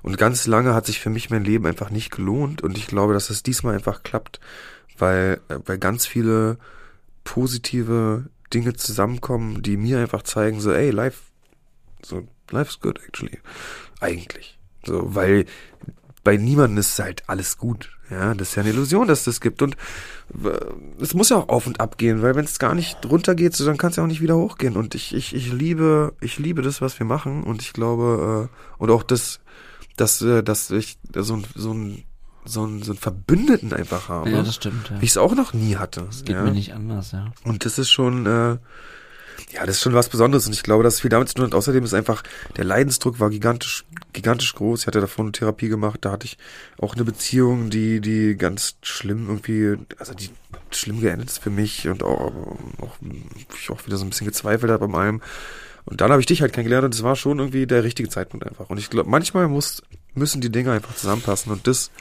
Und 0.02 0.18
ganz 0.20 0.46
lange 0.46 0.76
hat 0.76 0.86
sich 0.86 1.00
für 1.00 1.10
mich 1.10 1.32
mein 1.32 1.44
Leben 1.44 1.66
einfach 1.66 1.90
nicht 1.90 2.12
gelohnt 2.12 2.62
und 2.62 2.78
ich 2.78 2.86
glaube, 2.86 3.14
dass 3.14 3.32
es 3.32 3.42
diesmal 3.42 3.74
einfach 3.74 4.04
klappt, 4.04 4.40
weil, 5.00 5.40
äh, 5.48 5.58
weil 5.66 5.78
ganz 5.80 6.06
viele 6.06 6.58
positive 7.24 8.26
Dinge 8.56 8.74
zusammenkommen, 8.74 9.62
die 9.62 9.76
mir 9.76 10.00
einfach 10.00 10.24
zeigen, 10.24 10.62
so, 10.62 10.72
ey, 10.72 10.90
life, 10.90 11.24
so, 12.02 12.24
life's 12.52 12.80
good 12.80 13.00
actually. 13.06 13.40
Eigentlich. 14.00 14.58
So, 14.86 15.14
weil 15.14 15.46
bei 16.24 16.38
niemandem 16.38 16.78
ist 16.78 16.98
halt 17.00 17.24
alles 17.28 17.58
gut. 17.58 17.92
Ja, 18.10 18.34
das 18.34 18.50
ist 18.50 18.56
ja 18.56 18.62
eine 18.62 18.72
Illusion, 18.72 19.08
dass 19.08 19.24
das 19.24 19.42
gibt. 19.42 19.62
Und 19.62 19.76
es 21.00 21.14
muss 21.14 21.30
ja 21.30 21.38
auch 21.38 21.50
auf 21.50 21.68
und 21.68 21.80
ab 21.80 21.98
gehen, 21.98 22.22
weil 22.22 22.36
wenn 22.36 22.46
es 22.46 22.60
gar 22.60 22.76
nicht 22.76 22.98
runtergeht, 23.06 23.56
so, 23.56 23.66
dann 23.66 23.78
kann 23.78 23.90
es 23.90 23.98
ja 23.98 24.04
auch 24.04 24.08
nicht 24.08 24.22
wieder 24.22 24.38
hochgehen. 24.38 24.78
Und 24.78 24.96
ich, 24.96 25.14
ich, 25.14 25.36
ich 25.36 25.52
liebe, 25.52 26.14
ich 26.22 26.38
liebe 26.38 26.62
das, 26.62 26.82
was 26.82 26.98
wir 27.00 27.06
machen. 27.06 27.44
Und 27.44 27.62
ich 27.62 27.74
glaube, 27.74 28.50
äh, 28.50 28.82
und 28.82 28.90
auch 28.90 29.04
das, 29.04 29.40
dass, 29.98 30.22
äh, 30.22 30.44
dass 30.44 30.72
ich 30.72 30.98
so 31.14 31.36
ein, 31.36 31.46
so 31.56 31.74
ein, 31.74 32.04
so 32.46 32.66
ein, 32.66 32.84
so 32.84 32.94
ein 32.94 32.98
Verbündeten 32.98 33.74
einfach 33.74 34.10
habe. 34.10 34.30
ja, 34.30 34.42
das 34.42 34.56
stimmt. 34.56 34.90
Ja. 34.90 35.02
wie 35.02 35.06
ich 35.06 35.12
es 35.12 35.18
auch 35.18 35.36
noch 35.36 35.54
nie 35.54 35.76
hatte. 35.76 36.02
Das 36.02 36.24
geht 36.24 36.36
ja? 36.36 36.44
mir 36.44 36.52
nicht 36.52 36.74
anders, 36.74 37.12
ja. 37.12 37.32
Und 37.44 37.66
das 37.66 37.78
ist 37.78 37.90
schon, 37.90 38.26
äh, 38.26 38.58
ja, 39.52 39.66
das 39.66 39.78
ist 39.78 39.82
schon 39.82 39.94
was 39.94 40.10
Besonderes. 40.10 40.48
Und 40.48 40.54
ich 40.54 40.64
glaube, 40.64 40.84
dass 40.84 41.00
viel 41.00 41.10
damit 41.10 41.30
zu 41.30 41.36
tun 41.36 41.46
hat. 41.46 41.54
Außerdem 41.54 41.84
ist 41.84 41.94
einfach, 41.94 42.24
der 42.58 42.66
Leidensdruck 42.66 43.20
war 43.20 43.30
gigantisch, 43.30 43.86
gigantisch 44.14 44.54
groß. 44.56 44.82
Ich 44.82 44.88
hatte 44.88 45.02
davor 45.02 45.26
eine 45.26 45.32
Therapie 45.32 45.70
gemacht. 45.70 46.00
Da 46.02 46.12
hatte 46.12 46.26
ich 46.26 46.38
auch 46.80 46.96
eine 46.96 47.04
Beziehung, 47.04 47.70
die, 47.70 48.02
die 48.02 48.36
ganz 48.36 48.76
schlimm 48.82 49.28
irgendwie, 49.28 49.78
also 49.98 50.14
die 50.14 50.30
schlimm 50.72 51.02
geendet 51.02 51.30
ist 51.30 51.40
für 51.40 51.50
mich 51.50 51.88
und 51.88 52.04
auch, 52.04 52.34
auch 52.82 52.96
ich 53.58 53.70
auch 53.70 53.86
wieder 53.86 53.98
so 53.98 54.06
ein 54.06 54.10
bisschen 54.10 54.28
gezweifelt 54.28 54.72
habe 54.72 54.86
an 54.86 54.96
allem. 54.96 55.22
Und 55.86 56.02
dann 56.02 56.12
habe 56.12 56.20
ich 56.20 56.26
dich 56.26 56.42
halt 56.42 56.52
kennengelernt 56.52 56.86
und 56.86 56.96
es 56.96 57.04
war 57.04 57.16
schon 57.16 57.38
irgendwie 57.38 57.68
der 57.68 57.84
richtige 57.84 58.10
Zeitpunkt 58.10 58.46
einfach. 58.46 58.70
Und 58.70 58.80
ich 58.80 58.90
glaube, 58.90 59.10
manchmal 59.10 59.48
muss, 59.48 59.84
müssen 60.16 60.42
die 60.42 60.52
Dinge 60.52 60.72
einfach 60.72 60.96
zusammenpassen 60.96 61.52
und 61.52 61.68
das, 61.68 61.92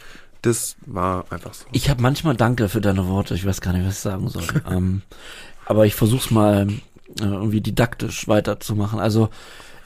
das 0.46 0.76
war 0.86 1.24
einfach 1.30 1.54
so. 1.54 1.64
Ich 1.72 1.88
habe 1.90 2.02
manchmal 2.02 2.36
Danke 2.36 2.68
für 2.68 2.80
deine 2.80 3.06
Worte. 3.08 3.34
Ich 3.34 3.44
weiß 3.46 3.60
gar 3.60 3.72
nicht, 3.72 3.86
was 3.86 3.94
ich 3.94 4.00
sagen 4.00 4.28
soll. 4.28 4.44
ähm, 4.70 5.02
aber 5.66 5.86
ich 5.86 5.94
versuch's 5.94 6.30
mal 6.30 6.68
äh, 7.20 7.24
irgendwie 7.24 7.60
didaktisch 7.60 8.28
weiterzumachen. 8.28 8.98
Also 9.00 9.30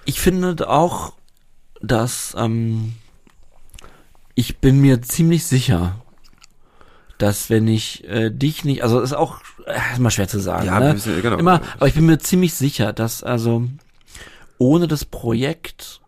ich 0.05 0.21
finde 0.21 0.69
auch, 0.69 1.13
dass 1.81 2.35
ähm, 2.37 2.95
ich 4.35 4.59
bin 4.59 4.81
mir 4.81 5.03
ziemlich 5.03 5.45
sicher, 5.47 5.97
dass 7.19 7.51
wenn 7.51 7.67
ich 7.69 8.05
äh, 8.09 8.31
dich 8.31 8.65
nicht, 8.65 8.83
also 8.83 9.01
ist 9.01 9.13
auch 9.13 9.41
äh, 9.67 9.77
ist 9.93 9.99
immer 9.99 10.11
schwer 10.11 10.29
zu 10.29 10.41
sagen, 10.41 10.67
Ja, 10.67 10.79
ne? 10.81 10.95
wissen- 10.95 11.21
genau. 11.23 11.37
immer, 11.37 11.61
aber 11.77 11.89
ich 11.89 11.95
bin 11.95 12.07
mir 12.07 12.19
ziemlich 12.19 12.55
sicher, 12.55 12.93
dass 12.93 13.23
also 13.23 13.65
ohne 14.59 14.89
das 14.89 15.05
Projekt 15.05 16.01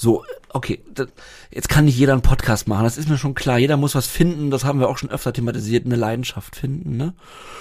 so, 0.00 0.24
okay, 0.48 0.82
das, 0.94 1.08
jetzt 1.50 1.68
kann 1.68 1.84
nicht 1.84 1.98
jeder 1.98 2.14
einen 2.14 2.22
Podcast 2.22 2.66
machen, 2.66 2.84
das 2.84 2.96
ist 2.96 3.10
mir 3.10 3.18
schon 3.18 3.34
klar. 3.34 3.58
Jeder 3.58 3.76
muss 3.76 3.94
was 3.94 4.06
finden, 4.06 4.50
das 4.50 4.64
haben 4.64 4.80
wir 4.80 4.88
auch 4.88 4.96
schon 4.96 5.10
öfter 5.10 5.34
thematisiert, 5.34 5.84
eine 5.84 5.96
Leidenschaft 5.96 6.56
finden, 6.56 6.96
ne? 6.96 7.12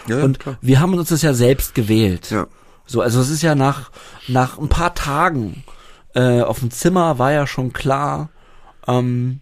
ja, 0.08 0.24
Und 0.24 0.40
klar. 0.40 0.58
wir 0.62 0.80
haben 0.80 0.94
uns 0.94 1.10
das 1.10 1.22
ja 1.22 1.34
selbst 1.34 1.76
gewählt. 1.76 2.32
Ja. 2.32 2.48
So, 2.86 3.02
also 3.02 3.20
es 3.20 3.30
ist 3.30 3.42
ja 3.42 3.56
nach, 3.56 3.92
nach 4.30 4.58
ein 4.58 4.70
paar 4.70 4.96
Tagen 4.96 5.66
äh, 6.16 6.42
auf 6.42 6.60
dem 6.60 6.72
Zimmer 6.72 7.20
war 7.20 7.34
ja 7.34 7.46
schon 7.46 7.74
klar, 7.74 8.30
ähm, 8.88 9.42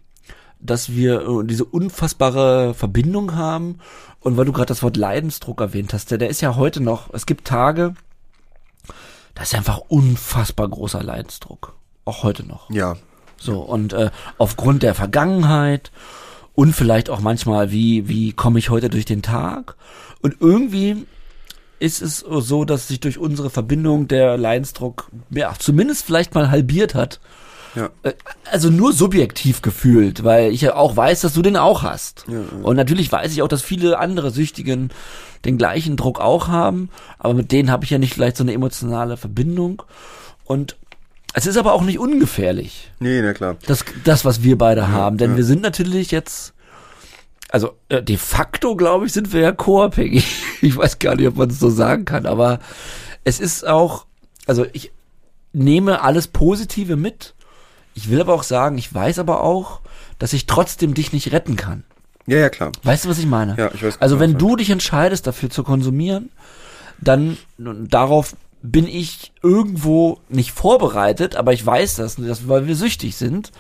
dass 0.60 0.89
wir 0.89 1.22
äh, 1.22 1.45
diese 1.45 1.66
unfassbare 1.66 2.74
Verbindung 2.74 3.36
haben. 3.36 3.78
Und 4.22 4.38
weil 4.38 4.45
du 4.45 4.54
gerade 4.54 4.66
das 4.66 4.82
Wort 4.82 4.98
Leidensdruck 4.98 5.62
erwähnt 5.62 5.93
hast, 5.93 6.10
der, 6.10 6.18
der 6.18 6.30
ist 6.30 6.41
ja 6.41 6.56
heute 6.56 6.82
noch, 6.82 7.14
es 7.14 7.28
gibt 7.28 7.45
Tage, 7.45 7.93
da 9.36 9.43
ist 9.43 9.54
einfach 9.54 9.78
unfassbar 9.88 10.68
großer 10.68 11.04
Leidensdruck. 11.04 11.76
Auch 12.08 12.24
heute 12.24 12.47
noch. 12.47 12.70
Ja. 12.70 12.95
So, 13.38 13.60
und 13.60 13.91
äh, 13.93 14.10
aufgrund 14.38 14.82
der 14.82 14.95
Vergangenheit 14.95 15.91
und 16.55 16.74
vielleicht 16.74 17.10
auch 17.10 17.20
manchmal, 17.20 17.70
wie, 17.72 18.08
wie 18.08 18.32
komme 18.32 18.60
ich 18.60 18.70
heute 18.70 18.89
durch 18.89 19.05
den 19.05 19.22
Tag? 19.22 19.76
Und 20.22 20.38
irgendwie 20.39 21.05
ist 21.80 22.01
es 22.01 22.20
so, 22.20 22.66
dass 22.66 22.88
sich 22.88 22.99
durch 22.99 23.18
unsere 23.18 23.49
Verbindung 23.49 24.08
der 24.08 24.38
Leidensdruck, 24.38 25.10
ja, 25.30 25.53
zumindest 25.60 26.05
vielleicht 26.05 26.34
mal 26.34 26.49
halbiert 26.49 26.95
hat. 26.95 27.20
Ja. 27.76 27.89
Äh, 28.03 28.14
Also 28.51 28.70
nur 28.70 28.93
subjektiv 28.93 29.62
gefühlt, 29.62 30.24
weil 30.24 30.51
ich 30.51 30.62
ja 30.62 30.76
auch 30.76 30.95
weiß, 30.95 31.22
dass 31.22 31.34
du 31.34 31.41
den 31.41 31.58
auch 31.58 31.84
hast. 31.84 32.26
Ja, 32.28 32.36
ja. 32.39 32.64
Und 32.64 32.78
natürlich 32.78 33.12
weiß 33.12 33.32
ich 33.34 33.41
auch, 33.41 33.47
dass 33.49 33.62
viele 33.62 33.99
andere 33.99 34.32
Süchtigen 34.32 34.89
den 35.45 35.58
gleichen 35.58 35.97
Druck 35.97 36.20
auch 36.20 36.47
haben, 36.47 36.89
aber 37.20 37.34
mit 37.34 37.51
denen 37.51 37.70
habe 37.70 37.84
ich 37.84 37.91
ja 37.91 37.99
nicht 37.99 38.14
vielleicht 38.14 38.38
so 38.38 38.43
eine 38.43 38.53
emotionale 38.53 39.18
Verbindung. 39.18 39.84
Und 40.45 40.78
es 41.38 41.45
ist 41.45 41.57
aber 41.57 41.73
auch 41.73 41.83
nicht 41.83 41.99
ungefährlich 41.99 42.89
Nee, 42.99 43.21
na 43.21 43.31
klar. 43.31 43.57
das, 43.67 43.85
das 44.03 44.25
was 44.25 44.41
wir 44.41 44.57
beide 44.57 44.88
haben. 44.88 45.17
Denn 45.17 45.31
ja. 45.31 45.38
wir 45.38 45.43
sind 45.43 45.61
natürlich 45.61 46.09
jetzt, 46.09 46.55
also 47.49 47.77
äh, 47.89 48.01
de 48.01 48.17
facto, 48.17 48.75
glaube 48.75 49.05
ich, 49.05 49.13
sind 49.13 49.31
wir 49.33 49.41
ja 49.41 49.51
co-abhängig. 49.51 50.25
Ich 50.63 50.75
weiß 50.75 50.97
gar 50.97 51.15
nicht, 51.15 51.27
ob 51.27 51.35
man 51.35 51.51
es 51.51 51.59
so 51.59 51.69
sagen 51.69 52.05
kann, 52.05 52.25
aber 52.25 52.57
es 53.23 53.39
ist 53.39 53.67
auch, 53.67 54.07
also 54.47 54.65
ich 54.73 54.91
nehme 55.53 56.01
alles 56.01 56.27
Positive 56.27 56.95
mit. 56.95 57.35
Ich 57.93 58.09
will 58.09 58.19
aber 58.19 58.33
auch 58.33 58.41
sagen, 58.41 58.79
ich 58.79 58.91
weiß 58.91 59.19
aber 59.19 59.43
auch, 59.43 59.81
dass 60.17 60.33
ich 60.33 60.47
trotzdem 60.47 60.95
dich 60.95 61.13
nicht 61.13 61.31
retten 61.31 61.55
kann. 61.55 61.83
Ja, 62.25 62.38
ja, 62.39 62.49
klar. 62.49 62.71
Weißt 62.81 63.05
du, 63.05 63.09
was 63.09 63.19
ich 63.19 63.27
meine? 63.27 63.55
Ja, 63.55 63.69
ich 63.71 63.83
weiß 63.83 64.01
Also 64.01 64.15
genau, 64.15 64.27
wenn 64.27 64.38
du 64.39 64.55
dich 64.55 64.71
entscheidest, 64.71 65.27
dafür 65.27 65.51
zu 65.51 65.63
konsumieren, 65.63 66.31
dann 66.99 67.38
darauf 67.59 68.35
bin 68.62 68.88
ich 68.88 69.34
irgendwo 69.43 70.20
nicht 70.30 70.51
vorbereitet, 70.51 71.36
aber 71.36 71.53
ich 71.53 71.66
weiß 71.66 71.95
das, 71.95 72.16
dass, 72.16 72.47
weil 72.47 72.68
wir 72.68 72.76
süchtig 72.76 73.16
sind, 73.16 73.51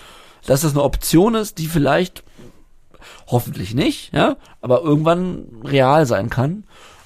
dass 0.45 0.61
das 0.61 0.71
eine 0.71 0.83
Option 0.83 1.35
ist, 1.35 1.57
die 1.57 1.67
vielleicht 1.67 2.23
hoffentlich 3.27 3.73
nicht, 3.73 4.13
ja, 4.13 4.37
aber 4.61 4.81
irgendwann 4.81 5.45
real 5.63 6.05
sein 6.05 6.29
kann. 6.29 6.63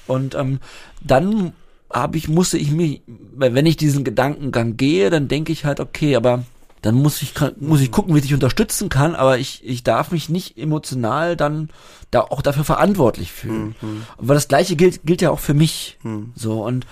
Und 0.08 0.36
ähm, 0.36 0.60
dann 1.02 1.54
habe 1.92 2.18
ich, 2.18 2.28
musste 2.28 2.58
ich 2.58 2.72
mich, 2.72 3.02
wenn 3.08 3.66
ich 3.66 3.78
diesen 3.78 4.04
Gedankengang 4.04 4.78
gehe, 4.78 5.10
dann 5.10 5.28
denke 5.28 5.52
ich 5.52 5.66
halt, 5.66 5.80
okay, 5.80 6.16
aber 6.16 6.44
dann 6.82 6.96
muss 6.96 7.22
ich 7.22 7.34
muss 7.60 7.82
ich 7.82 7.92
gucken, 7.92 8.14
wie 8.14 8.20
ich 8.20 8.26
dich 8.26 8.34
unterstützen 8.34 8.90
kann, 8.90 9.16
aber 9.16 9.38
ich 9.38 9.62
ich 9.64 9.84
darf 9.84 10.12
mich 10.12 10.30
nicht 10.30 10.58
emotional 10.58 11.36
dann 11.36 11.70
da 12.10 12.22
auch 12.22 12.42
dafür 12.42 12.64
verantwortlich 12.64 13.32
fühlen. 13.32 13.76
Mhm. 13.82 14.04
Weil 14.18 14.36
das 14.36 14.48
gleiche 14.48 14.76
gilt 14.76 15.04
gilt 15.06 15.22
ja 15.22 15.32
auch 15.32 15.40
für 15.40 15.54
mich. 15.54 15.98
Mhm. 16.04 16.32
So 16.36 16.66
und 16.66 16.86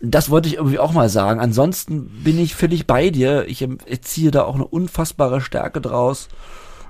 das 0.00 0.30
wollte 0.30 0.48
ich 0.48 0.56
irgendwie 0.56 0.78
auch 0.78 0.92
mal 0.92 1.08
sagen. 1.08 1.40
Ansonsten 1.40 2.08
bin 2.24 2.38
ich 2.38 2.54
völlig 2.54 2.86
bei 2.86 3.10
dir. 3.10 3.46
Ich, 3.48 3.66
ich 3.86 4.02
ziehe 4.02 4.30
da 4.30 4.44
auch 4.44 4.54
eine 4.54 4.66
unfassbare 4.66 5.40
Stärke 5.40 5.80
draus 5.80 6.28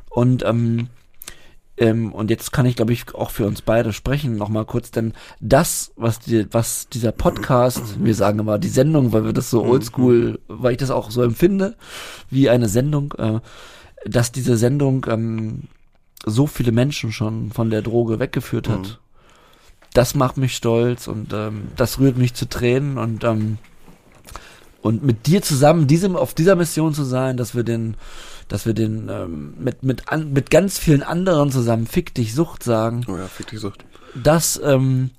und 0.08 0.44
ähm, 0.44 0.88
ähm, 1.76 2.12
und 2.12 2.30
jetzt 2.30 2.52
kann 2.52 2.66
ich, 2.66 2.76
glaube 2.76 2.92
ich, 2.92 3.14
auch 3.14 3.30
für 3.30 3.46
uns 3.46 3.62
beide 3.62 3.92
sprechen, 3.92 4.36
nochmal 4.36 4.64
kurz, 4.64 4.90
denn 4.90 5.12
das, 5.40 5.92
was, 5.96 6.20
die, 6.20 6.46
was 6.52 6.88
dieser 6.88 7.10
Podcast, 7.12 8.04
wir 8.04 8.14
sagen 8.14 8.38
immer 8.38 8.58
die 8.58 8.68
Sendung, 8.68 9.12
weil 9.12 9.24
wir 9.24 9.32
das 9.32 9.50
so 9.50 9.64
oldschool, 9.64 10.38
weil 10.46 10.72
ich 10.72 10.78
das 10.78 10.90
auch 10.90 11.10
so 11.10 11.22
empfinde, 11.22 11.76
wie 12.30 12.48
eine 12.48 12.68
Sendung, 12.68 13.12
äh, 13.18 13.40
dass 14.06 14.30
diese 14.30 14.56
Sendung 14.56 15.06
ähm, 15.08 15.62
so 16.24 16.46
viele 16.46 16.72
Menschen 16.72 17.12
schon 17.12 17.50
von 17.50 17.70
der 17.70 17.82
Droge 17.82 18.20
weggeführt 18.20 18.68
hat. 18.68 18.80
Mhm. 18.80 18.96
Das 19.94 20.14
macht 20.14 20.36
mich 20.36 20.56
stolz 20.56 21.08
und 21.08 21.32
ähm, 21.32 21.68
das 21.76 21.98
rührt 21.98 22.16
mich 22.16 22.34
zu 22.34 22.48
Tränen 22.48 22.98
und 22.98 23.24
ähm, 23.24 23.58
und 24.84 25.02
mit 25.02 25.26
dir 25.26 25.40
zusammen 25.40 25.86
diesem 25.86 26.14
auf 26.14 26.34
dieser 26.34 26.56
Mission 26.56 26.92
zu 26.92 27.04
sein, 27.04 27.38
dass 27.38 27.54
wir 27.54 27.64
den 27.64 27.96
dass 28.48 28.66
wir 28.66 28.74
den 28.74 29.08
ähm, 29.08 29.54
mit 29.58 29.82
mit 29.82 30.10
an, 30.10 30.34
mit 30.34 30.50
ganz 30.50 30.78
vielen 30.78 31.02
anderen 31.02 31.50
zusammen 31.50 31.86
Fick 31.86 32.14
dich 32.14 32.34
Sucht 32.34 32.62
sagen. 32.62 33.06
Oh 33.08 33.16
ja, 33.16 33.26
Fick 33.26 33.46
dich 33.46 33.60
Sucht. 33.60 33.86
Das 34.14 34.60
ähm, 34.62 35.10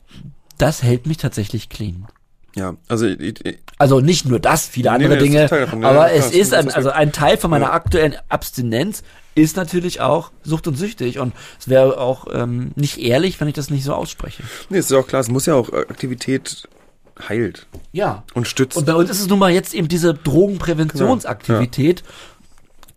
das 0.59 0.83
hält 0.83 1.07
mich 1.07 1.17
tatsächlich 1.17 1.69
clean. 1.69 2.05
Ja, 2.55 2.75
also 2.87 3.07
ich, 3.07 3.43
ich, 3.43 3.57
also 3.79 4.01
nicht 4.01 4.27
nur 4.27 4.39
das, 4.39 4.67
viele 4.67 4.89
nee, 4.89 4.95
andere 4.95 5.15
nee, 5.15 5.23
Dinge, 5.23 5.47
davon, 5.47 5.83
aber 5.83 6.13
ja, 6.13 6.19
es 6.19 6.31
ist 6.31 6.53
ein, 6.53 6.69
also 6.69 6.91
ein 6.91 7.11
Teil 7.11 7.37
von 7.37 7.49
meiner 7.49 7.65
ja. 7.65 7.73
aktuellen 7.73 8.15
Abstinenz 8.29 9.01
ist 9.33 9.57
natürlich 9.57 9.99
auch 9.99 10.31
Sucht 10.43 10.67
und 10.67 10.75
süchtig 10.75 11.17
und 11.17 11.33
es 11.59 11.67
wäre 11.67 11.99
auch 11.99 12.27
ähm, 12.31 12.71
nicht 12.75 12.99
ehrlich, 12.99 13.41
wenn 13.41 13.47
ich 13.47 13.55
das 13.55 13.71
nicht 13.71 13.83
so 13.83 13.93
ausspreche. 13.95 14.43
Nee, 14.69 14.77
ist 14.77 14.91
ja 14.91 14.99
auch 14.99 15.07
klar, 15.07 15.21
es 15.21 15.27
muss 15.27 15.47
ja 15.47 15.55
auch 15.55 15.73
Aktivität 15.73 16.69
heilt. 17.19 17.67
Ja. 17.91 18.23
Und 18.33 18.47
stützt. 18.47 18.77
Und 18.77 18.85
bei 18.85 18.95
uns 18.95 19.09
ist 19.09 19.21
es 19.21 19.27
nun 19.27 19.39
mal 19.39 19.51
jetzt 19.51 19.73
eben 19.73 19.87
diese 19.87 20.13
Drogenpräventionsaktivität, 20.13 22.03
genau. 22.03 22.09
ja. 22.09 22.25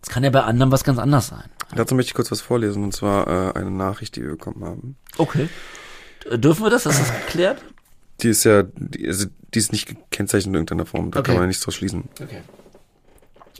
Es 0.01 0.09
kann 0.09 0.23
ja 0.23 0.29
bei 0.29 0.41
anderen 0.43 0.71
was 0.71 0.83
ganz 0.83 0.97
anderes 0.97 1.27
sein. 1.27 1.49
Dazu 1.75 1.93
möchte 1.93 2.09
ich 2.09 2.13
kurz 2.15 2.31
was 2.31 2.41
vorlesen, 2.41 2.83
und 2.83 2.93
zwar 2.93 3.27
äh, 3.27 3.59
eine 3.59 3.69
Nachricht, 3.71 4.15
die 4.15 4.21
wir 4.21 4.31
bekommen 4.31 4.63
haben. 4.63 4.95
Okay. 5.17 5.49
Äh, 6.29 6.39
dürfen 6.39 6.63
wir 6.63 6.69
das? 6.69 6.85
Ist 6.85 6.99
das 6.99 7.11
geklärt? 7.25 7.63
Die 8.21 8.29
ist 8.29 8.43
ja, 8.43 8.63
die, 8.63 9.07
also, 9.07 9.27
die 9.53 9.59
ist 9.59 9.71
nicht 9.71 9.87
gekennzeichnet 9.87 10.47
in 10.47 10.55
irgendeiner 10.55 10.85
Form. 10.85 11.11
Da 11.11 11.19
okay. 11.19 11.27
kann 11.27 11.35
man 11.35 11.43
ja 11.43 11.47
nichts 11.47 11.63
draus 11.63 11.75
schließen. 11.75 12.05
Okay. 12.21 12.41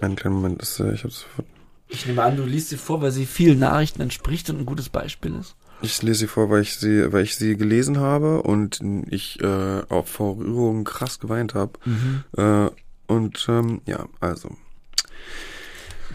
Einen 0.02 0.16
kleinen 0.16 0.36
Moment, 0.36 0.62
das, 0.62 0.80
äh, 0.80 0.94
ich 0.94 1.04
hab's 1.04 1.22
sofort. 1.22 1.48
Ich 1.88 2.06
nehme 2.06 2.24
an, 2.24 2.38
du 2.38 2.44
liest 2.44 2.70
sie 2.70 2.78
vor, 2.78 3.02
weil 3.02 3.12
sie 3.12 3.26
vielen 3.26 3.60
Nachrichten 3.60 4.02
entspricht 4.02 4.50
und 4.50 4.60
ein 4.60 4.66
gutes 4.66 4.90
Beispiel 4.90 5.36
ist. 5.36 5.56
Ich 5.82 6.02
lese 6.02 6.20
sie 6.20 6.28
vor, 6.28 6.50
weil 6.50 6.62
ich 6.62 6.76
sie, 6.76 7.12
weil 7.14 7.24
ich 7.24 7.36
sie 7.36 7.56
gelesen 7.56 8.00
habe 8.00 8.42
und 8.42 8.82
ich 9.10 9.42
äh, 9.42 9.82
auch 9.90 10.08
vor 10.08 10.38
Rührung 10.38 10.84
krass 10.84 11.20
geweint 11.20 11.54
habe. 11.54 11.74
Mhm. 11.86 12.24
Äh, 12.36 12.70
und 13.08 13.46
ähm, 13.50 13.82
ja, 13.86 14.06
also 14.20 14.56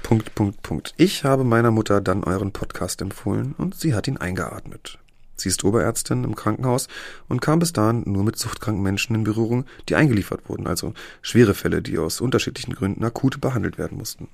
Punkt, 0.03 0.35
Punkt, 0.35 0.62
Punkt. 0.62 0.95
Ich 0.99 1.25
habe 1.25 1.45
meiner 1.45 1.71
Mutter 1.71 2.03
dann 2.03 2.25
euren 2.25 2.53
Podcast 2.53 3.01
empfohlen 3.01 3.55
und 3.57 3.75
sie 3.75 3.95
hat 3.95 4.07
ihn 4.07 4.19
eingeatmet. 4.19 4.99
Sie 5.35 5.49
ist 5.49 5.65
Oberärztin 5.65 6.25
im 6.25 6.37
Krankenhaus 6.37 6.89
und 7.29 7.41
kam 7.41 7.59
bis 7.59 7.73
dahin 7.73 8.03
nur 8.07 8.23
mit 8.23 8.39
suchtkranken 8.39 8.83
Menschen 8.83 9.17
in 9.17 9.25
Berührung, 9.25 9.65
die 9.89 9.97
eingeliefert 9.97 10.49
wurden, 10.49 10.67
also 10.67 10.93
schwere 11.23 11.55
Fälle, 11.55 11.83
die 11.83 11.99
aus 11.99 12.21
unterschiedlichen 12.21 12.75
Gründen 12.75 13.03
akut 13.03 13.41
behandelt 13.41 13.79
werden 13.79 13.99
mussten. 13.99 14.29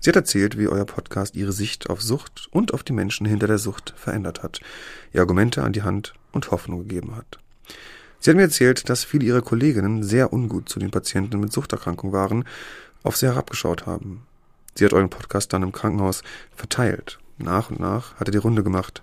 Sie 0.00 0.08
hat 0.08 0.16
erzählt, 0.16 0.58
wie 0.58 0.66
euer 0.66 0.86
Podcast 0.86 1.36
ihre 1.36 1.52
Sicht 1.52 1.90
auf 1.90 2.00
Sucht 2.00 2.48
und 2.52 2.72
auf 2.72 2.82
die 2.82 2.94
Menschen 2.94 3.26
hinter 3.26 3.46
der 3.46 3.58
Sucht 3.58 3.92
verändert 3.96 4.42
hat, 4.42 4.60
ihr 5.12 5.20
Argumente 5.20 5.62
an 5.62 5.74
die 5.74 5.82
Hand 5.82 6.14
und 6.32 6.50
Hoffnung 6.50 6.88
gegeben 6.88 7.16
hat. 7.16 7.38
Sie 8.18 8.30
hat 8.30 8.36
mir 8.36 8.44
erzählt, 8.44 8.88
dass 8.88 9.04
viele 9.04 9.26
ihrer 9.26 9.42
Kolleginnen 9.42 10.02
sehr 10.02 10.32
ungut 10.32 10.70
zu 10.70 10.78
den 10.78 10.90
Patienten 10.90 11.38
mit 11.38 11.52
Suchterkrankung 11.52 12.12
waren, 12.12 12.44
auf 13.02 13.16
sie 13.16 13.26
herabgeschaut 13.26 13.84
haben. 13.86 14.22
Sie 14.74 14.86
hat 14.86 14.94
euren 14.94 15.10
Podcast 15.10 15.52
dann 15.52 15.62
im 15.62 15.72
Krankenhaus 15.72 16.22
verteilt. 16.54 17.18
Nach 17.36 17.70
und 17.70 17.80
nach 17.80 18.14
hat 18.16 18.28
er 18.28 18.32
die 18.32 18.38
Runde 18.38 18.62
gemacht. 18.62 19.02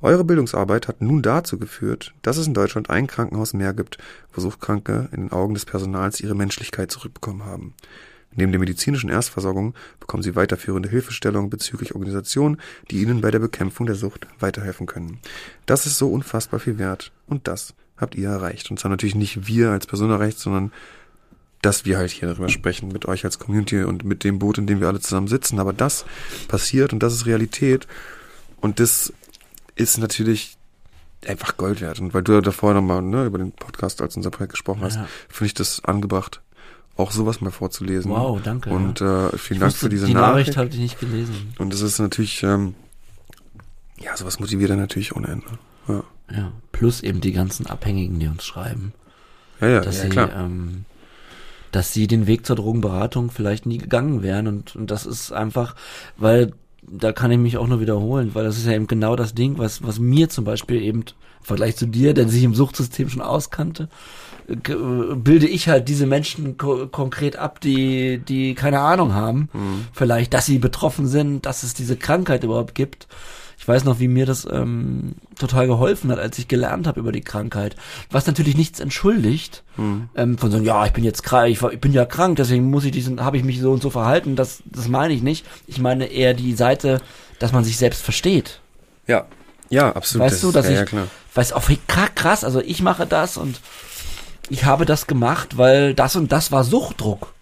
Eure 0.00 0.24
Bildungsarbeit 0.24 0.88
hat 0.88 1.00
nun 1.00 1.22
dazu 1.22 1.58
geführt, 1.58 2.14
dass 2.22 2.36
es 2.36 2.48
in 2.48 2.54
Deutschland 2.54 2.90
ein 2.90 3.06
Krankenhaus 3.06 3.52
mehr 3.52 3.72
gibt, 3.72 3.98
wo 4.32 4.40
Suchtkranke 4.40 5.08
in 5.12 5.22
den 5.22 5.32
Augen 5.32 5.54
des 5.54 5.64
Personals 5.64 6.20
ihre 6.20 6.34
Menschlichkeit 6.34 6.90
zurückbekommen 6.90 7.44
haben. 7.44 7.74
Neben 8.34 8.52
der 8.52 8.60
medizinischen 8.60 9.10
Erstversorgung 9.10 9.74
bekommen 10.00 10.22
sie 10.22 10.34
weiterführende 10.34 10.88
Hilfestellung 10.88 11.50
bezüglich 11.50 11.94
Organisationen, 11.94 12.60
die 12.90 13.02
ihnen 13.02 13.20
bei 13.20 13.30
der 13.30 13.38
Bekämpfung 13.38 13.86
der 13.86 13.94
Sucht 13.94 14.26
weiterhelfen 14.40 14.86
können. 14.86 15.18
Das 15.66 15.86
ist 15.86 15.98
so 15.98 16.10
unfassbar 16.10 16.60
viel 16.60 16.78
wert 16.78 17.12
und 17.26 17.48
das 17.48 17.74
habt 17.96 18.14
ihr 18.14 18.28
erreicht. 18.28 18.70
Und 18.70 18.78
zwar 18.78 18.90
natürlich 18.90 19.14
nicht 19.14 19.46
wir 19.46 19.70
als 19.70 19.86
Person 19.86 20.10
erreicht, 20.10 20.38
sondern 20.38 20.72
dass 21.62 21.84
wir 21.84 21.96
halt 21.96 22.10
hier 22.10 22.28
darüber 22.28 22.48
sprechen, 22.48 22.88
mit 22.88 23.06
euch 23.06 23.24
als 23.24 23.38
Community 23.38 23.84
und 23.84 24.04
mit 24.04 24.24
dem 24.24 24.40
Boot, 24.40 24.58
in 24.58 24.66
dem 24.66 24.80
wir 24.80 24.88
alle 24.88 25.00
zusammen 25.00 25.28
sitzen. 25.28 25.60
Aber 25.60 25.72
das 25.72 26.04
passiert 26.48 26.92
und 26.92 27.02
das 27.02 27.14
ist 27.14 27.26
Realität. 27.26 27.86
Und 28.60 28.80
das 28.80 29.12
ist 29.76 29.98
natürlich 29.98 30.56
einfach 31.26 31.56
Gold 31.56 31.80
wert. 31.80 32.00
Und 32.00 32.14
weil 32.14 32.22
du 32.22 32.40
davor 32.40 32.74
nochmal 32.74 33.00
ne, 33.02 33.26
über 33.26 33.38
den 33.38 33.52
Podcast 33.52 34.02
als 34.02 34.16
unser 34.16 34.30
Projekt 34.30 34.52
gesprochen 34.52 34.82
hast, 34.82 34.96
ja. 34.96 35.06
finde 35.28 35.46
ich 35.46 35.54
das 35.54 35.84
angebracht, 35.84 36.40
auch 36.96 37.10
sowas 37.10 37.40
mal 37.40 37.50
vorzulesen. 37.50 38.10
Wow, 38.10 38.40
danke. 38.42 38.70
Und 38.70 39.00
äh, 39.00 39.36
vielen 39.38 39.60
Dank 39.60 39.72
für 39.72 39.88
diese 39.88 40.06
die 40.06 40.14
Nachricht. 40.14 40.48
Die 40.48 40.50
Nachricht 40.50 40.56
habe 40.56 40.68
ich 40.68 40.78
nicht 40.78 41.00
gelesen. 41.00 41.54
Und 41.58 41.72
das 41.72 41.80
ist 41.80 41.98
natürlich, 41.98 42.42
ähm, 42.42 42.74
ja, 43.98 44.16
sowas 44.16 44.40
motiviert 44.40 44.70
dann 44.70 44.78
natürlich 44.78 45.16
ohne 45.16 45.28
Ende. 45.28 45.46
Ja. 45.88 46.04
ja, 46.30 46.52
plus 46.70 47.02
eben 47.02 47.20
die 47.20 47.32
ganzen 47.32 47.66
Abhängigen, 47.66 48.18
die 48.18 48.28
uns 48.28 48.44
schreiben. 48.44 48.92
Ja, 49.60 49.68
ja, 49.68 49.80
dass 49.80 49.96
ja, 49.98 50.02
sie, 50.04 50.08
klar. 50.10 50.30
Ähm, 50.36 50.84
dass 51.70 51.92
sie 51.92 52.06
den 52.06 52.26
Weg 52.26 52.44
zur 52.46 52.56
Drogenberatung 52.56 53.30
vielleicht 53.30 53.64
nie 53.64 53.78
gegangen 53.78 54.22
wären. 54.22 54.46
Und, 54.46 54.76
und 54.76 54.90
das 54.90 55.06
ist 55.06 55.32
einfach, 55.32 55.74
weil 56.18 56.52
da 56.82 57.12
kann 57.12 57.30
ich 57.30 57.38
mich 57.38 57.56
auch 57.56 57.68
nur 57.68 57.80
wiederholen, 57.80 58.34
weil 58.34 58.44
das 58.44 58.58
ist 58.58 58.66
ja 58.66 58.72
eben 58.72 58.86
genau 58.86 59.16
das 59.16 59.34
Ding, 59.34 59.58
was, 59.58 59.82
was 59.82 59.98
mir 59.98 60.28
zum 60.28 60.44
Beispiel 60.44 60.82
eben 60.82 61.00
im 61.02 61.44
Vergleich 61.44 61.76
zu 61.76 61.86
dir, 61.86 62.12
der 62.12 62.28
sich 62.28 62.42
im 62.42 62.54
Suchtsystem 62.54 63.08
schon 63.08 63.22
auskannte, 63.22 63.88
bilde 64.46 65.46
ich 65.46 65.68
halt 65.68 65.88
diese 65.88 66.06
Menschen 66.06 66.58
ko 66.58 66.88
konkret 66.88 67.36
ab, 67.36 67.60
die, 67.60 68.18
die 68.18 68.54
keine 68.54 68.80
Ahnung 68.80 69.14
haben, 69.14 69.48
mhm. 69.52 69.86
vielleicht, 69.92 70.34
dass 70.34 70.46
sie 70.46 70.58
betroffen 70.58 71.06
sind, 71.06 71.46
dass 71.46 71.62
es 71.62 71.74
diese 71.74 71.96
Krankheit 71.96 72.42
überhaupt 72.42 72.74
gibt 72.74 73.06
ich 73.62 73.68
weiß 73.68 73.84
noch, 73.84 74.00
wie 74.00 74.08
mir 74.08 74.26
das 74.26 74.44
ähm, 74.50 75.14
total 75.38 75.68
geholfen 75.68 76.10
hat, 76.10 76.18
als 76.18 76.36
ich 76.36 76.48
gelernt 76.48 76.88
habe 76.88 76.98
über 76.98 77.12
die 77.12 77.20
Krankheit. 77.20 77.76
Was 78.10 78.26
natürlich 78.26 78.56
nichts 78.56 78.80
entschuldigt, 78.80 79.62
mhm. 79.76 80.08
ähm, 80.16 80.36
von 80.36 80.50
so, 80.50 80.58
ja, 80.58 80.84
ich 80.84 80.92
bin 80.92 81.04
jetzt 81.04 81.22
krank, 81.22 81.48
ich, 81.48 81.62
ich, 81.62 81.80
bin 81.80 81.92
ja 81.92 82.04
krank, 82.04 82.34
deswegen 82.38 82.68
muss 82.68 82.84
ich 82.84 82.90
diesen, 82.90 83.24
habe 83.24 83.36
ich 83.36 83.44
mich 83.44 83.60
so 83.60 83.70
und 83.70 83.80
so 83.80 83.88
verhalten. 83.88 84.34
Das, 84.34 84.64
das 84.64 84.88
meine 84.88 85.14
ich 85.14 85.22
nicht. 85.22 85.46
Ich 85.68 85.78
meine 85.78 86.06
eher 86.06 86.34
die 86.34 86.54
Seite, 86.54 87.00
dass 87.38 87.52
man 87.52 87.62
sich 87.62 87.76
selbst 87.76 88.02
versteht. 88.02 88.58
Ja, 89.06 89.26
ja, 89.68 89.92
absolut. 89.92 90.24
Weißt 90.24 90.34
das, 90.34 90.40
du, 90.40 90.50
dass 90.50 90.66
ja, 90.66 90.72
ich, 90.72 90.78
ja, 90.78 90.84
klar. 90.84 91.06
weiß 91.34 91.52
auch 91.52 91.70
krass, 92.16 92.42
also 92.42 92.60
ich 92.60 92.82
mache 92.82 93.06
das 93.06 93.36
und 93.36 93.60
ich 94.48 94.64
habe 94.64 94.86
das 94.86 95.06
gemacht, 95.06 95.56
weil 95.56 95.94
das 95.94 96.16
und 96.16 96.32
das 96.32 96.50
war 96.50 96.64
Suchtdruck. 96.64 97.32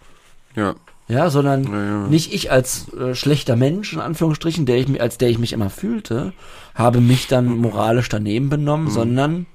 Ja 0.55 0.75
ja, 1.11 1.29
sondern 1.29 1.65
ja, 1.65 1.85
ja. 1.85 2.07
nicht 2.07 2.33
ich 2.33 2.51
als 2.51 2.91
äh, 2.93 3.13
schlechter 3.15 3.57
Mensch 3.57 3.91
in 3.91 3.99
Anführungsstrichen, 3.99 4.65
der 4.65 4.77
ich 4.77 4.87
mich 4.87 5.01
als 5.01 5.17
der 5.17 5.29
ich 5.29 5.39
mich 5.39 5.51
immer 5.51 5.69
fühlte, 5.69 6.31
habe 6.73 7.01
mich 7.01 7.27
dann 7.27 7.57
moralisch 7.57 8.07
daneben 8.07 8.49
benommen, 8.49 8.85
mhm. 8.85 8.91
sondern 8.91 9.45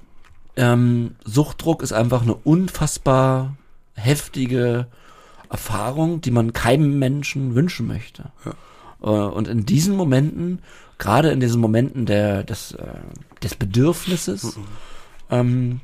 ähm, 0.55 1.15
Suchtdruck 1.25 1.81
ist 1.81 1.93
einfach 1.93 2.21
eine 2.21 2.35
unfassbar 2.35 3.55
heftige 3.95 4.85
Erfahrung, 5.49 6.21
die 6.21 6.29
man 6.29 6.53
keinem 6.53 6.99
Menschen 6.99 7.55
wünschen 7.55 7.87
möchte. 7.87 8.25
Ja. 8.45 8.51
Äh, 9.01 9.31
und 9.31 9.47
in 9.47 9.65
diesen 9.65 9.95
Momenten, 9.95 10.59
gerade 10.99 11.31
in 11.31 11.39
diesen 11.39 11.59
Momenten 11.59 12.05
der 12.05 12.43
des 12.43 12.73
äh, 12.73 12.85
des 13.41 13.55
Bedürfnisses, 13.55 14.57
mhm. 14.57 14.63
ähm, 15.31 15.79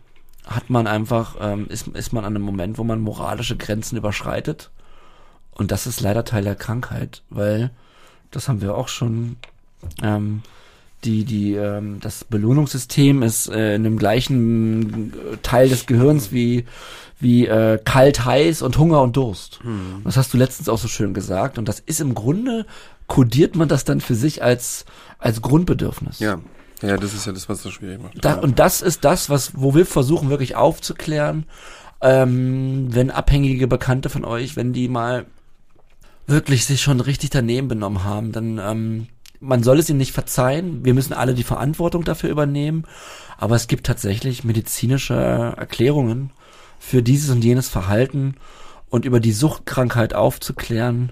hat 0.45 0.69
man 0.69 0.85
einfach 0.85 1.35
ähm, 1.41 1.65
ist 1.69 1.87
ist 1.87 2.13
man 2.13 2.25
an 2.25 2.35
einem 2.35 2.45
Moment, 2.45 2.77
wo 2.77 2.83
man 2.83 3.01
moralische 3.01 3.57
Grenzen 3.57 3.97
überschreitet 3.97 4.69
und 5.55 5.71
das 5.71 5.87
ist 5.87 6.01
leider 6.01 6.25
Teil 6.25 6.43
der 6.43 6.55
Krankheit, 6.55 7.23
weil 7.29 7.71
das 8.31 8.47
haben 8.47 8.61
wir 8.61 8.75
auch 8.75 8.87
schon. 8.87 9.37
Ähm, 10.01 10.41
die, 11.03 11.25
die, 11.25 11.53
ähm, 11.55 11.99
das 11.99 12.23
Belohnungssystem 12.23 13.23
ist 13.23 13.49
äh, 13.49 13.75
in 13.75 13.83
dem 13.83 13.97
gleichen 13.97 15.11
äh, 15.11 15.37
Teil 15.41 15.67
des 15.67 15.85
Gehirns 15.85 16.31
wie, 16.31 16.65
wie 17.19 17.45
äh, 17.45 17.77
kalt, 17.83 18.23
heiß 18.23 18.61
und 18.61 18.77
Hunger 18.77 19.01
und 19.01 19.17
Durst. 19.17 19.59
Hm. 19.63 20.01
Das 20.05 20.15
hast 20.15 20.33
du 20.33 20.37
letztens 20.37 20.69
auch 20.69 20.77
so 20.77 20.87
schön 20.87 21.13
gesagt. 21.13 21.57
Und 21.57 21.67
das 21.67 21.81
ist 21.81 21.99
im 21.99 22.15
Grunde, 22.15 22.65
kodiert 23.07 23.55
man 23.55 23.67
das 23.67 23.83
dann 23.83 24.01
für 24.01 24.15
sich 24.15 24.43
als, 24.43 24.85
als 25.19 25.41
Grundbedürfnis. 25.41 26.19
Ja. 26.19 26.39
Ja, 26.81 26.97
das 26.97 27.13
ist 27.13 27.25
ja 27.25 27.31
das, 27.31 27.47
was 27.47 27.63
das 27.63 27.71
schwierig 27.71 28.01
macht. 28.01 28.13
Da, 28.25 28.33
und 28.33 28.59
das 28.59 28.81
ist 28.81 29.05
das, 29.05 29.29
was, 29.29 29.53
wo 29.55 29.73
wir 29.73 29.85
versuchen 29.85 30.29
wirklich 30.29 30.57
aufzuklären, 30.57 31.45
ähm, 32.01 32.87
wenn 32.89 33.09
abhängige 33.09 33.67
Bekannte 33.67 34.09
von 34.09 34.25
euch, 34.25 34.57
wenn 34.57 34.73
die 34.73 34.89
mal 34.89 35.25
wirklich 36.27 36.65
sich 36.65 36.81
schon 36.81 36.99
richtig 36.99 37.29
daneben 37.31 37.67
benommen 37.67 38.03
haben, 38.03 38.31
dann 38.31 38.57
ähm, 38.57 39.07
man 39.43 39.61
soll 39.61 39.79
es 39.79 39.89
ihnen 39.89 39.99
nicht 39.99 40.13
verzeihen. 40.13 40.85
Wir 40.85 40.93
müssen 40.93 41.13
alle 41.13 41.33
die 41.33 41.43
Verantwortung 41.43 42.03
dafür 42.03 42.29
übernehmen. 42.29 42.85
Aber 43.37 43.55
es 43.55 43.67
gibt 43.67 43.85
tatsächlich 43.85 44.43
medizinische 44.43 45.15
Erklärungen 45.15 46.31
für 46.79 47.03
dieses 47.03 47.29
und 47.29 47.43
jenes 47.43 47.67
Verhalten 47.67 48.35
und 48.89 49.05
über 49.05 49.19
die 49.19 49.33
Suchtkrankheit 49.33 50.13
aufzuklären. 50.13 51.11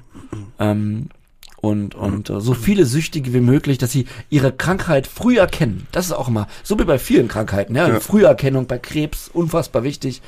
Ähm, 0.59 1.09
und, 1.57 1.93
und 1.93 2.29
äh, 2.29 2.41
so 2.41 2.53
viele 2.53 2.85
Süchtige 2.85 3.33
wie 3.33 3.39
möglich, 3.41 3.77
dass 3.77 3.91
sie 3.91 4.07
ihre 4.29 4.51
Krankheit 4.51 5.07
früh 5.07 5.37
erkennen. 5.37 5.87
Das 5.91 6.05
ist 6.05 6.11
auch 6.11 6.27
immer, 6.27 6.47
so 6.63 6.79
wie 6.79 6.85
bei 6.85 6.97
vielen 6.97 7.27
Krankheiten, 7.27 7.75
ja, 7.75 7.87
Ja. 7.87 7.99
Früherkennung 7.99 8.65
bei 8.65 8.79
Krebs, 8.79 9.29
unfassbar 9.31 9.83
wichtig. 9.83 10.21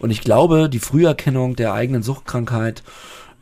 Und 0.00 0.10
ich 0.10 0.22
glaube, 0.22 0.68
die 0.68 0.80
Früherkennung 0.80 1.54
der 1.56 1.74
eigenen 1.74 2.02
Suchtkrankheit 2.02 2.82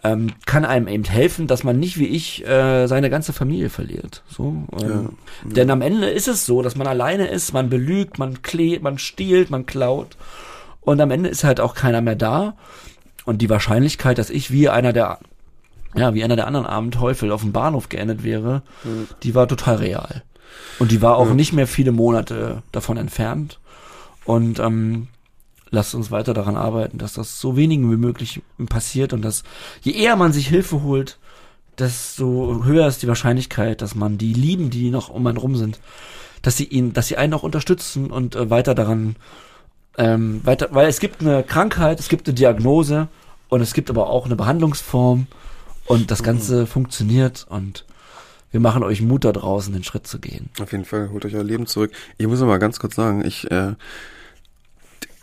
ähm, 0.05 0.32
kann 0.46 0.64
einem 0.64 0.86
eben 0.88 1.05
helfen, 1.05 1.46
dass 1.46 1.64
man 1.64 1.78
nicht 1.78 1.99
wie 1.99 2.07
ich 2.07 2.46
äh, 2.46 2.86
seine 2.86 3.11
ganze 3.11 3.32
Familie 3.32 3.68
verliert. 3.70 4.22
So, 4.28 4.64
ähm, 4.80 5.11
Denn 5.44 5.70
am 5.70 5.82
Ende 5.82 6.09
ist 6.09 6.28
es 6.28 6.46
so, 6.46 6.62
dass 6.62 6.76
man 6.76 6.86
alleine 6.86 7.26
ist, 7.28 7.53
man 7.53 7.68
belügt, 7.68 8.18
man 8.18 8.42
klebt, 8.42 8.82
man 8.82 8.99
stiehlt, 8.99 9.51
man 9.51 9.66
klaut. 9.66 10.16
Und 10.80 11.01
am 11.01 11.11
Ende 11.11 11.28
ist 11.28 11.44
halt 11.44 11.61
auch 11.61 11.74
keiner 11.74 12.01
mehr 12.01 12.14
da. 12.16 12.55
Und 13.24 13.42
die 13.42 13.51
Wahrscheinlichkeit, 13.51 14.18
dass 14.18 14.30
ich 14.30 14.51
wie 14.51 14.68
einer 14.68 14.92
der 14.92 15.18
ja, 15.94 16.12
wie 16.14 16.22
einer 16.22 16.36
der 16.36 16.46
anderen 16.46 16.66
armen 16.66 16.90
Teufel 16.90 17.32
auf 17.32 17.40
dem 17.40 17.53
Bahnhof 17.53 17.88
geendet 17.88 18.22
wäre, 18.22 18.62
die 19.22 19.34
war 19.34 19.49
total 19.49 19.76
real. 19.76 20.22
Und 20.78 20.92
die 20.92 21.01
war 21.03 21.16
auch 21.16 21.28
Ja. 21.28 21.34
nicht 21.34 21.53
mehr 21.55 21.66
viele 21.66 21.92
Monate 21.92 22.62
davon 22.72 22.99
entfernt. 22.99 23.59
Und 24.24 24.59
ähm, 24.61 25.09
lasst 25.71 25.95
uns 25.95 26.11
weiter 26.11 26.35
daran 26.35 26.57
arbeiten, 26.57 26.99
dass 26.99 27.14
das 27.14 27.41
so 27.41 27.57
wenigen 27.57 27.91
wie 27.91 27.97
möglich 27.97 28.43
passiert 28.69 29.12
und 29.12 29.23
dass 29.23 29.43
je 29.83 29.93
eher 29.93 30.16
man 30.16 30.33
sich 30.33 30.49
Hilfe 30.49 30.83
holt, 30.83 31.19
desto 31.79 32.64
höher 32.64 32.87
ist 32.87 33.03
die 33.03 33.09
Wahrscheinlichkeit, 33.09 33.83
dass 33.83 33.95
man 33.95 34.19
die 34.19 34.33
Lieben, 34.33 34.71
die 34.71 34.91
noch 34.91 35.09
um 35.09 35.27
einen 35.27 35.39
rum 35.39 35.57
sind, 35.57 35.79
dass 36.43 36.57
sie 36.57 36.64
ihn, 36.64 36.93
dass 36.93 37.09
sie 37.09 37.16
einen 37.16 37.35
auch 37.35 37.43
unterstützen 37.43 38.11
und 38.11 38.35
äh, 38.35 38.51
weiter 38.51 38.75
daran 38.75 39.16
ähm, 39.97 40.41
weiter, 40.45 40.69
weil 40.71 40.89
es 40.89 41.01
gibt 41.01 41.21
eine 41.21 41.43
Krankheit, 41.43 41.99
es 41.99 42.09
gibt 42.09 42.29
eine 42.29 42.35
Diagnose 42.35 43.09
und 43.49 43.61
es 43.61 43.75
gibt 43.75 43.91
aber 43.91 44.09
auch 44.09 44.27
eine 44.27 44.37
Behandlungsform 44.37 45.27
und 45.87 46.11
das 46.11 46.23
Ganze 46.23 46.66
funktioniert 46.66 47.47
und 47.49 47.85
wir 48.51 48.61
machen 48.61 48.83
euch 48.83 49.03
Mut 49.03 49.25
da 49.25 49.33
draußen, 49.33 49.73
den 49.73 49.85
Schritt 49.85 50.07
zu 50.07 50.21
gehen. 50.21 50.51
Auf 50.61 50.73
jeden 50.73 50.85
Fall, 50.85 51.11
holt 51.11 51.25
euch 51.25 51.35
euer 51.35 51.45
Leben 51.45 51.66
zurück. 51.66 51.93
Ich 52.16 52.27
muss 52.27 52.41
noch 52.41 52.47
mal 52.47 52.59
ganz 52.59 52.79
kurz 52.79 52.95
sagen, 52.95 53.25
ich 53.25 53.51
äh, 53.51 53.75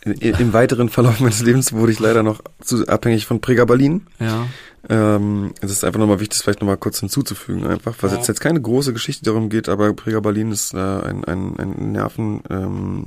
im 0.06 0.52
weiteren 0.52 0.88
Verlauf 0.88 1.20
meines 1.20 1.42
Lebens 1.42 1.72
wurde 1.72 1.92
ich 1.92 1.98
leider 1.98 2.22
noch 2.22 2.40
zu 2.60 2.86
abhängig 2.86 3.26
von 3.26 3.40
Pregabalin. 3.40 4.06
Ja. 4.20 4.46
Ähm, 4.88 5.52
es 5.60 5.72
ist 5.72 5.84
einfach 5.84 5.98
nochmal 5.98 6.20
wichtig, 6.20 6.38
das 6.38 6.42
vielleicht 6.42 6.60
nochmal 6.60 6.76
kurz 6.76 7.00
hinzuzufügen, 7.00 7.66
einfach, 7.66 7.94
was 8.00 8.12
Ja. 8.12 8.18
jetzt, 8.18 8.28
jetzt 8.28 8.40
keine 8.40 8.60
große 8.60 8.92
Geschichte 8.92 9.24
darum 9.24 9.48
geht, 9.48 9.68
aber 9.68 9.92
Pregabalin 9.94 10.52
ist 10.52 10.74
äh, 10.74 10.78
ein, 10.78 11.24
ein, 11.24 11.56
ein 11.58 11.92
Nerven, 11.92 12.40
ähm, 12.50 13.06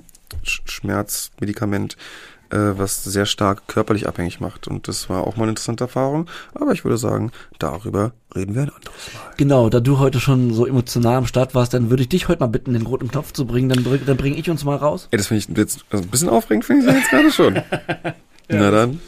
äh, 2.52 2.78
was 2.78 3.04
sehr 3.04 3.26
stark 3.26 3.68
körperlich 3.68 4.08
abhängig 4.08 4.40
macht. 4.40 4.68
Und 4.68 4.88
das 4.88 5.10
war 5.10 5.26
auch 5.26 5.36
mal 5.36 5.44
eine 5.44 5.52
interessante 5.52 5.84
Erfahrung. 5.84 6.28
Aber 6.54 6.72
ich 6.72 6.84
würde 6.84 6.98
sagen, 6.98 7.32
darüber 7.58 8.12
reden 8.36 8.56
wir 8.56 8.64
ein 8.64 8.70
anderes 8.70 9.14
Mal. 9.14 9.34
Genau, 9.38 9.70
da 9.70 9.80
du 9.80 10.00
heute 10.00 10.20
schon 10.20 10.54
so 10.54 10.66
emotional 10.66 11.16
am 11.16 11.26
Start 11.26 11.56
warst, 11.56 11.74
dann 11.74 11.90
würde 11.90 12.04
ich 12.04 12.10
dich 12.10 12.28
heute 12.28 12.42
mal 12.42 12.48
bitten, 12.48 12.74
den 12.74 12.84
roten 12.84 13.10
Knopf 13.10 13.34
zu 13.34 13.46
bringen, 13.46 13.70
dann, 13.70 13.86
dann 14.06 14.18
bringe 14.18 14.38
ich 14.38 14.50
uns 14.50 14.64
mal 14.64 14.76
raus. 14.76 15.08
Ey, 15.12 15.18
das 15.18 15.28
finde 15.28 15.42
ich 15.42 15.58
jetzt 15.58 15.86
also 15.90 16.04
ein 16.04 16.10
bisschen 16.10 16.30
aufregend, 16.30 16.66
finde 16.66 16.88
ich 16.88 16.96
jetzt 16.96 17.10
gerade 17.10 17.32
schon. 17.32 17.62
Na 18.50 18.72
dann. 18.72 19.00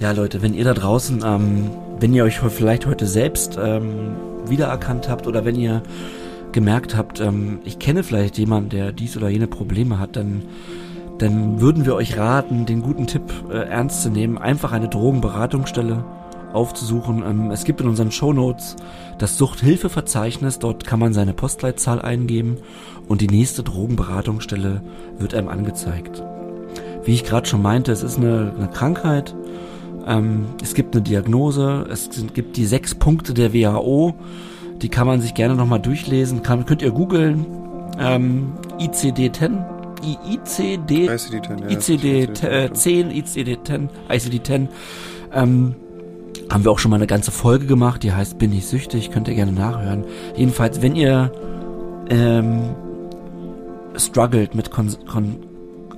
Ja, 0.00 0.12
Leute, 0.12 0.42
wenn 0.42 0.54
ihr 0.54 0.64
da 0.64 0.74
draußen, 0.74 1.22
ähm, 1.24 1.70
wenn 1.98 2.14
ihr 2.14 2.22
euch 2.24 2.38
vielleicht 2.38 2.86
heute 2.86 3.06
selbst 3.06 3.58
ähm, 3.60 4.14
wiedererkannt 4.46 5.08
habt 5.08 5.26
oder 5.26 5.44
wenn 5.44 5.56
ihr 5.56 5.82
gemerkt 6.52 6.96
habt, 6.96 7.20
ähm, 7.20 7.58
ich 7.64 7.78
kenne 7.78 8.04
vielleicht 8.04 8.38
jemanden, 8.38 8.70
der 8.70 8.92
dies 8.92 9.16
oder 9.16 9.28
jene 9.28 9.48
Probleme 9.48 9.98
hat, 9.98 10.16
dann, 10.16 10.42
dann 11.18 11.60
würden 11.60 11.84
wir 11.84 11.94
euch 11.94 12.16
raten, 12.16 12.66
den 12.66 12.82
guten 12.82 13.06
Tipp 13.06 13.22
äh, 13.50 13.56
ernst 13.68 14.02
zu 14.02 14.10
nehmen, 14.10 14.38
einfach 14.38 14.72
eine 14.72 14.88
Drogenberatungsstelle 14.88 16.04
aufzusuchen. 16.52 17.22
Ähm, 17.26 17.50
es 17.50 17.64
gibt 17.64 17.80
in 17.80 17.88
unseren 17.88 18.10
Shownotes 18.10 18.76
das 19.18 19.36
Suchthilfeverzeichnis, 19.36 20.58
dort 20.58 20.86
kann 20.86 21.00
man 21.00 21.12
seine 21.12 21.34
Postleitzahl 21.34 22.00
eingeben 22.00 22.58
und 23.08 23.20
die 23.20 23.26
nächste 23.28 23.62
Drogenberatungsstelle 23.62 24.80
wird 25.18 25.34
einem 25.34 25.48
angezeigt. 25.48 26.22
Wie 27.04 27.12
ich 27.14 27.24
gerade 27.24 27.46
schon 27.48 27.62
meinte, 27.62 27.90
es 27.92 28.02
ist 28.02 28.18
eine, 28.18 28.52
eine 28.56 28.68
Krankheit, 28.68 29.34
ähm, 30.06 30.46
es 30.62 30.74
gibt 30.74 30.94
eine 30.94 31.02
Diagnose, 31.02 31.86
es 31.90 32.08
gibt 32.34 32.56
die 32.56 32.66
sechs 32.66 32.94
Punkte 32.94 33.34
der 33.34 33.52
WHO, 33.52 34.14
die 34.80 34.88
kann 34.88 35.06
man 35.06 35.20
sich 35.20 35.34
gerne 35.34 35.54
nochmal 35.56 35.80
durchlesen, 35.80 36.42
kann, 36.42 36.64
könnt 36.64 36.82
ihr 36.82 36.92
googeln, 36.92 37.44
ähm, 37.98 38.52
ICD-10, 38.78 39.50
I- 39.52 39.77
ICD, 40.02 41.08
ICD-10, 41.08 41.60
ja. 41.62 41.78
ICD-10, 41.78 43.10
ICD-10, 43.10 43.88
ICD-10, 44.08 44.68
ähm, 45.32 45.74
haben 46.50 46.64
wir 46.64 46.70
auch 46.70 46.78
schon 46.78 46.90
mal 46.90 46.96
eine 46.96 47.06
ganze 47.06 47.30
Folge 47.30 47.66
gemacht, 47.66 48.02
die 48.02 48.12
heißt 48.12 48.38
Bin 48.38 48.52
ich 48.52 48.66
süchtig, 48.66 49.10
könnt 49.10 49.28
ihr 49.28 49.34
gerne 49.34 49.52
nachhören. 49.52 50.04
Jedenfalls, 50.36 50.80
wenn 50.82 50.96
ihr 50.96 51.32
ähm, 52.10 52.74
struggelt 53.96 54.54
mit 54.54 54.70
Kon 54.70 54.94
Kon 55.06 55.48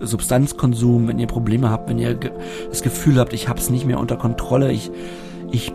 Substanzkonsum, 0.01 1.09
wenn 1.09 1.19
ihr 1.19 1.27
Probleme 1.27 1.71
habt, 1.71 1.89
wenn 1.89 1.99
ihr 1.99 2.15
ge 2.15 2.31
das 2.71 2.83
Gefühl 2.83 3.19
habt, 3.19 3.33
ich 3.33 3.49
habe 3.49 3.61
es 3.61 3.71
nicht 3.71 3.87
mehr 3.87 4.01
unter 4.01 4.17
Kontrolle, 4.17 4.73
ich, 4.73 4.91
ich 5.51 5.75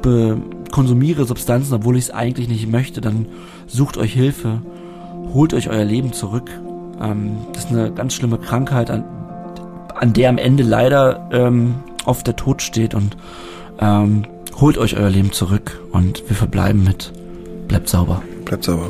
konsumiere 0.71 1.25
Substanzen, 1.25 1.75
obwohl 1.75 1.97
ich 1.97 2.05
es 2.05 2.11
eigentlich 2.11 2.49
nicht 2.49 2.69
möchte, 2.69 3.01
dann 3.01 3.27
sucht 3.67 3.97
euch 3.97 4.13
Hilfe, 4.13 4.61
holt 5.33 5.53
euch 5.53 5.69
euer 5.69 5.85
Leben 5.85 6.11
zurück. 6.11 6.49
Ähm, 7.01 7.37
das 7.53 7.65
ist 7.65 7.71
eine 7.71 7.91
ganz 7.91 8.13
schlimme 8.13 8.37
Krankheit, 8.37 8.89
an, 8.89 9.03
an 9.95 10.13
der 10.13 10.29
am 10.29 10.37
Ende 10.37 10.63
leider 10.63 11.29
ähm, 11.31 11.75
oft 12.05 12.27
der 12.27 12.35
Tod 12.35 12.61
steht 12.61 12.93
und 12.93 13.17
ähm, 13.79 14.25
holt 14.59 14.77
euch 14.77 14.97
euer 14.97 15.09
Leben 15.09 15.31
zurück 15.31 15.81
und 15.91 16.27
wir 16.27 16.35
verbleiben 16.35 16.83
mit 16.83 17.11
bleibt 17.67 17.89
sauber. 17.89 18.21
Bleibt 18.45 18.63
sauber. 18.63 18.89